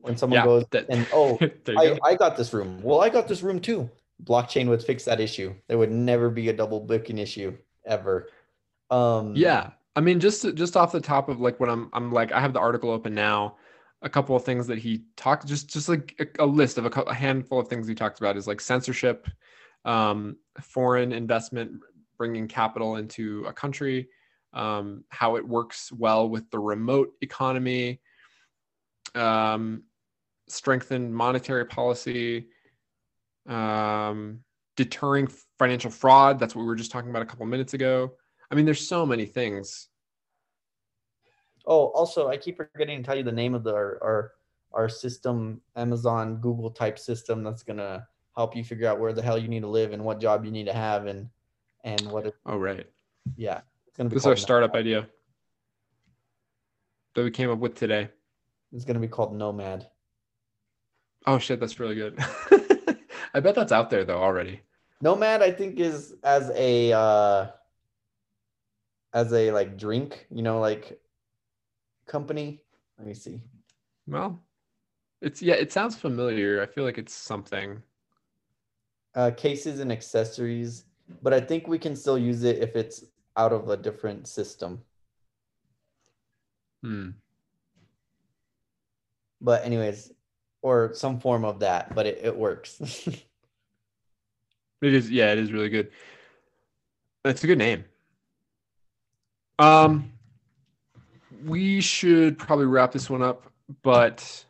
When 0.00 0.16
someone 0.16 0.38
yeah, 0.38 0.44
goes 0.44 0.64
that- 0.70 0.86
and 0.88 1.06
oh 1.12 1.38
I, 1.40 1.88
go. 1.88 1.98
I 2.02 2.14
got 2.14 2.36
this 2.36 2.54
room. 2.54 2.80
Well, 2.82 3.00
I 3.00 3.10
got 3.10 3.28
this 3.28 3.42
room 3.42 3.60
too. 3.60 3.90
Blockchain 4.24 4.68
would 4.68 4.82
fix 4.82 5.04
that 5.04 5.20
issue. 5.20 5.54
There 5.68 5.78
would 5.78 5.90
never 5.92 6.30
be 6.30 6.48
a 6.48 6.52
double 6.52 6.80
booking 6.80 7.18
issue 7.18 7.56
ever. 7.86 8.28
Um, 8.90 9.34
Yeah, 9.36 9.70
I 9.94 10.00
mean, 10.00 10.18
just 10.20 10.54
just 10.54 10.76
off 10.76 10.92
the 10.92 11.00
top 11.00 11.28
of 11.28 11.40
like 11.40 11.60
what 11.60 11.68
I'm 11.68 11.90
I'm 11.92 12.10
like 12.12 12.32
I 12.32 12.40
have 12.40 12.52
the 12.52 12.60
article 12.60 12.90
open 12.90 13.14
now. 13.14 13.56
A 14.00 14.08
couple 14.08 14.34
of 14.36 14.44
things 14.44 14.66
that 14.68 14.78
he 14.78 15.02
talked 15.16 15.46
just 15.46 15.68
just 15.68 15.88
like 15.88 16.14
a, 16.18 16.44
a 16.44 16.46
list 16.46 16.78
of 16.78 16.86
a, 16.86 17.00
a 17.02 17.14
handful 17.14 17.58
of 17.60 17.68
things 17.68 17.86
he 17.86 17.94
talked 17.94 18.18
about 18.20 18.36
is 18.36 18.46
like 18.46 18.60
censorship, 18.60 19.28
um, 19.84 20.36
foreign 20.60 21.12
investment, 21.12 21.80
bringing 22.16 22.48
capital 22.48 22.96
into 22.96 23.44
a 23.46 23.52
country, 23.52 24.08
um, 24.52 25.04
how 25.08 25.36
it 25.36 25.46
works 25.46 25.92
well 25.92 26.28
with 26.28 26.50
the 26.50 26.58
remote 26.58 27.12
economy, 27.20 28.00
um, 29.14 29.82
strengthen 30.48 31.12
monetary 31.12 31.64
policy, 31.64 32.48
um, 33.48 34.40
deterring 34.76 35.28
financial 35.58 35.90
fraud. 35.90 36.38
That's 36.38 36.54
what 36.54 36.62
we 36.62 36.68
were 36.68 36.76
just 36.76 36.90
talking 36.90 37.10
about 37.10 37.22
a 37.22 37.26
couple 37.26 37.46
minutes 37.46 37.74
ago. 37.74 38.12
I 38.50 38.54
mean, 38.54 38.64
there's 38.64 38.86
so 38.86 39.04
many 39.04 39.26
things. 39.26 39.88
Oh, 41.66 41.86
also, 41.88 42.28
I 42.28 42.38
keep 42.38 42.56
forgetting 42.56 42.98
to 42.98 43.04
tell 43.04 43.16
you 43.16 43.22
the 43.22 43.32
name 43.32 43.54
of 43.54 43.62
the 43.62 43.74
our 43.74 43.98
our, 44.02 44.32
our 44.72 44.88
system, 44.88 45.60
Amazon 45.76 46.36
Google 46.36 46.70
type 46.70 46.98
system 46.98 47.42
that's 47.42 47.62
gonna 47.62 48.06
help 48.38 48.54
you 48.54 48.62
figure 48.62 48.86
out 48.86 49.00
where 49.00 49.12
the 49.12 49.20
hell 49.20 49.36
you 49.36 49.48
need 49.48 49.62
to 49.62 49.66
live 49.68 49.92
and 49.92 50.04
what 50.04 50.20
job 50.20 50.44
you 50.44 50.52
need 50.52 50.66
to 50.66 50.72
have 50.72 51.06
and 51.06 51.28
and 51.82 52.00
what 52.12 52.24
it 52.24 52.36
Oh, 52.46 52.56
right. 52.56 52.86
yeah. 53.36 53.62
It's 53.88 53.96
gonna 53.96 54.08
be 54.08 54.14
This 54.14 54.22
is 54.22 54.26
our 54.28 54.36
startup 54.36 54.74
idea 54.76 55.08
that 57.14 57.24
we 57.24 57.32
came 57.32 57.50
up 57.50 57.58
with 57.58 57.74
today. 57.74 58.10
It's 58.72 58.84
gonna 58.84 59.00
be 59.00 59.08
called 59.08 59.34
Nomad. 59.34 59.88
Oh 61.26 61.38
shit, 61.40 61.58
that's 61.58 61.80
really 61.80 61.96
good. 61.96 62.16
I 63.34 63.40
bet 63.40 63.56
that's 63.56 63.72
out 63.72 63.90
there 63.90 64.04
though 64.04 64.22
already. 64.22 64.60
Nomad, 65.00 65.42
I 65.42 65.50
think, 65.50 65.80
is 65.80 66.14
as 66.22 66.50
a 66.54 66.92
uh 66.92 67.46
as 69.12 69.32
a 69.32 69.50
like 69.50 69.76
drink, 69.76 70.26
you 70.30 70.42
know, 70.42 70.60
like 70.60 71.00
company. 72.06 72.62
Let 72.98 73.06
me 73.08 73.14
see. 73.14 73.42
Well, 74.06 74.38
it's 75.20 75.42
yeah, 75.42 75.54
it 75.54 75.72
sounds 75.72 75.96
familiar. 75.96 76.62
I 76.62 76.66
feel 76.66 76.84
like 76.84 76.98
it's 76.98 77.14
something. 77.14 77.82
Uh 79.18 79.32
cases 79.32 79.80
and 79.80 79.90
accessories, 79.90 80.84
but 81.22 81.34
I 81.34 81.40
think 81.40 81.66
we 81.66 81.76
can 81.76 81.96
still 81.96 82.16
use 82.16 82.44
it 82.44 82.58
if 82.58 82.76
it's 82.76 83.04
out 83.36 83.52
of 83.52 83.68
a 83.68 83.76
different 83.76 84.28
system. 84.28 84.80
Hmm. 86.84 87.10
But 89.40 89.64
anyways, 89.64 90.12
or 90.62 90.92
some 90.94 91.18
form 91.18 91.44
of 91.44 91.58
that, 91.58 91.96
but 91.96 92.06
it, 92.06 92.20
it 92.22 92.36
works. 92.36 92.80
It 94.80 94.94
is 94.94 95.10
yeah, 95.10 95.32
it 95.32 95.38
is 95.38 95.52
really 95.52 95.70
good. 95.70 95.90
That's 97.24 97.42
a 97.42 97.48
good 97.48 97.58
name. 97.58 97.84
Um 99.58 100.12
we 101.44 101.80
should 101.80 102.38
probably 102.38 102.66
wrap 102.66 102.92
this 102.92 103.10
one 103.10 103.22
up, 103.22 103.50
but 103.82 104.44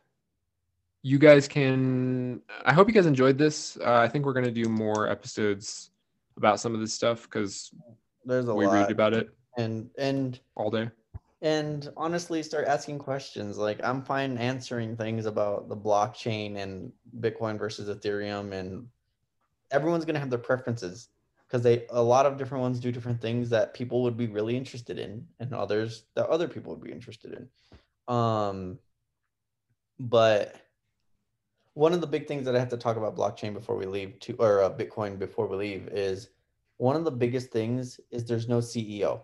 you 1.02 1.18
guys 1.18 1.46
can 1.48 2.42
I 2.64 2.72
hope 2.72 2.88
you 2.88 2.94
guys 2.94 3.06
enjoyed 3.06 3.38
this. 3.38 3.76
Uh, 3.80 3.94
I 3.96 4.08
think 4.08 4.24
we're 4.26 4.32
going 4.32 4.44
to 4.46 4.50
do 4.62 4.68
more 4.68 5.08
episodes 5.08 5.90
about 6.36 6.60
some 6.60 6.74
of 6.74 6.80
this 6.80 6.92
stuff 6.92 7.28
cuz 7.30 7.70
There's 8.24 8.48
a 8.48 8.54
we 8.54 8.66
lot. 8.66 8.74
read 8.74 8.90
about 8.90 9.14
it 9.14 9.30
and 9.56 9.90
and 9.98 10.38
all 10.54 10.70
day. 10.70 10.90
and 11.42 11.90
honestly 11.96 12.42
start 12.42 12.66
asking 12.68 12.98
questions 12.98 13.58
like 13.58 13.80
i'm 13.84 14.02
fine 14.02 14.36
answering 14.38 14.96
things 14.96 15.26
about 15.26 15.68
the 15.68 15.76
blockchain 15.76 16.56
and 16.58 16.92
bitcoin 17.20 17.58
versus 17.58 17.88
ethereum 17.88 18.52
and 18.52 18.86
everyone's 19.70 20.04
going 20.04 20.14
to 20.14 20.20
have 20.20 20.30
their 20.30 20.38
preferences 20.38 21.08
because 21.46 21.62
they 21.62 21.86
a 21.90 22.02
lot 22.02 22.26
of 22.26 22.36
different 22.38 22.62
ones 22.62 22.78
do 22.80 22.92
different 22.92 23.20
things 23.20 23.50
that 23.50 23.72
people 23.74 24.02
would 24.02 24.16
be 24.16 24.26
really 24.26 24.56
interested 24.56 24.98
in 24.98 25.26
and 25.40 25.52
others 25.54 26.04
that 26.14 26.28
other 26.28 26.46
people 26.48 26.72
would 26.74 26.82
be 26.84 26.92
interested 26.92 27.32
in 27.32 28.14
um 28.14 28.78
but 29.98 30.54
one 31.78 31.92
of 31.92 32.00
the 32.00 32.06
big 32.06 32.26
things 32.26 32.44
that 32.44 32.56
i 32.56 32.58
have 32.58 32.68
to 32.68 32.76
talk 32.76 32.96
about 32.96 33.16
blockchain 33.16 33.52
before 33.54 33.76
we 33.76 33.86
leave 33.86 34.18
to 34.20 34.34
or 34.38 34.62
uh, 34.62 34.70
bitcoin 34.70 35.18
before 35.18 35.46
we 35.46 35.56
leave 35.56 35.88
is 35.88 36.28
one 36.76 36.96
of 36.96 37.04
the 37.04 37.10
biggest 37.10 37.50
things 37.50 38.00
is 38.10 38.24
there's 38.24 38.48
no 38.48 38.58
ceo 38.58 39.20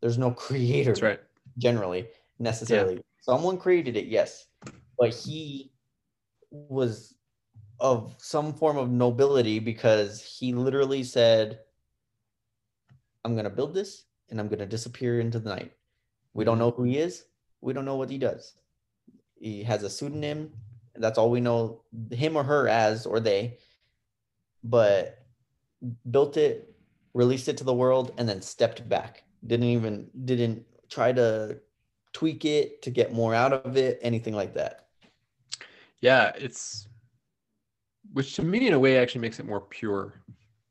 there's 0.00 0.18
no 0.18 0.30
creator 0.46 0.90
That's 0.90 1.02
right. 1.02 1.20
generally 1.58 2.08
necessarily. 2.40 3.02
Someone 3.20 3.58
created 3.58 3.96
it, 3.96 4.06
yes, 4.06 4.46
but 4.98 5.14
he 5.14 5.70
was 6.50 7.14
of 7.78 8.14
some 8.18 8.52
form 8.52 8.76
of 8.76 8.90
nobility 8.90 9.58
because 9.58 10.20
he 10.20 10.52
literally 10.52 11.04
said, 11.04 11.60
I'm 13.24 13.34
going 13.34 13.44
to 13.44 13.50
build 13.50 13.74
this 13.74 14.04
and 14.30 14.40
I'm 14.40 14.48
going 14.48 14.58
to 14.58 14.66
disappear 14.66 15.20
into 15.20 15.38
the 15.38 15.50
night. 15.50 15.72
We 16.34 16.44
don't 16.44 16.58
know 16.58 16.70
who 16.70 16.84
he 16.84 16.98
is. 16.98 17.24
We 17.60 17.72
don't 17.72 17.84
know 17.84 17.96
what 17.96 18.10
he 18.10 18.18
does. 18.18 18.54
He 19.38 19.62
has 19.64 19.82
a 19.82 19.90
pseudonym. 19.90 20.50
That's 21.00 21.18
all 21.18 21.30
we 21.30 21.40
know 21.40 21.82
him 22.12 22.36
or 22.36 22.44
her 22.44 22.68
as, 22.68 23.06
or 23.06 23.20
they. 23.20 23.58
But 24.62 25.18
built 26.10 26.36
it, 26.36 26.74
released 27.14 27.48
it 27.48 27.56
to 27.58 27.64
the 27.64 27.74
world, 27.74 28.12
and 28.18 28.28
then 28.28 28.42
stepped 28.42 28.88
back. 28.88 29.24
Didn't 29.46 29.68
even 29.68 30.10
didn't 30.24 30.66
try 30.90 31.12
to 31.12 31.60
tweak 32.12 32.44
it 32.44 32.82
to 32.82 32.90
get 32.90 33.12
more 33.12 33.34
out 33.34 33.52
of 33.52 33.76
it, 33.76 33.98
anything 34.02 34.34
like 34.34 34.54
that. 34.54 34.88
Yeah, 36.00 36.32
it's 36.36 36.88
which 38.12 38.34
to 38.36 38.42
me 38.42 38.66
in 38.66 38.72
a 38.74 38.78
way 38.78 38.98
actually 38.98 39.20
makes 39.20 39.38
it 39.38 39.46
more 39.46 39.60
pure. 39.60 40.22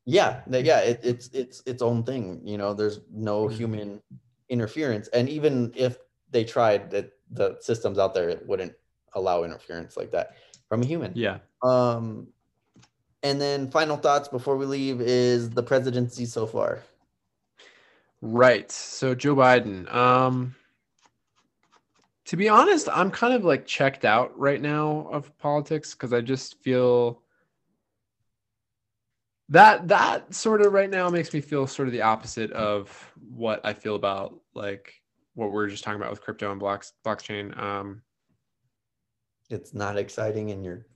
Yeah, 0.06 0.42
yeah, 0.50 0.80
it, 0.80 1.00
it's 1.02 1.28
it's 1.32 1.62
its 1.66 1.82
own 1.82 2.02
thing. 2.04 2.40
You 2.46 2.58
know, 2.58 2.74
there's 2.74 3.00
no 3.12 3.46
Mhm. 3.46 3.52
human 3.52 4.02
interference, 4.48 5.08
and 5.08 5.28
even 5.28 5.72
if 5.76 5.98
they 6.30 6.44
tried 6.44 6.90
that 6.90 7.12
the 7.30 7.56
systems 7.60 7.98
out 7.98 8.14
there 8.14 8.40
wouldn't 8.46 8.74
allow 9.14 9.44
interference 9.44 9.96
like 9.96 10.10
that 10.12 10.36
from 10.68 10.82
a 10.82 10.86
human. 10.86 11.12
Yeah. 11.14 11.38
Um, 11.62 12.28
and 13.22 13.40
then 13.40 13.70
final 13.70 13.96
thoughts 13.96 14.28
before 14.28 14.56
we 14.56 14.66
leave 14.66 15.00
is 15.00 15.50
the 15.50 15.62
presidency 15.62 16.24
so 16.24 16.46
far. 16.46 16.82
Right. 18.22 18.70
So 18.70 19.14
Joe 19.14 19.34
Biden. 19.34 19.92
Um 19.92 20.54
to 22.26 22.36
be 22.36 22.48
honest, 22.48 22.88
I'm 22.92 23.10
kind 23.10 23.34
of 23.34 23.44
like 23.44 23.66
checked 23.66 24.04
out 24.04 24.38
right 24.38 24.60
now 24.60 25.08
of 25.10 25.36
politics 25.38 25.94
because 25.94 26.12
I 26.12 26.20
just 26.20 26.62
feel 26.62 27.22
that 29.48 29.88
that 29.88 30.32
sort 30.32 30.62
of 30.62 30.72
right 30.72 30.90
now 30.90 31.10
makes 31.10 31.34
me 31.34 31.40
feel 31.40 31.66
sort 31.66 31.88
of 31.88 31.92
the 31.92 32.02
opposite 32.02 32.52
of 32.52 33.12
what 33.34 33.60
I 33.64 33.72
feel 33.72 33.96
about 33.96 34.38
like 34.54 35.02
what 35.34 35.50
we're 35.50 35.68
just 35.68 35.82
talking 35.82 36.00
about 36.00 36.10
with 36.10 36.20
crypto 36.20 36.52
and 36.52 36.60
blocks 36.60 36.92
blockchain. 37.04 37.58
Um 37.58 38.02
It's 39.50 39.74
not 39.74 39.98
exciting 39.98 40.50
and 40.52 40.64
you're 40.64 40.86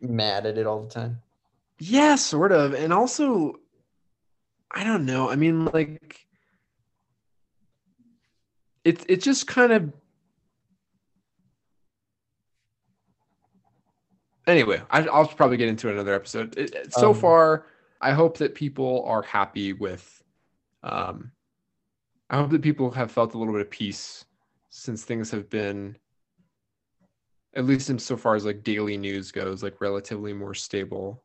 mad 0.00 0.46
at 0.46 0.58
it 0.58 0.66
all 0.66 0.82
the 0.84 0.90
time. 0.90 1.20
yeah, 1.78 2.14
sort 2.16 2.50
of. 2.52 2.74
And 2.74 2.92
also 2.92 3.56
I 4.70 4.84
don't 4.84 5.04
know. 5.04 5.28
I 5.30 5.36
mean 5.36 5.66
like 5.66 6.26
it's 8.84 9.04
it's 9.08 9.24
just 9.24 9.46
kind 9.46 9.72
of 9.72 9.92
anyway, 14.46 14.82
I, 14.90 15.02
I'll 15.06 15.26
probably 15.26 15.56
get 15.56 15.68
into 15.68 15.88
another 15.90 16.14
episode. 16.14 16.56
It, 16.58 16.74
it- 16.74 16.92
so 16.92 17.10
Um, 17.10 17.16
far, 17.16 17.66
I 18.00 18.12
hope 18.12 18.38
that 18.38 18.54
people 18.54 19.04
are 19.06 19.22
happy 19.22 19.72
with. 19.72 20.22
Um, 20.82 21.30
I 22.30 22.38
hope 22.38 22.50
that 22.50 22.62
people 22.62 22.90
have 22.92 23.12
felt 23.12 23.34
a 23.34 23.38
little 23.38 23.52
bit 23.52 23.60
of 23.62 23.70
peace 23.70 24.24
since 24.70 25.04
things 25.04 25.30
have 25.30 25.48
been, 25.50 25.96
at 27.54 27.64
least 27.64 27.90
insofar 27.90 28.34
as 28.34 28.44
like 28.44 28.62
daily 28.62 28.96
news 28.96 29.30
goes, 29.30 29.62
like 29.62 29.80
relatively 29.80 30.32
more 30.32 30.54
stable. 30.54 31.22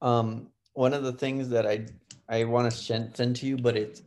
Um, 0.00 0.48
one 0.72 0.94
of 0.94 1.02
the 1.02 1.12
things 1.12 1.48
that 1.50 1.66
I 1.66 1.86
I 2.28 2.44
want 2.44 2.70
to 2.70 2.76
send, 2.76 3.16
send 3.16 3.36
to 3.36 3.46
you, 3.46 3.56
but 3.56 3.76
it's 3.76 4.02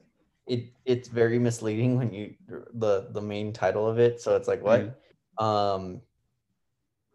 it 0.48 0.66
it's 0.86 1.08
very 1.08 1.40
misleading 1.40 1.98
when 1.98 2.14
you 2.14 2.36
the 2.74 3.08
the 3.12 3.22
main 3.22 3.54
title 3.54 3.88
of 3.88 4.00
it. 4.00 4.22
So 4.22 4.36
it's 4.36 4.48
like 4.48 4.64
what? 4.64 5.00
Um, 5.38 6.02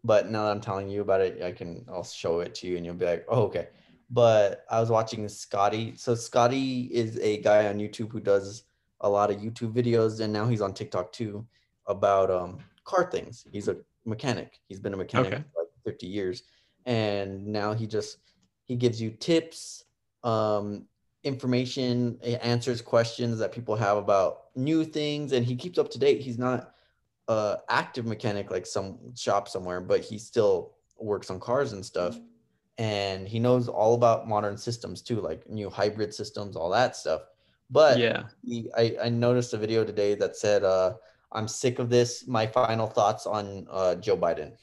but 0.03 0.29
now 0.29 0.45
that 0.45 0.51
I'm 0.51 0.61
telling 0.61 0.89
you 0.89 1.01
about 1.01 1.21
it, 1.21 1.41
I 1.41 1.51
can 1.51 1.85
I'll 1.89 2.03
show 2.03 2.39
it 2.39 2.55
to 2.55 2.67
you, 2.67 2.77
and 2.77 2.85
you'll 2.85 2.95
be 2.95 3.05
like, 3.05 3.25
oh 3.29 3.43
okay. 3.43 3.69
But 4.09 4.65
I 4.71 4.79
was 4.79 4.89
watching 4.89 5.27
Scotty. 5.27 5.93
So 5.97 6.15
Scotty 6.15 6.83
is 6.93 7.19
a 7.19 7.41
guy 7.41 7.67
on 7.67 7.77
YouTube 7.77 8.11
who 8.11 8.21
does 8.21 8.63
a 9.01 9.09
lot 9.09 9.29
of 9.29 9.37
YouTube 9.37 9.73
videos, 9.73 10.19
and 10.21 10.31
now 10.31 10.47
he's 10.47 10.61
on 10.61 10.73
TikTok 10.73 11.11
too 11.11 11.45
about 11.87 12.31
um 12.31 12.59
car 12.83 13.09
things. 13.11 13.45
He's 13.51 13.67
a 13.67 13.77
mechanic. 14.07 14.59
He's 14.67 14.79
been 14.79 14.93
a 14.93 14.97
mechanic 14.97 15.33
Okay. 15.33 15.43
for 15.53 15.61
like 15.63 15.69
50 15.85 16.07
years, 16.07 16.43
and 16.85 17.45
now 17.45 17.73
he 17.73 17.85
just 17.85 18.17
he 18.65 18.75
gives 18.75 19.01
you 19.01 19.11
tips 19.11 19.83
um 20.23 20.85
information 21.23 22.17
answers 22.41 22.81
questions 22.81 23.37
that 23.39 23.51
people 23.51 23.75
have 23.75 23.97
about 23.97 24.45
new 24.55 24.85
things 24.85 25.33
and 25.33 25.45
he 25.45 25.55
keeps 25.55 25.77
up 25.77 25.89
to 25.91 25.99
date 25.99 26.21
he's 26.21 26.37
not 26.37 26.73
a 27.27 27.57
active 27.69 28.05
mechanic 28.05 28.49
like 28.49 28.65
some 28.65 28.97
shop 29.15 29.49
somewhere 29.49 29.81
but 29.81 29.99
he 29.99 30.17
still 30.17 30.75
works 30.99 31.29
on 31.29 31.39
cars 31.39 31.73
and 31.73 31.85
stuff 31.85 32.17
and 32.77 33.27
he 33.27 33.39
knows 33.39 33.67
all 33.67 33.93
about 33.95 34.27
modern 34.27 34.57
systems 34.57 35.01
too 35.01 35.19
like 35.19 35.47
new 35.49 35.69
hybrid 35.69 36.13
systems 36.13 36.55
all 36.55 36.69
that 36.69 36.95
stuff 36.95 37.21
but 37.69 37.97
yeah. 37.99 38.23
he, 38.45 38.69
I, 38.77 38.95
I 39.03 39.09
noticed 39.09 39.53
a 39.53 39.57
video 39.57 39.83
today 39.83 40.15
that 40.15 40.37
said 40.37 40.63
uh 40.63 40.93
i'm 41.31 41.47
sick 41.47 41.79
of 41.79 41.89
this. 41.89 42.27
My 42.27 42.47
final 42.47 42.87
thoughts 42.87 43.25
on 43.25 43.67
uh 43.69 43.95
joe 43.95 44.17
biden. 44.17 44.53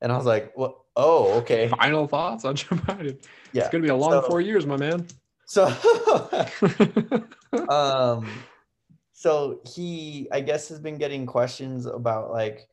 And 0.00 0.12
i 0.12 0.16
was 0.16 0.26
like 0.26 0.52
what 0.56 0.76
oh 0.96 1.32
okay. 1.40 1.68
Final 1.68 2.06
thoughts 2.06 2.44
on 2.44 2.54
Joe 2.56 2.76
Biden. 2.76 3.16
yeah. 3.52 3.62
It's 3.62 3.70
gonna 3.72 3.82
be 3.82 3.88
a 3.88 3.96
long 3.96 4.10
So- 4.12 4.22
four 4.22 4.40
years, 4.40 4.66
my 4.66 4.76
man. 4.76 5.06
so 5.46 5.64
um 7.68 8.28
so 9.12 9.60
he 9.74 10.28
i 10.32 10.40
guess 10.40 10.68
has 10.68 10.80
been 10.80 10.96
getting 10.98 11.26
questions 11.26 11.86
about 11.86 12.30
like 12.32 12.68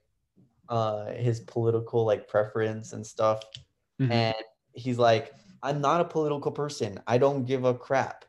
uh 0.70 1.06
his 1.14 1.40
political 1.41 2.06
like 2.06 2.28
preference 2.28 2.94
and 2.94 3.06
stuff. 3.06 3.40
Mhm. 4.02 4.11
and 4.11 4.36
he's 4.74 4.98
like 4.98 5.34
i'm 5.64 5.82
not 5.82 5.99
a 6.02 6.06
political 6.06 6.52
person. 6.52 6.99
I 7.07 7.18
don't 7.18 7.44
give 7.45 7.66
a 7.66 7.74
crap. 7.74 8.24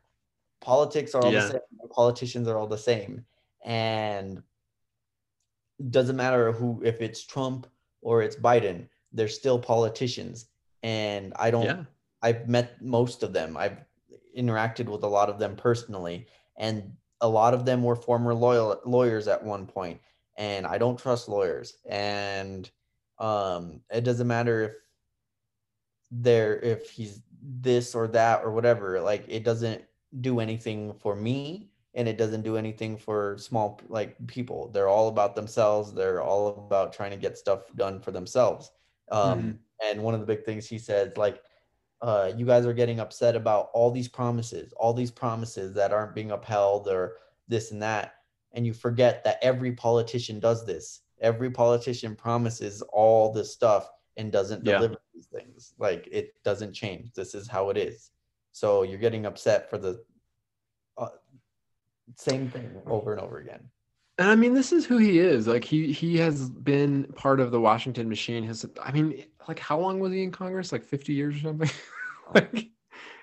Politics 0.61 1.15
are 1.15 1.23
all 1.25 1.33
Yeah. 1.33 1.43
the 1.47 1.51
same. 1.53 1.91
Politicians 1.91 2.49
are 2.49 2.59
all 2.59 2.67
the 2.67 2.77
same. 2.79 3.25
And 3.65 4.43
doesn't 5.89 6.17
matter 6.17 6.53
who 6.53 6.81
if 6.85 7.01
it's 7.01 7.25
trump 7.25 7.67
or 8.03 8.23
it's 8.23 8.37
biden 8.37 8.87
they're 9.13 9.29
still 9.29 9.59
politicians 9.59 10.47
and 10.83 11.33
i 11.37 11.51
don't 11.51 11.65
yeah. 11.65 11.85
I've 12.23 12.49
met 12.49 12.83
most 12.83 13.23
of 13.23 13.33
them. 13.33 13.57
I've 13.57 13.79
interacted 14.37 14.87
with 14.87 15.03
a 15.03 15.09
lot 15.09 15.31
of 15.31 15.39
them 15.39 15.57
personally, 15.57 16.27
and 16.57 16.93
a 17.21 17.29
lot 17.29 17.55
of 17.55 17.65
them 17.65 17.83
were 17.83 17.97
former 17.97 18.35
loyal 18.35 18.81
lawyers 18.85 19.29
at 19.29 19.43
one 19.43 19.67
point. 19.67 20.01
And 20.37 20.67
I 20.67 20.79
don't 20.79 20.99
trust 20.99 21.29
lawyers. 21.29 21.77
And 21.89 22.71
um, 23.19 23.81
it 23.93 24.05
doesn't 24.05 24.27
matter 24.27 24.63
if 24.63 24.73
they're 26.11 26.59
if 26.61 26.91
he's 26.91 27.21
this 27.43 27.95
or 27.95 28.09
that 28.09 28.43
or 28.45 28.53
whatever. 28.53 29.01
Like 29.01 29.25
it 29.29 29.45
doesn't 29.45 29.83
do 30.21 30.41
anything 30.41 30.95
for 30.95 31.15
me, 31.15 31.70
and 31.95 32.09
it 32.09 32.17
doesn't 32.19 32.43
do 32.43 32.57
anything 32.57 32.97
for 32.97 33.37
small 33.39 33.81
like 33.89 34.17
people. 34.27 34.71
They're 34.71 34.89
all 34.89 35.09
about 35.09 35.35
themselves. 35.35 35.93
They're 35.93 36.23
all 36.23 36.49
about 36.49 36.93
trying 36.93 37.11
to 37.11 37.17
get 37.17 37.37
stuff 37.39 37.63
done 37.77 38.01
for 38.01 38.13
themselves. 38.13 38.71
Um, 39.11 39.59
And 39.83 40.03
one 40.03 40.13
of 40.15 40.21
the 40.21 40.27
big 40.27 40.45
things 40.45 40.67
he 40.69 40.79
said, 40.79 41.17
like 41.17 41.43
uh, 42.03 42.33
you 42.37 42.45
guys 42.47 42.67
are 42.67 42.75
getting 42.75 43.01
upset 43.01 43.35
about 43.35 43.71
all 43.73 43.91
these 43.91 44.09
promises, 44.09 44.73
all 44.77 44.93
these 44.93 45.11
promises 45.11 45.75
that 45.75 45.93
aren't 45.93 46.15
being 46.15 46.31
upheld 46.33 46.87
or 46.87 47.17
this 47.49 47.73
and 47.73 47.83
that. 47.83 48.15
And 48.53 48.67
you 48.67 48.75
forget 48.75 49.25
that 49.25 49.39
every 49.43 49.73
politician 49.73 50.39
does 50.39 50.67
this. 50.67 51.01
Every 51.21 51.51
politician 51.51 52.15
promises 52.15 52.83
all 52.93 53.33
this 53.33 53.53
stuff 53.53 53.91
and 54.17 54.31
doesn't 54.31 54.65
Yeah. 54.67 54.79
deliver 54.79 55.01
these 55.15 55.27
things. 55.27 55.73
Like 55.79 56.09
it 56.13 56.35
doesn't 56.45 56.75
change. 56.75 57.13
This 57.15 57.35
is 57.35 57.49
how 57.49 57.71
it 57.71 57.77
is. 57.77 58.11
So 58.53 58.83
you're 58.83 58.99
getting 58.99 59.27
upset 59.27 59.71
for 59.71 59.79
the 59.79 60.05
same 62.17 62.51
thing 62.51 62.71
over 62.87 63.13
and 63.13 63.21
over 63.21 63.39
again. 63.39 63.71
And 64.19 64.29
I 64.29 64.35
mean, 64.35 64.55
this 64.55 64.73
is 64.73 64.85
who 64.85 64.99
he 64.99 65.19
is. 65.19 65.47
Like 65.47 65.65
he 65.65 65.93
he 65.93 66.19
has 66.19 66.51
been 66.51 67.05
part 67.15 67.41
of 67.41 67.51
the 67.51 67.61
Washington 67.61 68.09
machine. 68.09 68.45
His 68.45 68.67
I 68.83 68.93
mean, 68.93 69.25
like 69.49 69.59
how 69.59 69.79
long 69.81 69.99
was 69.99 70.13
he 70.13 70.23
in 70.23 70.31
Congress? 70.31 70.73
Like 70.73 70.85
50 70.85 71.13
years 71.15 71.37
or 71.37 71.41
something? 71.41 71.71
like 72.35 72.71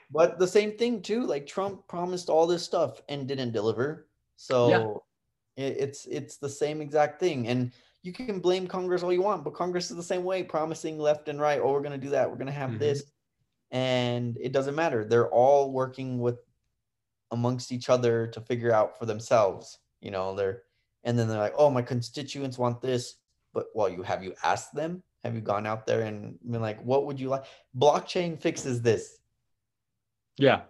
But 0.10 0.40
the 0.40 0.48
same 0.48 0.78
thing 0.78 1.02
too. 1.02 1.26
Like 1.26 1.46
Trump 1.48 1.88
promised 1.88 2.30
all 2.30 2.48
this 2.48 2.64
stuff 2.64 3.02
and 3.10 3.28
didn't 3.28 3.52
deliver. 3.52 4.08
So 4.38 5.04
it, 5.56 5.78
it's 5.80 6.06
it's 6.06 6.38
the 6.38 6.50
same 6.50 6.82
exact 6.82 7.20
thing. 7.20 7.48
And 7.48 7.74
you 8.04 8.14
can 8.14 8.40
blame 8.40 8.68
Congress 8.68 9.04
all 9.04 9.14
you 9.14 9.22
want, 9.22 9.44
but 9.44 9.54
Congress 9.54 9.92
is 9.92 9.98
the 9.98 10.04
same 10.04 10.24
way, 10.24 10.44
promising 10.44 10.98
left 10.98 11.28
and 11.30 11.40
right. 11.42 11.60
Oh, 11.62 11.72
we're 11.74 11.82
gonna 11.82 11.98
do 11.98 12.10
that. 12.12 12.30
We're 12.30 12.38
gonna 12.38 12.52
have 12.52 12.72
Mhm. 12.72 12.80
this, 12.80 13.04
and 13.72 14.38
it 14.40 14.54
doesn't 14.54 14.76
matter. 14.76 15.06
They're 15.06 15.30
all 15.30 15.72
working 15.72 16.20
with 16.20 16.40
amongst 17.32 17.72
each 17.72 17.90
other 17.90 18.28
to 18.28 18.42
figure 18.42 18.74
out 18.74 18.98
for 18.98 19.06
themselves. 19.06 19.80
You 20.02 20.12
know, 20.12 20.36
they're 20.36 20.64
and 21.04 21.18
then 21.18 21.28
they're 21.28 21.40
like, 21.40 21.54
oh, 21.58 21.70
my 21.70 21.82
constituents 21.82 22.58
want 22.58 22.82
this, 22.82 23.16
but 23.54 23.68
well, 23.74 23.90
you 23.90 24.04
have 24.04 24.24
you 24.24 24.34
asked 24.44 24.74
them? 24.76 25.04
Have 25.24 25.36
you 25.36 25.42
gone 25.42 25.66
out 25.66 25.86
there 25.86 26.02
and 26.02 26.38
been 26.50 26.62
like, 26.62 26.82
what 26.84 27.06
would 27.06 27.20
you 27.20 27.30
like? 27.30 27.46
Blockchain 27.78 28.40
fixes 28.40 28.82
this. 28.82 29.20
yeah. 30.38 30.62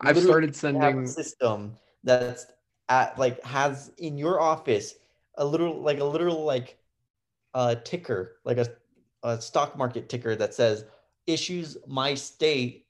I've 0.00 0.14
Literally, 0.16 0.52
started 0.52 0.56
sending 0.56 1.04
a 1.04 1.06
system 1.08 1.74
that's 2.04 2.46
at 2.88 3.18
like 3.18 3.42
has 3.44 3.90
in 3.98 4.16
your 4.16 4.40
office 4.40 4.94
a 5.36 5.44
little 5.44 5.80
like 5.80 5.98
a 5.98 6.04
literal 6.04 6.44
like 6.44 6.78
uh 7.54 7.74
ticker 7.82 8.36
like 8.44 8.58
a, 8.58 8.68
a 9.24 9.40
stock 9.40 9.76
market 9.76 10.08
ticker 10.08 10.36
that 10.36 10.54
says 10.54 10.84
issues 11.26 11.76
my 11.88 12.14
state 12.14 12.83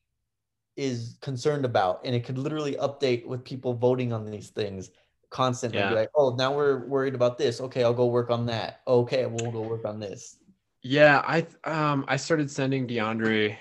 is 0.77 1.17
concerned 1.21 1.65
about 1.65 2.01
and 2.05 2.15
it 2.15 2.25
could 2.25 2.39
literally 2.39 2.75
update 2.77 3.25
with 3.27 3.45
people 3.45 3.75
voting 3.75 4.13
on 4.13 4.25
these 4.29 4.51
things 4.51 4.91
constantly 5.31 5.79
Yeah. 5.81 5.93
like 5.93 6.11
oh 6.17 6.35
now 6.37 6.55
we're 6.55 6.87
worried 6.87 7.15
about 7.15 7.39
this. 7.39 7.61
Okay 7.61 7.83
i'll 7.85 7.95
go 7.95 8.07
work 8.07 8.31
on 8.31 8.47
that. 8.47 8.81
Okay 8.87 9.27
we'll 9.27 9.53
go 9.53 9.63
work 9.63 9.85
on 9.85 9.99
this. 10.01 10.39
Yeah, 10.83 11.23
I 11.27 11.47
um 11.65 12.05
I 12.09 12.17
started 12.17 12.51
sending 12.51 12.87
DeAndre 12.87 13.57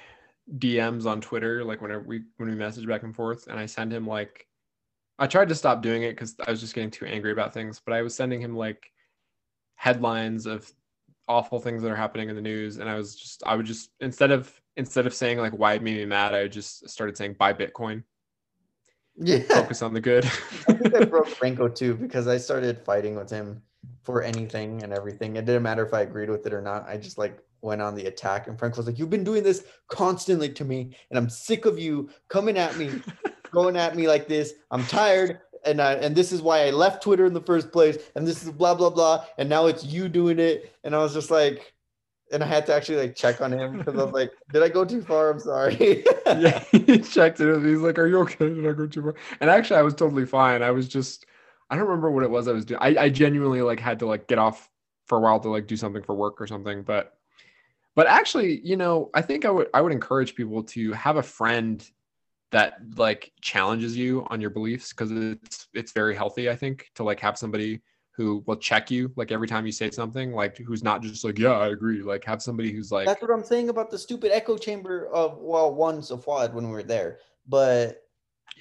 DMs 0.57 1.05
on 1.05 1.21
Twitter 1.21 1.63
like 1.63 1.81
whenever 1.81 2.03
we 2.03 2.23
when 2.37 2.49
we 2.49 2.55
message 2.55 2.85
back 2.85 3.03
and 3.03 3.15
forth, 3.15 3.47
and 3.47 3.57
I 3.59 3.65
send 3.65 3.93
him 3.93 4.05
like 4.05 4.45
I 5.19 5.27
tried 5.27 5.49
to 5.49 5.55
stop 5.55 5.81
doing 5.81 6.03
it 6.03 6.11
because 6.11 6.35
I 6.45 6.51
was 6.51 6.59
just 6.59 6.73
getting 6.75 6.91
too 6.91 7.05
angry 7.05 7.31
about 7.31 7.53
things, 7.53 7.81
but 7.85 7.93
I 7.93 8.01
was 8.01 8.13
sending 8.15 8.41
him 8.41 8.55
like 8.57 8.91
headlines 9.75 10.45
of 10.45 10.69
awful 11.27 11.59
things 11.59 11.81
that 11.83 11.91
are 11.91 11.95
happening 11.95 12.29
in 12.29 12.35
the 12.35 12.41
news, 12.41 12.77
and 12.77 12.89
I 12.89 12.95
was 12.95 13.15
just 13.15 13.43
I 13.45 13.55
would 13.55 13.65
just 13.65 13.91
instead 13.99 14.31
of 14.31 14.53
instead 14.77 15.05
of 15.05 15.13
saying 15.13 15.39
like 15.39 15.53
why 15.53 15.73
it 15.73 15.83
made 15.83 15.97
me 15.97 16.05
mad, 16.05 16.33
I 16.33 16.47
just 16.47 16.89
started 16.89 17.17
saying 17.17 17.35
buy 17.39 17.53
Bitcoin, 17.53 18.03
yeah 19.17 19.39
focus 19.39 19.81
on 19.81 19.93
the 19.93 20.01
good. 20.01 20.25
I 20.67 20.73
think 20.73 20.95
I 20.95 21.05
broke 21.05 21.27
Franco 21.39 21.67
too 21.67 21.95
because 21.95 22.27
I 22.27 22.37
started 22.37 22.79
fighting 22.85 23.15
with 23.15 23.29
him 23.29 23.61
for 24.03 24.21
anything 24.21 24.83
and 24.83 24.93
everything. 24.93 25.35
It 25.35 25.45
didn't 25.45 25.63
matter 25.63 25.85
if 25.85 25.93
I 25.93 26.01
agreed 26.01 26.29
with 26.29 26.45
it 26.45 26.53
or 26.53 26.61
not. 26.61 26.87
I 26.87 26.97
just 26.97 27.17
like 27.17 27.39
went 27.61 27.81
on 27.81 27.95
the 27.95 28.05
attack. 28.05 28.47
And 28.47 28.59
Frank 28.59 28.77
was 28.77 28.85
like, 28.85 28.99
You've 28.99 29.09
been 29.09 29.23
doing 29.23 29.43
this 29.43 29.65
constantly 29.87 30.49
to 30.49 30.65
me, 30.65 30.95
and 31.09 31.17
I'm 31.17 31.29
sick 31.29 31.65
of 31.65 31.79
you 31.79 32.09
coming 32.29 32.57
at 32.57 32.77
me, 32.77 33.01
going 33.51 33.77
at 33.77 33.95
me 33.95 34.07
like 34.07 34.27
this. 34.27 34.53
I'm 34.71 34.85
tired. 34.85 35.39
And 35.65 35.81
I, 35.81 35.93
and 35.93 36.15
this 36.15 36.31
is 36.31 36.41
why 36.41 36.65
I 36.67 36.71
left 36.71 37.03
Twitter 37.03 37.25
in 37.25 37.33
the 37.33 37.41
first 37.41 37.71
place. 37.71 37.97
And 38.15 38.27
this 38.27 38.43
is 38.43 38.51
blah 38.51 38.75
blah 38.75 38.89
blah. 38.89 39.25
And 39.37 39.49
now 39.49 39.67
it's 39.67 39.85
you 39.85 40.09
doing 40.09 40.39
it. 40.39 40.73
And 40.83 40.95
I 40.95 40.99
was 40.99 41.13
just 41.13 41.31
like, 41.31 41.73
and 42.33 42.43
I 42.43 42.47
had 42.47 42.65
to 42.65 42.73
actually 42.73 42.97
like 42.97 43.15
check 43.15 43.41
on 43.41 43.53
him 43.53 43.77
because 43.77 43.97
I 43.97 44.03
was 44.03 44.13
like, 44.13 44.31
did 44.51 44.63
I 44.63 44.69
go 44.69 44.83
too 44.83 45.01
far? 45.01 45.29
I'm 45.29 45.39
sorry. 45.39 46.03
yeah, 46.25 46.59
he 46.71 46.99
checked 46.99 47.39
it. 47.39 47.63
He's 47.63 47.79
like, 47.79 47.99
"Are 47.99 48.07
you 48.07 48.19
okay? 48.21 48.49
Did 48.49 48.67
I 48.67 48.73
go 48.73 48.87
too 48.87 49.01
far?" 49.03 49.15
And 49.39 49.49
actually, 49.49 49.77
I 49.77 49.83
was 49.83 49.93
totally 49.93 50.25
fine. 50.25 50.63
I 50.63 50.71
was 50.71 50.87
just, 50.87 51.25
I 51.69 51.75
don't 51.75 51.85
remember 51.85 52.11
what 52.11 52.23
it 52.23 52.31
was 52.31 52.47
I 52.47 52.51
was 52.51 52.65
doing. 52.65 52.79
I, 52.81 53.03
I 53.03 53.09
genuinely 53.09 53.61
like 53.61 53.79
had 53.79 53.99
to 53.99 54.07
like 54.07 54.27
get 54.27 54.39
off 54.39 54.69
for 55.05 55.17
a 55.17 55.21
while 55.21 55.39
to 55.41 55.49
like 55.49 55.67
do 55.67 55.77
something 55.77 56.01
for 56.03 56.15
work 56.15 56.41
or 56.41 56.47
something. 56.47 56.81
But, 56.81 57.13
but 57.95 58.07
actually, 58.07 58.61
you 58.61 58.77
know, 58.77 59.11
I 59.13 59.21
think 59.21 59.45
I 59.45 59.51
would 59.51 59.67
I 59.73 59.81
would 59.81 59.91
encourage 59.91 60.33
people 60.35 60.63
to 60.63 60.91
have 60.93 61.17
a 61.17 61.23
friend 61.23 61.87
that 62.53 62.77
like 62.97 63.31
challenges 63.41 63.97
you 63.97 64.25
on 64.29 64.39
your 64.39 64.51
beliefs 64.51 64.93
because 64.93 65.11
it's 65.11 65.67
it's 65.73 65.91
very 65.91 66.15
healthy. 66.15 66.49
I 66.49 66.55
think 66.55 66.89
to 66.95 67.03
like 67.03 67.19
have 67.19 67.37
somebody 67.37 67.81
who 68.15 68.43
will 68.45 68.55
check 68.55 68.91
you 68.91 69.11
like 69.15 69.31
every 69.31 69.47
time 69.47 69.65
you 69.65 69.71
say 69.71 69.89
something, 69.89 70.33
like 70.33 70.59
who's 70.59 70.83
not 70.83 71.01
just 71.01 71.25
like, 71.25 71.39
yeah, 71.39 71.53
I 71.53 71.69
agree. 71.69 72.03
Like 72.03 72.23
have 72.25 72.43
somebody 72.43 72.71
who's 72.71 72.91
like 72.91 73.07
That's 73.07 73.23
what 73.23 73.31
I'm 73.31 73.43
saying 73.43 73.69
about 73.69 73.89
the 73.89 73.97
stupid 73.97 74.31
echo 74.31 74.55
chamber 74.55 75.07
of 75.07 75.39
well, 75.39 75.73
one 75.73 75.99
Safwad 75.99 76.53
when 76.53 76.67
we 76.67 76.73
were 76.73 76.83
there. 76.83 77.17
But 77.47 78.03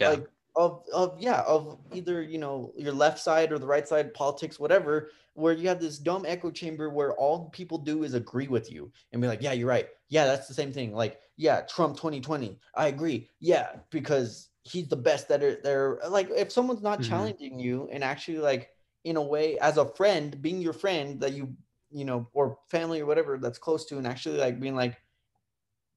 yeah. 0.01 0.09
like 0.09 0.27
of 0.57 0.85
of 0.93 1.19
yeah, 1.21 1.43
of 1.43 1.81
either, 1.93 2.23
you 2.23 2.39
know, 2.39 2.73
your 2.77 2.93
left 2.93 3.19
side 3.19 3.53
or 3.53 3.59
the 3.59 3.67
right 3.67 3.87
side, 3.87 4.15
politics, 4.15 4.59
whatever, 4.61 5.11
where 5.35 5.55
you 5.55 5.69
have 5.69 5.81
this 5.81 5.99
dumb 5.99 6.25
echo 6.27 6.51
chamber 6.51 6.91
where 6.91 7.15
all 7.15 7.49
people 7.51 7.79
do 7.79 8.05
is 8.05 8.15
agree 8.15 8.49
with 8.49 8.71
you 8.71 8.93
and 9.13 9.23
be 9.23 9.29
like, 9.29 9.43
Yeah, 9.43 9.53
you're 9.53 9.69
right. 9.69 9.89
Yeah, 10.09 10.27
that's 10.27 10.49
the 10.49 10.55
same 10.55 10.73
thing. 10.73 10.93
Like, 10.95 11.21
yeah, 11.37 11.63
Trump 11.63 11.97
2020. 11.97 12.61
I 12.75 12.89
agree. 12.89 13.31
Yeah, 13.41 13.81
because 13.91 14.51
he's 14.65 14.89
the 14.89 14.97
best 14.97 15.29
that 15.29 15.43
are 15.43 15.61
there. 15.63 15.99
Like 16.09 16.29
if 16.31 16.53
someone's 16.53 16.83
not 16.83 17.01
Mhm. 17.01 17.03
challenging 17.03 17.59
you 17.59 17.89
and 17.91 18.05
actually 18.05 18.39
like 18.39 18.71
in 19.05 19.17
a 19.17 19.23
way 19.23 19.59
as 19.59 19.79
a 19.79 19.89
friend 19.95 20.41
being 20.43 20.61
your 20.61 20.73
friend 20.73 21.21
that 21.21 21.33
you 21.33 21.57
you 21.91 22.05
know 22.05 22.29
or 22.33 22.59
family 22.71 23.01
or 23.01 23.07
whatever 23.07 23.39
that's 23.39 23.59
close 23.59 23.85
to 23.87 23.99
and 23.99 24.07
actually 24.07 24.39
like 24.39 24.61
being 24.61 24.75
like 24.77 24.99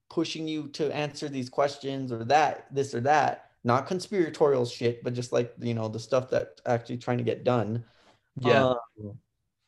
pushing 0.08 0.46
you 0.46 0.68
to 0.68 0.94
answer 0.94 1.28
these 1.28 1.48
questions 1.50 2.12
or 2.12 2.24
that 2.24 2.72
this 2.72 2.94
or 2.94 3.00
that 3.00 3.45
not 3.66 3.86
conspiratorial 3.86 4.64
shit 4.64 5.02
but 5.02 5.12
just 5.12 5.32
like 5.32 5.52
you 5.58 5.74
know 5.74 5.88
the 5.88 5.98
stuff 5.98 6.30
that 6.30 6.60
actually 6.66 6.96
trying 6.96 7.18
to 7.18 7.24
get 7.24 7.42
done 7.42 7.84
yeah. 8.38 8.64
um, 8.64 9.18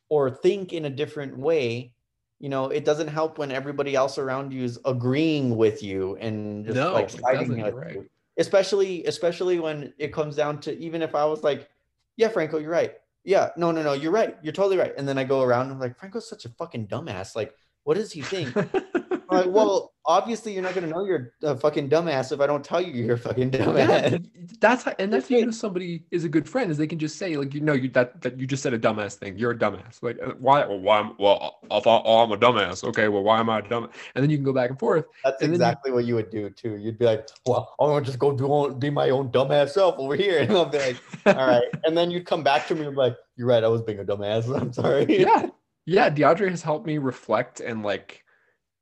or 0.08 0.30
think 0.30 0.72
in 0.72 0.84
a 0.84 0.90
different 0.90 1.36
way 1.36 1.92
you 2.38 2.48
know 2.48 2.66
it 2.68 2.84
doesn't 2.84 3.08
help 3.08 3.38
when 3.38 3.50
everybody 3.50 3.96
else 3.96 4.16
around 4.16 4.52
you 4.52 4.62
is 4.62 4.78
agreeing 4.84 5.56
with 5.56 5.82
you 5.82 6.16
and 6.20 6.64
just 6.64 6.76
No, 6.76 6.92
like 6.92 7.10
siding 7.10 7.60
with 7.60 7.74
right. 7.74 7.94
you. 7.94 8.08
especially 8.38 9.04
especially 9.04 9.58
when 9.58 9.92
it 9.98 10.12
comes 10.12 10.36
down 10.36 10.60
to 10.60 10.78
even 10.78 11.02
if 11.02 11.16
i 11.16 11.24
was 11.24 11.42
like 11.42 11.68
yeah 12.16 12.28
franco 12.28 12.58
you're 12.58 12.70
right 12.70 12.94
yeah 13.24 13.50
no 13.56 13.72
no 13.72 13.82
no 13.82 13.94
you're 13.94 14.12
right 14.12 14.36
you're 14.42 14.52
totally 14.52 14.76
right 14.78 14.92
and 14.96 15.08
then 15.08 15.18
i 15.18 15.24
go 15.24 15.42
around 15.42 15.62
and 15.62 15.72
i'm 15.72 15.80
like 15.80 15.98
franco's 15.98 16.28
such 16.28 16.44
a 16.44 16.48
fucking 16.50 16.86
dumbass 16.86 17.34
like 17.34 17.52
what 17.82 17.94
does 17.94 18.12
he 18.12 18.22
think 18.22 18.54
like, 19.30 19.46
well 19.46 19.92
obviously 20.06 20.54
you're 20.54 20.62
not 20.62 20.72
going 20.74 20.84
to 20.84 20.90
know 20.90 21.04
you're 21.04 21.32
a 21.42 21.54
fucking 21.54 21.86
dumbass 21.90 22.32
if 22.32 22.40
i 22.40 22.46
don't 22.46 22.64
tell 22.64 22.80
you 22.80 22.92
you're 23.04 23.16
a 23.16 23.18
fucking 23.18 23.50
dumbass. 23.50 24.10
Yeah, 24.12 24.18
that's 24.58 24.84
how, 24.84 24.94
and 24.98 25.12
that's 25.12 25.30
you 25.30 25.44
know 25.44 25.50
somebody 25.50 26.04
is 26.10 26.24
a 26.24 26.28
good 26.30 26.48
friend 26.48 26.70
is 26.70 26.78
they 26.78 26.86
can 26.86 26.98
just 26.98 27.18
say 27.18 27.36
like 27.36 27.52
you 27.54 27.60
know 27.60 27.74
you 27.74 27.90
that 27.90 28.20
that 28.22 28.40
you 28.40 28.46
just 28.46 28.62
said 28.62 28.72
a 28.72 28.78
dumbass 28.78 29.16
thing 29.16 29.36
you're 29.36 29.50
a 29.50 29.58
dumbass 29.58 30.02
like 30.02 30.18
uh, 30.24 30.30
why 30.38 30.64
well 30.66 30.80
why 30.80 31.10
well 31.18 31.58
I 31.70 31.80
thought 31.80 32.02
oh 32.06 32.20
I'm 32.22 32.32
a 32.32 32.38
dumbass 32.38 32.82
okay 32.84 33.08
well 33.08 33.22
why 33.22 33.38
am 33.38 33.50
I 33.50 33.58
a 33.58 33.62
dumb? 33.62 33.90
and 34.14 34.22
then 34.22 34.30
you 34.30 34.38
can 34.38 34.44
go 34.44 34.52
back 34.54 34.70
and 34.70 34.78
forth 34.78 35.04
That's 35.24 35.42
And 35.42 35.50
you- 35.50 35.56
exactly 35.56 35.92
what 35.92 36.06
you 36.06 36.14
would 36.14 36.30
do 36.30 36.48
too. 36.48 36.76
You'd 36.76 36.98
be 36.98 37.04
like, 37.04 37.28
"Well, 37.44 37.74
I'm 37.78 37.88
gonna 37.88 38.04
just 38.04 38.18
go 38.18 38.32
do 38.32 38.74
be 38.78 38.88
my 38.90 39.10
own 39.10 39.30
dumbass 39.30 39.70
self 39.70 39.96
over 39.98 40.14
here," 40.16 40.38
and 40.42 40.50
I'll 40.52 40.64
be 40.64 40.78
like, 40.78 40.96
"All 41.26 41.34
right." 41.46 41.64
And 41.84 41.96
then 41.96 42.10
you'd 42.10 42.24
come 42.26 42.42
back 42.42 42.66
to 42.68 42.74
me 42.74 42.86
and 42.86 42.92
be 42.92 42.96
like, 42.96 43.16
"You're 43.36 43.46
right. 43.48 43.62
I 43.62 43.68
was 43.68 43.82
being 43.82 43.98
a 43.98 44.04
dumbass. 44.04 44.48
I'm 44.60 44.72
sorry." 44.72 45.04
yeah 45.20 45.48
yeah 45.84 46.08
DeAndre 46.10 46.48
has 46.50 46.62
helped 46.62 46.86
me 46.86 46.96
reflect 46.98 47.60
and 47.60 47.82
like 47.82 48.24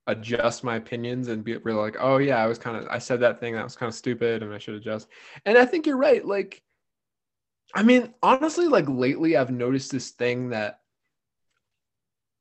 adjust 0.07 0.63
my 0.63 0.77
opinions 0.77 1.29
and 1.29 1.43
be 1.45 1.57
really 1.59 1.81
like 1.81 1.97
oh 1.99 2.19
yeah 2.19 2.43
I 2.43 2.47
was 2.47 2.59
kind 2.59 2.77
of 2.77 2.87
I 2.89 2.99
said 2.99 3.21
that 3.21 3.41
thing 3.41 3.55
that 3.55 3.65
was 3.65 3.77
kind 3.77 3.89
of 3.89 3.95
stupid 3.95 4.43
and 4.43 4.55
I 4.55 4.59
should 4.59 4.75
adjust. 4.75 5.09
And 5.45 5.59
I 5.59 5.65
think 5.65 5.87
you're 5.87 5.97
right 5.97 6.25
like 6.25 6.63
I 7.75 7.83
mean 7.83 8.15
honestly 8.23 8.69
like 8.69 8.89
lately 8.89 9.37
I've 9.37 9.51
noticed 9.51 9.91
this 9.91 10.11
thing 10.11 10.51
that 10.51 10.81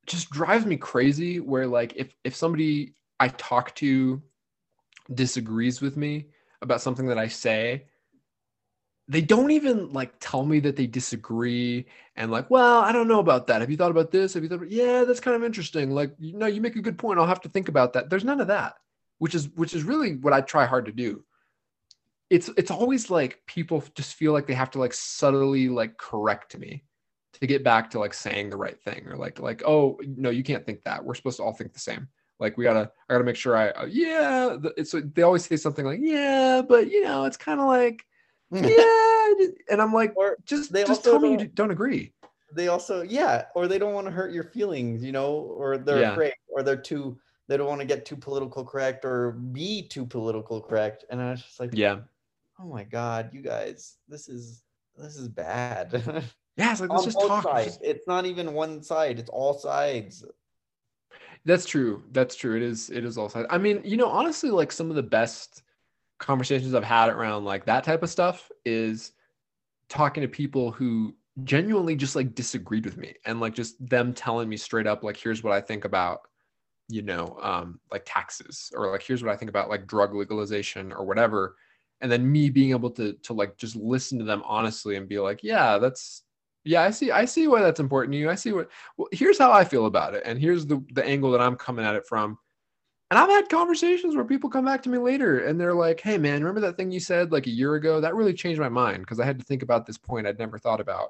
just 0.05 0.29
drives 0.29 0.65
me 0.65 0.77
crazy 0.77 1.39
where 1.39 1.65
like 1.65 1.93
if 1.95 2.15
if 2.23 2.35
somebody 2.35 2.93
I 3.19 3.29
talk 3.29 3.73
to 3.75 4.21
disagrees 5.13 5.81
with 5.81 5.97
me 5.97 6.27
about 6.61 6.81
something 6.81 7.07
that 7.07 7.17
I 7.17 7.27
say 7.27 7.85
they 9.07 9.22
don't 9.22 9.52
even 9.52 9.94
like 9.94 10.14
tell 10.19 10.44
me 10.45 10.60
that 10.61 10.76
they 10.76 10.88
disagree 10.88 11.86
and 12.15 12.32
like 12.32 12.49
well 12.49 12.80
i 12.80 12.91
don't 12.91 13.07
know 13.07 13.19
about 13.19 13.48
that. 13.48 13.61
Have 13.61 13.69
you 13.69 13.77
thought 13.77 13.91
about 13.91 14.11
this? 14.11 14.34
Have 14.34 14.44
you 14.44 14.49
thought 14.49 14.56
about, 14.56 14.72
yeah 14.72 15.03
that's 15.03 15.19
kind 15.19 15.36
of 15.36 15.44
interesting. 15.44 15.91
Like 15.91 16.15
you 16.19 16.34
know 16.38 16.48
you 16.48 16.61
make 16.61 16.76
a 16.76 16.82
good 16.82 16.98
point. 16.98 17.19
I'll 17.19 17.27
have 17.27 17.41
to 17.41 17.49
think 17.49 17.69
about 17.69 17.94
that. 17.94 18.10
There's 18.10 18.23
none 18.23 18.41
of 18.41 18.48
that 18.48 18.76
which 19.18 19.36
is 19.36 19.49
which 19.56 19.73
is 19.73 19.84
really 19.84 20.15
what 20.18 20.34
i 20.34 20.41
try 20.41 20.65
hard 20.65 20.86
to 20.86 20.91
do. 20.91 21.23
It's 22.30 22.49
it's 22.57 22.72
always 22.72 23.10
like 23.10 23.41
people 23.45 23.84
just 23.94 24.15
feel 24.15 24.34
like 24.34 24.48
they 24.48 24.53
have 24.56 24.72
to 24.72 24.80
like 24.80 24.94
subtly 24.94 25.69
like 25.69 25.98
correct 25.98 26.57
me 26.57 26.84
to 27.34 27.48
get 27.48 27.64
back 27.64 27.91
to 27.91 27.99
like 27.99 28.14
saying 28.14 28.49
the 28.49 28.57
right 28.57 28.82
thing 28.82 29.07
or 29.07 29.15
like 29.15 29.40
like 29.40 29.64
oh 29.65 29.99
no 30.06 30.30
you 30.30 30.44
can't 30.44 30.65
think 30.65 30.84
that. 30.84 31.03
We're 31.03 31.15
supposed 31.15 31.38
to 31.38 31.44
all 31.44 31.53
think 31.53 31.73
the 31.73 31.80
same. 31.80 32.07
Like 32.40 32.57
we 32.57 32.64
gotta 32.64 32.91
i 33.10 33.14
gotta 33.14 33.23
make 33.23 33.36
sure 33.36 33.56
i 33.56 33.69
uh, 33.69 33.86
yeah. 33.86 34.57
The- 34.60 34.73
it's 34.77 34.94
they 35.14 35.22
always 35.22 35.45
say 35.45 35.56
something 35.56 35.86
like 35.86 35.99
yeah 36.02 36.61
but 36.68 36.91
you 36.91 37.03
know 37.03 37.26
it's 37.26 37.38
kind 37.38 37.60
of 37.60 37.68
like 37.68 38.06
Hmm. 38.51 38.63
yeah 38.65 39.45
and 39.72 39.81
i'm 39.81 39.91
like 39.93 40.13
Or 40.15 40.38
just 40.45 40.72
they 40.72 40.84
just 40.84 41.03
tell 41.03 41.19
me 41.19 41.31
you 41.31 41.47
don't- 41.47 41.72
agree 41.72 42.13
they 42.53 42.69
also, 42.69 43.01
yeah, 43.01 43.45
or 43.53 43.67
they 43.67 43.77
don't 43.77 43.93
want 43.93 44.07
to 44.07 44.11
hurt 44.11 44.31
your 44.31 44.45
feelings, 44.45 45.03
you 45.03 45.11
know, 45.11 45.34
or 45.34 45.77
they're 45.77 45.99
Yeah. 45.99 46.11
afraid, 46.13 46.34
or 46.47 46.63
they're 46.63 46.77
too, 46.77 47.17
they 47.49 47.57
don't 47.57 47.67
want 47.67 47.81
to 47.81 47.88
get 47.88 48.05
too 48.05 48.15
political 48.15 48.63
correct 48.63 49.03
or 49.03 49.31
be 49.34 49.85
too 49.85 50.05
political 50.05 50.61
correct. 50.61 51.03
And 51.09 51.19
I 51.22 51.31
was 51.31 51.41
just 51.41 51.59
like, 51.59 51.72
yeah 51.73 51.97
oh 52.59 52.65
my 52.65 52.84
god, 52.85 53.31
you 53.34 53.41
guys, 53.41 53.97
this 54.07 54.30
is 54.30 54.61
this 54.95 55.17
is 55.17 55.27
bad. 55.27 55.91
yeah 56.55 56.72
it's 56.72 56.80
like 56.80 56.91
let's 56.91 57.03
just 57.03 57.19
talk 57.19 57.43
sides. 57.43 57.77
It's 57.81 58.07
not 58.07 58.26
even 58.26 58.53
one 58.53 58.81
side; 58.81 59.19
it's 59.19 59.30
all 59.31 59.57
sides. 59.57 60.23
that's 61.45 61.65
true 61.65 62.03
that's 62.11 62.35
true 62.35 62.55
it 62.55 62.63
is 62.63 62.89
it 62.89 63.03
is 63.03 63.17
all 63.17 63.27
sides 63.27 63.47
i 63.51 63.57
mean 63.57 63.81
you 63.84 63.97
know 63.97 64.07
honestly 64.07 64.49
like 64.49 64.72
some 64.72 64.89
of 64.89 64.95
the 64.95 65.03
best 65.03 65.61
conversations 66.17 66.73
i've 66.73 66.83
had 66.83 67.09
around 67.09 67.43
like 67.43 67.65
that 67.65 67.83
type 67.83 68.03
of 68.03 68.09
stuff 68.09 68.51
is 68.63 69.11
talking 69.89 70.21
to 70.21 70.27
people 70.27 70.71
who 70.71 71.13
genuinely 71.43 71.95
just 71.95 72.15
like 72.15 72.33
disagreed 72.33 72.85
with 72.85 72.97
me 72.97 73.13
and 73.25 73.39
like 73.39 73.53
just 73.53 73.75
them 73.89 74.13
telling 74.13 74.47
me 74.47 74.55
straight 74.55 74.87
up 74.87 75.03
like 75.03 75.17
here's 75.17 75.43
what 75.43 75.53
i 75.53 75.59
think 75.59 75.83
about 75.83 76.21
you 76.87 77.01
know 77.01 77.37
um 77.41 77.79
like 77.91 78.03
taxes 78.05 78.71
or 78.75 78.91
like 78.91 79.01
here's 79.01 79.23
what 79.23 79.33
i 79.33 79.37
think 79.37 79.49
about 79.49 79.69
like 79.69 79.87
drug 79.87 80.13
legalization 80.13 80.91
or 80.91 81.05
whatever. 81.05 81.55
And 82.01 82.11
then 82.11 82.29
me 82.29 82.49
being 82.49 82.71
able 82.71 82.91
to 82.91 83.13
to 83.23 83.33
like 83.33 83.57
just 83.57 83.75
listen 83.75 84.19
to 84.19 84.25
them 84.25 84.43
honestly 84.45 84.95
and 84.95 85.07
be 85.07 85.17
like 85.17 85.43
yeah 85.43 85.77
that's 85.77 86.23
yeah 86.63 86.83
i 86.83 86.91
see 86.91 87.09
i 87.11 87.25
see 87.25 87.47
why 87.47 87.61
that's 87.61 87.79
important 87.79 88.11
to 88.13 88.19
you. 88.19 88.29
I 88.29 88.35
see 88.35 88.51
what 88.51 88.69
well 88.97 89.07
here's 89.11 89.39
how 89.39 89.51
i 89.51 89.63
feel 89.63 89.85
about 89.85 90.13
it. 90.13 90.23
And 90.25 90.39
here's 90.39 90.65
the 90.65 90.83
the 90.91 91.03
angle 91.03 91.31
that 91.31 91.41
i'm 91.41 91.55
coming 91.55 91.85
at 91.85 91.95
it 91.95 92.05
from 92.05 92.37
and 93.11 93.19
i've 93.19 93.30
had 93.30 93.49
conversations 93.49 94.15
where 94.15 94.26
people 94.26 94.49
come 94.49 94.65
back 94.65 94.82
to 94.82 94.90
me 94.90 94.98
later 94.98 95.45
and 95.45 95.60
they're 95.60 95.73
like 95.73 95.99
hey 95.99 96.18
man 96.18 96.44
remember 96.44 96.61
that 96.61 96.77
thing 96.77 96.91
you 96.91 96.99
said 96.99 97.32
like 97.32 97.48
a 97.48 97.52
year 97.52 97.76
ago? 97.76 98.02
That 98.02 98.15
really 98.15 98.34
changed 98.34 98.60
my 98.60 98.69
mind 98.69 98.99
because 98.99 99.19
i 99.19 99.26
had 99.26 99.40
to 99.40 99.45
think 99.45 99.64
about 99.64 99.86
this 99.86 99.98
point 99.98 100.27
i'd 100.27 100.40
never 100.40 100.57
thought 100.57 100.82
about. 100.82 101.10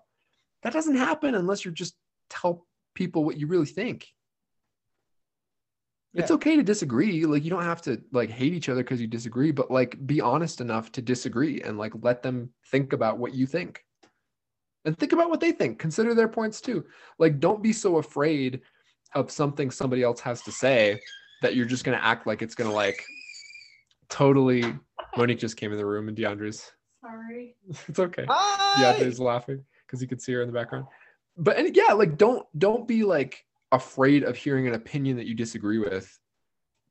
That 0.63 0.73
doesn't 0.73 0.95
happen 0.95 1.35
unless 1.35 1.63
you 1.63 1.71
just 1.71 1.95
tell 2.29 2.65
people 2.95 3.23
what 3.23 3.37
you 3.37 3.45
really 3.45 3.67
think. 3.67 4.07
It's 6.15 6.31
okay 6.31 6.55
to 6.55 6.63
disagree 6.63 7.25
like 7.25 7.43
you 7.43 7.49
don't 7.49 7.63
have 7.63 7.81
to 7.83 8.01
like 8.13 8.29
hate 8.29 8.53
each 8.53 8.69
other 8.69 8.83
because 8.83 9.01
you 9.01 9.07
disagree 9.07 9.51
but 9.51 9.69
like 9.69 9.97
be 10.07 10.21
honest 10.21 10.61
enough 10.61 10.89
to 10.93 11.01
disagree 11.01 11.61
and 11.61 11.77
like 11.77 11.91
let 12.01 12.23
them 12.23 12.51
think 12.71 12.93
about 12.93 13.17
what 13.17 13.33
you 13.33 13.45
think. 13.45 13.83
And 14.85 14.97
think 14.97 15.11
about 15.11 15.29
what 15.29 15.41
they 15.41 15.51
think. 15.51 15.77
Consider 15.77 16.13
their 16.13 16.29
points 16.29 16.61
too. 16.61 16.85
Like 17.19 17.39
don't 17.39 17.61
be 17.61 17.73
so 17.73 17.97
afraid 17.97 18.61
of 19.13 19.29
something 19.29 19.69
somebody 19.69 20.03
else 20.03 20.21
has 20.21 20.41
to 20.43 20.51
say 20.51 21.01
that 21.41 21.55
you're 21.55 21.65
just 21.65 21.83
going 21.83 21.97
to 21.97 22.03
act 22.03 22.27
like 22.27 22.41
it's 22.41 22.55
going 22.55 22.69
to 22.69 22.75
like 22.75 23.03
totally 24.09 24.63
monique 25.17 25.39
just 25.39 25.57
came 25.57 25.71
in 25.71 25.77
the 25.77 25.85
room 25.85 26.07
and 26.07 26.17
deandre's 26.17 26.71
Sorry. 27.01 27.55
it's 27.87 27.99
okay 27.99 28.25
Hi! 28.27 28.93
DeAndre's 28.93 29.19
laughing 29.19 29.63
because 29.85 30.01
you 30.01 30.07
could 30.07 30.21
see 30.21 30.33
her 30.33 30.41
in 30.41 30.47
the 30.47 30.53
background. 30.53 30.85
But 31.37 31.57
and 31.57 31.75
yeah, 31.75 31.93
like 31.93 32.17
don't 32.17 32.45
don't 32.57 32.87
be 32.87 33.03
like 33.03 33.43
afraid 33.71 34.23
of 34.23 34.37
hearing 34.37 34.67
an 34.67 34.73
opinion 34.73 35.17
that 35.17 35.27
you 35.27 35.35
disagree 35.35 35.79
with. 35.79 36.19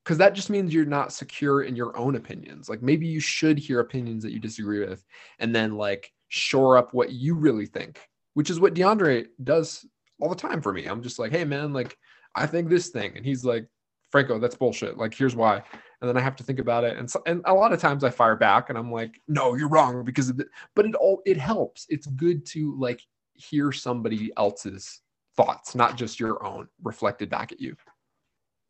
Because 0.02 0.18
that 0.18 0.34
just 0.34 0.50
means 0.50 0.74
you're 0.74 0.84
not 0.84 1.14
secure 1.14 1.62
in 1.62 1.76
your 1.76 1.96
own 1.96 2.16
opinions. 2.16 2.68
Like 2.68 2.82
maybe 2.82 3.06
you 3.06 3.20
should 3.20 3.58
hear 3.58 3.80
opinions 3.80 4.22
that 4.22 4.32
you 4.32 4.38
disagree 4.38 4.84
with 4.84 5.02
and 5.38 5.54
then 5.54 5.76
like 5.76 6.12
shore 6.28 6.76
up 6.76 6.92
what 6.92 7.12
you 7.12 7.34
really 7.34 7.64
think, 7.64 8.00
which 8.34 8.50
is 8.50 8.60
what 8.60 8.74
DeAndre 8.74 9.26
does 9.42 9.86
all 10.20 10.28
the 10.28 10.34
time 10.34 10.60
for 10.60 10.74
me. 10.74 10.84
I'm 10.84 11.02
just 11.02 11.18
like, 11.18 11.32
hey 11.32 11.44
man, 11.44 11.72
like 11.72 11.96
I 12.34 12.46
think 12.46 12.68
this 12.68 12.88
thing, 12.88 13.16
and 13.16 13.24
he's 13.24 13.44
like, 13.44 13.66
Franco, 14.14 14.38
that's 14.38 14.54
bullshit. 14.54 14.96
Like 14.96 15.12
here's 15.12 15.34
why, 15.34 15.56
and 15.56 16.08
then 16.08 16.16
I 16.16 16.20
have 16.20 16.36
to 16.36 16.44
think 16.44 16.60
about 16.60 16.84
it, 16.84 16.96
and 16.96 17.10
so, 17.10 17.20
and 17.26 17.42
a 17.46 17.52
lot 17.52 17.72
of 17.72 17.80
times 17.80 18.04
I 18.04 18.10
fire 18.10 18.36
back, 18.36 18.68
and 18.68 18.78
I'm 18.78 18.92
like, 18.92 19.20
no, 19.26 19.56
you're 19.56 19.68
wrong 19.68 20.04
because 20.04 20.28
of 20.28 20.38
it. 20.38 20.46
But 20.76 20.86
it 20.86 20.94
all 20.94 21.20
it 21.26 21.36
helps. 21.36 21.84
It's 21.88 22.06
good 22.06 22.46
to 22.50 22.78
like 22.78 23.02
hear 23.32 23.72
somebody 23.72 24.30
else's 24.36 25.00
thoughts, 25.36 25.74
not 25.74 25.96
just 25.96 26.20
your 26.20 26.46
own 26.46 26.68
reflected 26.84 27.28
back 27.28 27.50
at 27.50 27.60
you. 27.60 27.74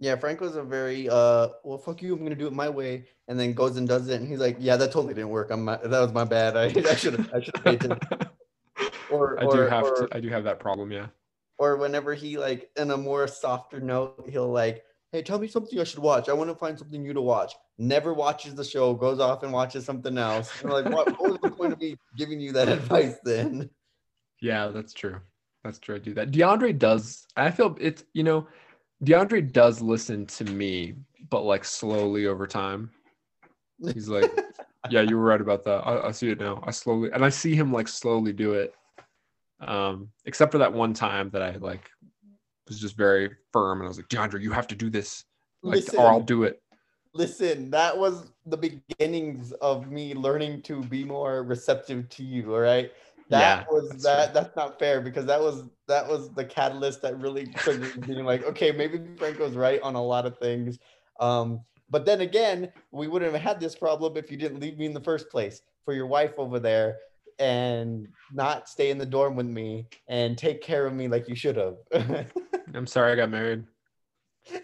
Yeah, 0.01 0.17
Franco's 0.17 0.57
a 0.57 0.63
very 0.63 1.11
uh 1.11 1.49
well 1.63 1.77
fuck 1.77 2.01
you, 2.01 2.15
I'm 2.15 2.23
gonna 2.23 2.37
do 2.37 2.47
it 2.47 2.55
my 2.55 2.71
way, 2.71 3.05
and 3.29 3.39
then 3.39 3.53
goes 3.53 3.77
and 3.77 3.87
does 3.87 4.09
it, 4.09 4.23
and 4.23 4.27
he's 4.27 4.41
like, 4.41 4.57
Yeah, 4.59 4.77
that 4.77 4.93
totally 4.93 5.13
didn't 5.13 5.29
work. 5.29 5.51
I'm 5.51 5.67
that 5.67 5.91
was 5.91 6.15
my 6.15 6.25
bad. 6.25 6.57
I 6.57 6.69
should 6.95 7.19
have 7.19 7.35
I 7.35 7.41
should 7.43 7.55
have 7.57 7.65
paid 7.65 7.85
attention. 7.85 8.19
Or, 9.11 9.39
I 9.39 9.43
do 9.43 9.61
or, 9.61 9.69
have 9.69 9.85
or, 9.85 10.07
to, 10.07 10.17
I 10.17 10.19
do 10.19 10.29
have 10.31 10.45
that 10.45 10.59
problem, 10.59 10.91
yeah. 10.91 11.09
Or 11.59 11.77
whenever 11.77 12.15
he 12.15 12.39
like 12.39 12.71
in 12.75 12.91
a 12.91 12.97
more 12.97 13.29
softer 13.29 13.79
note, 13.79 14.27
he'll 14.29 14.51
like, 14.51 14.83
Hey, 15.15 15.23
tell 15.23 15.39
me 15.39 15.47
something 15.47 15.79
I 15.79 15.85
should 15.85 16.01
watch. 16.01 16.29
I 16.29 16.33
want 16.33 16.51
to 16.51 16.57
find 16.57 16.77
something 16.77 17.01
new 17.01 17.13
to 17.13 17.21
watch. 17.21 17.55
Never 17.79 18.13
watches 18.13 18.57
the 18.57 18.65
show, 18.65 18.95
goes 18.95 19.21
off 19.21 19.45
and 19.45 19.53
watches 19.53 19.85
something 19.85 20.19
else. 20.19 20.51
And 20.61 20.73
like, 20.73 20.87
what, 20.87 21.07
what 21.21 21.31
was 21.31 21.39
the 21.41 21.53
point 21.53 21.73
of 21.73 21.79
me 21.79 21.97
giving 22.17 22.41
you 22.41 22.51
that 22.51 22.69
advice 22.79 23.15
then? 23.23 23.71
Yeah, 24.41 24.67
that's 24.75 24.93
true. 24.93 25.21
That's 25.63 25.79
true. 25.79 25.95
I 25.95 25.99
do 26.01 26.15
that. 26.15 26.33
DeAndre 26.33 26.77
does. 26.77 27.29
I 27.37 27.53
feel 27.53 27.77
it's 27.81 28.03
you 28.13 28.25
know, 28.25 28.49
DeAndre 29.05 29.53
does 29.53 29.81
listen 29.81 30.27
to 30.27 30.47
me, 30.47 30.95
but 31.31 31.45
like 31.45 31.65
slowly 31.65 32.27
over 32.27 32.49
time. 32.49 32.91
He's 33.93 34.09
like, 34.09 34.33
yeah, 34.91 35.03
you 35.03 35.17
were 35.17 35.27
right 35.27 35.41
about 35.41 35.63
that. 35.63 35.87
I, 35.87 36.09
I, 36.09 36.11
see 36.11 36.31
it 36.31 36.41
now. 36.41 36.61
I 36.67 36.73
slowly, 36.73 37.13
and 37.13 37.25
I 37.25 37.29
see 37.29 37.55
him 37.55 37.73
like 37.73 37.87
slowly 37.87 38.33
do 38.33 38.55
it. 38.55 38.75
Um, 39.61 40.09
except 40.25 40.51
for 40.51 40.59
that 40.59 40.73
one 40.73 40.93
time 40.93 41.31
that 41.31 41.41
I 41.41 41.53
like 41.53 41.89
was 42.69 42.81
just 42.81 42.97
very 42.97 43.31
firm, 43.53 43.81
and 43.81 43.87
I 43.87 43.89
was 43.89 43.99
like, 43.99 44.09
DeAndre, 44.09 44.43
you 44.43 44.53
have 44.53 44.67
to 44.69 44.75
do 44.75 44.91
this, 44.91 45.25
like, 45.63 45.77
listen, 45.77 45.99
or 45.99 46.07
I'll 46.07 46.21
do 46.21 46.45
it. 46.45 46.63
Listen, 47.13 47.71
that 47.71 47.97
was 47.97 48.33
the 48.47 48.57
beginnings 48.57 49.53
of 49.61 49.91
me 49.91 50.15
learning 50.15 50.63
to 50.63 50.83
be 50.83 51.05
more 51.05 51.43
receptive 51.45 52.09
to 52.11 52.25
you. 52.25 52.55
All 52.55 52.61
right, 52.61 52.91
that 53.31 53.41
yeah, 53.41 53.65
was 53.71 54.03
that. 54.03 54.33
True. 54.33 54.35
That's 54.35 54.57
not 54.57 54.79
fair 54.79 55.01
because 55.01 55.27
that 55.27 55.41
was 55.41 55.65
that 55.89 56.09
was 56.09 56.31
the 56.31 56.45
catalyst 56.45 57.03
that 57.03 57.19
really 57.21 57.47
triggered 57.47 58.07
being 58.07 58.25
like, 58.25 58.45
okay, 58.45 58.73
maybe 58.73 59.01
Franco's 59.17 59.55
right 59.55 59.81
on 59.83 59.95
a 59.95 60.03
lot 60.03 60.27
of 60.27 60.39
things. 60.39 60.79
Um, 61.21 61.61
but 61.91 62.05
then 62.05 62.23
again, 62.23 62.73
we 62.91 63.09
wouldn't 63.09 63.33
have 63.33 63.41
had 63.41 63.61
this 63.61 63.77
problem 63.77 64.17
if 64.17 64.31
you 64.31 64.37
didn't 64.37 64.61
leave 64.61 64.79
me 64.79 64.87
in 64.87 64.95
the 64.95 65.01
first 65.01 65.29
place 65.31 65.63
for 65.85 65.95
your 65.95 66.07
wife 66.07 66.35
over 66.39 66.59
there 66.59 66.97
and 67.39 68.09
not 68.33 68.69
stay 68.69 68.91
in 68.91 68.99
the 68.99 69.07
dorm 69.07 69.37
with 69.37 69.47
me 69.47 69.87
and 70.09 70.39
take 70.39 70.63
care 70.63 70.87
of 70.87 70.95
me 70.95 71.09
like 71.09 71.29
you 71.29 71.35
should 71.35 71.57
have. 71.57 71.77
I'm 72.75 72.87
sorry 72.87 73.13
I 73.13 73.17
got 73.17 73.31
married. 73.31 73.65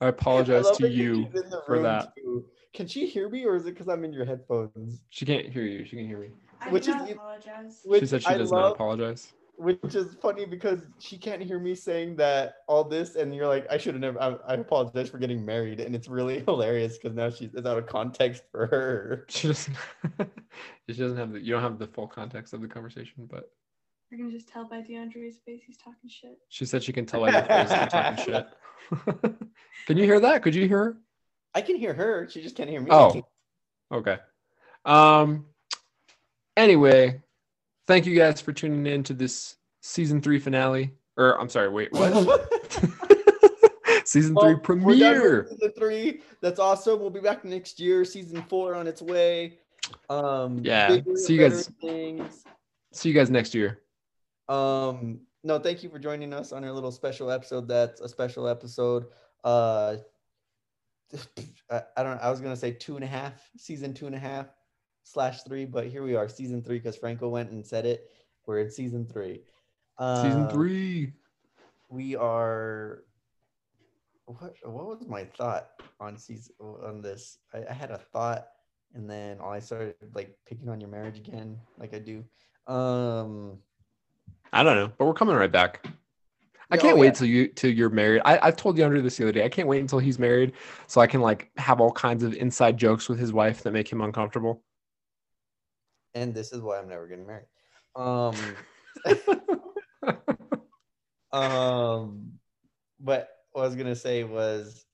I 0.00 0.08
apologize 0.08 0.66
I 0.66 0.74
to 0.74 0.88
you 0.88 1.28
for 1.66 1.78
that. 1.80 2.14
Too. 2.16 2.44
Can 2.72 2.88
she 2.88 3.06
hear 3.06 3.28
me, 3.28 3.44
or 3.44 3.54
is 3.54 3.66
it 3.66 3.70
because 3.70 3.88
I'm 3.88 4.04
in 4.04 4.12
your 4.12 4.24
headphones? 4.24 5.00
She 5.10 5.24
can't 5.24 5.48
hear 5.48 5.62
you. 5.62 5.84
She 5.84 5.96
can 5.96 6.06
hear 6.06 6.18
me. 6.18 6.30
I 6.60 6.70
which 6.70 6.88
is 6.88 6.96
apologize. 6.96 7.80
Which 7.84 8.00
she 8.00 8.06
said 8.06 8.22
she 8.24 8.34
does 8.34 8.50
love, 8.50 8.60
not 8.60 8.72
apologize. 8.72 9.32
Which 9.56 9.94
is 9.94 10.16
funny 10.20 10.46
because 10.46 10.80
she 10.98 11.16
can't 11.16 11.40
hear 11.40 11.60
me 11.60 11.74
saying 11.76 12.16
that 12.16 12.56
all 12.66 12.82
this, 12.82 13.14
and 13.14 13.32
you're 13.34 13.46
like, 13.46 13.66
I 13.70 13.78
should 13.78 13.94
have 13.94 14.00
never. 14.00 14.20
I, 14.20 14.36
I, 14.48 14.54
apologize 14.54 15.08
for 15.08 15.18
getting 15.18 15.44
married, 15.44 15.80
and 15.80 15.94
it's 15.94 16.08
really 16.08 16.40
hilarious 16.46 16.98
because 16.98 17.14
now 17.14 17.30
she's 17.30 17.54
it's 17.54 17.66
out 17.66 17.78
of 17.78 17.86
context 17.86 18.42
for 18.50 18.66
her. 18.66 19.26
She 19.28 19.48
doesn't. 19.48 19.76
she 20.88 20.96
doesn't 20.96 21.16
have 21.16 21.32
the. 21.32 21.40
You 21.40 21.52
don't 21.52 21.62
have 21.62 21.78
the 21.78 21.86
full 21.86 22.08
context 22.08 22.52
of 22.52 22.62
the 22.62 22.68
conversation, 22.68 23.28
but. 23.30 23.50
You're 24.10 24.18
gonna 24.20 24.32
just 24.32 24.48
tell 24.48 24.64
by 24.68 24.80
DeAndre's 24.80 25.38
face 25.44 25.62
he's 25.66 25.76
talking 25.76 26.08
shit. 26.08 26.38
She 26.48 26.66
said 26.66 26.82
she 26.82 26.92
can 26.92 27.06
tell 27.06 27.20
by 27.20 27.30
your 27.30 27.42
face 27.42 27.70
he's 27.72 27.88
talking 27.88 28.24
shit. 28.24 28.46
can 29.86 29.96
you 29.96 30.04
hear 30.04 30.20
that? 30.20 30.42
Could 30.42 30.54
you 30.54 30.68
hear? 30.68 30.78
Her? 30.78 30.96
I 31.54 31.62
can 31.62 31.76
hear 31.76 31.94
her. 31.94 32.28
She 32.28 32.42
just 32.42 32.56
can't 32.56 32.68
hear 32.68 32.80
me. 32.80 32.88
Oh, 32.90 33.22
okay. 33.92 34.18
Um. 34.84 35.46
Anyway, 36.56 37.22
thank 37.86 38.06
you 38.06 38.16
guys 38.16 38.40
for 38.40 38.52
tuning 38.52 38.86
in 38.86 39.02
to 39.04 39.14
this 39.14 39.56
season 39.82 40.20
three 40.20 40.38
finale. 40.38 40.92
Or 41.16 41.40
I'm 41.40 41.48
sorry, 41.48 41.68
wait, 41.68 41.92
what? 41.92 42.50
season 44.04 44.34
well, 44.34 44.46
three 44.46 44.56
premiere. 44.56 45.46
Season 45.48 45.72
three. 45.78 46.22
That's 46.40 46.58
awesome. 46.58 47.00
We'll 47.00 47.10
be 47.10 47.20
back 47.20 47.44
next 47.44 47.78
year. 47.78 48.04
Season 48.04 48.42
four 48.48 48.74
on 48.74 48.86
its 48.86 49.02
way. 49.02 49.58
Um. 50.08 50.60
Yeah. 50.62 50.88
Bigger, 50.88 51.16
see 51.16 51.34
you 51.34 51.48
guys. 51.48 51.70
Things. 51.80 52.44
See 52.92 53.08
you 53.10 53.14
guys 53.14 53.30
next 53.30 53.54
year. 53.54 53.80
Um. 54.48 55.20
No, 55.46 55.58
thank 55.58 55.82
you 55.82 55.90
for 55.90 55.98
joining 55.98 56.32
us 56.32 56.52
on 56.52 56.64
our 56.64 56.72
little 56.72 56.92
special 56.92 57.30
episode. 57.30 57.68
That's 57.68 58.00
a 58.00 58.08
special 58.08 58.48
episode. 58.48 59.06
Uh 59.44 59.96
I, 61.70 61.82
I 61.96 62.02
don't 62.02 62.16
know. 62.16 62.20
I 62.22 62.30
was 62.30 62.40
gonna 62.40 62.56
say 62.56 62.72
two 62.72 62.96
and 62.96 63.04
a 63.04 63.08
half, 63.08 63.50
season 63.56 63.92
two 63.92 64.06
and 64.06 64.14
a 64.14 64.18
half 64.18 64.46
slash 65.04 65.42
three, 65.42 65.64
but 65.64 65.86
here 65.86 66.02
we 66.02 66.16
are, 66.16 66.28
season 66.28 66.62
three, 66.62 66.78
because 66.78 66.96
Franco 66.96 67.28
went 67.28 67.50
and 67.50 67.64
said 67.64 67.86
it. 67.86 68.10
We're 68.46 68.60
in 68.60 68.70
season 68.70 69.06
three. 69.06 69.42
season 69.98 70.42
um, 70.42 70.48
three. 70.48 71.12
We 71.88 72.16
are. 72.16 73.04
What 74.26 74.54
what 74.64 74.86
was 74.86 75.06
my 75.06 75.24
thought 75.24 75.68
on 76.00 76.16
season 76.16 76.54
on 76.60 77.02
this? 77.02 77.38
I, 77.52 77.64
I 77.70 77.72
had 77.72 77.90
a 77.90 77.98
thought, 77.98 78.48
and 78.94 79.08
then 79.08 79.38
I 79.44 79.60
started 79.60 79.94
like 80.14 80.36
picking 80.46 80.68
on 80.68 80.80
your 80.80 80.90
marriage 80.90 81.18
again, 81.18 81.58
like 81.78 81.94
I 81.94 81.98
do. 81.98 82.24
Um, 82.66 83.58
I 84.52 84.62
don't 84.62 84.76
know, 84.76 84.90
but 84.98 85.04
we're 85.04 85.14
coming 85.14 85.36
right 85.36 85.52
back. 85.52 85.86
I 86.70 86.78
can't 86.78 86.96
oh, 86.96 87.00
wait 87.00 87.14
till 87.14 87.26
you 87.26 87.48
till 87.48 87.70
you're 87.70 87.90
married. 87.90 88.22
I, 88.24 88.48
I 88.48 88.50
told 88.50 88.78
DeAndre 88.78 89.02
this 89.02 89.18
the 89.18 89.24
other 89.24 89.32
day. 89.32 89.44
I 89.44 89.48
can't 89.48 89.68
wait 89.68 89.80
until 89.80 89.98
he's 89.98 90.18
married 90.18 90.54
so 90.86 91.00
I 91.00 91.06
can 91.06 91.20
like 91.20 91.50
have 91.56 91.80
all 91.80 91.92
kinds 91.92 92.24
of 92.24 92.34
inside 92.34 92.78
jokes 92.78 93.08
with 93.08 93.18
his 93.18 93.32
wife 93.32 93.62
that 93.62 93.72
make 93.72 93.90
him 93.92 94.00
uncomfortable. 94.00 94.62
And 96.14 96.34
this 96.34 96.52
is 96.52 96.60
why 96.60 96.78
I'm 96.78 96.88
never 96.88 97.06
getting 97.06 97.26
married. 97.26 97.46
Um 97.96 98.34
um 101.32 102.32
but 103.00 103.28
what 103.52 103.62
I 103.62 103.66
was 103.66 103.74
gonna 103.74 103.96
say 103.96 104.24
was 104.24 104.84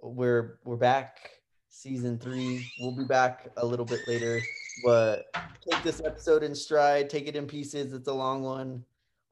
we're 0.00 0.58
we're 0.64 0.76
back 0.76 1.30
season 1.68 2.18
three. 2.18 2.66
We'll 2.80 2.96
be 2.96 3.04
back 3.04 3.48
a 3.56 3.64
little 3.64 3.86
bit 3.86 4.00
later, 4.06 4.40
but 4.84 5.26
take 5.68 5.82
this 5.82 6.00
episode 6.04 6.42
in 6.42 6.54
stride, 6.54 7.08
take 7.08 7.26
it 7.26 7.36
in 7.36 7.46
pieces. 7.46 7.92
It's 7.92 8.08
a 8.08 8.12
long 8.12 8.42
one 8.42 8.84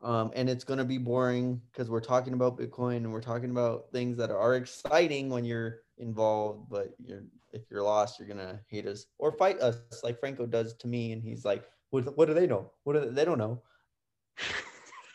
um, 0.02 0.30
and 0.34 0.48
it's 0.48 0.64
going 0.64 0.78
to 0.78 0.84
be 0.84 0.98
boring 0.98 1.60
because 1.70 1.90
we're 1.90 2.00
talking 2.00 2.32
about 2.32 2.58
Bitcoin 2.58 2.98
and 2.98 3.12
we're 3.12 3.20
talking 3.20 3.50
about 3.50 3.86
things 3.92 4.16
that 4.16 4.30
are 4.30 4.54
exciting 4.54 5.28
when 5.28 5.44
you're 5.44 5.80
involved, 5.98 6.70
but 6.70 6.94
you're 7.04 7.24
if 7.52 7.62
you're 7.70 7.82
lost, 7.82 8.18
you're 8.18 8.28
gonna 8.28 8.60
hate 8.68 8.86
us 8.86 9.06
or 9.18 9.32
fight 9.32 9.60
us 9.60 9.76
like 10.02 10.20
Franco 10.20 10.46
does 10.46 10.74
to 10.74 10.88
me, 10.88 11.12
and 11.12 11.22
he's 11.22 11.44
like, 11.44 11.64
"What? 11.90 12.16
What 12.16 12.26
do 12.26 12.34
they 12.34 12.46
know? 12.46 12.70
What 12.84 12.94
do 12.94 13.00
they, 13.00 13.08
they 13.08 13.24
don't 13.24 13.38
know?" 13.38 13.62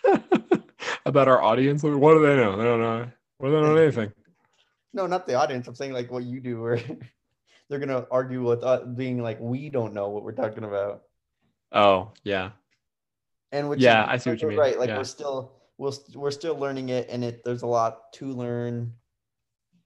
about 1.05 1.27
our 1.27 1.41
audience? 1.41 1.83
What 1.83 2.13
do 2.13 2.21
they 2.21 2.35
know? 2.35 2.57
They 2.57 2.63
don't 2.63 2.81
know. 2.81 3.11
What 3.37 3.49
do 3.49 3.55
they 3.55 3.61
know 3.61 3.75
anything? 3.83 4.11
No, 4.93 5.07
not 5.07 5.27
the 5.27 5.35
audience. 5.35 5.67
I'm 5.67 5.75
saying 5.75 5.93
like 5.93 6.11
what 6.11 6.23
you 6.23 6.39
do, 6.39 6.61
where 6.61 6.79
they're 7.69 7.79
gonna 7.79 8.05
argue 8.11 8.43
with 8.43 8.63
us 8.63 8.87
being 8.95 9.21
like 9.21 9.39
we 9.39 9.69
don't 9.69 9.93
know 9.93 10.09
what 10.09 10.23
we're 10.23 10.31
talking 10.31 10.63
about. 10.63 11.03
Oh 11.71 12.11
yeah, 12.23 12.51
and 13.51 13.69
which 13.69 13.81
yeah, 13.81 14.03
is, 14.03 14.09
I 14.09 14.17
see 14.17 14.29
what 14.31 14.41
you 14.41 14.47
mean. 14.49 14.57
Right, 14.57 14.79
like 14.79 14.89
yeah. 14.89 14.97
we're 14.97 15.03
still 15.03 15.53
we're, 15.77 15.91
we're 16.13 16.31
still 16.31 16.57
learning 16.57 16.89
it, 16.89 17.07
and 17.09 17.23
it 17.23 17.43
there's 17.43 17.63
a 17.63 17.67
lot 17.67 18.13
to 18.13 18.27
learn. 18.27 18.93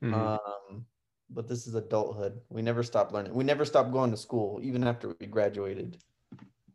Mm-hmm. 0.04 0.14
Um, 0.14 0.86
but 1.30 1.48
this 1.48 1.68
is 1.68 1.76
adulthood. 1.76 2.40
We 2.50 2.62
never 2.62 2.84
stop 2.84 3.12
learning. 3.12 3.34
We 3.34 3.44
never 3.44 3.66
stop 3.66 3.92
going 3.92 4.12
to 4.12 4.18
school, 4.18 4.60
even 4.62 4.84
after 4.84 5.16
we 5.20 5.28
graduated. 5.28 5.98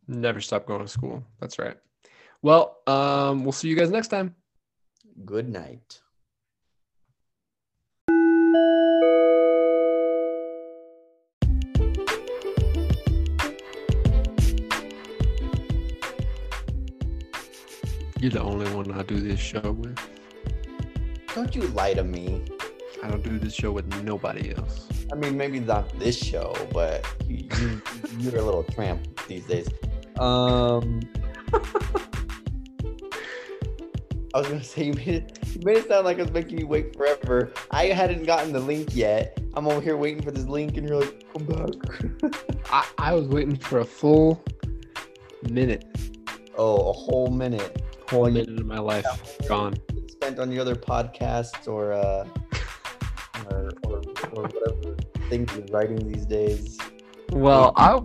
Never 0.07 0.41
stop 0.41 0.67
going 0.67 0.83
to 0.83 0.89
school. 0.89 1.25
That's 1.41 1.59
right. 1.59 1.77
Well, 2.43 2.79
um, 2.87 3.43
we'll 3.43 3.53
see 3.53 3.69
you 3.69 3.77
guys 3.77 3.91
next 3.91 4.09
time. 4.09 4.35
Good 5.25 5.49
night. 5.49 6.01
You're 18.21 18.31
the 18.31 18.41
only 18.41 18.71
one 18.75 18.91
I 18.93 19.03
do 19.03 19.21
this 19.21 19.39
show 19.39 19.73
with. 19.73 19.99
Don't 21.35 21.55
you 21.55 21.63
lie 21.69 21.93
to 21.95 22.05
me. 22.05 22.43
I 23.05 23.09
don't 23.09 23.23
do 23.23 23.39
this 23.39 23.55
show 23.55 23.71
with 23.71 23.87
nobody 24.03 24.55
else. 24.57 24.89
I 25.13 25.15
mean, 25.15 25.37
maybe 25.37 25.61
not 25.61 25.99
this 25.99 26.19
show, 26.19 26.55
but 26.73 27.07
you, 27.29 27.47
you, 28.19 28.31
are 28.33 28.39
a 28.39 28.43
little 28.43 28.63
tramp 28.63 29.07
these 29.29 29.45
days. 29.45 29.69
Um, 30.19 31.01
I 34.33 34.39
was 34.39 34.49
gonna 34.49 34.65
say 34.65 34.85
you 34.85 34.95
made 34.95 35.09
it. 35.09 35.39
You 35.55 35.61
made 35.65 35.77
it 35.77 35.89
sound 35.89 36.07
like 36.07 36.19
I 36.19 36.23
was 36.23 36.33
making 36.33 36.59
you 36.59 36.67
wait 36.67 36.97
forever. 36.97 37.53
I 37.71 37.87
hadn't 37.89 38.25
gotten 38.25 38.55
the 38.55 38.61
link 38.61 38.97
yet. 38.97 39.39
I'm 39.53 39.69
over 39.69 39.83
here 39.83 39.99
waiting 39.99 40.23
for 40.23 40.31
this 40.31 40.47
link, 40.47 40.79
and 40.79 40.89
you're 40.89 41.01
like, 41.01 41.27
"Come 41.33 41.45
back." 41.45 42.33
I, 42.73 42.87
I 42.97 43.13
was 43.13 43.29
waiting 43.29 43.57
for 43.57 43.81
a 43.81 43.85
full 43.85 44.43
minute, 45.51 45.85
Oh, 46.57 46.89
a 46.89 46.93
whole 46.95 47.29
minute 47.29 47.83
whole 48.09 48.31
minute 48.31 48.49
of 48.61 48.67
my 48.67 48.79
life 48.79 49.05
gone. 49.49 49.75
spent 50.09 50.39
on 50.39 50.51
your 50.53 50.61
other 50.61 50.77
podcasts 50.77 51.67
or 51.69 51.93
uh 51.93 52.25
or 52.25 52.29
or, 54.37 54.43
whatever 54.45 54.97
things 55.29 55.53
you're 55.55 55.67
writing 55.67 56.13
these 56.13 56.27
days. 56.27 56.79
Well, 57.33 57.73
I 57.77 58.01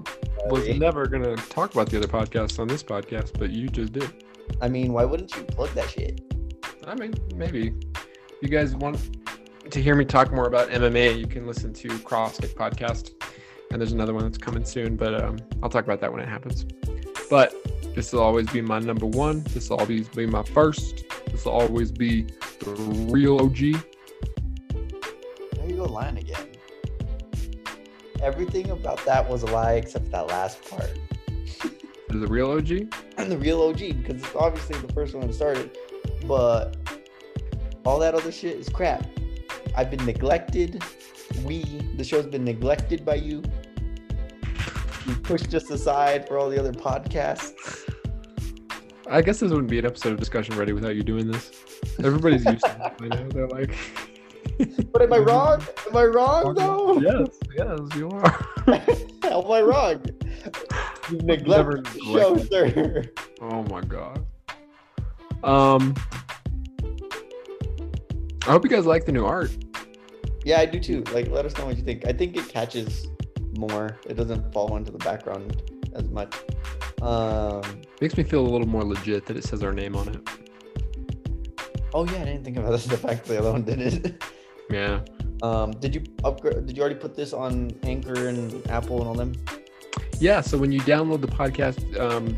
was 0.47 0.67
never 0.69 1.07
gonna 1.07 1.35
talk 1.35 1.73
about 1.73 1.89
the 1.89 1.97
other 1.97 2.07
podcasts 2.07 2.59
on 2.59 2.67
this 2.67 2.83
podcast, 2.83 3.37
but 3.37 3.51
you 3.51 3.67
just 3.69 3.93
did. 3.93 4.25
I 4.61 4.69
mean, 4.69 4.93
why 4.93 5.05
wouldn't 5.05 5.35
you 5.35 5.43
plug 5.43 5.69
that 5.71 5.89
shit? 5.89 6.21
I 6.87 6.95
mean, 6.95 7.13
maybe. 7.35 7.73
You 8.41 8.47
guys 8.47 8.75
want 8.75 8.97
to 9.69 9.81
hear 9.81 9.95
me 9.95 10.05
talk 10.05 10.31
more 10.31 10.47
about 10.47 10.69
MMA? 10.69 11.19
You 11.19 11.27
can 11.27 11.45
listen 11.45 11.73
to 11.73 11.87
CrossFit 11.89 12.55
podcast, 12.55 13.11
and 13.71 13.81
there's 13.81 13.91
another 13.91 14.13
one 14.13 14.23
that's 14.23 14.37
coming 14.37 14.63
soon, 14.63 14.95
but 14.95 15.21
um, 15.21 15.37
I'll 15.61 15.69
talk 15.69 15.83
about 15.83 15.99
that 16.01 16.11
when 16.11 16.21
it 16.21 16.27
happens. 16.27 16.65
But 17.29 17.53
this 17.95 18.13
will 18.13 18.21
always 18.21 18.49
be 18.49 18.61
my 18.61 18.79
number 18.79 19.05
one. 19.05 19.43
This 19.43 19.69
will 19.69 19.77
always 19.77 20.07
be 20.09 20.25
my 20.25 20.43
first. 20.43 21.03
This 21.31 21.45
will 21.45 21.51
always 21.51 21.91
be 21.91 22.23
the 22.59 22.71
real 23.11 23.39
OG. 23.39 23.83
Go, 25.79 25.85
lying 25.85 26.17
again. 26.17 26.45
Everything 28.21 28.69
about 28.71 29.03
that 29.05 29.29
was 29.29 29.43
a 29.43 29.45
lie 29.45 29.75
except 29.75 30.05
for 30.07 30.11
that 30.11 30.27
last 30.27 30.61
part. 30.69 30.91
The 32.09 32.27
real 32.27 32.51
OG. 32.51 32.93
And 33.17 33.31
the 33.31 33.37
real 33.37 33.61
OG, 33.61 33.77
because 33.77 34.21
it's 34.21 34.35
obviously 34.35 34.77
the 34.85 34.91
first 34.91 35.15
one 35.15 35.25
that 35.25 35.33
started. 35.33 35.77
But 36.25 36.75
all 37.85 37.97
that 37.99 38.13
other 38.13 38.29
shit 38.29 38.57
is 38.57 38.67
crap. 38.67 39.05
I've 39.73 39.89
been 39.89 40.05
neglected. 40.05 40.83
We, 41.45 41.63
the 41.95 42.03
show's 42.03 42.25
been 42.25 42.43
neglected 42.43 43.05
by 43.05 43.15
you. 43.15 43.41
You 45.05 45.15
pushed 45.23 45.53
us 45.53 45.69
aside 45.69 46.27
for 46.27 46.37
all 46.37 46.49
the 46.49 46.59
other 46.59 46.73
podcasts. 46.73 47.89
I 49.09 49.21
guess 49.21 49.39
this 49.39 49.49
wouldn't 49.49 49.69
be 49.69 49.79
an 49.79 49.85
episode 49.85 50.11
of 50.11 50.19
discussion 50.19 50.57
ready 50.57 50.73
without 50.73 50.97
you 50.97 51.03
doing 51.03 51.31
this. 51.31 51.51
Everybody's 52.03 52.43
used 52.43 52.65
to 52.65 52.71
it 52.85 52.97
by 52.97 53.15
now. 53.15 53.29
They're 53.29 53.47
like, 53.47 53.73
But 54.91 55.01
am 55.03 55.13
I 55.13 55.17
wrong? 55.19 55.63
Am 55.87 55.95
I 55.95 56.03
wrong 56.03 56.53
though? 56.53 56.99
yes, 56.99 57.29
yes, 57.57 57.79
you 57.95 58.09
are. 58.09 58.45
am 58.67 59.51
I 59.51 59.61
wrong? 59.61 60.03
You've 61.09 61.23
never 61.23 61.77
neglected 61.77 61.85
the 61.85 61.99
show, 62.01 62.37
sir. 62.37 63.03
Oh 63.41 63.63
my 63.63 63.81
god. 63.81 64.25
Um, 65.43 65.95
I 68.45 68.51
hope 68.51 68.63
you 68.63 68.69
guys 68.69 68.85
like 68.85 69.05
the 69.05 69.11
new 69.11 69.25
art. 69.25 69.55
Yeah, 70.43 70.59
I 70.59 70.65
do 70.65 70.79
too. 70.79 71.03
Like, 71.13 71.29
let 71.29 71.45
us 71.45 71.57
know 71.57 71.65
what 71.65 71.77
you 71.77 71.83
think. 71.83 72.05
I 72.05 72.11
think 72.11 72.35
it 72.35 72.49
catches 72.49 73.07
more. 73.57 73.97
It 74.07 74.15
doesn't 74.15 74.51
fall 74.53 74.75
into 74.75 74.91
the 74.91 74.97
background 74.97 75.61
as 75.95 76.09
much. 76.09 76.35
Um. 77.01 77.61
Makes 78.01 78.17
me 78.17 78.23
feel 78.23 78.45
a 78.45 78.49
little 78.49 78.67
more 78.67 78.83
legit 78.83 79.25
that 79.27 79.37
it 79.37 79.45
says 79.45 79.63
our 79.63 79.73
name 79.73 79.95
on 79.95 80.09
it. 80.09 80.29
Oh 81.93 82.05
yeah, 82.05 82.21
I 82.21 82.25
didn't 82.25 82.43
think 82.43 82.57
about 82.57 82.71
this. 82.71 82.85
the 82.85 82.97
fact 82.97 83.25
the 83.25 83.39
other 83.39 83.51
one 83.51 83.63
didn't. 83.63 84.21
Yeah. 84.69 85.01
Um. 85.41 85.71
Did 85.71 85.95
you 85.95 86.03
upgrade? 86.23 86.65
Did 86.65 86.75
you 86.75 86.81
already 86.83 86.99
put 86.99 87.15
this 87.15 87.33
on 87.33 87.71
Anchor 87.83 88.27
and 88.27 88.65
Apple 88.69 88.99
and 88.99 89.07
all 89.07 89.13
them? 89.13 89.33
Yeah. 90.19 90.41
So 90.41 90.57
when 90.57 90.71
you 90.71 90.81
download 90.81 91.21
the 91.21 91.27
podcast, 91.27 91.97
um, 91.99 92.37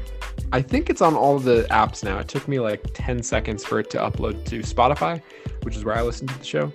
I 0.53 0.61
think 0.61 0.89
it's 0.89 1.01
on 1.01 1.15
all 1.15 1.39
the 1.39 1.63
apps 1.71 2.03
now. 2.03 2.19
It 2.19 2.27
took 2.27 2.47
me 2.47 2.59
like 2.59 2.81
10 2.93 3.23
seconds 3.23 3.63
for 3.63 3.79
it 3.79 3.89
to 3.91 3.97
upload 3.97 4.45
to 4.45 4.59
Spotify, 4.59 5.21
which 5.63 5.77
is 5.77 5.85
where 5.85 5.95
I 5.95 6.01
listen 6.01 6.27
to 6.27 6.37
the 6.37 6.43
show. 6.43 6.71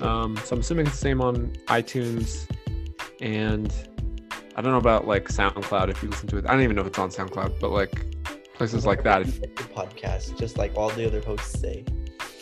Um, 0.00 0.36
so 0.44 0.54
I'm 0.56 0.60
assuming 0.60 0.86
it's 0.86 0.96
the 0.96 1.02
same 1.02 1.20
on 1.20 1.52
iTunes 1.66 2.48
and 3.20 3.72
I 4.56 4.62
don't 4.62 4.72
know 4.72 4.78
about 4.78 5.06
like 5.06 5.28
SoundCloud 5.28 5.90
if 5.90 6.02
you 6.02 6.08
listen 6.08 6.28
to 6.28 6.38
it. 6.38 6.46
I 6.46 6.52
don't 6.52 6.62
even 6.62 6.76
know 6.76 6.82
if 6.82 6.88
it's 6.88 6.98
on 6.98 7.10
SoundCloud, 7.10 7.60
but 7.60 7.70
like 7.70 8.16
places 8.54 8.86
like 8.86 9.02
that. 9.04 9.24
Podcast, 9.26 10.38
just 10.38 10.56
like 10.56 10.74
all 10.76 10.88
the 10.90 11.06
other 11.06 11.20
hosts 11.20 11.60
say. 11.60 11.84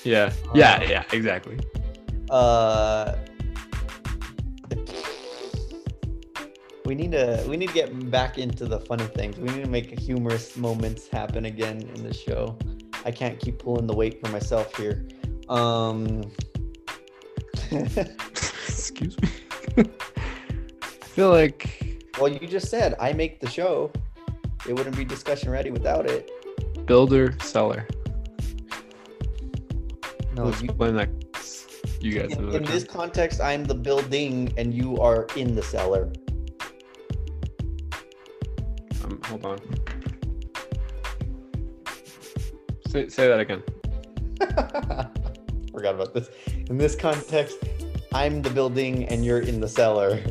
Yeah. 0.04 0.32
Yeah. 0.54 0.82
Yeah. 0.84 1.04
Exactly. 1.12 1.58
Uh. 2.30 3.16
We 6.84 6.94
need 6.94 7.12
to 7.12 7.44
we 7.48 7.56
need 7.56 7.66
to 7.68 7.74
get 7.74 8.10
back 8.12 8.38
into 8.38 8.64
the 8.64 8.78
funny 8.78 9.06
things. 9.06 9.38
We 9.38 9.48
need 9.48 9.64
to 9.64 9.68
make 9.70 9.98
humorous 9.98 10.56
moments 10.56 11.08
happen 11.08 11.46
again 11.46 11.82
in 11.96 12.04
the 12.04 12.14
show. 12.14 12.56
I 13.04 13.10
can't 13.10 13.40
keep 13.40 13.58
pulling 13.58 13.88
the 13.88 13.94
weight 13.94 14.24
for 14.24 14.30
myself 14.30 14.76
here. 14.76 15.04
Um 15.48 16.22
Excuse 17.72 19.20
me. 19.20 19.28
I 19.78 19.84
feel 21.02 21.30
like 21.30 21.98
Well, 22.20 22.28
you 22.28 22.46
just 22.46 22.68
said 22.68 22.94
I 23.00 23.12
make 23.12 23.40
the 23.40 23.50
show. 23.50 23.90
It 24.68 24.74
wouldn't 24.74 24.96
be 24.96 25.04
discussion 25.04 25.50
ready 25.50 25.70
without 25.72 26.08
it. 26.08 26.30
builder 26.86 27.34
seller. 27.42 27.86
No, 30.36 30.44
I'll 30.44 30.48
you, 30.54 30.64
explain 30.66 30.94
that. 30.96 31.08
You 32.00 32.20
guys. 32.20 32.32
in, 32.32 32.54
in 32.54 32.64
this 32.64 32.84
context, 32.84 33.40
I'm 33.40 33.64
the 33.64 33.74
building 33.74 34.52
and 34.56 34.72
you 34.72 34.98
are 34.98 35.26
in 35.36 35.54
the 35.54 35.62
cellar. 35.62 36.12
Um, 39.04 39.20
hold 39.24 39.46
on. 39.46 39.58
Say, 42.88 43.08
say 43.08 43.28
that 43.28 43.40
again. 43.40 43.62
Forgot 45.72 45.94
about 45.94 46.14
this. 46.14 46.28
In 46.68 46.78
this 46.78 46.94
context, 46.94 47.56
I'm 48.12 48.42
the 48.42 48.50
building 48.50 49.04
and 49.08 49.24
you're 49.24 49.40
in 49.40 49.60
the 49.60 49.68
cellar. 49.68 50.22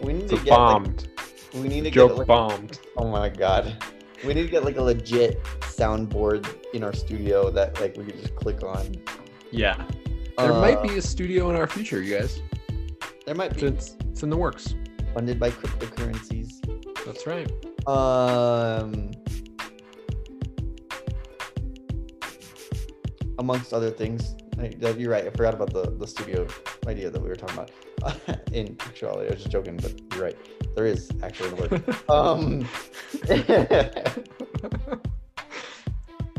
We 0.00 0.12
need 0.14 0.28
to 0.28 0.36
get 0.36 0.46
bombed. 0.48 1.08
We 1.54 1.68
need 1.68 1.84
to 1.84 1.90
Joke 1.90 2.10
get 2.10 2.18
like, 2.18 2.26
bombed. 2.28 2.78
Oh 2.96 3.08
my 3.08 3.28
god. 3.28 3.82
We 4.24 4.34
need 4.34 4.42
to 4.42 4.48
get 4.48 4.64
like 4.64 4.76
a 4.76 4.82
legit 4.82 5.42
soundboard 5.60 6.46
in 6.74 6.82
our 6.82 6.92
studio 6.92 7.50
that 7.50 7.80
like 7.80 7.96
we 7.96 8.04
could 8.04 8.20
just 8.20 8.34
click 8.36 8.62
on. 8.64 8.94
Yeah. 9.50 9.76
There 10.36 10.52
Uh, 10.52 10.60
might 10.60 10.82
be 10.82 10.98
a 10.98 11.02
studio 11.02 11.50
in 11.50 11.56
our 11.56 11.66
future, 11.66 12.02
you 12.02 12.18
guys. 12.18 12.40
There 13.26 13.34
might 13.34 13.54
be 13.54 13.66
It's, 13.66 13.96
it's 14.10 14.22
in 14.22 14.30
the 14.30 14.36
works. 14.36 14.74
funded 15.14 15.38
by 15.40 15.50
cryptocurrencies. 15.50 16.60
That's 17.04 17.26
right. 17.26 17.50
Um 17.88 19.10
amongst 23.38 23.72
other 23.72 23.90
things. 23.90 24.34
You're 24.80 25.10
right. 25.10 25.24
I 25.26 25.30
forgot 25.30 25.54
about 25.54 25.72
the, 25.72 25.90
the 25.96 26.06
studio 26.06 26.46
idea 26.88 27.10
that 27.10 27.22
we 27.22 27.28
were 27.28 27.36
talking 27.36 27.56
about. 27.58 27.70
in 28.52 28.76
actuality, 28.80 29.28
I 29.28 29.30
was 29.34 29.38
just 29.44 29.50
joking, 29.50 29.76
but 29.76 29.94
you're 30.14 30.24
right. 30.24 30.36
There 30.78 30.86
is 30.86 31.10
actually 31.24 31.48
the 31.50 31.56
word. 32.08 32.08
um 32.08 32.68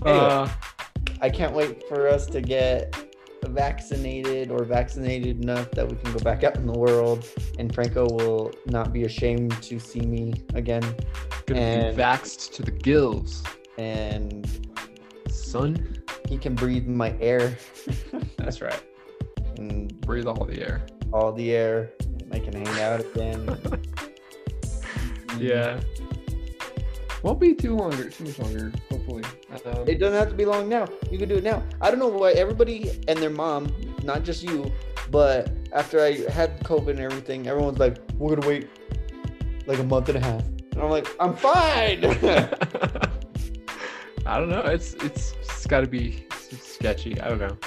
uh, 0.04 0.48
I 1.20 1.30
can't 1.30 1.52
wait 1.54 1.84
for 1.90 2.08
us 2.08 2.26
to 2.28 2.40
get 2.40 2.96
vaccinated 3.44 4.50
or 4.50 4.64
vaccinated 4.64 5.44
enough 5.44 5.70
that 5.72 5.90
we 5.90 5.98
can 5.98 6.14
go 6.14 6.20
back 6.20 6.46
out 6.46 6.56
in 6.56 6.68
the 6.68 6.72
world 6.80 7.26
and 7.58 7.76
Franco 7.76 8.08
will 8.10 8.54
not 8.66 8.94
be 8.94 9.04
ashamed 9.04 9.62
to 9.64 9.78
see 9.78 10.00
me 10.00 10.34
again 10.54 10.84
gonna 11.46 11.60
And- 11.60 11.98
be 11.98 12.02
vaxxed 12.02 12.54
to 12.54 12.62
the 12.64 12.72
gills, 12.72 13.44
and 13.78 14.48
son. 15.30 15.98
he 16.30 16.38
can 16.38 16.56
breathe 16.56 16.88
my 16.88 17.14
air 17.20 17.58
That's 18.38 18.62
right. 18.62 18.82
and 19.58 20.00
Breathe 20.00 20.28
all 20.28 20.46
the 20.46 20.62
air. 20.62 20.82
all 21.12 21.34
the 21.34 21.52
air 21.52 21.90
I 22.32 22.40
can 22.40 22.54
hang 22.54 22.80
out 22.80 23.02
again. 23.02 23.60
Yeah. 25.38 25.80
Won't 27.24 27.40
be 27.40 27.54
too 27.54 27.76
longer, 27.76 28.10
too 28.10 28.24
much 28.24 28.40
longer, 28.40 28.72
hopefully. 28.90 29.24
Um, 29.66 29.88
It 29.88 30.00
doesn't 30.00 30.18
have 30.18 30.30
to 30.30 30.36
be 30.36 30.46
long 30.46 30.70
now. 30.70 30.88
You 31.12 31.18
can 31.18 31.28
do 31.28 31.36
it 31.36 31.44
now. 31.44 31.64
I 31.82 31.92
don't 31.92 32.00
know 32.00 32.08
why 32.08 32.32
everybody 32.32 32.92
and 33.10 33.20
their 33.20 33.30
mom, 33.30 33.74
not 34.04 34.24
just 34.24 34.42
you, 34.42 34.72
but 35.12 35.52
after 35.74 36.00
I 36.00 36.14
had 36.30 36.64
COVID 36.64 36.92
and 36.92 37.00
everything, 37.00 37.48
everyone's 37.48 37.80
like, 37.80 37.98
we're 38.18 38.36
gonna 38.36 38.48
wait 38.48 38.70
like 39.66 39.80
a 39.80 39.84
month 39.84 40.10
and 40.10 40.18
a 40.18 40.22
half. 40.22 40.44
And 40.72 40.82
I'm 40.82 40.90
like, 40.90 41.08
I'm 41.20 41.36
fine. 41.36 42.06
I 44.26 44.40
don't 44.40 44.50
know. 44.50 44.62
It's 44.62 44.94
it's 44.96 45.34
it's 45.42 45.68
got 45.68 45.82
to 45.82 45.88
be 45.88 46.26
sketchy. 46.62 47.20
I 47.20 47.30
don't 47.30 47.40
know. 47.40 47.58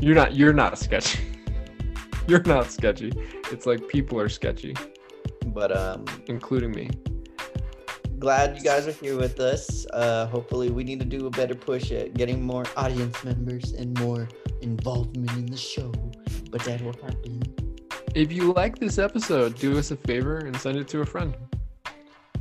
You're 0.00 0.14
not 0.14 0.34
you're 0.34 0.52
not 0.52 0.78
sketchy. 0.78 1.20
You're 2.28 2.42
not 2.42 2.72
sketchy. 2.72 3.12
It's 3.52 3.66
like 3.66 3.86
people 3.86 4.18
are 4.18 4.28
sketchy, 4.28 4.74
but 5.58 5.70
um 5.82 6.04
including 6.34 6.72
me. 6.78 6.86
glad 8.18 8.56
you 8.56 8.62
guys 8.72 8.84
are 8.90 8.96
here 9.04 9.16
with 9.24 9.36
us. 9.52 9.64
Uh 10.02 10.26
hopefully 10.34 10.68
we 10.78 10.82
need 10.88 11.00
to 11.04 11.08
do 11.16 11.20
a 11.30 11.32
better 11.40 11.56
push 11.68 11.86
at 12.00 12.06
getting 12.20 12.38
more 12.52 12.64
audience 12.76 13.16
members 13.30 13.66
and 13.80 13.88
more 14.06 14.22
involvement 14.70 15.32
in 15.40 15.46
the 15.54 15.62
show. 15.74 15.90
But 16.52 16.60
that 16.68 16.78
will 16.84 16.98
happen. 17.06 17.34
If 18.14 18.28
you 18.36 18.44
like 18.62 18.74
this 18.84 18.96
episode, 19.08 19.50
do 19.64 19.70
us 19.80 19.90
a 19.96 19.98
favor 20.10 20.36
and 20.46 20.54
send 20.64 20.76
it 20.82 20.88
to 20.94 20.98
a 21.06 21.08
friend. 21.14 21.32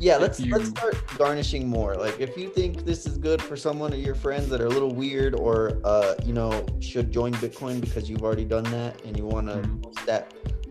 Yeah, 0.07 0.17
let's 0.23 0.39
let's 0.55 0.69
start 0.75 0.95
garnishing 1.17 1.63
more. 1.77 1.91
Like 2.05 2.17
if 2.27 2.31
you 2.41 2.47
think 2.59 2.71
this 2.91 3.01
is 3.09 3.17
good 3.17 3.41
for 3.41 3.55
someone 3.65 3.91
of 3.97 3.99
your 4.07 4.15
friends 4.25 4.45
that 4.51 4.59
are 4.63 4.69
a 4.73 4.75
little 4.77 4.93
weird 5.03 5.33
or 5.45 5.57
uh, 5.85 6.15
you 6.27 6.33
know, 6.39 6.51
should 6.89 7.07
join 7.19 7.31
Bitcoin 7.43 7.75
because 7.85 8.03
you've 8.09 8.23
already 8.27 8.47
done 8.55 8.67
that 8.79 8.93
and 9.05 9.11
you 9.17 9.25
want 9.35 9.47
to 9.53 9.55
Mhm. 9.55 9.81
boost 9.81 10.03
that 10.11 10.23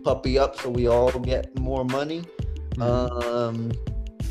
puppy 0.07 0.37
up 0.43 0.51
so 0.61 0.69
we 0.69 0.83
all 0.95 1.11
get 1.33 1.43
more 1.69 1.83
money. 1.99 2.21
Um 2.81 3.69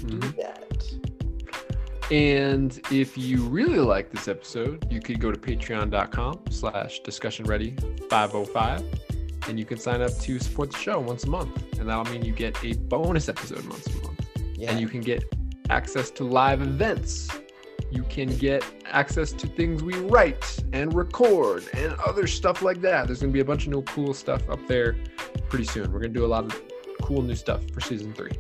do 0.07 0.19
Mhm. 0.19 0.37
that. 0.37 2.11
And 2.11 2.79
if 2.93 3.17
you 3.17 3.43
really 3.45 3.79
like 3.79 4.11
this 4.11 4.29
episode, 4.29 4.87
you 4.93 5.01
could 5.01 5.21
go 5.21 5.33
to 5.33 5.39
patreon.com 5.39 6.41
slash 6.51 7.01
discussion 7.01 7.47
ready 7.47 7.75
505 8.11 8.83
and 9.49 9.59
you 9.59 9.65
can 9.65 9.79
sign 9.79 10.03
up 10.03 10.11
to 10.21 10.39
support 10.39 10.71
the 10.71 10.77
show 10.79 10.99
once 11.01 11.25
a 11.25 11.31
month. 11.31 11.79
And 11.79 11.89
that'll 11.89 12.05
mean 12.13 12.23
you 12.25 12.33
get 12.33 12.63
a 12.63 12.75
bonus 12.75 13.29
episode 13.31 13.65
once 13.69 13.87
a 13.87 14.03
month. 14.03 14.21
Yeah. 14.55 14.71
And 14.71 14.81
you 14.81 14.89
can 14.89 15.01
get 15.01 15.25
access 15.71 16.11
to 16.13 16.25
live 16.25 16.61
events. 16.61 17.29
You 17.91 18.03
can 18.05 18.29
get 18.37 18.63
access 18.87 19.33
to 19.33 19.47
things 19.47 19.83
we 19.83 19.95
write 19.95 20.63
and 20.75 20.93
record 20.95 21.65
and 21.73 21.95
other 22.07 22.27
stuff 22.27 22.61
like 22.61 22.81
that. 22.83 23.07
There's 23.07 23.21
going 23.21 23.33
to 23.33 23.35
be 23.35 23.41
a 23.41 23.45
bunch 23.45 23.65
of 23.67 23.73
new 23.73 23.83
cool 23.83 24.13
stuff 24.13 24.49
up 24.51 24.61
there 24.67 24.97
pretty 25.49 25.65
soon. 25.65 25.85
We're 25.93 26.01
going 26.01 26.13
to 26.13 26.19
do 26.19 26.25
a 26.25 26.29
lot 26.29 26.45
of 26.45 26.63
cool 27.05 27.21
new 27.23 27.35
stuff 27.35 27.61
for 27.73 27.81
season 27.81 28.13
three. 28.15 28.33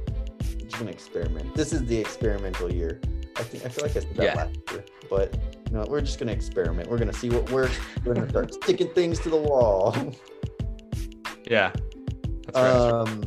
just 0.63 0.79
gonna 0.79 0.91
experiment. 0.91 1.55
This 1.55 1.73
is 1.75 1.85
the 1.85 1.97
experimental 1.99 2.73
year. 2.73 3.01
I 3.37 3.43
think 3.43 3.65
I 3.67 3.69
feel 3.69 3.85
like 3.85 3.97
I 3.97 4.01
said 4.01 4.15
that 4.17 4.25
Yeah. 4.25 4.35
last 4.35 4.57
year, 4.71 4.85
but 5.11 5.37
you 5.67 5.73
know, 5.77 5.85
we're 5.89 6.01
just 6.01 6.19
gonna 6.19 6.33
experiment. 6.33 6.89
We're 6.89 6.99
gonna 6.99 7.13
see 7.13 7.29
what 7.29 7.51
works. 7.51 7.77
We're 8.05 8.15
gonna 8.15 8.29
start 8.29 8.55
sticking 8.63 8.89
things 8.95 9.19
to 9.21 9.29
the 9.31 9.37
wall. 9.37 9.95
Yeah. 11.47 11.73
That's 12.47 12.57
right. 12.57 12.91
Um, 12.91 13.21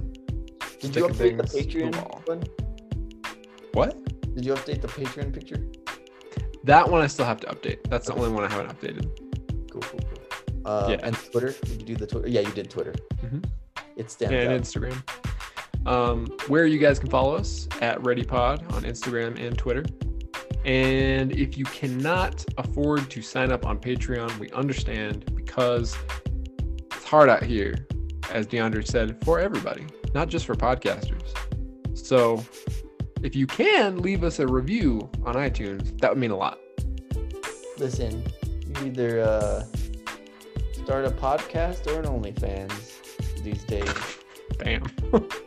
did 0.80 0.96
you 0.96 1.04
update 1.08 1.38
the 1.38 1.44
the 1.44 1.60
Patreon 1.62 1.96
wall. 1.96 2.22
one? 2.26 2.44
what? 3.74 4.34
Did 4.34 4.44
you 4.44 4.54
update 4.56 4.82
the 4.82 4.88
Patreon 4.88 5.32
picture? 5.32 5.62
That 6.64 6.90
one 6.90 7.02
I 7.04 7.08
still 7.08 7.26
have 7.26 7.40
to 7.42 7.48
update. 7.48 7.88
That's 7.92 8.08
the 8.08 8.16
only 8.16 8.30
one 8.30 8.44
I 8.44 8.48
haven't 8.52 8.72
updated. 8.76 9.06
Cool, 9.72 9.82
cool, 9.84 10.00
cool. 10.00 10.68
Um, 10.72 10.92
Yeah. 10.92 10.98
And 11.04 11.16
Twitter? 11.16 11.52
Did 11.64 11.80
you 11.82 11.86
do 11.86 11.96
the 11.96 12.08
Twitter? 12.08 12.28
Yeah, 12.28 12.42
you 12.42 12.52
did 12.52 12.72
Twitter. 12.72 12.94
Mm-hmm. 13.24 13.42
It 13.98 14.10
stands 14.10 14.34
and 14.34 14.52
out. 14.54 14.62
Instagram. 14.62 14.98
Um, 15.88 16.28
where 16.48 16.66
you 16.66 16.80
guys 16.80 17.00
can 17.00 17.10
follow 17.10 17.36
us 17.36 17.68
at 17.82 18.00
ReadyPod 18.00 18.74
on 18.74 18.84
Instagram 18.84 19.40
and 19.40 19.58
Twitter. 19.58 19.86
And 20.66 21.32
if 21.32 21.58
you 21.58 21.64
cannot 21.64 22.44
afford 22.58 23.10
to 23.10 23.22
sign 23.22 23.54
up 23.54 23.66
on 23.66 23.80
Patreon, 23.80 24.38
we 24.38 24.52
understand 24.52 25.34
because 25.34 25.98
it's 26.92 27.06
hard 27.06 27.30
out 27.30 27.42
here, 27.42 27.88
as 28.32 28.46
DeAndre 28.48 28.86
said, 28.86 29.24
for 29.24 29.40
everybody, 29.40 29.86
not 30.14 30.28
just 30.28 30.46
for 30.46 30.56
podcasters. 30.56 31.34
So 31.98 32.46
if 33.24 33.34
you 33.34 33.48
can 33.48 34.02
leave 34.02 34.26
us 34.26 34.40
a 34.40 34.48
review 34.48 35.10
on 35.24 35.36
iTunes, 35.36 35.98
that 36.02 36.12
would 36.12 36.20
mean 36.20 36.32
a 36.32 36.38
lot. 36.38 36.60
Listen, 37.78 38.22
you 38.68 38.88
either 38.88 39.22
uh, 39.22 39.64
start 40.84 41.06
a 41.06 41.12
podcast 41.12 41.88
or 41.88 42.00
an 42.00 42.06
OnlyFans 42.06 43.42
these 43.42 43.64
days. 43.64 43.94
Bam. 44.60 44.84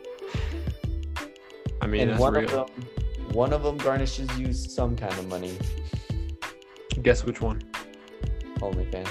Mean, 1.91 2.07
and 2.07 2.17
one 2.17 2.33
real. 2.33 2.45
of 2.45 2.73
them, 2.73 2.87
one 3.33 3.51
of 3.51 3.63
them 3.63 3.77
garnishes 3.77 4.29
you 4.39 4.53
some 4.53 4.95
kind 4.95 5.11
of 5.11 5.27
money. 5.27 5.57
Guess 7.01 7.25
which 7.25 7.41
one? 7.41 7.61
OnlyFans. 8.59 9.09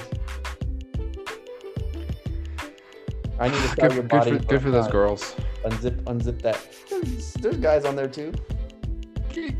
I 3.39 3.49
need 3.49 3.53
to 3.53 3.67
sell 3.67 3.75
Good, 3.75 3.81
your 3.81 3.89
good 3.89 4.07
body. 4.07 4.31
for, 4.31 4.39
good 4.45 4.61
for 4.63 4.71
those 4.71 4.87
girls. 4.87 5.35
Unzip, 5.63 6.01
unzip 6.05 6.41
that. 6.41 6.59
There's, 6.89 7.33
there's 7.33 7.57
guys 7.57 7.85
on 7.85 7.95
there 7.95 8.07
too. 8.07 8.33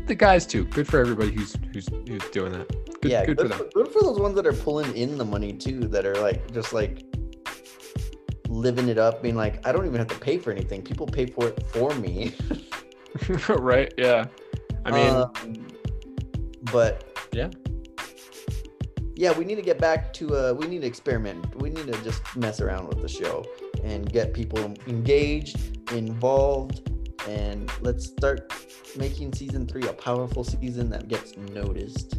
the 0.06 0.16
guys 0.16 0.44
too. 0.44 0.64
Good 0.64 0.88
for 0.88 0.98
everybody 0.98 1.30
who's 1.30 1.56
who's 1.72 1.86
who's 2.08 2.24
doing 2.30 2.50
that. 2.52 2.68
Good, 3.00 3.12
yeah, 3.12 3.24
good 3.24 3.38
for 3.38 3.46
them. 3.46 3.70
good 3.72 3.88
for 3.88 4.02
those 4.02 4.18
ones 4.18 4.34
that 4.34 4.48
are 4.48 4.52
pulling 4.52 4.96
in 4.96 5.16
the 5.16 5.24
money 5.24 5.52
too. 5.52 5.80
That 5.86 6.06
are 6.06 6.16
like 6.16 6.52
just 6.52 6.72
like 6.72 7.04
living 8.48 8.88
it 8.88 8.98
up, 8.98 9.22
being 9.22 9.36
like, 9.36 9.64
I 9.64 9.70
don't 9.70 9.86
even 9.86 9.98
have 9.98 10.08
to 10.08 10.18
pay 10.18 10.38
for 10.38 10.50
anything. 10.50 10.82
People 10.82 11.06
pay 11.06 11.26
for 11.26 11.48
it 11.48 11.66
for 11.68 11.94
me. 11.94 12.34
right? 13.48 13.92
Yeah. 13.98 14.26
I 14.84 14.90
mean, 14.90 15.14
Um, 15.14 15.66
but 16.72 17.04
Yeah. 17.32 17.50
yeah, 19.14 19.32
we 19.36 19.44
need 19.44 19.56
to 19.56 19.62
get 19.62 19.78
back 19.78 20.12
to 20.14 20.34
uh, 20.34 20.52
we 20.54 20.66
need 20.66 20.80
to 20.82 20.86
experiment. 20.86 21.60
We 21.60 21.70
need 21.70 21.86
to 21.92 22.02
just 22.02 22.22
mess 22.36 22.60
around 22.60 22.88
with 22.88 23.00
the 23.02 23.08
show 23.08 23.44
and 23.84 24.10
get 24.10 24.32
people 24.32 24.74
engaged, 24.86 25.92
involved, 25.92 26.88
and 27.28 27.70
let's 27.82 28.06
start 28.06 28.52
making 28.96 29.32
season 29.34 29.66
three 29.66 29.86
a 29.88 29.92
powerful 29.92 30.44
season 30.44 30.90
that 30.90 31.08
gets 31.08 31.36
noticed. 31.36 32.18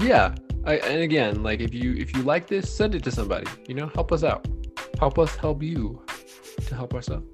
yeah. 0.00 0.34
I, 0.64 0.76
and 0.78 1.02
again, 1.02 1.42
like 1.42 1.60
if 1.60 1.72
you 1.72 1.94
if 1.94 2.14
you 2.14 2.22
like 2.22 2.46
this, 2.46 2.70
send 2.70 2.94
it 2.94 3.02
to 3.04 3.10
somebody. 3.10 3.46
You 3.68 3.74
know, 3.74 3.86
help 3.94 4.12
us 4.12 4.22
out. 4.24 4.46
Help 4.98 5.18
us 5.18 5.34
help 5.36 5.62
you 5.62 6.02
to 6.66 6.74
help 6.74 6.92
ourselves. 6.94 7.26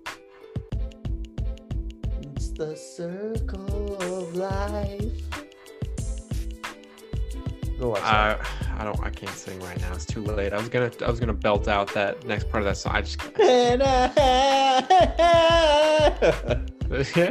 It's 2.56 2.60
the 2.60 2.76
circle 2.76 3.96
of 3.96 4.36
life. 4.36 5.02
Go 7.80 7.88
watch 7.88 8.00
that. 8.02 8.40
I 8.40 8.80
I 8.80 8.84
don't 8.84 9.00
I 9.04 9.10
can't 9.10 9.34
sing 9.34 9.58
right 9.58 9.80
now. 9.80 9.92
It's 9.92 10.04
too 10.04 10.22
late. 10.22 10.52
I 10.52 10.58
was 10.58 10.68
gonna 10.68 10.92
I 11.04 11.10
was 11.10 11.18
gonna 11.18 11.32
belt 11.32 11.66
out 11.66 11.92
that 11.94 12.24
next 12.26 12.48
part 12.48 12.62
of 12.62 12.66
that 12.66 12.76
song. 12.76 12.94
I 12.94 13.00
just 13.02 13.20
yeah 13.40 13.74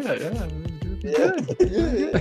yeah. 0.04 0.48
Yeah. 1.04 1.32
Good. 1.58 2.16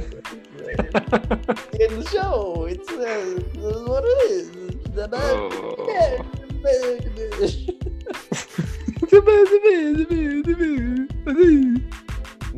in 1.81 1.99
the 1.99 2.09
show. 2.09 2.67
It's 2.71 2.89
uh, 2.89 3.41
what 3.89 4.05
it 4.07 4.31
is. 4.31 4.51
The 4.95 5.09
Oh. 5.13 5.83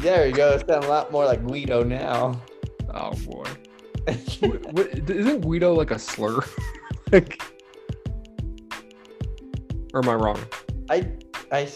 There 0.05 0.27
you 0.27 0.35
go. 0.35 0.53
It 0.53 0.67
sounds 0.67 0.85
a 0.85 0.89
lot 0.91 1.11
more 1.11 1.25
like 1.25 1.43
Guido 1.47 1.83
now. 1.83 2.39
Oh 2.93 3.13
boy. 3.25 3.49
what, 4.41 4.73
what, 4.75 5.11
isn't 5.11 5.41
Guido 5.41 5.73
like 5.73 5.93
a 5.93 5.99
slur? 5.99 6.45
like, 7.13 7.43
or 9.95 10.03
am 10.03 10.11
I 10.11 10.15
wrong? 10.15 10.39
I 10.91 11.11
I 11.51 11.67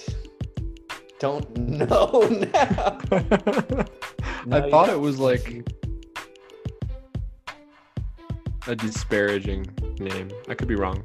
don't 1.18 1.56
know 1.56 2.20
now. 2.52 2.98
No, 4.44 4.58
I 4.58 4.70
thought 4.70 4.90
it 4.90 5.00
was 5.00 5.18
like 5.18 5.66
a 8.66 8.76
disparaging 8.76 9.64
name. 10.00 10.30
I 10.50 10.54
could 10.54 10.68
be 10.68 10.74
wrong. 10.74 11.02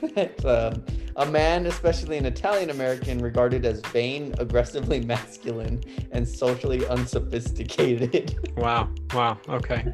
It's, 0.00 0.44
um, 0.46 0.82
a 1.16 1.26
man, 1.26 1.66
especially 1.66 2.18
an 2.18 2.26
Italian 2.26 2.70
American, 2.70 3.18
regarded 3.18 3.64
as 3.64 3.80
vain, 3.86 4.34
aggressively 4.38 5.00
masculine, 5.04 5.82
and 6.12 6.26
socially 6.26 6.86
unsophisticated. 6.86 8.38
Wow. 8.56 8.88
Wow. 9.12 9.38
Okay. 9.48 9.92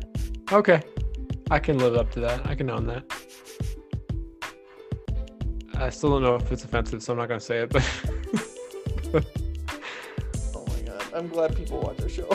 Okay. 0.52 0.82
I 1.50 1.58
can 1.58 1.78
live 1.78 1.96
up 1.96 2.10
to 2.12 2.20
that. 2.20 2.46
I 2.46 2.54
can 2.54 2.70
own 2.70 2.86
that. 2.86 3.04
I 5.74 5.88
still 5.88 6.10
don't 6.10 6.22
know 6.22 6.36
if 6.36 6.52
it's 6.52 6.62
offensive, 6.62 7.02
so 7.02 7.12
I'm 7.12 7.18
not 7.18 7.28
gonna 7.28 7.40
say 7.40 7.60
it. 7.60 7.70
But 7.70 7.82
oh 10.54 10.66
my 10.68 10.80
god. 10.82 11.02
I'm 11.14 11.28
glad 11.28 11.56
people 11.56 11.80
watch 11.80 12.00
our 12.02 12.08
show. 12.08 12.28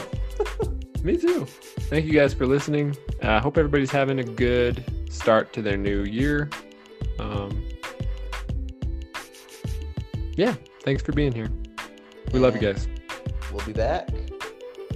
me 1.04 1.16
too. 1.16 1.46
Thank 1.90 2.06
you 2.06 2.14
guys 2.14 2.34
for 2.34 2.48
listening. 2.48 2.98
I 3.22 3.28
uh, 3.28 3.42
hope 3.42 3.58
everybody's 3.58 3.92
having 3.92 4.20
a 4.20 4.24
good 4.24 4.84
start 5.10 5.54
to 5.54 5.62
their 5.62 5.78
new 5.78 6.04
year. 6.04 6.50
Um, 7.20 7.64
yeah. 10.36 10.56
Thanks 10.84 11.02
for 11.04 11.12
being 11.12 11.32
here. 11.32 11.50
We 12.32 12.40
love 12.40 12.56
you 12.56 12.62
guys. 12.62 12.88
We'll 13.52 13.66
be 13.66 13.74
back. 13.74 14.10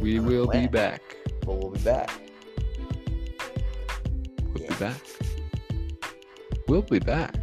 We 0.02 0.20
will 0.20 0.48
be 0.48 0.68
back. 0.68 1.02
But 1.46 1.58
we'll 1.58 1.72
be 1.72 1.80
back. 1.80 2.10
We'll 4.54 4.64
Yeah. 4.64 4.70
be 4.70 4.76
back. 4.76 5.02
We'll 6.68 6.82
be 6.82 7.00
back. 7.00 7.36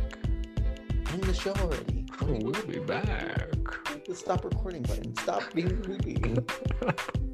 End 1.12 1.22
the 1.24 1.34
show 1.34 1.52
already. 1.54 2.04
We'll 2.22 2.52
be 2.66 2.78
back. 2.78 3.54
The 4.06 4.14
stop 4.14 4.44
recording 4.44 4.82
button. 4.82 5.16
Stop 5.16 5.42
being 5.54 5.82
creepy. 5.82 6.16